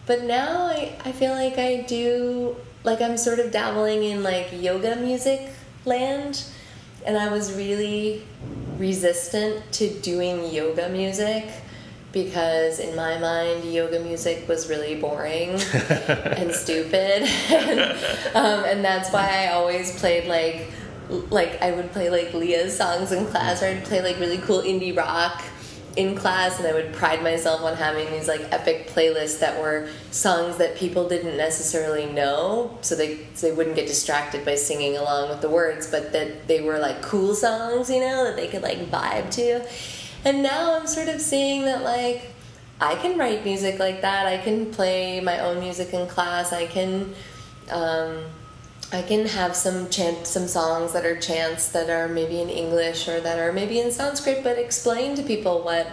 but 0.06 0.24
now 0.24 0.68
I, 0.68 0.96
I 1.04 1.12
feel 1.12 1.32
like 1.32 1.58
I 1.58 1.82
do 1.88 2.56
like 2.84 3.02
I'm 3.02 3.18
sort 3.18 3.40
of 3.40 3.52
dabbling 3.52 4.04
in 4.04 4.24
like 4.24 4.50
yoga 4.54 4.96
music 4.96 5.50
land 5.86 6.44
and 7.06 7.18
I 7.18 7.30
was 7.30 7.54
really 7.54 8.24
resistant 8.78 9.72
to 9.74 9.90
doing 10.02 10.54
yoga 10.54 10.90
music 10.90 11.46
because 12.12 12.80
in 12.80 12.96
my 12.96 13.18
mind 13.18 13.66
yoga 13.66 14.00
music 14.00 14.48
was 14.48 14.70
really 14.70 14.96
boring 14.96 15.50
and 15.50 16.52
stupid 16.52 17.24
and, 17.50 17.80
um, 18.36 18.64
and 18.66 18.86
that's 18.86 19.12
why 19.12 19.46
I 19.46 19.54
always 19.54 19.98
played 20.00 20.28
like 20.28 20.68
like 21.10 21.62
I 21.62 21.72
would 21.72 21.92
play 21.92 22.10
like 22.10 22.34
Leah's 22.34 22.76
songs 22.78 23.12
in 23.12 23.26
class 23.28 23.62
or 23.62 23.68
I'd 23.68 23.84
play 23.86 24.02
like 24.02 24.20
really 24.20 24.38
cool 24.40 24.62
indie 24.62 24.96
rock 24.96 25.44
in 25.96 26.16
class 26.16 26.60
and 26.60 26.68
I 26.68 26.74
would 26.74 26.92
pride 26.94 27.24
myself 27.24 27.62
on 27.62 27.76
having 27.78 28.12
these 28.12 28.28
like 28.28 28.42
epic 28.52 28.90
playlists 28.90 29.40
that 29.40 29.62
were 29.62 29.88
songs 30.12 30.58
that 30.58 30.76
people 30.76 31.08
didn't 31.08 31.38
necessarily 31.38 32.06
know 32.06 32.78
so 32.82 32.96
they 32.96 33.26
so 33.34 33.48
they 33.48 33.56
wouldn't 33.56 33.78
get 33.78 33.88
distracted 33.88 34.44
by 34.44 34.56
singing 34.56 34.98
along 34.98 35.30
with 35.30 35.40
the 35.40 35.50
words 35.50 35.90
but 35.90 36.12
that 36.12 36.48
they 36.48 36.62
were 36.62 36.80
like 36.80 37.02
cool 37.02 37.34
songs 37.34 37.90
you 37.90 38.02
know 38.02 38.26
that 38.26 38.36
they 38.36 38.48
could 38.48 38.62
like 38.62 38.80
vibe 38.90 39.32
to. 39.32 39.66
And 40.26 40.42
now 40.42 40.78
I'm 40.78 40.88
sort 40.88 41.08
of 41.08 41.22
seeing 41.22 41.66
that 41.66 41.84
like 41.84 42.32
I 42.82 42.96
can 42.96 43.18
write 43.18 43.46
music 43.46 43.80
like 43.80 44.02
that. 44.02 44.26
I 44.26 44.38
can 44.38 44.72
play 44.72 45.22
my 45.22 45.40
own 45.40 45.60
music 45.60 45.94
in 45.94 46.08
class. 46.08 46.52
I 46.52 46.66
can 46.66 47.14
um, 47.72 48.26
I 48.92 49.02
can 49.02 49.26
have 49.26 49.56
some 49.56 49.90
chant, 49.90 50.28
some 50.28 50.48
songs 50.48 50.94
that 50.94 51.06
are 51.06 51.20
chants 51.20 51.70
that 51.70 51.90
are 51.90 52.08
maybe 52.08 52.40
in 52.40 52.50
English 52.50 53.08
or 53.08 53.20
that 53.20 53.40
are 53.40 53.52
maybe 53.52 53.80
in 53.80 53.92
Sanskrit, 53.92 54.44
but 54.44 54.58
explain 54.58 55.16
to 55.16 55.24
people 55.24 55.64
what, 55.64 55.88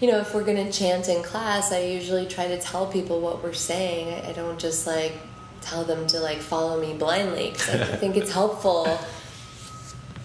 you 0.00 0.10
know, 0.10 0.18
if 0.18 0.34
we're 0.34 0.44
going 0.44 0.64
to 0.64 0.70
chant 0.70 1.08
in 1.08 1.22
class, 1.22 1.72
I 1.72 1.80
usually 1.80 2.26
try 2.26 2.46
to 2.48 2.58
tell 2.60 2.86
people 2.86 3.20
what 3.20 3.42
we're 3.42 3.54
saying. 3.54 4.26
I, 4.26 4.32
don't 4.32 4.60
just 4.60 4.86
like 4.86 5.14
tell 5.62 5.82
them 5.84 6.06
to 6.08 6.20
like 6.20 6.38
follow 6.38 6.80
me 6.80 6.94
blindly 6.94 7.50
because 7.50 7.80
I 7.80 7.96
think 7.96 8.16
it's 8.16 8.32
helpful. 8.32 8.86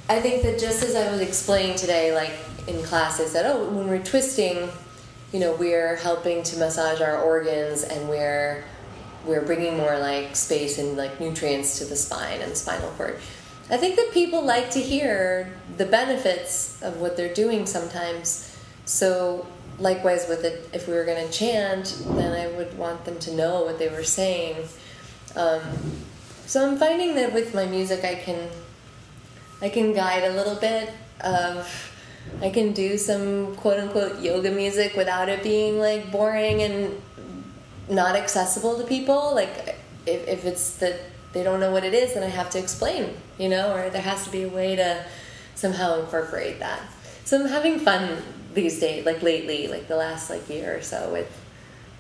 I 0.09 0.19
think 0.19 0.43
that 0.43 0.59
just 0.59 0.83
as 0.83 0.95
I 0.95 1.09
was 1.09 1.21
explaining 1.21 1.77
today, 1.77 2.13
like 2.13 2.33
in 2.67 2.83
class, 2.83 3.21
I 3.21 3.25
said, 3.25 3.45
oh, 3.45 3.69
when 3.69 3.87
we're 3.87 4.03
twisting, 4.03 4.69
you 5.31 5.39
know, 5.39 5.55
we're 5.55 5.95
helping 5.95 6.43
to 6.43 6.57
massage 6.57 7.01
our 7.01 7.21
organs 7.21 7.83
and 7.83 8.09
we're 8.09 8.63
we're 9.25 9.41
bringing 9.41 9.77
more 9.77 9.97
like 9.97 10.35
space 10.35 10.77
and 10.77 10.97
like 10.97 11.19
nutrients 11.19 11.79
to 11.79 11.85
the 11.85 11.95
spine 11.95 12.41
and 12.41 12.51
the 12.51 12.55
spinal 12.55 12.89
cord. 12.91 13.19
I 13.69 13.77
think 13.77 13.95
that 13.95 14.11
people 14.13 14.43
like 14.43 14.69
to 14.71 14.79
hear 14.79 15.51
the 15.77 15.85
benefits 15.85 16.81
of 16.83 17.01
what 17.01 17.17
they're 17.17 17.33
doing 17.33 17.65
sometimes. 17.65 18.55
So 18.85 19.47
likewise 19.79 20.27
with 20.29 20.45
it, 20.45 20.69
if 20.73 20.87
we 20.87 20.93
were 20.93 21.03
going 21.03 21.25
to 21.25 21.33
chant, 21.33 21.97
then 22.09 22.31
I 22.31 22.55
would 22.55 22.77
want 22.77 23.05
them 23.05 23.17
to 23.19 23.33
know 23.33 23.63
what 23.63 23.79
they 23.79 23.89
were 23.89 24.03
saying. 24.03 24.67
Um, 25.35 25.61
so 26.45 26.65
I'm 26.65 26.77
finding 26.77 27.15
that 27.15 27.33
with 27.33 27.55
my 27.55 27.65
music, 27.65 28.03
I 28.03 28.15
can 28.15 28.49
I 29.61 29.69
can 29.69 29.93
guide 29.93 30.23
a 30.23 30.33
little 30.33 30.55
bit 30.55 30.91
of 31.21 31.91
I 32.41 32.49
can 32.49 32.73
do 32.73 32.97
some 32.97 33.55
quote 33.55 33.79
unquote 33.79 34.21
yoga 34.21 34.51
music 34.51 34.95
without 34.95 35.29
it 35.29 35.41
being 35.41 35.79
like 35.79 36.11
boring 36.11 36.61
and 36.61 37.01
not 37.89 38.15
accessible 38.15 38.77
to 38.77 38.83
people. 38.83 39.33
Like 39.35 39.77
if, 40.05 40.27
if 40.27 40.45
it's 40.45 40.77
that 40.77 40.99
they 41.33 41.43
don't 41.43 41.59
know 41.59 41.71
what 41.71 41.83
it 41.83 41.93
is, 41.93 42.13
then 42.13 42.23
I 42.23 42.27
have 42.27 42.49
to 42.51 42.59
explain, 42.59 43.13
you 43.37 43.49
know, 43.49 43.75
or 43.75 43.89
there 43.89 44.01
has 44.01 44.23
to 44.25 44.31
be 44.31 44.43
a 44.43 44.47
way 44.47 44.75
to 44.75 45.05
somehow 45.55 45.99
incorporate 45.99 46.59
that. 46.59 46.81
So 47.25 47.39
I'm 47.39 47.47
having 47.47 47.79
fun 47.79 48.21
these 48.53 48.79
days, 48.79 49.05
like 49.05 49.21
lately, 49.21 49.67
like 49.67 49.87
the 49.87 49.95
last 49.95 50.29
like 50.29 50.49
year 50.49 50.77
or 50.77 50.81
so 50.81 51.11
with 51.11 51.29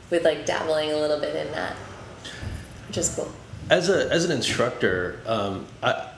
with 0.09 0.23
like 0.23 0.45
dabbling 0.45 0.91
a 0.91 0.97
little 0.97 1.19
bit 1.19 1.35
in 1.35 1.51
that, 1.51 1.75
which 2.87 2.97
is 2.97 3.13
cool. 3.15 3.31
As 3.69 3.89
a 3.89 4.09
as 4.11 4.25
an 4.25 4.31
instructor, 4.31 5.19
um, 5.25 5.65
I, 5.81 6.09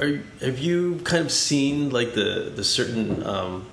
are 0.00 0.20
have 0.40 0.58
you 0.58 1.00
kind 1.04 1.24
of 1.24 1.32
seen 1.32 1.90
like 1.90 2.14
the 2.14 2.52
the 2.54 2.64
certain 2.64 3.24
um, 3.24 3.66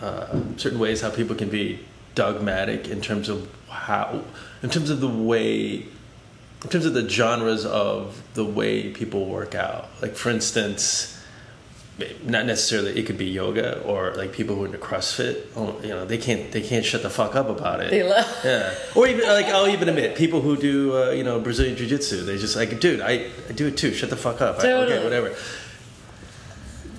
uh, 0.00 0.38
certain 0.56 0.78
ways 0.78 1.00
how 1.00 1.10
people 1.10 1.34
can 1.34 1.48
be 1.48 1.80
dogmatic 2.14 2.88
in 2.88 3.00
terms 3.00 3.28
of 3.28 3.48
how 3.76 4.22
in 4.62 4.70
terms 4.70 4.90
of 4.90 5.00
the 5.00 5.08
way 5.08 5.86
in 6.64 6.70
terms 6.70 6.86
of 6.86 6.94
the 6.94 7.08
genres 7.08 7.64
of 7.64 8.22
the 8.34 8.44
way 8.44 8.90
people 8.90 9.26
work 9.26 9.54
out 9.54 9.88
like 10.02 10.14
for 10.14 10.30
instance 10.30 11.16
not 12.24 12.44
necessarily 12.44 12.98
it 12.98 13.06
could 13.06 13.16
be 13.16 13.26
yoga 13.26 13.80
or 13.82 14.12
like 14.14 14.32
people 14.32 14.54
who 14.54 14.64
are 14.64 14.66
into 14.66 14.78
CrossFit. 14.78 15.46
Oh, 15.56 15.80
you 15.80 15.88
know, 15.88 16.04
they 16.04 16.18
can't 16.18 16.52
they 16.52 16.60
can't 16.60 16.84
shut 16.84 17.02
the 17.02 17.08
fuck 17.08 17.34
up 17.34 17.48
about 17.48 17.80
it. 17.80 17.90
They 17.90 18.02
love. 18.02 18.26
Yeah. 18.44 18.74
Or 18.94 19.06
even 19.06 19.26
like 19.26 19.46
I'll 19.46 19.68
even 19.68 19.88
admit 19.88 20.16
people 20.16 20.42
who 20.42 20.56
do 20.56 20.96
uh, 20.96 21.10
you 21.10 21.24
know 21.24 21.40
Brazilian 21.40 21.76
Jiu 21.76 21.86
Jitsu. 21.86 22.24
They 22.24 22.36
just 22.36 22.54
like, 22.54 22.78
dude, 22.80 23.00
I, 23.00 23.30
I 23.48 23.52
do 23.52 23.68
it 23.68 23.78
too. 23.78 23.92
Shut 23.94 24.10
the 24.10 24.16
fuck 24.16 24.42
up. 24.42 24.62
I, 24.62 24.72
okay, 24.72 25.02
whatever. 25.02 25.34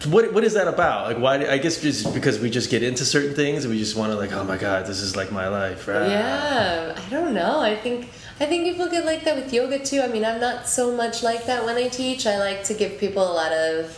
What 0.06 0.34
what 0.34 0.44
is 0.44 0.54
that 0.54 0.68
about? 0.68 1.08
Like, 1.08 1.18
why? 1.18 1.48
I 1.48 1.58
guess 1.58 1.82
just 1.82 2.14
because 2.14 2.40
we 2.40 2.50
just 2.50 2.70
get 2.70 2.84
into 2.84 3.04
certain 3.04 3.34
things 3.34 3.66
and 3.66 3.74
we 3.74 3.80
just 3.80 3.96
want 3.96 4.12
to 4.12 4.18
like, 4.18 4.32
oh 4.32 4.44
my 4.44 4.58
god, 4.58 4.86
this 4.86 5.02
is 5.02 5.16
like 5.16 5.32
my 5.32 5.48
life. 5.48 5.88
Right? 5.88 6.10
Yeah, 6.10 6.96
I 6.96 7.10
don't 7.10 7.34
know. 7.34 7.60
I 7.60 7.76
think 7.76 8.10
I 8.40 8.46
think 8.46 8.66
people 8.66 8.88
get 8.90 9.06
like 9.06 9.24
that 9.24 9.36
with 9.36 9.52
yoga 9.52 9.80
too. 9.80 10.02
I 10.02 10.08
mean, 10.08 10.24
I'm 10.24 10.40
not 10.40 10.68
so 10.68 10.96
much 10.96 11.24
like 11.24 11.46
that 11.48 11.66
when 11.66 11.76
I 11.76 11.88
teach. 11.88 12.28
I 12.28 12.38
like 12.38 12.64
to 12.66 12.76
give 12.76 13.00
people 13.00 13.24
a 13.24 13.34
lot 13.34 13.52
of 13.52 13.92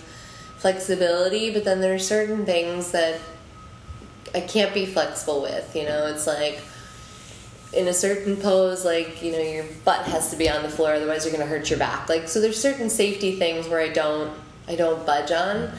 flexibility, 0.57 1.51
but 1.51 1.65
then 1.65 1.81
there 1.81 1.93
are 1.93 1.99
certain 1.99 2.45
things 2.45 2.91
that 2.91 3.19
I 4.33 4.41
can't 4.41 4.73
be 4.73 4.85
flexible 4.85 5.41
with. 5.41 5.75
You 5.75 5.83
know, 5.83 6.07
it's 6.07 6.25
like 6.25 6.61
in 7.73 7.87
a 7.87 7.93
certain 7.93 8.37
pose, 8.37 8.85
like 8.85 9.21
you 9.21 9.33
know, 9.33 9.39
your 9.39 9.65
butt 9.83 10.05
has 10.05 10.31
to 10.31 10.37
be 10.37 10.49
on 10.49 10.63
the 10.63 10.69
floor, 10.69 10.93
otherwise 10.93 11.25
you're 11.25 11.35
going 11.35 11.45
to 11.45 11.53
hurt 11.53 11.69
your 11.69 11.79
back. 11.79 12.07
Like 12.07 12.29
so, 12.29 12.39
there's 12.39 12.61
certain 12.61 12.89
safety 12.89 13.35
things 13.35 13.67
where 13.67 13.81
I 13.81 13.89
don't 13.89 14.33
I 14.69 14.75
don't 14.75 15.05
budge 15.05 15.31
on, 15.31 15.71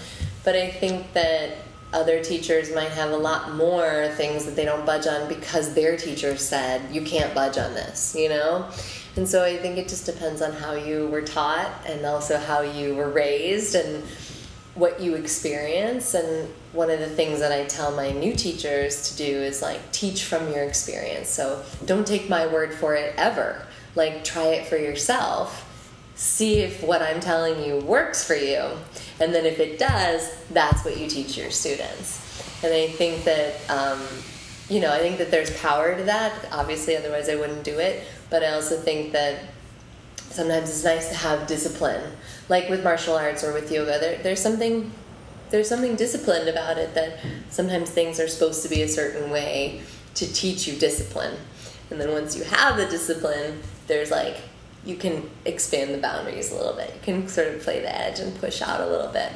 but 0.45 0.57
I 0.57 0.71
think 0.71 1.13
that 1.15 1.57
other 1.93 2.23
teachers 2.23 2.75
might 2.75 2.91
have 2.91 3.11
a 3.11 3.17
lot 3.17 3.55
more 3.55 4.09
things 4.17 4.45
that 4.45 4.57
they 4.57 4.65
don't 4.65 4.85
budge 4.85 5.07
on 5.07 5.29
because 5.29 5.75
their 5.75 5.97
teacher 5.97 6.37
said 6.37 6.95
you 6.95 7.03
can't 7.03 7.35
budge 7.35 7.57
on 7.57 7.75
this, 7.75 8.15
you 8.17 8.29
know. 8.29 8.69
And 9.17 9.29
so 9.29 9.45
I 9.45 9.57
think 9.57 9.77
it 9.77 9.89
just 9.89 10.07
depends 10.07 10.41
on 10.41 10.53
how 10.53 10.75
you 10.75 11.09
were 11.09 11.23
taught 11.23 11.71
and 11.87 12.05
also 12.05 12.37
how 12.39 12.61
you 12.61 12.95
were 12.95 13.11
raised 13.11 13.75
and 13.75 14.05
what 14.75 15.01
you 15.01 15.15
experience 15.15 16.15
and 16.15 16.49
one 16.73 16.91
of 16.91 17.01
the 17.01 17.09
things 17.09 17.41
that 17.41 17.51
I 17.51 17.65
tell 17.65 17.91
my 17.91 18.13
new 18.13 18.35
teachers 18.35 19.11
to 19.11 19.17
do 19.17 19.25
is 19.25 19.61
like 19.61 19.91
teach 19.91 20.25
from 20.25 20.49
your 20.53 20.63
experience. 20.63 21.29
So 21.29 21.63
don't 21.87 22.07
take 22.07 22.29
my 22.29 22.47
word 22.47 22.73
for 22.73 22.95
it 22.95 23.15
ever. 23.17 23.67
Like 23.97 24.23
try 24.23 24.47
it 24.47 24.67
for 24.69 24.77
yourself. 24.77 25.67
See 26.21 26.59
if 26.59 26.83
what 26.83 27.01
I'm 27.01 27.19
telling 27.19 27.65
you 27.65 27.79
works 27.79 28.23
for 28.23 28.35
you. 28.35 28.63
And 29.21 29.35
then 29.35 29.47
if 29.47 29.59
it 29.59 29.79
does, 29.79 30.31
that's 30.51 30.85
what 30.85 30.99
you 30.99 31.09
teach 31.09 31.39
your 31.39 31.51
students. 31.51 32.21
And 32.63 32.75
I 32.75 32.89
think 32.89 33.25
that 33.25 33.55
um, 33.71 34.03
you 34.69 34.81
know, 34.81 34.93
I 34.93 34.99
think 34.99 35.17
that 35.17 35.31
there's 35.31 35.51
power 35.61 35.97
to 35.97 36.03
that. 36.05 36.33
Obviously, 36.53 36.95
otherwise 36.95 37.31
I 37.31 37.37
wouldn't 37.37 37.65
do 37.65 37.79
it. 37.79 38.05
But 38.29 38.45
I 38.45 38.53
also 38.53 38.77
think 38.77 39.13
that 39.13 39.45
sometimes 40.31 40.69
it's 40.69 40.85
nice 40.85 41.09
to 41.09 41.15
have 41.15 41.47
discipline 41.47 42.13
like 42.51 42.69
with 42.69 42.85
martial 42.85 43.17
arts 43.17 43.43
or 43.43 43.55
with 43.55 43.73
yoga 43.73 43.99
there, 43.99 44.23
there's 44.23 44.41
something 44.41 44.93
there's 45.51 45.69
something 45.69 45.97
disciplined 45.97 46.49
about 46.49 46.79
it 46.79 46.95
that 46.95 47.19
sometimes 47.49 47.91
things 47.91 48.21
are 48.21 48.29
supposed 48.29 48.63
to 48.63 48.69
be 48.69 48.83
a 48.83 48.89
certain 48.89 49.31
way 49.31 49.81
to 50.15 50.33
teach 50.33 50.69
you 50.69 50.79
discipline 50.79 51.37
and 51.91 52.01
then 52.01 52.13
once 52.13 52.37
you 52.37 52.45
have 52.45 52.77
the 52.77 52.87
discipline 52.87 53.61
there's 53.89 54.13
like 54.13 54.37
you 54.85 54.97
can 54.97 55.29
expand 55.45 55.93
the 55.93 55.99
boundaries 55.99 56.51
a 56.53 56.55
little 56.55 56.75
bit 56.75 56.93
you 56.95 57.01
can 57.03 57.29
sort 57.29 57.49
of 57.49 57.61
play 57.63 57.81
the 57.81 57.95
edge 57.95 58.19
and 58.21 58.39
push 58.41 58.63
out 58.63 58.81
a 58.81 58.87
little 58.87 59.13
bit 59.13 59.33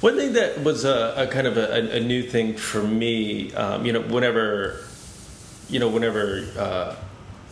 One 0.00 0.16
thing 0.16 0.32
that 0.34 0.62
was 0.62 0.84
a, 0.84 1.14
a 1.16 1.26
kind 1.26 1.46
of 1.46 1.56
a, 1.56 1.96
a 1.96 2.00
new 2.00 2.22
thing 2.22 2.56
for 2.56 2.82
me, 2.82 3.52
um, 3.54 3.84
you 3.84 3.92
know, 3.92 4.00
whenever, 4.00 4.84
you 5.68 5.80
know, 5.80 5.88
whenever 5.88 6.46
uh, 6.56 6.94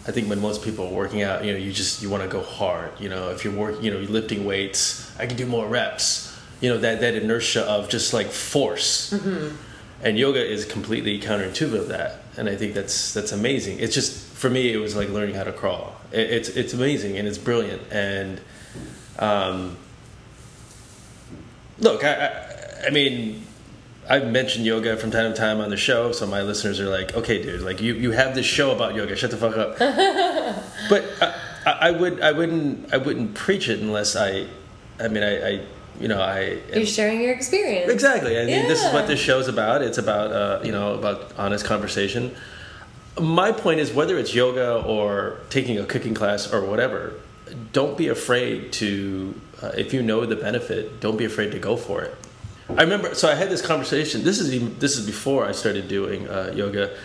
I 0.07 0.13
think 0.13 0.29
when 0.29 0.41
most 0.41 0.63
people 0.63 0.87
are 0.87 0.93
working 0.93 1.23
out, 1.23 1.45
you 1.45 1.53
know, 1.53 1.59
you 1.59 1.73
just 1.73 2.03
you 2.03 2.09
want 2.09 2.23
to 2.23 2.29
go 2.29 2.43
hard. 2.43 2.93
You 3.01 3.09
know, 3.09 3.31
if 3.31 3.45
you're 3.45 3.53
working, 3.53 3.83
you 3.83 3.91
know, 3.91 3.99
you're 3.99 4.11
lifting 4.11 4.45
weights, 4.45 5.11
I 5.19 5.27
can 5.27 5.37
do 5.37 5.47
more 5.47 5.67
reps. 5.67 6.33
You 6.61 6.71
know, 6.71 6.79
that 6.79 7.01
that 7.01 7.15
inertia 7.15 7.63
of 7.65 7.89
just 7.89 8.13
like 8.15 8.29
force. 8.29 9.13
And 10.03 10.17
yoga 10.19 10.45
is 10.45 10.65
completely 10.65 11.19
counterintuitive 11.21 11.75
of 11.75 11.89
that, 11.89 12.23
and 12.37 12.49
I 12.49 12.55
think 12.55 12.75
that's 12.75 13.13
that's 13.13 13.33
amazing. 13.33 13.81
It's 13.81 13.95
just 13.95 14.26
for 14.37 14.51
me, 14.51 14.73
it 14.73 14.77
was 14.77 14.95
like 14.95 15.09
learning 15.09 15.35
how 15.35 15.45
to 15.45 15.53
crawl. 15.53 15.97
It, 16.13 16.31
it's 16.31 16.49
it's 16.51 16.75
amazing 16.75 17.17
and 17.19 17.27
it's 17.27 17.39
brilliant. 17.39 17.83
And 17.91 18.41
um, 19.19 19.77
look, 21.79 22.05
I, 22.05 22.13
I 22.27 22.87
I 22.87 22.91
mean, 22.91 23.43
I've 24.09 24.27
mentioned 24.29 24.65
yoga 24.67 24.97
from 24.97 25.11
time 25.11 25.33
to 25.33 25.37
time 25.37 25.61
on 25.61 25.71
the 25.71 25.77
show, 25.77 26.13
so 26.13 26.27
my 26.27 26.43
listeners 26.43 26.79
are 26.81 26.89
like, 26.89 27.15
"Okay, 27.17 27.43
dude, 27.43 27.63
like 27.63 27.81
you, 27.81 27.95
you 27.95 28.13
have 28.13 28.35
this 28.35 28.47
show 28.47 28.71
about 28.73 28.95
yoga. 28.95 29.17
Shut 29.17 29.31
the 29.31 29.37
fuck 29.37 29.57
up." 29.57 29.79
but 30.91 31.05
I, 31.67 31.89
I 31.89 31.91
would 31.91 32.21
I 32.21 32.33
wouldn't 32.33 32.93
I 32.93 32.99
wouldn't 32.99 33.35
preach 33.35 33.69
it 33.69 33.81
unless 33.81 34.15
I, 34.17 34.47
I 35.01 35.09
mean 35.09 35.23
I, 35.23 35.49
I 35.49 35.61
you 35.99 36.09
know 36.09 36.21
I 36.21 36.59
you're 36.75 36.85
sharing 36.87 37.21
your 37.23 37.33
experience 37.33 37.91
Exactly. 37.91 38.39
I 38.39 38.45
mean, 38.45 38.69
this 38.69 38.85
is 38.85 38.93
what 38.93 39.03
Yeah. 39.05 39.07
this 39.07 39.21
show's 39.21 39.49
about. 39.49 39.81
It's 39.83 39.99
about 39.99 40.31
uh, 40.31 40.61
you 40.63 40.73
know 40.73 40.95
about 40.95 41.33
honest 41.39 41.65
conversation. 41.65 42.35
My 43.19 43.51
point 43.53 43.81
is 43.81 43.93
whether 43.93 44.19
it's 44.19 44.35
yoga 44.35 44.83
or 44.83 45.39
taking 45.49 45.79
a 45.79 45.87
cooking 45.87 46.15
class 46.15 46.53
or 46.53 46.65
whatever, 46.65 47.15
don't 47.73 47.97
be 47.97 48.09
afraid 48.09 48.73
to 48.75 49.41
uh, 49.63 49.73
if 49.77 49.95
you 49.95 50.03
know 50.03 50.27
the 50.27 50.37
benefit, 50.37 51.01
don't 51.01 51.17
be 51.17 51.25
afraid 51.25 51.53
to 51.53 51.59
go 51.59 51.77
for 51.77 52.03
it. 52.03 52.15
I 52.69 52.83
remember 52.83 53.15
so 53.15 53.31
I 53.31 53.35
had 53.35 53.49
this 53.49 53.63
conversation. 53.63 54.25
This 54.25 54.41
is 54.41 54.53
even 54.53 54.79
this 54.79 54.99
is 54.99 55.07
before 55.07 55.47
I 55.47 55.53
started 55.53 55.89
doing 55.89 56.29
uh, 56.29 56.53
yoga. 56.55 56.97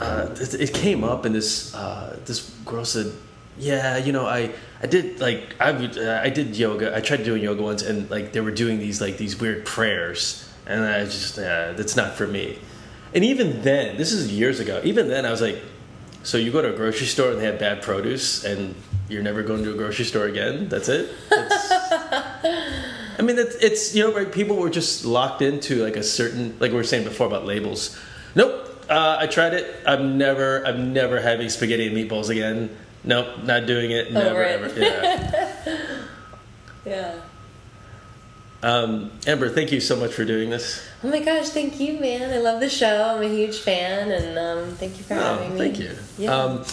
Uh, 0.00 0.28
it, 0.40 0.54
it 0.54 0.74
came 0.74 1.04
up 1.04 1.24
and 1.24 1.34
this 1.34 1.74
uh, 1.74 2.18
this 2.24 2.50
girl 2.64 2.84
said, 2.84 3.12
"Yeah, 3.58 3.98
you 3.98 4.12
know, 4.12 4.26
I 4.26 4.50
I 4.82 4.86
did 4.86 5.20
like 5.20 5.54
I 5.60 5.70
uh, 5.70 6.20
I 6.22 6.30
did 6.30 6.56
yoga. 6.56 6.96
I 6.96 7.00
tried 7.00 7.22
doing 7.24 7.42
yoga 7.42 7.62
once, 7.62 7.82
and 7.82 8.10
like 8.10 8.32
they 8.32 8.40
were 8.40 8.50
doing 8.50 8.78
these 8.78 9.00
like 9.00 9.18
these 9.18 9.38
weird 9.38 9.66
prayers, 9.66 10.48
and 10.66 10.84
I 10.84 11.04
just 11.04 11.38
uh, 11.38 11.74
that's 11.74 11.94
not 11.96 12.14
for 12.14 12.26
me." 12.26 12.58
And 13.14 13.24
even 13.24 13.62
then, 13.62 13.96
this 13.96 14.12
is 14.12 14.32
years 14.32 14.60
ago. 14.60 14.80
Even 14.84 15.08
then, 15.08 15.24
I 15.24 15.30
was 15.30 15.40
like, 15.40 15.58
"So 16.22 16.36
you 16.38 16.50
go 16.52 16.60
to 16.62 16.72
a 16.72 16.76
grocery 16.76 17.06
store 17.06 17.30
and 17.30 17.40
they 17.40 17.46
have 17.46 17.58
bad 17.58 17.82
produce, 17.82 18.44
and 18.44 18.74
you're 19.08 19.22
never 19.22 19.42
going 19.42 19.64
to 19.64 19.72
a 19.72 19.76
grocery 19.76 20.04
store 20.04 20.26
again? 20.26 20.68
That's 20.68 20.88
it." 20.88 21.10
That's- 21.30 21.72
I 23.18 23.22
mean, 23.22 23.36
it's, 23.38 23.56
it's 23.56 23.94
you 23.96 24.04
know, 24.04 24.14
right? 24.14 24.30
People 24.30 24.56
were 24.56 24.70
just 24.70 25.04
locked 25.04 25.42
into 25.42 25.82
like 25.82 25.96
a 25.96 26.02
certain, 26.04 26.56
like 26.60 26.70
we 26.70 26.76
were 26.76 26.84
saying 26.84 27.02
before 27.04 27.26
about 27.26 27.46
labels. 27.46 27.98
Nope, 28.36 28.84
uh, 28.88 29.16
I 29.18 29.26
tried 29.26 29.54
it. 29.54 29.74
I'm 29.86 30.16
never, 30.18 30.64
I'm 30.64 30.92
never 30.92 31.20
having 31.20 31.48
spaghetti 31.48 31.88
and 31.88 31.96
meatballs 31.96 32.28
again. 32.28 32.70
Nope, 33.02 33.42
not 33.42 33.66
doing 33.66 33.90
it. 33.90 34.12
Never, 34.12 34.44
Over 34.44 34.66
it. 34.66 34.78
ever. 34.78 34.80
Yeah. 34.80 35.78
yeah 36.86 37.20
Um, 38.62 39.12
Amber, 39.26 39.48
thank 39.48 39.70
you 39.70 39.80
so 39.80 39.94
much 39.96 40.12
for 40.12 40.24
doing 40.24 40.50
this. 40.50 40.82
oh 41.04 41.10
my 41.10 41.20
gosh 41.20 41.50
thank 41.50 41.78
you 41.78 41.92
man 42.00 42.32
i 42.32 42.38
love 42.38 42.58
the 42.58 42.68
show 42.68 43.04
i'm 43.14 43.22
a 43.22 43.28
huge 43.28 43.60
fan 43.60 44.10
and 44.10 44.36
um, 44.36 44.74
thank 44.74 44.98
you 44.98 45.04
for 45.04 45.14
Oh, 45.14 45.20
having 45.20 45.52
me 45.54 45.58
thank 45.58 45.78
you. 45.78 45.94
yeah. 46.18 46.34
Um, 46.34 46.64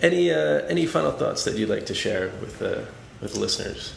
any 0.00 0.30
uh, 0.32 0.62
any 0.68 0.86
final 0.86 1.10
thoughts 1.10 1.44
that 1.44 1.56
you'd 1.56 1.68
like 1.68 1.86
to 1.86 1.94
share 1.94 2.28
with 2.40 2.62
uh, 2.62 2.82
with 3.20 3.34
the 3.34 3.40
listeners? 3.40 3.92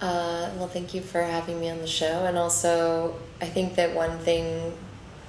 Uh, 0.00 0.50
well, 0.56 0.68
thank 0.68 0.94
you 0.94 1.00
for 1.00 1.22
having 1.22 1.60
me 1.60 1.70
on 1.70 1.78
the 1.78 1.86
show. 1.86 2.24
And 2.26 2.36
also, 2.36 3.14
I 3.40 3.46
think 3.46 3.76
that 3.76 3.94
one 3.94 4.18
thing 4.18 4.72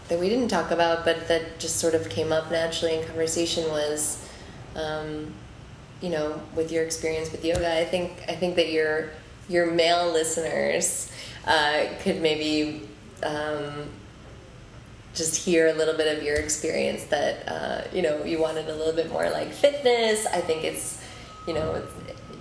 that 0.07 0.19
we 0.19 0.27
didn't 0.29 0.47
talk 0.49 0.71
about, 0.71 1.05
but 1.05 1.27
that 1.27 1.59
just 1.59 1.77
sort 1.77 1.93
of 1.93 2.09
came 2.09 2.31
up 2.31 2.49
naturally 2.51 2.97
in 2.97 3.05
conversation 3.05 3.69
was, 3.69 4.17
um, 4.75 5.31
you 6.01 6.09
know, 6.09 6.41
with 6.55 6.71
your 6.71 6.83
experience 6.83 7.31
with 7.31 7.45
yoga. 7.45 7.77
I 7.79 7.85
think 7.85 8.23
I 8.27 8.35
think 8.35 8.55
that 8.55 8.71
your 8.71 9.11
your 9.49 9.71
male 9.71 10.11
listeners 10.11 11.11
uh, 11.45 11.85
could 12.01 12.21
maybe. 12.21 12.87
Um, 13.23 13.89
just 15.15 15.35
hear 15.45 15.67
a 15.67 15.73
little 15.73 15.95
bit 15.95 16.17
of 16.17 16.23
your 16.23 16.35
experience 16.37 17.03
that 17.03 17.47
uh, 17.47 17.83
you 17.93 18.01
know 18.01 18.23
you 18.23 18.41
wanted 18.41 18.67
a 18.67 18.75
little 18.75 18.93
bit 18.93 19.11
more 19.11 19.29
like 19.29 19.53
fitness 19.53 20.25
i 20.25 20.41
think 20.41 20.63
it's 20.63 20.99
you 21.47 21.53
know 21.53 21.83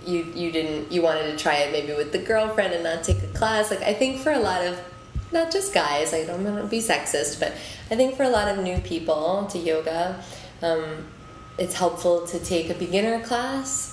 you 0.07 0.23
you 0.33 0.51
didn't 0.51 0.91
you 0.91 0.99
wanted 0.99 1.29
to 1.29 1.37
try 1.37 1.57
it 1.57 1.71
maybe 1.71 1.93
with 1.93 2.11
the 2.11 2.17
girlfriend 2.17 2.73
and 2.73 2.83
not 2.83 3.03
take 3.03 3.21
a 3.21 3.27
class 3.27 3.69
like 3.69 3.83
i 3.83 3.93
think 3.93 4.19
for 4.19 4.31
a 4.31 4.39
lot 4.39 4.65
of 4.65 4.79
not 5.31 5.51
just 5.51 5.71
guys 5.71 6.15
i 6.15 6.25
don't 6.25 6.43
want 6.43 6.57
to 6.57 6.67
be 6.67 6.79
sexist 6.79 7.39
but 7.39 7.51
i 7.91 7.95
think 7.95 8.15
for 8.15 8.23
a 8.23 8.29
lot 8.29 8.47
of 8.47 8.63
new 8.63 8.79
people 8.79 9.45
to 9.45 9.59
yoga 9.59 10.19
um, 10.63 11.05
it's 11.57 11.75
helpful 11.75 12.25
to 12.27 12.39
take 12.39 12.69
a 12.69 12.73
beginner 12.73 13.23
class. 13.23 13.92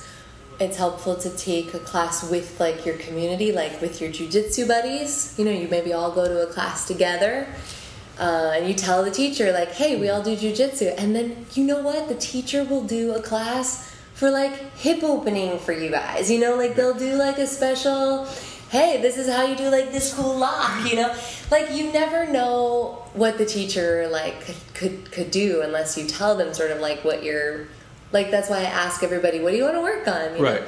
It's 0.60 0.76
helpful 0.76 1.16
to 1.16 1.30
take 1.30 1.72
a 1.72 1.78
class 1.78 2.30
with 2.30 2.60
like 2.60 2.84
your 2.84 2.96
community, 2.96 3.50
like 3.50 3.80
with 3.80 3.98
your 3.98 4.10
jujitsu 4.10 4.68
buddies. 4.68 5.34
You 5.38 5.46
know, 5.46 5.50
you 5.50 5.68
maybe 5.68 5.94
all 5.94 6.12
go 6.12 6.28
to 6.28 6.46
a 6.46 6.52
class 6.52 6.86
together. 6.86 7.46
Uh, 8.18 8.52
and 8.54 8.68
you 8.68 8.74
tell 8.74 9.02
the 9.02 9.10
teacher 9.10 9.52
like, 9.52 9.72
"Hey, 9.72 9.98
we 9.98 10.10
all 10.10 10.22
do 10.22 10.36
jujitsu," 10.36 10.94
and 10.98 11.16
then 11.16 11.46
you 11.54 11.64
know 11.64 11.80
what? 11.80 12.08
The 12.08 12.14
teacher 12.14 12.62
will 12.62 12.84
do 12.84 13.14
a 13.14 13.22
class 13.22 13.90
for 14.12 14.30
like 14.30 14.76
hip 14.76 15.02
opening 15.02 15.58
for 15.58 15.72
you 15.72 15.90
guys. 15.90 16.30
You 16.30 16.38
know, 16.38 16.56
like 16.56 16.76
they'll 16.76 16.92
do 16.92 17.14
like 17.16 17.38
a 17.38 17.46
special 17.46 18.28
hey, 18.70 19.02
this 19.02 19.18
is 19.18 19.28
how 19.28 19.44
you 19.44 19.56
do 19.56 19.68
like 19.68 19.90
this 19.90 20.14
cool 20.14 20.36
lock, 20.36 20.88
you 20.88 20.96
know? 20.96 21.12
Like 21.50 21.72
you 21.72 21.92
never 21.92 22.30
know 22.30 23.04
what 23.14 23.36
the 23.36 23.44
teacher 23.44 24.08
like 24.08 24.42
could 24.42 24.56
could, 24.74 25.10
could 25.10 25.30
do 25.30 25.62
unless 25.62 25.98
you 25.98 26.06
tell 26.06 26.36
them 26.36 26.54
sort 26.54 26.70
of 26.70 26.80
like 26.80 27.02
what 27.02 27.24
you're 27.24 27.66
like 28.12 28.30
that's 28.30 28.50
why 28.50 28.58
I 28.58 28.64
ask 28.64 29.02
everybody, 29.02 29.40
what 29.40 29.52
do 29.52 29.56
you 29.56 29.64
want 29.64 29.76
to 29.76 29.82
work 29.82 30.06
on? 30.08 30.36
You 30.36 30.44
right. 30.44 30.62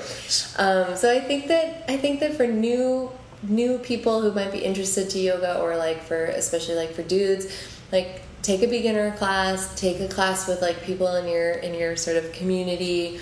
Um, 0.59 0.97
so 0.97 1.10
I 1.10 1.20
think 1.20 1.48
that 1.48 1.85
I 1.89 1.97
think 1.97 2.20
that 2.20 2.35
for 2.36 2.47
new 2.47 3.10
new 3.43 3.78
people 3.78 4.20
who 4.20 4.32
might 4.32 4.52
be 4.52 4.59
interested 4.59 5.10
to 5.10 5.19
yoga 5.19 5.60
or 5.60 5.77
like 5.77 6.02
for 6.02 6.27
especially 6.27 6.77
like 6.77 6.93
for 6.93 7.02
dudes, 7.02 7.47
like 7.90 8.23
take 8.43 8.62
a 8.62 8.69
beginner 8.69 9.16
class, 9.16 9.78
take 9.78 10.01
a 10.01 10.09
class 10.09 10.47
with 10.47 10.62
like 10.62 10.82
people 10.82 11.16
in 11.16 11.28
your 11.28 11.52
in 11.52 11.74
your 11.74 11.97
sort 11.97 12.16
of 12.16 12.32
community. 12.32 13.20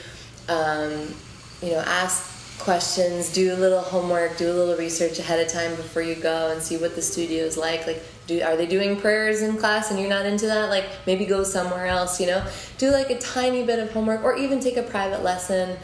Um, 0.49 1.15
you 1.63 1.73
know, 1.73 1.83
ask 1.87 2.59
questions, 2.61 3.33
do 3.33 3.55
a 3.55 3.57
little 3.57 3.81
homework, 3.81 4.37
do 4.37 4.51
a 4.51 4.53
little 4.53 4.77
research 4.77 5.19
ahead 5.19 5.41
of 5.41 5.53
time 5.53 5.75
before 5.77 6.03
you 6.03 6.15
go 6.15 6.51
and 6.51 6.63
see 6.63 6.77
what 6.77 6.95
the 6.95 7.03
studio 7.03 7.45
is 7.45 7.57
like. 7.57 7.87
Like, 7.87 8.03
do 8.31 8.43
are 8.43 8.57
they 8.57 8.67
doing 8.67 8.97
prayers 9.01 9.43
in 9.43 9.57
class 9.57 9.91
and 9.91 9.99
you're 9.99 10.09
not 10.09 10.25
into 10.25 10.47
that? 10.47 10.71
Like, 10.71 10.87
maybe 11.07 11.27
go 11.27 11.43
somewhere 11.43 11.87
else. 11.87 12.21
You 12.21 12.29
know, 12.29 12.47
do 12.79 12.91
like 12.91 13.11
a 13.11 13.19
tiny 13.19 13.65
bit 13.65 13.79
of 13.79 13.93
homework, 13.93 14.23
or 14.23 14.37
even 14.37 14.61
take 14.61 14.77
a 14.77 14.83
private 14.83 15.23
lesson 15.23 15.77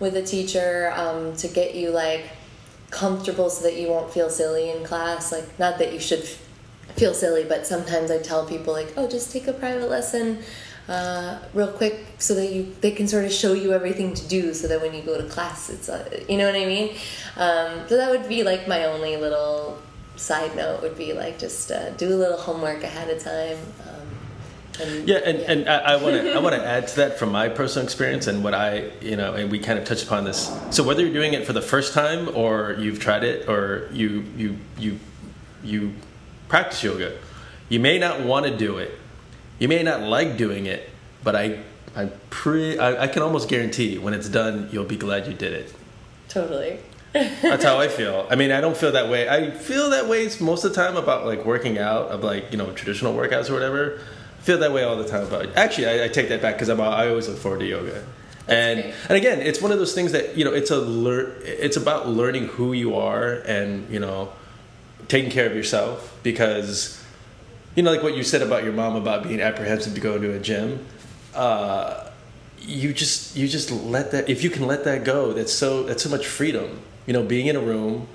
with 0.00 0.16
a 0.16 0.22
teacher 0.22 0.92
um, 0.96 1.34
to 1.36 1.48
get 1.48 1.74
you 1.74 1.90
like 1.90 2.30
comfortable 2.90 3.50
so 3.50 3.64
that 3.64 3.76
you 3.76 3.88
won't 3.88 4.12
feel 4.12 4.30
silly 4.30 4.70
in 4.70 4.84
class. 4.84 5.32
Like, 5.32 5.58
not 5.58 5.78
that 5.78 5.92
you 5.92 6.00
should 6.00 6.24
feel 6.96 7.14
silly, 7.14 7.44
but 7.44 7.66
sometimes 7.66 8.10
I 8.10 8.18
tell 8.18 8.46
people 8.46 8.72
like, 8.72 8.92
oh, 8.96 9.08
just 9.08 9.32
take 9.32 9.48
a 9.48 9.52
private 9.52 9.88
lesson 9.88 10.44
uh, 10.88 11.38
real 11.54 11.72
quick 11.72 12.04
so 12.18 12.34
that 12.34 12.52
you 12.52 12.74
they 12.82 12.90
can 12.90 13.08
sort 13.08 13.24
of 13.24 13.32
show 13.32 13.54
you 13.54 13.72
everything 13.72 14.12
to 14.12 14.28
do 14.28 14.52
so 14.52 14.68
that 14.68 14.80
when 14.82 14.92
you 14.92 15.00
go 15.00 15.18
to 15.18 15.26
class 15.28 15.70
it's 15.70 15.88
uh, 15.88 16.22
you 16.28 16.36
know 16.36 16.44
what 16.44 16.54
I 16.54 16.66
mean 16.66 16.90
um, 17.36 17.88
so 17.88 17.96
that 17.96 18.10
would 18.10 18.28
be 18.28 18.42
like 18.42 18.68
my 18.68 18.84
only 18.84 19.16
little 19.16 19.80
side 20.16 20.54
note 20.56 20.82
would 20.82 20.96
be 20.96 21.12
like 21.12 21.38
just 21.38 21.70
uh, 21.70 21.90
do 21.90 22.08
a 22.08 22.16
little 22.16 22.38
homework 22.38 22.82
ahead 22.82 23.10
of 23.10 23.22
time 23.22 23.58
um, 23.88 24.00
and, 24.80 25.08
yeah, 25.08 25.18
and, 25.18 25.38
yeah. 25.38 25.52
and 25.52 25.68
I 25.68 25.96
want 26.02 26.16
to 26.16 26.32
I 26.32 26.38
want 26.40 26.56
to 26.56 26.66
add 26.66 26.88
to 26.88 26.96
that 26.96 27.18
from 27.18 27.30
my 27.30 27.48
personal 27.48 27.84
experience 27.84 28.26
and 28.26 28.42
what 28.42 28.54
I 28.54 28.90
you 29.00 29.16
know 29.16 29.34
and 29.34 29.50
we 29.50 29.60
kind 29.60 29.78
of 29.78 29.84
touched 29.84 30.04
upon 30.04 30.24
this. 30.24 30.50
So 30.70 30.82
whether 30.82 31.02
you're 31.02 31.12
doing 31.12 31.32
it 31.32 31.46
for 31.46 31.52
the 31.52 31.62
first 31.62 31.94
time 31.94 32.28
or 32.34 32.74
you've 32.78 32.98
tried 32.98 33.22
it 33.22 33.48
or 33.48 33.88
you 33.92 34.24
you 34.36 34.56
you 34.76 34.98
you 35.62 35.92
practice 36.48 36.82
yoga, 36.82 37.16
you 37.68 37.78
may 37.78 37.98
not 37.98 38.22
want 38.22 38.46
to 38.46 38.56
do 38.56 38.78
it 38.78 38.98
you 39.58 39.68
may 39.68 39.82
not 39.82 40.02
like 40.02 40.36
doing 40.36 40.66
it, 40.66 40.90
but 41.22 41.36
I, 41.36 41.60
I'm 41.94 42.12
pretty. 42.30 42.78
I, 42.78 43.04
I 43.04 43.06
can 43.06 43.22
almost 43.22 43.48
guarantee 43.48 43.98
when 43.98 44.14
it's 44.14 44.28
done, 44.28 44.68
you'll 44.72 44.84
be 44.84 44.96
glad 44.96 45.26
you 45.26 45.34
did 45.34 45.52
it. 45.52 45.74
Totally. 46.28 46.80
That's 47.14 47.62
how 47.62 47.78
I 47.78 47.86
feel. 47.86 48.26
I 48.28 48.34
mean, 48.34 48.50
I 48.50 48.60
don't 48.60 48.76
feel 48.76 48.90
that 48.92 49.08
way. 49.08 49.28
I 49.28 49.52
feel 49.52 49.90
that 49.90 50.08
way 50.08 50.28
most 50.40 50.64
of 50.64 50.74
the 50.74 50.76
time 50.76 50.96
about 50.96 51.24
like 51.24 51.44
working 51.44 51.78
out, 51.78 52.08
of 52.08 52.24
like 52.24 52.50
you 52.50 52.58
know 52.58 52.72
traditional 52.72 53.14
workouts 53.14 53.48
or 53.48 53.52
whatever. 53.52 54.00
I 54.40 54.42
feel 54.42 54.58
that 54.58 54.72
way 54.72 54.82
all 54.82 54.96
the 54.96 55.08
time 55.08 55.26
But 55.30 55.56
Actually, 55.56 55.86
I, 55.88 56.04
I 56.04 56.08
take 56.08 56.28
that 56.28 56.42
back 56.42 56.56
because 56.56 56.68
I 56.68 57.08
always 57.08 57.28
look 57.28 57.38
forward 57.38 57.60
to 57.60 57.66
yoga. 57.66 58.04
and 58.48 58.80
and 59.08 59.12
again, 59.16 59.40
it's 59.40 59.62
one 59.62 59.70
of 59.72 59.78
those 59.78 59.94
things 59.94 60.12
that 60.12 60.36
you 60.36 60.44
know 60.44 60.52
it's 60.52 60.70
a 60.72 60.76
lear- 60.78 61.36
it's 61.44 61.76
about 61.76 62.08
learning 62.08 62.48
who 62.48 62.72
you 62.72 62.96
are 62.96 63.34
and 63.46 63.88
you 63.88 64.00
know 64.00 64.32
taking 65.06 65.30
care 65.30 65.46
of 65.46 65.54
yourself 65.54 66.18
because 66.24 67.00
you 67.76 67.82
know, 67.82 67.90
like 67.92 68.02
what 68.02 68.16
you 68.16 68.22
said 68.22 68.42
about 68.42 68.64
your 68.64 68.72
mom 68.72 68.96
about 68.96 69.22
being 69.24 69.40
apprehensive 69.40 69.94
to 69.94 70.00
go 70.00 70.16
into 70.16 70.32
a 70.32 70.38
gym. 70.38 70.84
Uh, 71.34 72.08
you 72.60 72.92
just 72.92 73.36
you 73.36 73.46
just 73.48 73.70
let 73.70 74.10
that 74.12 74.28
if 74.28 74.42
you 74.42 74.50
can 74.50 74.66
let 74.66 74.84
that 74.84 75.04
go. 75.04 75.32
That's 75.32 75.52
so 75.52 75.84
that's 75.84 76.02
so 76.02 76.08
much 76.10 76.26
freedom. 76.26 76.80
You 77.06 77.12
know, 77.12 77.22
being 77.22 77.46
in 77.46 77.56
a 77.56 77.60
room, 77.60 78.08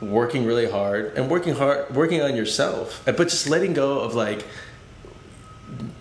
working 0.00 0.44
really 0.44 0.70
hard, 0.70 1.16
and 1.16 1.30
working 1.30 1.54
hard, 1.54 1.94
working 1.94 2.22
on 2.22 2.36
yourself, 2.36 3.02
but 3.04 3.16
just 3.16 3.48
letting 3.48 3.72
go 3.72 4.00
of 4.00 4.14
like 4.14 4.44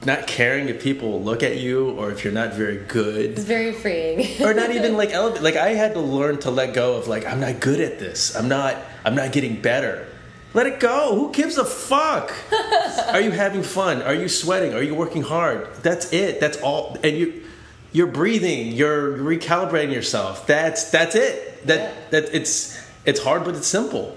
not 0.05 0.27
caring 0.27 0.69
if 0.69 0.81
people 0.81 1.21
look 1.21 1.43
at 1.43 1.57
you 1.57 1.91
or 1.91 2.11
if 2.11 2.23
you're 2.23 2.33
not 2.33 2.53
very 2.53 2.77
good. 2.77 3.31
It's 3.31 3.43
very 3.43 3.73
freeing. 3.73 4.41
or 4.41 4.53
not 4.53 4.71
even 4.71 4.95
like 4.95 5.11
elevate. 5.11 5.41
Like 5.41 5.55
I 5.55 5.69
had 5.69 5.93
to 5.93 5.99
learn 5.99 6.39
to 6.39 6.51
let 6.51 6.73
go 6.73 6.95
of 6.95 7.07
like 7.07 7.25
I'm 7.25 7.39
not 7.39 7.59
good 7.59 7.81
at 7.81 7.99
this. 7.99 8.35
I'm 8.35 8.47
not. 8.47 8.77
I'm 9.05 9.15
not 9.15 9.31
getting 9.31 9.61
better. 9.61 10.07
Let 10.53 10.65
it 10.65 10.79
go. 10.79 11.15
Who 11.15 11.31
gives 11.31 11.57
a 11.57 11.65
fuck? 11.65 12.33
Are 13.13 13.21
you 13.21 13.31
having 13.31 13.61
fun? 13.61 14.01
Are 14.01 14.15
you 14.15 14.27
sweating? 14.27 14.73
Are 14.73 14.81
you 14.81 14.95
working 14.95 15.21
hard? 15.21 15.67
That's 15.83 16.11
it. 16.11 16.39
That's 16.39 16.57
all. 16.61 16.97
And 17.03 17.15
you, 17.15 17.43
you're 17.91 18.07
breathing. 18.07 18.71
You're 18.71 19.17
recalibrating 19.17 19.93
yourself. 19.93 20.47
That's 20.47 20.89
that's 20.89 21.15
it. 21.15 21.48
That 21.65 21.79
yeah. 21.79 21.93
that 22.11 22.35
it's 22.35 22.81
it's 23.05 23.21
hard, 23.21 23.43
but 23.43 23.55
it's 23.55 23.67
simple. 23.67 24.15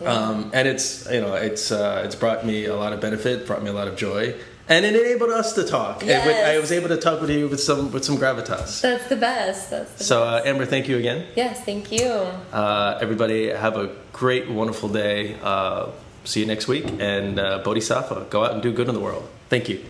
Yeah. 0.00 0.12
Um, 0.12 0.50
and 0.52 0.66
it's 0.66 1.08
you 1.10 1.20
know 1.20 1.34
it's 1.34 1.70
uh, 1.70 2.02
it's 2.04 2.14
brought 2.14 2.44
me 2.44 2.66
a 2.66 2.76
lot 2.76 2.92
of 2.92 3.00
benefit. 3.00 3.46
Brought 3.46 3.62
me 3.62 3.70
a 3.70 3.74
lot 3.74 3.88
of 3.88 3.96
joy 3.96 4.34
and 4.68 4.84
it 4.84 4.94
enabled 4.94 5.30
us 5.30 5.52
to 5.54 5.64
talk. 5.64 6.04
Yes. 6.04 6.26
With, 6.26 6.36
I 6.36 6.58
was 6.58 6.72
able 6.72 6.88
to 6.88 6.96
talk 6.96 7.20
with 7.20 7.30
you 7.30 7.48
with 7.48 7.60
some 7.60 7.90
with 7.90 8.04
some 8.04 8.16
gravitas. 8.16 8.80
That's 8.80 9.08
the 9.08 9.16
best. 9.16 9.70
That's 9.70 9.92
the 9.94 10.04
so, 10.04 10.22
uh, 10.22 10.42
Amber, 10.44 10.66
thank 10.66 10.88
you 10.88 10.98
again. 10.98 11.26
Yes, 11.36 11.60
thank 11.64 11.92
you. 11.92 12.06
Uh, 12.06 12.98
everybody, 13.00 13.48
have 13.48 13.76
a 13.76 13.94
great, 14.12 14.48
wonderful 14.48 14.88
day. 14.88 15.36
Uh, 15.42 15.90
see 16.24 16.40
you 16.40 16.46
next 16.46 16.68
week, 16.68 16.86
and 17.00 17.38
uh, 17.38 17.58
Bodhisattva, 17.64 18.26
go 18.30 18.44
out 18.44 18.52
and 18.52 18.62
do 18.62 18.72
good 18.72 18.88
in 18.88 18.94
the 18.94 19.00
world. 19.00 19.28
Thank 19.48 19.68
you. 19.68 19.84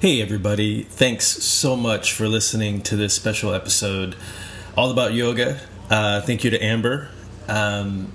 Hey, 0.00 0.22
everybody! 0.22 0.84
Thanks 0.84 1.26
so 1.26 1.76
much 1.76 2.12
for 2.12 2.28
listening 2.28 2.82
to 2.82 2.96
this 2.96 3.14
special 3.14 3.52
episode, 3.52 4.16
all 4.78 4.92
about 4.92 5.12
yoga. 5.12 5.58
Uh, 5.90 6.20
thank 6.20 6.44
you 6.44 6.50
to 6.50 6.64
Amber. 6.64 7.08
Um, 7.48 8.12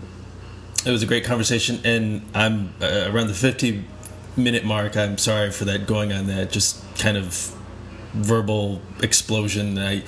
it 0.86 0.92
was 0.92 1.04
a 1.04 1.06
great 1.06 1.26
conversation, 1.26 1.82
and 1.84 2.22
I'm 2.34 2.74
uh, 2.82 3.10
around 3.12 3.28
the 3.28 3.34
50 3.34 3.84
minute 4.38 4.64
mark. 4.64 4.96
I'm 4.96 5.18
sorry 5.18 5.52
for 5.52 5.66
that 5.66 5.88
going 5.88 6.14
on 6.14 6.28
that 6.28 6.54
just 6.54 6.82
kind 6.98 7.18
of 7.18 7.54
verbal 8.14 8.82
explosion. 9.02 9.78
I 9.78 10.04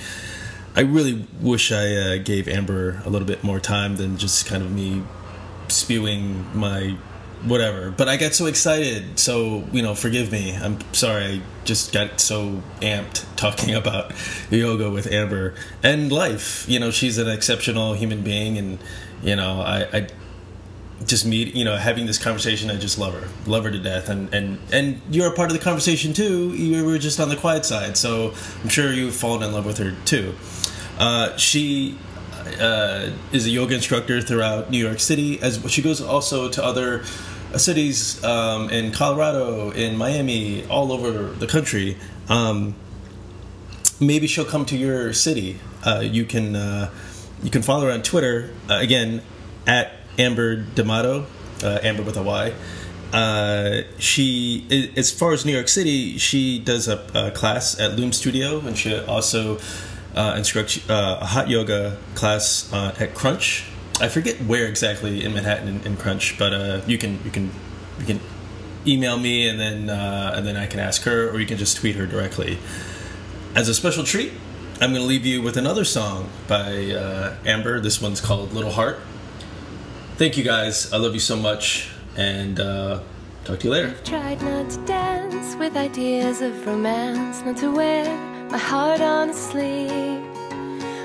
I 0.78 0.82
really 0.82 1.28
wish 1.42 1.74
I 1.74 1.94
uh, 1.94 2.18
gave 2.24 2.48
Amber 2.48 3.02
a 3.04 3.10
little 3.10 3.28
bit 3.28 3.44
more 3.44 3.60
time 3.60 3.98
than 3.98 4.18
just 4.18 4.46
kind 4.46 4.64
of 4.64 4.72
me 4.72 5.04
spewing 5.68 6.46
my 6.58 6.96
whatever. 7.44 7.92
But 7.92 8.08
I 8.08 8.16
got 8.16 8.34
so 8.34 8.46
excited, 8.46 9.20
so 9.20 9.66
you 9.74 9.82
know, 9.82 9.94
forgive 9.94 10.32
me. 10.32 10.56
I'm 10.56 10.80
sorry. 10.94 11.42
Just 11.66 11.92
got 11.92 12.20
so 12.20 12.62
amped 12.82 13.26
talking 13.36 13.76
about 13.82 14.14
yoga 14.50 14.90
with 14.90 15.12
Amber 15.12 15.56
and 15.84 16.12
life. 16.12 16.66
You 16.70 16.80
know, 16.80 16.92
she's 16.92 17.18
an 17.18 17.28
exceptional 17.28 17.94
human 17.94 18.22
being, 18.22 18.58
and 18.58 18.80
you 19.22 19.36
know, 19.36 19.62
I, 19.62 19.88
I 19.92 20.08
just 21.06 21.26
meet 21.26 21.54
you 21.54 21.66
know 21.66 21.76
having 21.76 22.06
this 22.06 22.18
conversation 22.18 22.70
i 22.72 22.76
just 22.78 22.98
love 22.98 23.14
her 23.14 23.28
love 23.46 23.64
her 23.64 23.72
to 23.72 23.80
death. 23.80 24.10
And 24.10 24.34
and 24.34 24.60
and 24.72 25.02
you're 25.10 25.28
a 25.28 25.36
part 25.36 25.52
of 25.52 25.58
the 25.58 25.64
conversation 25.64 26.14
too. 26.14 26.54
You 26.54 26.86
were 26.86 26.98
just 26.98 27.20
on 27.20 27.30
the 27.30 27.36
quiet 27.36 27.66
side. 27.66 27.98
So 27.98 28.34
i'm 28.64 28.70
sure 28.70 28.92
you've 28.94 29.16
fallen 29.16 29.44
in 29.44 29.52
love 29.52 29.66
with 29.66 29.78
her 29.80 29.94
too. 30.06 30.36
Uh, 30.98 31.36
she 31.36 31.98
uh, 32.60 33.10
is 33.32 33.46
a 33.46 33.50
yoga 33.50 33.76
instructor 33.76 34.22
throughout 34.22 34.70
new 34.70 34.78
york 34.78 35.00
city 35.00 35.42
as 35.42 35.60
she 35.70 35.82
goes 35.82 36.00
also 36.00 36.48
to 36.48 36.64
other 36.64 37.04
cities 37.58 38.24
um, 38.24 38.70
in 38.70 38.92
colorado 38.92 39.72
in 39.72 39.98
miami 39.98 40.66
all 40.68 40.92
over 40.92 41.30
the 41.34 41.48
country 41.48 41.98
um, 42.30 42.76
maybe 44.00 44.28
she'll 44.28 44.46
come 44.46 44.66
to 44.66 44.78
your 44.78 45.14
city 45.14 45.60
uh, 45.86 46.00
you 46.00 46.26
can 46.26 46.56
uh, 46.56 46.90
you 47.44 47.50
can 47.50 47.62
follow 47.62 47.86
her 47.86 47.92
on 47.92 48.02
twitter 48.02 48.50
uh, 48.70 48.76
again 48.76 49.22
at 49.68 49.94
Amber 50.18 50.58
D'Amato, 50.58 51.26
uh, 51.64 51.80
Amber 51.84 52.04
with 52.04 52.18
a 52.18 52.24
Y. 52.24 52.54
Uh, 53.14 53.82
she, 53.98 54.92
as 54.98 55.12
far 55.12 55.34
as 55.34 55.46
New 55.46 55.54
York 55.54 55.68
City, 55.68 56.18
she 56.18 56.60
does 56.60 56.88
a, 56.88 57.06
a 57.14 57.32
class 57.32 57.80
at 57.80 57.96
Loom 57.96 58.12
Studio, 58.12 58.60
and 58.60 58.78
she 58.78 58.98
also 58.98 59.60
uh, 60.16 60.36
instructs 60.38 60.80
a 60.90 61.26
hot 61.26 61.50
yoga 61.50 61.98
class 62.16 62.72
at 62.74 63.14
Crunch. 63.14 63.66
I 64.02 64.10
forget 64.10 64.36
where 64.42 64.68
exactly 64.68 65.24
in 65.24 65.34
Manhattan 65.34 65.68
in, 65.68 65.82
in 65.86 65.98
Crunch, 65.98 66.38
but 66.38 66.54
uh, 66.54 66.82
you 66.86 66.98
can 66.98 67.24
you 67.24 67.32
can 67.32 67.52
you 68.00 68.06
can 68.06 68.20
email 68.86 69.18
me, 69.18 69.48
and 69.48 69.60
then 69.60 69.90
and 69.90 70.46
then 70.46 70.58
I 70.58 70.68
can 70.68 70.80
ask 70.80 71.04
her, 71.04 71.30
or 71.30 71.40
you 71.40 71.46
can 71.46 71.58
just 71.58 71.78
tweet 71.78 71.96
her 71.96 72.06
directly. 72.06 72.58
As 73.56 73.70
a 73.70 73.74
special 73.74 74.04
treat, 74.04 74.34
I'm 74.82 74.92
going 74.92 75.02
to 75.02 75.08
leave 75.08 75.26
you 75.26 75.42
with 75.42 75.56
another 75.56 75.86
song 75.86 76.30
by 76.48 76.70
Amber. 77.46 77.80
This 77.80 78.02
one's 78.02 78.20
called 78.20 78.52
Little 78.52 78.72
Heart 78.72 79.00
thank 80.16 80.38
you 80.38 80.44
guys. 80.44 80.92
I 80.94 80.98
love 80.98 81.14
you 81.14 81.20
so 81.20 81.36
much. 81.36 81.90
And 82.16 82.60
uh, 82.60 83.02
Talk 83.44 83.60
to 83.60 83.68
you 83.68 83.74
later. 83.74 83.90
I've 83.90 84.04
tried 84.04 84.42
not 84.42 84.72
to 84.72 84.86
dance 84.88 85.56
with 85.58 85.76
ideas 85.78 86.42
of 86.42 86.66
romance, 86.66 87.44
not 87.46 87.58
to 87.58 87.72
wear 87.72 88.04
my 88.50 88.58
heart 88.58 89.02
on 89.02 89.30
a 89.30 89.34
sleeve. 89.36 90.26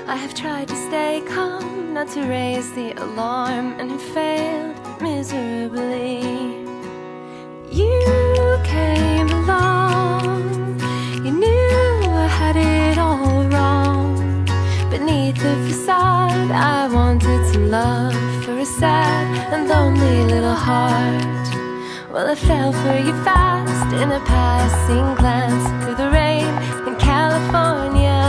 I 0.07 0.15
have 0.15 0.33
tried 0.33 0.67
to 0.69 0.75
stay 0.75 1.21
calm, 1.27 1.80
not 1.93 2.07
to 2.07 2.21
raise 2.21 2.71
the 2.71 2.93
alarm, 2.93 3.73
and 3.77 3.91
have 3.91 4.01
failed 4.01 5.01
miserably. 5.01 6.21
You 7.69 8.59
came 8.63 9.29
along, 9.29 10.79
you 11.25 11.31
knew 11.31 12.09
I 12.25 12.27
had 12.27 12.55
it 12.55 12.97
all 12.97 13.43
wrong. 13.49 14.45
Beneath 14.89 15.35
the 15.35 15.55
facade, 15.67 16.51
I 16.51 16.87
wanted 16.87 17.51
some 17.51 17.69
love 17.69 18.13
for 18.45 18.57
a 18.57 18.65
sad 18.65 19.53
and 19.53 19.67
lonely 19.67 20.23
little 20.33 20.55
heart. 20.55 21.47
Well, 22.09 22.29
I 22.29 22.35
fell 22.35 22.71
for 22.71 22.97
you 22.97 23.13
fast 23.23 23.93
in 24.01 24.11
a 24.11 24.19
passing 24.21 25.15
glance 25.15 25.65
through 25.83 25.95
the 25.95 26.09
rain 26.09 26.47
in 26.87 26.95
California. 26.95 28.19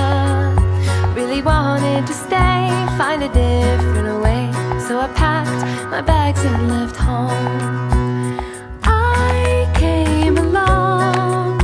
Really 1.14 1.42
wanted 1.42 2.06
to 2.08 2.14
find 3.02 3.22
a 3.24 3.32
different 3.44 4.22
way. 4.22 4.42
So 4.86 4.92
I 5.06 5.08
packed 5.22 5.62
my 5.90 6.02
bags 6.12 6.40
and 6.48 6.68
left 6.74 6.96
home. 7.08 8.38
I 8.84 9.68
came 9.82 10.36
along 10.46 11.58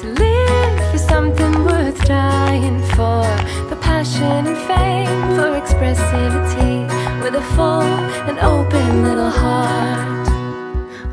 to 0.00 0.06
live 0.24 0.76
for 0.90 1.00
something 1.12 1.52
worth 1.68 1.98
dying 2.04 2.78
for. 2.96 3.24
For 3.68 3.78
passion 3.90 4.40
and 4.50 4.58
fame, 4.68 5.20
for 5.36 5.50
expressivity, 5.62 6.76
with 7.22 7.34
a 7.42 7.44
full 7.54 7.94
and 8.28 8.36
open 8.54 8.88
little 9.08 9.32
heart. 9.42 10.28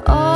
Oh, 0.06 0.35